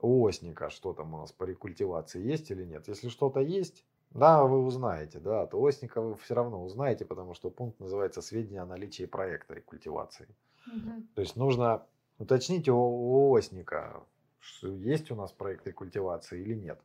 у 0.00 0.22
осника, 0.22 0.70
что 0.70 0.94
там 0.94 1.12
у 1.14 1.18
нас 1.18 1.32
по 1.32 1.44
рекультивации 1.44 2.22
есть 2.22 2.50
или 2.50 2.64
нет. 2.64 2.88
Если 2.88 3.08
что-то 3.08 3.40
есть, 3.40 3.84
да, 4.16 4.44
вы 4.44 4.64
узнаете, 4.64 5.18
да, 5.18 5.42
от 5.42 5.54
Осника 5.54 6.00
вы 6.00 6.16
все 6.16 6.34
равно 6.34 6.64
узнаете, 6.64 7.04
потому 7.04 7.34
что 7.34 7.50
пункт 7.50 7.80
называется 7.80 8.22
«Сведения 8.22 8.62
о 8.62 8.66
наличии 8.66 9.04
проекта 9.06 9.54
рекультивации». 9.54 10.28
Угу. 10.66 11.02
То 11.14 11.20
есть 11.20 11.36
нужно 11.36 11.86
уточнить 12.18 12.68
у, 12.68 12.76
у 12.76 13.32
Осника, 13.32 14.02
что 14.38 14.68
есть 14.68 15.10
у 15.10 15.14
нас 15.14 15.32
проект 15.32 15.66
рекультивации 15.66 16.40
или 16.40 16.54
нет. 16.54 16.80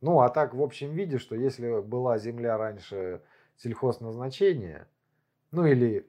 Ну, 0.00 0.20
а 0.20 0.28
так 0.28 0.54
в 0.54 0.62
общем 0.62 0.92
виде, 0.92 1.18
что 1.18 1.34
если 1.34 1.80
была 1.80 2.18
земля 2.18 2.56
раньше 2.56 3.22
сельхозназначения, 3.56 4.88
ну 5.50 5.64
или 5.64 6.08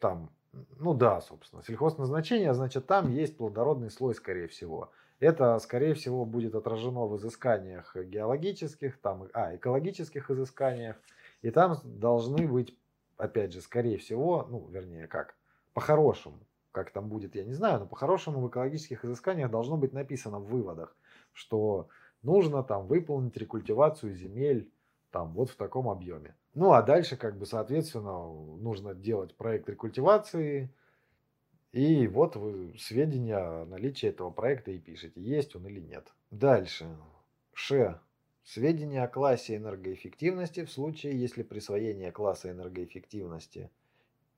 там, 0.00 0.30
ну 0.78 0.94
да, 0.94 1.20
собственно, 1.20 1.62
сельхозназначение, 1.62 2.54
значит 2.54 2.86
там 2.86 3.10
есть 3.12 3.36
плодородный 3.36 3.90
слой, 3.90 4.14
скорее 4.14 4.48
всего. 4.48 4.90
Это, 5.18 5.58
скорее 5.58 5.94
всего, 5.94 6.24
будет 6.24 6.54
отражено 6.54 7.06
в 7.06 7.16
изысканиях 7.16 7.96
геологических, 7.96 9.00
там, 9.00 9.28
а, 9.32 9.56
экологических 9.56 10.30
изысканиях. 10.30 10.96
И 11.42 11.50
там 11.50 11.76
должны 11.84 12.46
быть, 12.46 12.76
опять 13.16 13.52
же, 13.52 13.60
скорее 13.60 13.96
всего, 13.96 14.46
ну, 14.50 14.66
вернее, 14.68 15.06
как, 15.06 15.36
по-хорошему, 15.72 16.38
как 16.70 16.90
там 16.90 17.08
будет, 17.08 17.34
я 17.34 17.44
не 17.44 17.54
знаю, 17.54 17.80
но 17.80 17.86
по-хорошему 17.86 18.40
в 18.40 18.48
экологических 18.48 19.04
изысканиях 19.04 19.50
должно 19.50 19.78
быть 19.78 19.94
написано 19.94 20.38
в 20.38 20.48
выводах, 20.48 20.94
что 21.32 21.88
нужно 22.22 22.62
там 22.62 22.86
выполнить 22.86 23.36
рекультивацию 23.38 24.14
земель 24.14 24.70
там 25.10 25.32
вот 25.32 25.48
в 25.48 25.56
таком 25.56 25.88
объеме. 25.88 26.36
Ну 26.52 26.72
а 26.72 26.82
дальше, 26.82 27.16
как 27.16 27.38
бы, 27.38 27.46
соответственно, 27.46 28.28
нужно 28.58 28.94
делать 28.94 29.34
проект 29.34 29.68
рекультивации, 29.70 30.70
и 31.76 32.08
вот 32.08 32.36
вы 32.36 32.74
сведения 32.78 33.36
о 33.36 33.66
наличии 33.66 34.08
этого 34.08 34.30
проекта 34.30 34.70
и 34.70 34.78
пишете, 34.78 35.20
есть 35.20 35.54
он 35.56 35.66
или 35.66 35.78
нет. 35.78 36.10
Дальше. 36.30 36.86
Ш. 37.52 38.00
Сведения 38.44 39.04
о 39.04 39.08
классе 39.08 39.56
энергоэффективности 39.56 40.64
в 40.64 40.72
случае, 40.72 41.20
если 41.20 41.42
присвоение 41.42 42.12
класса 42.12 42.50
энергоэффективности 42.50 43.68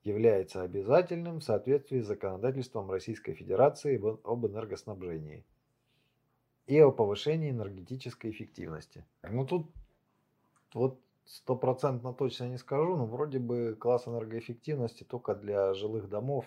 является 0.03 0.63
обязательным 0.63 1.39
в 1.39 1.43
соответствии 1.43 2.01
с 2.01 2.07
законодательством 2.07 2.91
Российской 2.91 3.35
Федерации 3.35 3.95
об 4.25 4.45
энергоснабжении 4.45 5.45
и 6.67 6.77
о 6.81 6.91
повышении 6.91 7.51
энергетической 7.51 8.31
эффективности. 8.31 9.05
Ну 9.23 9.45
тут 9.45 9.71
вот 10.73 10.99
стопроцентно 11.23 12.13
точно 12.13 12.49
не 12.49 12.57
скажу, 12.57 12.97
но 12.97 13.05
вроде 13.05 13.39
бы 13.39 13.77
класс 13.79 14.09
энергоэффективности 14.09 15.05
только 15.05 15.35
для 15.35 15.73
жилых 15.73 16.09
домов 16.09 16.45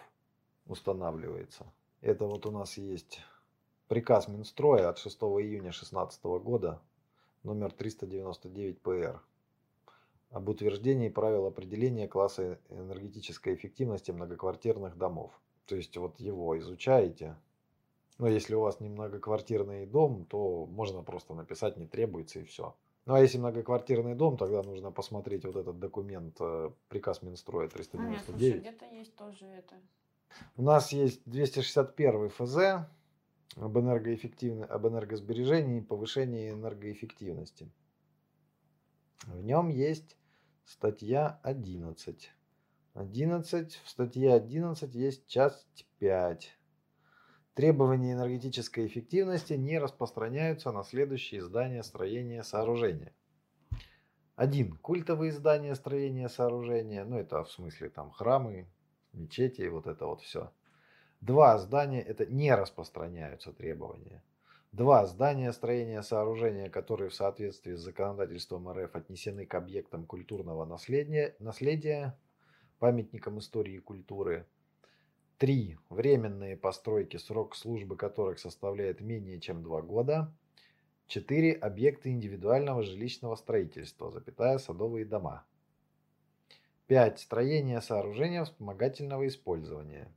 устанавливается. 0.72 1.66
Это 2.00 2.26
вот 2.26 2.46
у 2.46 2.50
нас 2.50 2.76
есть 2.76 3.20
приказ 3.88 4.28
Минстроя 4.28 4.88
от 4.88 4.98
6 4.98 5.16
июня 5.18 5.70
2016 5.70 6.24
года, 6.24 6.80
номер 7.42 7.72
399 7.72 8.80
ПР, 8.80 9.22
об 10.30 10.48
утверждении 10.48 11.10
правил 11.10 11.46
определения 11.46 12.08
класса 12.08 12.58
энергетической 12.70 13.54
эффективности 13.54 14.10
многоквартирных 14.10 14.96
домов. 14.96 15.30
То 15.66 15.76
есть 15.76 15.96
вот 15.96 16.18
его 16.18 16.58
изучаете. 16.58 17.36
Но 18.18 18.28
если 18.28 18.54
у 18.54 18.60
вас 18.60 18.80
не 18.80 18.88
многоквартирный 18.88 19.86
дом, 19.86 20.24
то 20.24 20.66
можно 20.66 21.02
просто 21.02 21.34
написать 21.34 21.76
не 21.76 21.86
требуется 21.86 22.40
и 22.40 22.44
все. 22.44 22.74
Ну 23.04 23.14
а 23.14 23.20
если 23.20 23.38
многоквартирный 23.38 24.14
дом, 24.14 24.36
тогда 24.36 24.62
нужно 24.62 24.90
посмотреть 24.90 25.44
вот 25.44 25.56
этот 25.56 25.78
документ, 25.78 26.36
э, 26.40 26.70
приказ 26.88 27.20
Минстроя 27.22 27.68
399. 27.68 28.20
А, 28.20 28.24
слушай, 28.24 28.60
где-то 28.60 28.84
есть 28.86 29.16
тоже 29.16 29.44
это 29.46 29.74
у 30.56 30.62
нас 30.62 30.92
есть 30.92 31.22
261 31.26 32.28
ФЗ 32.30 32.86
об, 33.56 33.78
энергоэффективно, 33.78 34.66
об 34.66 34.86
энергосбережении 34.86 35.78
и 35.78 35.84
повышении 35.84 36.50
энергоэффективности. 36.50 37.70
В 39.26 39.42
нем 39.42 39.68
есть 39.68 40.16
статья 40.64 41.40
11. 41.42 42.30
11. 42.94 43.80
В 43.84 43.88
статье 43.88 44.34
11 44.34 44.94
есть 44.94 45.26
часть 45.26 45.86
5. 45.98 46.58
Требования 47.54 48.14
энергетической 48.14 48.86
эффективности 48.86 49.54
не 49.54 49.78
распространяются 49.78 50.72
на 50.72 50.82
следующие 50.84 51.42
здания, 51.42 51.82
строения, 51.82 52.42
сооружения. 52.42 53.14
Один. 54.36 54.76
Культовые 54.78 55.32
здания, 55.32 55.74
строения, 55.74 56.28
сооружения. 56.28 57.04
Ну, 57.04 57.18
это 57.18 57.44
в 57.44 57.50
смысле 57.50 57.90
там 57.90 58.10
храмы, 58.10 58.66
мечети 59.12 59.66
вот 59.68 59.86
это 59.86 60.06
вот 60.06 60.20
все. 60.22 60.50
Два 61.20 61.56
здания, 61.58 62.02
это 62.02 62.26
не 62.26 62.54
распространяются 62.54 63.52
требования. 63.52 64.22
Два 64.72 65.06
здания, 65.06 65.52
строения, 65.52 66.02
сооружения, 66.02 66.70
которые 66.70 67.10
в 67.10 67.14
соответствии 67.14 67.74
с 67.74 67.80
законодательством 67.80 68.70
РФ 68.70 68.96
отнесены 68.96 69.44
к 69.44 69.54
объектам 69.54 70.06
культурного 70.06 70.64
наследия, 70.64 71.36
наследия 71.38 72.18
памятникам 72.78 73.38
истории 73.38 73.74
и 73.74 73.80
культуры. 73.80 74.46
3. 75.38 75.76
Временные 75.90 76.56
постройки, 76.56 77.16
срок 77.18 77.54
службы 77.54 77.96
которых 77.96 78.38
составляет 78.38 79.00
менее 79.00 79.40
чем 79.40 79.62
2 79.62 79.82
года. 79.82 80.32
4. 81.06 81.52
Объекты 81.52 82.10
индивидуального 82.10 82.82
жилищного 82.82 83.36
строительства, 83.36 84.10
запятая 84.10 84.58
садовые 84.58 85.04
дома. 85.04 85.44
5. 86.92 87.20
Строение 87.20 87.80
сооружения 87.80 88.44
вспомогательного 88.44 89.26
использования. 89.26 90.12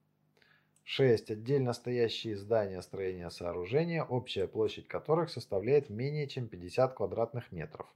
6. 0.83 1.31
Отдельно 1.31 1.71
стоящие 1.71 2.35
здания 2.35 2.81
строения 2.81 3.29
сооружения, 3.29 4.03
общая 4.03 4.45
площадь 4.45 4.85
которых 4.89 5.29
составляет 5.29 5.89
менее 5.89 6.27
чем 6.27 6.49
50 6.49 6.93
квадратных 6.93 7.53
метров. 7.53 7.87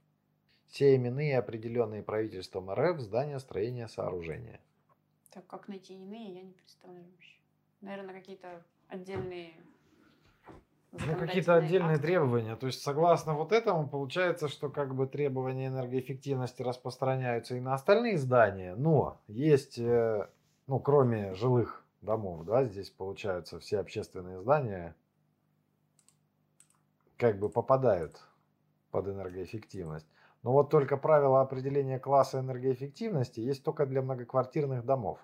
Все 0.66 0.96
именные 0.96 1.36
определенные 1.36 2.02
правительством 2.02 2.70
РФ 2.72 3.00
здания 3.00 3.38
строения 3.38 3.86
сооружения. 3.86 4.62
Так 5.30 5.46
как 5.46 5.68
найти 5.68 5.96
иные, 5.96 6.36
я 6.36 6.40
не 6.40 6.54
представляю 6.54 7.04
вообще. 7.10 7.36
Наверное, 7.82 8.14
какие-то 8.14 8.64
отдельные 8.88 9.52
ну, 10.92 11.16
какие-то 11.16 11.54
отдельные 11.54 11.94
акты. 11.94 12.06
требования. 12.08 12.56
То 12.56 12.66
есть, 12.66 12.82
согласно 12.82 13.34
вот 13.34 13.52
этому, 13.52 13.88
получается, 13.88 14.48
что 14.48 14.68
как 14.68 14.94
бы 14.94 15.06
требования 15.06 15.68
энергоэффективности 15.68 16.62
распространяются 16.62 17.56
и 17.56 17.60
на 17.60 17.74
остальные 17.74 18.18
здания, 18.18 18.74
но 18.74 19.20
есть, 19.28 19.78
э, 19.78 20.28
ну, 20.66 20.80
кроме 20.80 21.34
жилых 21.34 21.84
домов, 22.02 22.44
да, 22.44 22.64
здесь 22.64 22.90
получаются 22.90 23.60
все 23.60 23.78
общественные 23.78 24.40
здания 24.40 24.96
как 27.16 27.38
бы 27.38 27.50
попадают 27.50 28.20
под 28.90 29.08
энергоэффективность. 29.08 30.06
Но 30.42 30.52
вот 30.52 30.70
только 30.70 30.96
правило 30.96 31.42
определения 31.42 31.98
класса 31.98 32.40
энергоэффективности 32.40 33.40
есть 33.40 33.62
только 33.62 33.84
для 33.84 34.00
многоквартирных 34.00 34.84
домов. 34.84 35.18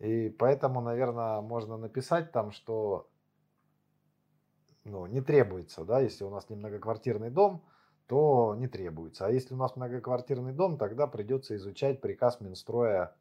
И 0.00 0.28
поэтому, 0.30 0.80
наверное, 0.80 1.40
можно 1.40 1.76
написать 1.76 2.32
там, 2.32 2.50
что 2.50 3.08
ну, 4.84 5.06
не 5.06 5.20
требуется, 5.20 5.84
да, 5.84 6.00
если 6.00 6.24
у 6.24 6.30
нас 6.30 6.48
не 6.50 6.56
многоквартирный 6.56 7.30
дом, 7.30 7.62
то 8.06 8.54
не 8.58 8.68
требуется. 8.68 9.26
А 9.26 9.30
если 9.30 9.54
у 9.54 9.56
нас 9.56 9.76
многоквартирный 9.76 10.52
дом, 10.52 10.76
тогда 10.76 11.06
придется 11.06 11.56
изучать 11.56 12.00
приказ 12.00 12.40
Минстроя 12.40 13.14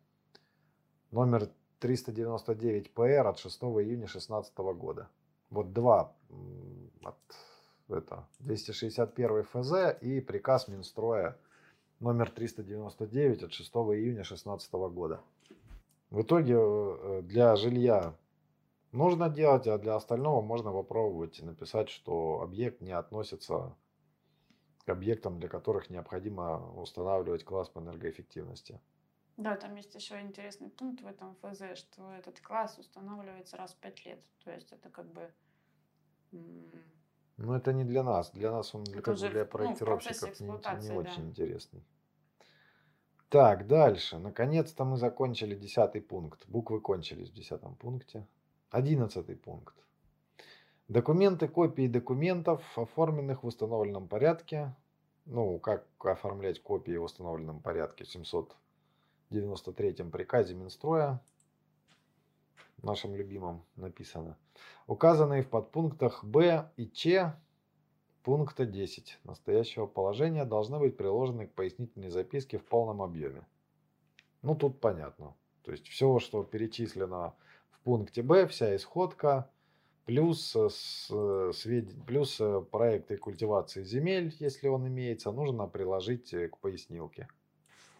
номер 1.12 1.50
399 1.80 2.94
ПР 2.94 3.28
от 3.28 3.40
6 3.40 3.62
июня 3.64 4.08
2016 4.08 4.58
года. 4.58 5.08
Вот 5.50 5.72
два 5.74 6.14
от 7.04 7.16
это 7.90 8.28
261 8.40 9.44
ФЗ 9.44 9.98
и 10.02 10.20
приказ 10.20 10.68
Минстроя 10.68 11.38
номер 12.00 12.30
399 12.32 13.44
от 13.44 13.54
6 13.54 13.72
июня 13.72 14.24
2016 14.24 14.74
года. 14.74 15.22
В 16.10 16.22
итоге 16.22 16.56
э, 16.58 17.22
для 17.24 17.56
жилья 17.56 18.16
нужно 18.94 19.30
делать, 19.30 19.68
а 19.68 19.78
для 19.78 19.96
остального 19.96 20.42
можно 20.42 20.72
попробовать 20.72 21.42
написать, 21.42 21.90
что 21.90 22.42
объект 22.42 22.82
не 22.82 22.92
относится 22.92 23.76
к 24.86 24.90
объектам, 24.90 25.40
для 25.40 25.50
которых 25.50 25.90
необходимо 25.90 26.72
устанавливать 26.74 27.44
класс 27.44 27.70
по 27.70 27.80
энергоэффективности. 27.80 28.80
Да, 29.38 29.56
там 29.56 29.76
есть 29.76 29.96
еще 29.96 30.22
интересный 30.22 30.70
пункт 30.70 31.02
в 31.02 31.08
этом 31.08 31.36
ФЗ, 31.42 31.76
что 31.76 32.12
этот 32.14 32.40
класс 32.40 32.78
устанавливается 32.78 33.58
раз 33.58 33.74
в 33.74 33.78
пять 33.78 34.06
лет. 34.06 34.24
То 34.44 34.52
есть 34.52 34.72
это 34.72 34.90
как 34.90 35.12
бы... 35.12 35.34
Ну, 37.38 37.54
это 37.54 37.74
не 37.74 37.84
для 37.84 38.04
нас. 38.04 38.32
Для 38.32 38.52
нас 38.52 38.76
он 38.76 38.84
для, 38.84 39.02
как 39.02 39.18
бы 39.18 39.30
для 39.30 39.44
ну, 39.44 39.50
проектировщиков 39.50 40.40
ну, 40.40 40.60
не, 40.60 40.82
не 40.82 40.90
да. 40.90 40.96
очень 40.96 41.30
интересный. 41.30 41.84
Так, 43.30 43.66
дальше. 43.66 44.20
Наконец-то 44.20 44.86
мы 44.86 44.98
закончили 44.98 45.56
десятый 45.56 46.02
пункт. 46.02 46.48
Буквы 46.48 46.80
кончились 46.80 47.32
в 47.32 47.34
десятом 47.34 47.76
пункте. 47.76 48.28
Одиннадцатый 48.74 49.36
пункт. 49.36 49.76
Документы, 50.88 51.48
копии 51.48 51.88
документов, 51.88 52.60
оформленных 52.76 53.44
в 53.44 53.46
установленном 53.46 54.08
порядке. 54.08 54.76
Ну, 55.26 55.60
как 55.60 55.86
оформлять 56.00 56.60
копии 56.60 56.98
в 56.98 57.04
установленном 57.04 57.60
порядке? 57.60 58.04
793 58.04 59.94
приказе 60.06 60.56
Минстроя, 60.56 61.22
нашим 62.82 63.16
любимым 63.16 63.64
написано. 63.76 64.40
Указанные 64.88 65.44
в 65.44 65.50
подпунктах 65.50 66.24
Б 66.24 66.72
и 66.76 66.90
Ч 66.90 67.32
пункта 68.24 68.66
10 68.66 69.20
настоящего 69.24 69.86
положения 69.86 70.46
должны 70.46 70.80
быть 70.80 70.98
приложены 70.98 71.46
к 71.46 71.54
пояснительной 71.54 72.10
записке 72.10 72.58
в 72.58 72.66
полном 72.66 73.04
объеме. 73.04 73.46
Ну, 74.42 74.56
тут 74.56 74.82
понятно. 74.82 75.36
То 75.62 75.72
есть 75.72 75.88
все, 75.88 76.18
что 76.18 76.44
перечислено 76.44 77.30
в 77.30 77.53
пункте 77.84 78.22
Б, 78.22 78.48
вся 78.48 78.76
исходка, 78.76 79.50
плюс, 80.06 80.56
э, 80.56 80.70
э, 81.12 81.52
свед... 81.54 82.06
плюс 82.06 82.40
э, 82.40 82.62
проекты 82.72 83.18
культивации 83.18 83.84
земель, 83.84 84.36
если 84.40 84.68
он 84.68 84.88
имеется, 84.88 85.32
нужно 85.32 85.68
приложить 85.68 86.32
к 86.32 86.58
пояснилке. 86.58 87.28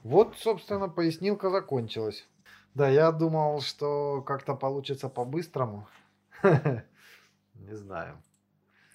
Вот, 0.04 0.36
собственно, 0.38 0.90
пояснилка 0.90 1.50
закончилась. 1.50 2.28
Да, 2.74 2.90
я 2.90 3.12
думал, 3.12 3.62
что 3.62 4.22
как-то 4.22 4.56
получится 4.56 5.08
по-быстрому. 5.08 5.88
Не 6.44 7.76
знаю. 7.76 8.22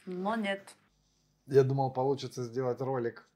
Но 0.05 0.36
нет. 0.36 0.74
Я 1.47 1.65
думал, 1.65 1.93
получится 1.93 2.43
сделать 2.43 2.81
ролик 2.81 3.28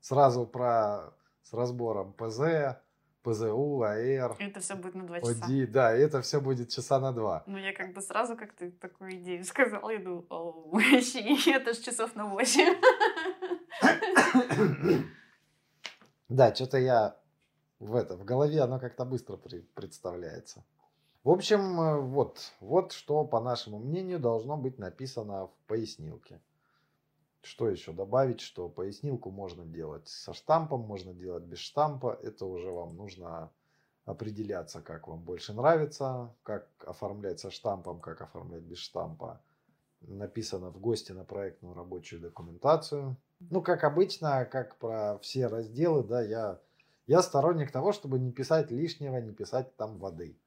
сразу 0.00 0.46
про 0.46 1.12
с 1.42 1.52
разбором 1.52 2.12
ПЗ, 2.12 2.76
ПЗУ, 3.26 3.82
АР. 3.82 4.36
Это 4.38 4.60
все 4.60 4.76
будет 4.76 4.94
на 4.94 5.04
два 5.04 5.20
часа. 5.20 5.44
ОДИ, 5.44 5.66
да, 5.66 5.92
это 5.92 6.22
все 6.22 6.40
будет 6.40 6.68
часа 6.68 7.00
на 7.00 7.12
два. 7.12 7.42
Ну, 7.46 7.58
я 7.58 7.72
как 7.72 7.92
бы 7.92 8.00
сразу, 8.00 8.36
как 8.36 8.52
ты 8.52 8.70
такую 8.70 9.16
идею 9.16 9.44
сказал, 9.44 9.90
я 9.90 9.98
думаю, 9.98 10.26
о, 10.30 10.78
это 10.80 11.74
же 11.74 11.82
часов 11.82 12.14
на 12.14 12.26
восемь. 12.26 12.74
Да, 16.28 16.52
что-то 16.52 16.78
я 16.78 17.16
в 17.78 17.94
это, 17.94 18.16
в 18.16 18.24
голове 18.24 18.60
оно 18.60 18.80
как-то 18.80 19.04
быстро 19.04 19.36
при, 19.36 19.60
представляется. 19.60 20.64
В 21.22 21.30
общем, 21.30 21.80
э, 21.80 22.00
вот, 22.00 22.52
вот 22.58 22.90
что, 22.90 23.24
по 23.24 23.40
нашему 23.40 23.78
мнению, 23.78 24.18
должно 24.18 24.56
быть 24.56 24.76
написано 24.76 25.46
в 25.46 25.54
пояснилке. 25.68 26.40
Что 27.42 27.68
еще 27.68 27.92
добавить, 27.92 28.40
что 28.40 28.68
пояснилку 28.68 29.30
можно 29.30 29.64
делать 29.64 30.08
со 30.08 30.32
штампом, 30.32 30.80
можно 30.80 31.14
делать 31.14 31.44
без 31.44 31.58
штампа. 31.58 32.18
Это 32.22 32.44
уже 32.46 32.70
вам 32.70 32.96
нужно 32.96 33.50
определяться, 34.04 34.80
как 34.80 35.08
вам 35.08 35.20
больше 35.20 35.52
нравится, 35.52 36.34
как 36.42 36.68
оформлять 36.86 37.40
со 37.40 37.50
штампом, 37.50 38.00
как 38.00 38.20
оформлять 38.22 38.62
без 38.62 38.78
штампа. 38.78 39.40
Написано 40.00 40.70
в 40.70 40.78
гости 40.80 41.12
на 41.12 41.24
проектную 41.24 41.74
рабочую 41.74 42.20
документацию. 42.20 43.16
Ну, 43.40 43.62
как 43.62 43.84
обычно, 43.84 44.44
как 44.44 44.76
про 44.78 45.18
все 45.18 45.48
разделы, 45.48 46.04
да, 46.04 46.22
я, 46.22 46.60
я 47.06 47.22
сторонник 47.22 47.72
того, 47.72 47.92
чтобы 47.92 48.18
не 48.18 48.32
писать 48.32 48.70
лишнего, 48.70 49.18
не 49.18 49.32
писать 49.32 49.74
там 49.76 49.98
воды. 49.98 50.38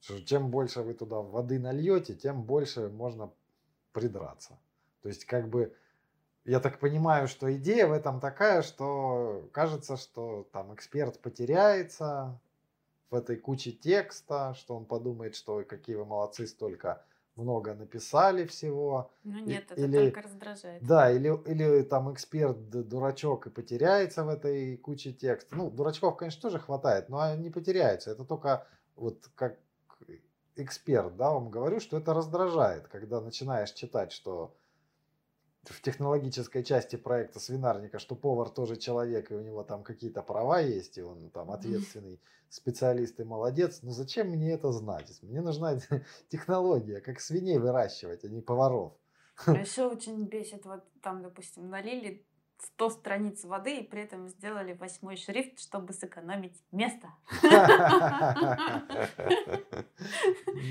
Чем 0.00 0.50
больше 0.50 0.82
вы 0.82 0.94
туда 0.94 1.20
воды 1.20 1.58
нальете, 1.58 2.14
тем 2.14 2.42
больше 2.44 2.88
можно 2.88 3.32
придраться. 3.92 4.58
То 5.02 5.08
есть, 5.08 5.24
как 5.24 5.48
бы, 5.48 5.74
я 6.44 6.60
так 6.60 6.78
понимаю, 6.78 7.28
что 7.28 7.54
идея 7.56 7.86
в 7.86 7.92
этом 7.92 8.20
такая, 8.20 8.62
что 8.62 9.48
кажется, 9.52 9.96
что 9.96 10.48
там 10.52 10.74
эксперт 10.74 11.20
потеряется 11.20 12.38
в 13.10 13.14
этой 13.14 13.36
куче 13.36 13.72
текста, 13.72 14.54
что 14.54 14.76
он 14.76 14.84
подумает, 14.84 15.36
что 15.36 15.62
какие 15.64 15.96
вы 15.96 16.04
молодцы, 16.04 16.46
столько 16.46 17.04
много 17.36 17.74
написали 17.74 18.44
всего. 18.46 19.10
Ну 19.24 19.38
нет, 19.40 19.64
это 19.70 19.80
или, 19.80 20.10
только 20.10 20.22
раздражает. 20.22 20.82
Да, 20.84 21.10
или, 21.10 21.28
или 21.46 21.82
там 21.82 22.12
эксперт 22.12 22.70
дурачок 22.70 23.46
и 23.46 23.50
потеряется 23.50 24.24
в 24.24 24.28
этой 24.28 24.76
куче 24.76 25.12
текста. 25.12 25.56
Ну, 25.56 25.70
дурачков, 25.70 26.16
конечно, 26.16 26.42
тоже 26.42 26.58
хватает, 26.58 27.08
но 27.08 27.20
они 27.20 27.50
потеряются. 27.50 28.10
Это 28.10 28.24
только 28.24 28.66
вот 28.96 29.28
как 29.34 29.58
эксперт, 30.56 31.16
да, 31.16 31.30
вам 31.30 31.50
говорю, 31.50 31.80
что 31.80 31.96
это 31.96 32.14
раздражает, 32.14 32.86
когда 32.88 33.20
начинаешь 33.20 33.72
читать, 33.72 34.12
что 34.12 34.54
в 35.68 35.80
технологической 35.80 36.62
части 36.64 36.96
проекта 36.96 37.40
свинарника, 37.40 37.98
что 37.98 38.14
повар 38.14 38.48
тоже 38.50 38.76
человек, 38.76 39.30
и 39.30 39.34
у 39.34 39.40
него 39.40 39.62
там 39.62 39.82
какие-то 39.82 40.22
права 40.22 40.60
есть, 40.60 40.98
и 40.98 41.02
он 41.02 41.30
там 41.30 41.50
ответственный 41.50 42.20
специалист 42.48 43.18
и 43.20 43.24
молодец. 43.24 43.80
Но 43.82 43.90
зачем 43.90 44.28
мне 44.28 44.52
это 44.52 44.72
знать? 44.72 45.18
Мне 45.22 45.40
нужна 45.40 45.78
технология, 46.28 47.00
как 47.00 47.20
свиней 47.20 47.58
выращивать, 47.58 48.24
а 48.24 48.28
не 48.28 48.40
поваров. 48.40 48.92
А 49.46 49.52
еще 49.58 49.86
очень 49.86 50.24
бесит, 50.26 50.64
вот 50.64 50.84
там, 51.02 51.22
допустим, 51.22 51.68
налили 51.68 52.24
100 52.64 52.90
страниц 52.90 53.44
воды 53.44 53.78
и 53.78 53.82
при 53.82 54.02
этом 54.02 54.28
сделали 54.28 54.72
восьмой 54.72 55.16
шрифт, 55.16 55.60
чтобы 55.60 55.92
сэкономить 55.92 56.62
место. 56.72 57.08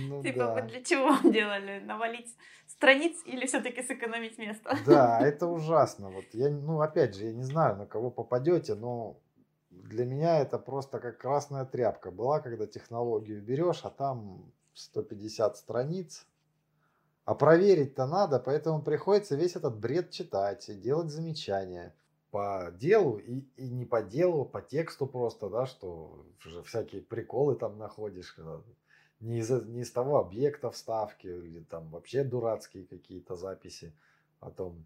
Ну 0.08 0.24
типа 0.24 0.54
вы 0.54 0.62
для 0.64 0.84
чего 0.84 1.18
делали? 1.30 1.80
Навалить 1.80 2.36
страниц 2.68 3.22
или 3.26 3.46
все-таки 3.46 3.84
сэкономить 3.84 4.38
место? 4.38 4.78
Да, 4.86 5.20
это 5.20 5.48
ужасно. 5.48 6.10
Вот 6.10 6.26
я, 6.34 6.50
ну, 6.50 6.82
опять 6.82 7.16
же, 7.16 7.26
я 7.26 7.34
не 7.34 7.44
знаю, 7.44 7.76
на 7.78 7.86
кого 7.86 8.12
попадете, 8.12 8.76
но 8.76 9.18
для 9.70 10.06
меня 10.06 10.40
это 10.40 10.60
просто 10.60 11.00
как 11.00 11.18
красная 11.18 11.66
тряпка 11.66 12.12
была, 12.12 12.40
когда 12.40 12.68
технологию 12.68 13.42
берешь, 13.42 13.82
а 13.84 13.90
там 13.90 14.52
150 14.74 15.58
страниц. 15.58 16.28
А 17.26 17.36
проверить-то 17.36 18.06
надо, 18.06 18.40
поэтому 18.40 18.82
приходится 18.82 19.36
весь 19.36 19.56
этот 19.56 19.78
бред 19.78 20.12
читать 20.12 20.68
и 20.68 20.76
делать 20.76 21.10
замечания 21.10 21.96
по 22.32 22.74
делу 22.74 23.18
и, 23.18 23.46
и 23.56 23.70
не 23.70 23.86
по 23.86 24.02
делу, 24.02 24.44
по 24.44 24.62
тексту 24.62 25.08
просто, 25.08 25.50
да, 25.50 25.66
что 25.66 26.26
уже 26.46 26.64
всякие 26.64 27.02
приколы 27.02 27.56
там 27.56 27.78
находишь, 27.78 28.36
не 29.22 29.38
из, 29.38 29.50
не 29.50 29.82
из 29.82 29.92
того 29.92 30.18
объекта 30.20 30.70
вставки 30.70 31.28
или 31.28 31.62
там 31.62 31.90
вообще 31.92 32.26
дурацкие 32.26 32.86
какие-то 32.86 33.36
записи 33.36 33.94
о 34.42 34.50
том, 34.52 34.86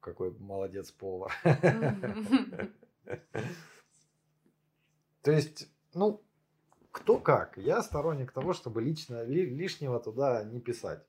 какой 0.00 0.30
молодец 0.30 0.92
повар. 0.92 1.32
То 5.22 5.32
есть, 5.32 5.68
ну, 5.94 6.22
кто 6.92 7.18
как. 7.18 7.56
Я 7.56 7.82
сторонник 7.82 8.30
того, 8.30 8.52
чтобы 8.52 8.82
лично 8.82 9.24
лишнего 9.24 9.98
туда 9.98 10.44
не 10.44 10.60
писать. 10.60 11.02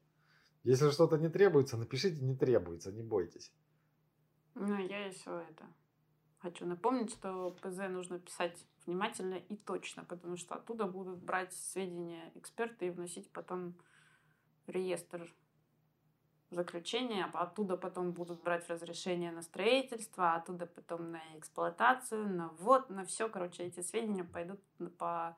Если 0.65 0.89
что-то 0.89 1.17
не 1.17 1.29
требуется, 1.29 1.77
напишите 1.77 2.21
не 2.21 2.35
требуется, 2.35 2.91
не 2.91 3.03
бойтесь. 3.03 3.53
Ну, 4.55 4.77
я 4.77 5.05
еще 5.05 5.43
это 5.49 5.65
хочу 6.39 6.65
напомнить, 6.65 7.11
что 7.11 7.55
ПЗ 7.61 7.87
нужно 7.89 8.19
писать 8.19 8.65
внимательно 8.85 9.35
и 9.35 9.55
точно, 9.55 10.03
потому 10.05 10.37
что 10.37 10.55
оттуда 10.55 10.85
будут 10.85 11.19
брать 11.19 11.53
сведения 11.53 12.31
эксперты 12.35 12.87
и 12.87 12.89
вносить 12.89 13.29
потом 13.31 13.75
реестр 14.67 15.31
заключения, 16.49 17.29
а 17.33 17.43
оттуда 17.43 17.77
потом 17.77 18.11
будут 18.11 18.41
брать 18.41 18.67
разрешение 18.67 19.31
на 19.31 19.43
строительство, 19.43 20.33
а 20.33 20.37
оттуда 20.37 20.65
потом 20.65 21.11
на 21.11 21.21
эксплуатацию, 21.37 22.27
на 22.27 22.49
ввод, 22.49 22.89
на 22.89 23.05
все. 23.05 23.29
Короче, 23.29 23.63
эти 23.63 23.81
сведения 23.81 24.23
пойдут 24.23 24.59
по 24.97 25.37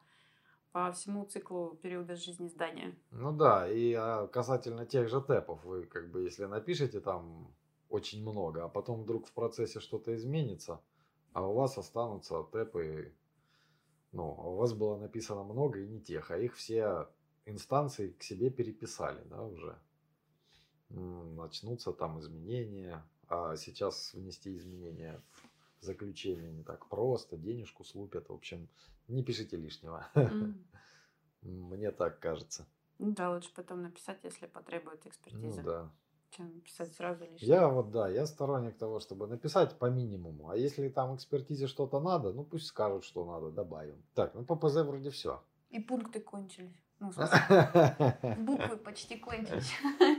по 0.78 0.92
всему 0.92 1.26
циклу 1.26 1.76
периода 1.82 2.16
жизни 2.16 2.48
здания. 2.50 2.96
Ну 3.10 3.32
да, 3.32 3.68
и 3.68 3.94
а, 3.94 4.28
касательно 4.28 4.86
тех 4.86 5.10
же 5.10 5.22
тэпов, 5.22 5.66
вы 5.66 5.88
как 5.88 6.12
бы 6.12 6.22
если 6.22 6.46
напишете 6.46 7.00
там 7.00 7.52
очень 7.90 8.22
много, 8.22 8.64
а 8.64 8.70
потом 8.70 9.02
вдруг 9.02 9.26
в 9.26 9.34
процессе 9.34 9.80
что-то 9.80 10.14
изменится, 10.16 10.80
а 11.34 11.48
у 11.48 11.56
вас 11.56 11.80
останутся 11.80 12.44
тэпы, 12.44 13.12
ну, 14.12 14.36
а 14.38 14.50
у 14.50 14.56
вас 14.58 14.74
было 14.74 14.98
написано 14.98 15.44
много 15.44 15.80
и 15.80 15.88
не 15.88 16.00
тех, 16.00 16.30
а 16.30 16.38
их 16.38 16.56
все 16.56 17.10
инстанции 17.46 18.12
к 18.12 18.22
себе 18.22 18.52
переписали, 18.52 19.24
да, 19.26 19.42
уже. 19.42 19.80
Начнутся 20.90 21.92
там 21.92 22.20
изменения, 22.20 23.04
а 23.28 23.56
сейчас 23.56 24.14
внести 24.14 24.56
изменения 24.56 25.24
в 25.32 25.47
заключение 25.82 26.52
не 26.52 26.64
так 26.64 26.88
просто, 26.88 27.38
денежку 27.38 27.84
слупят, 27.84 28.30
в 28.30 28.34
общем, 28.34 28.70
не 29.08 29.24
пишите 29.24 29.58
лишнего. 29.58 30.08
Mm. 30.16 30.54
Мне 31.42 31.92
так 31.92 32.20
кажется. 32.20 32.68
Ну 33.00 33.12
да, 33.12 33.32
лучше 33.32 33.54
потом 33.54 33.84
написать, 33.84 34.24
если 34.24 34.48
потребует 34.48 35.06
экспертиза. 35.06 35.62
Ну 35.62 35.68
да. 35.68 35.92
Чем 36.32 36.60
писать 36.62 36.94
сразу 36.94 37.24
лишнее. 37.24 37.48
Я 37.48 37.68
вот, 37.70 37.92
да, 37.92 38.10
я 38.10 38.26
сторонник 38.26 38.78
того, 38.78 39.00
чтобы 39.00 39.28
написать 39.28 39.78
по 39.78 39.86
минимуму. 39.86 40.50
А 40.50 40.58
если 40.58 40.90
там 40.90 41.16
экспертизе 41.16 41.68
что-то 41.68 42.00
надо, 42.00 42.34
ну 42.34 42.44
пусть 42.44 42.66
скажут, 42.66 43.06
что 43.06 43.26
надо, 43.26 43.50
добавим. 43.52 44.04
Так, 44.14 44.34
ну 44.34 44.44
по 44.44 44.56
ПЗ 44.56 44.78
вроде 44.78 45.10
все. 45.10 45.42
И 45.70 45.80
пункты 45.80 46.20
кончились. 46.20 46.84
Ну, 47.00 47.10
в 47.10 47.14
смысле, 47.14 48.38
буквы 48.40 48.78
почти 48.78 49.18
кончились. 49.18 49.72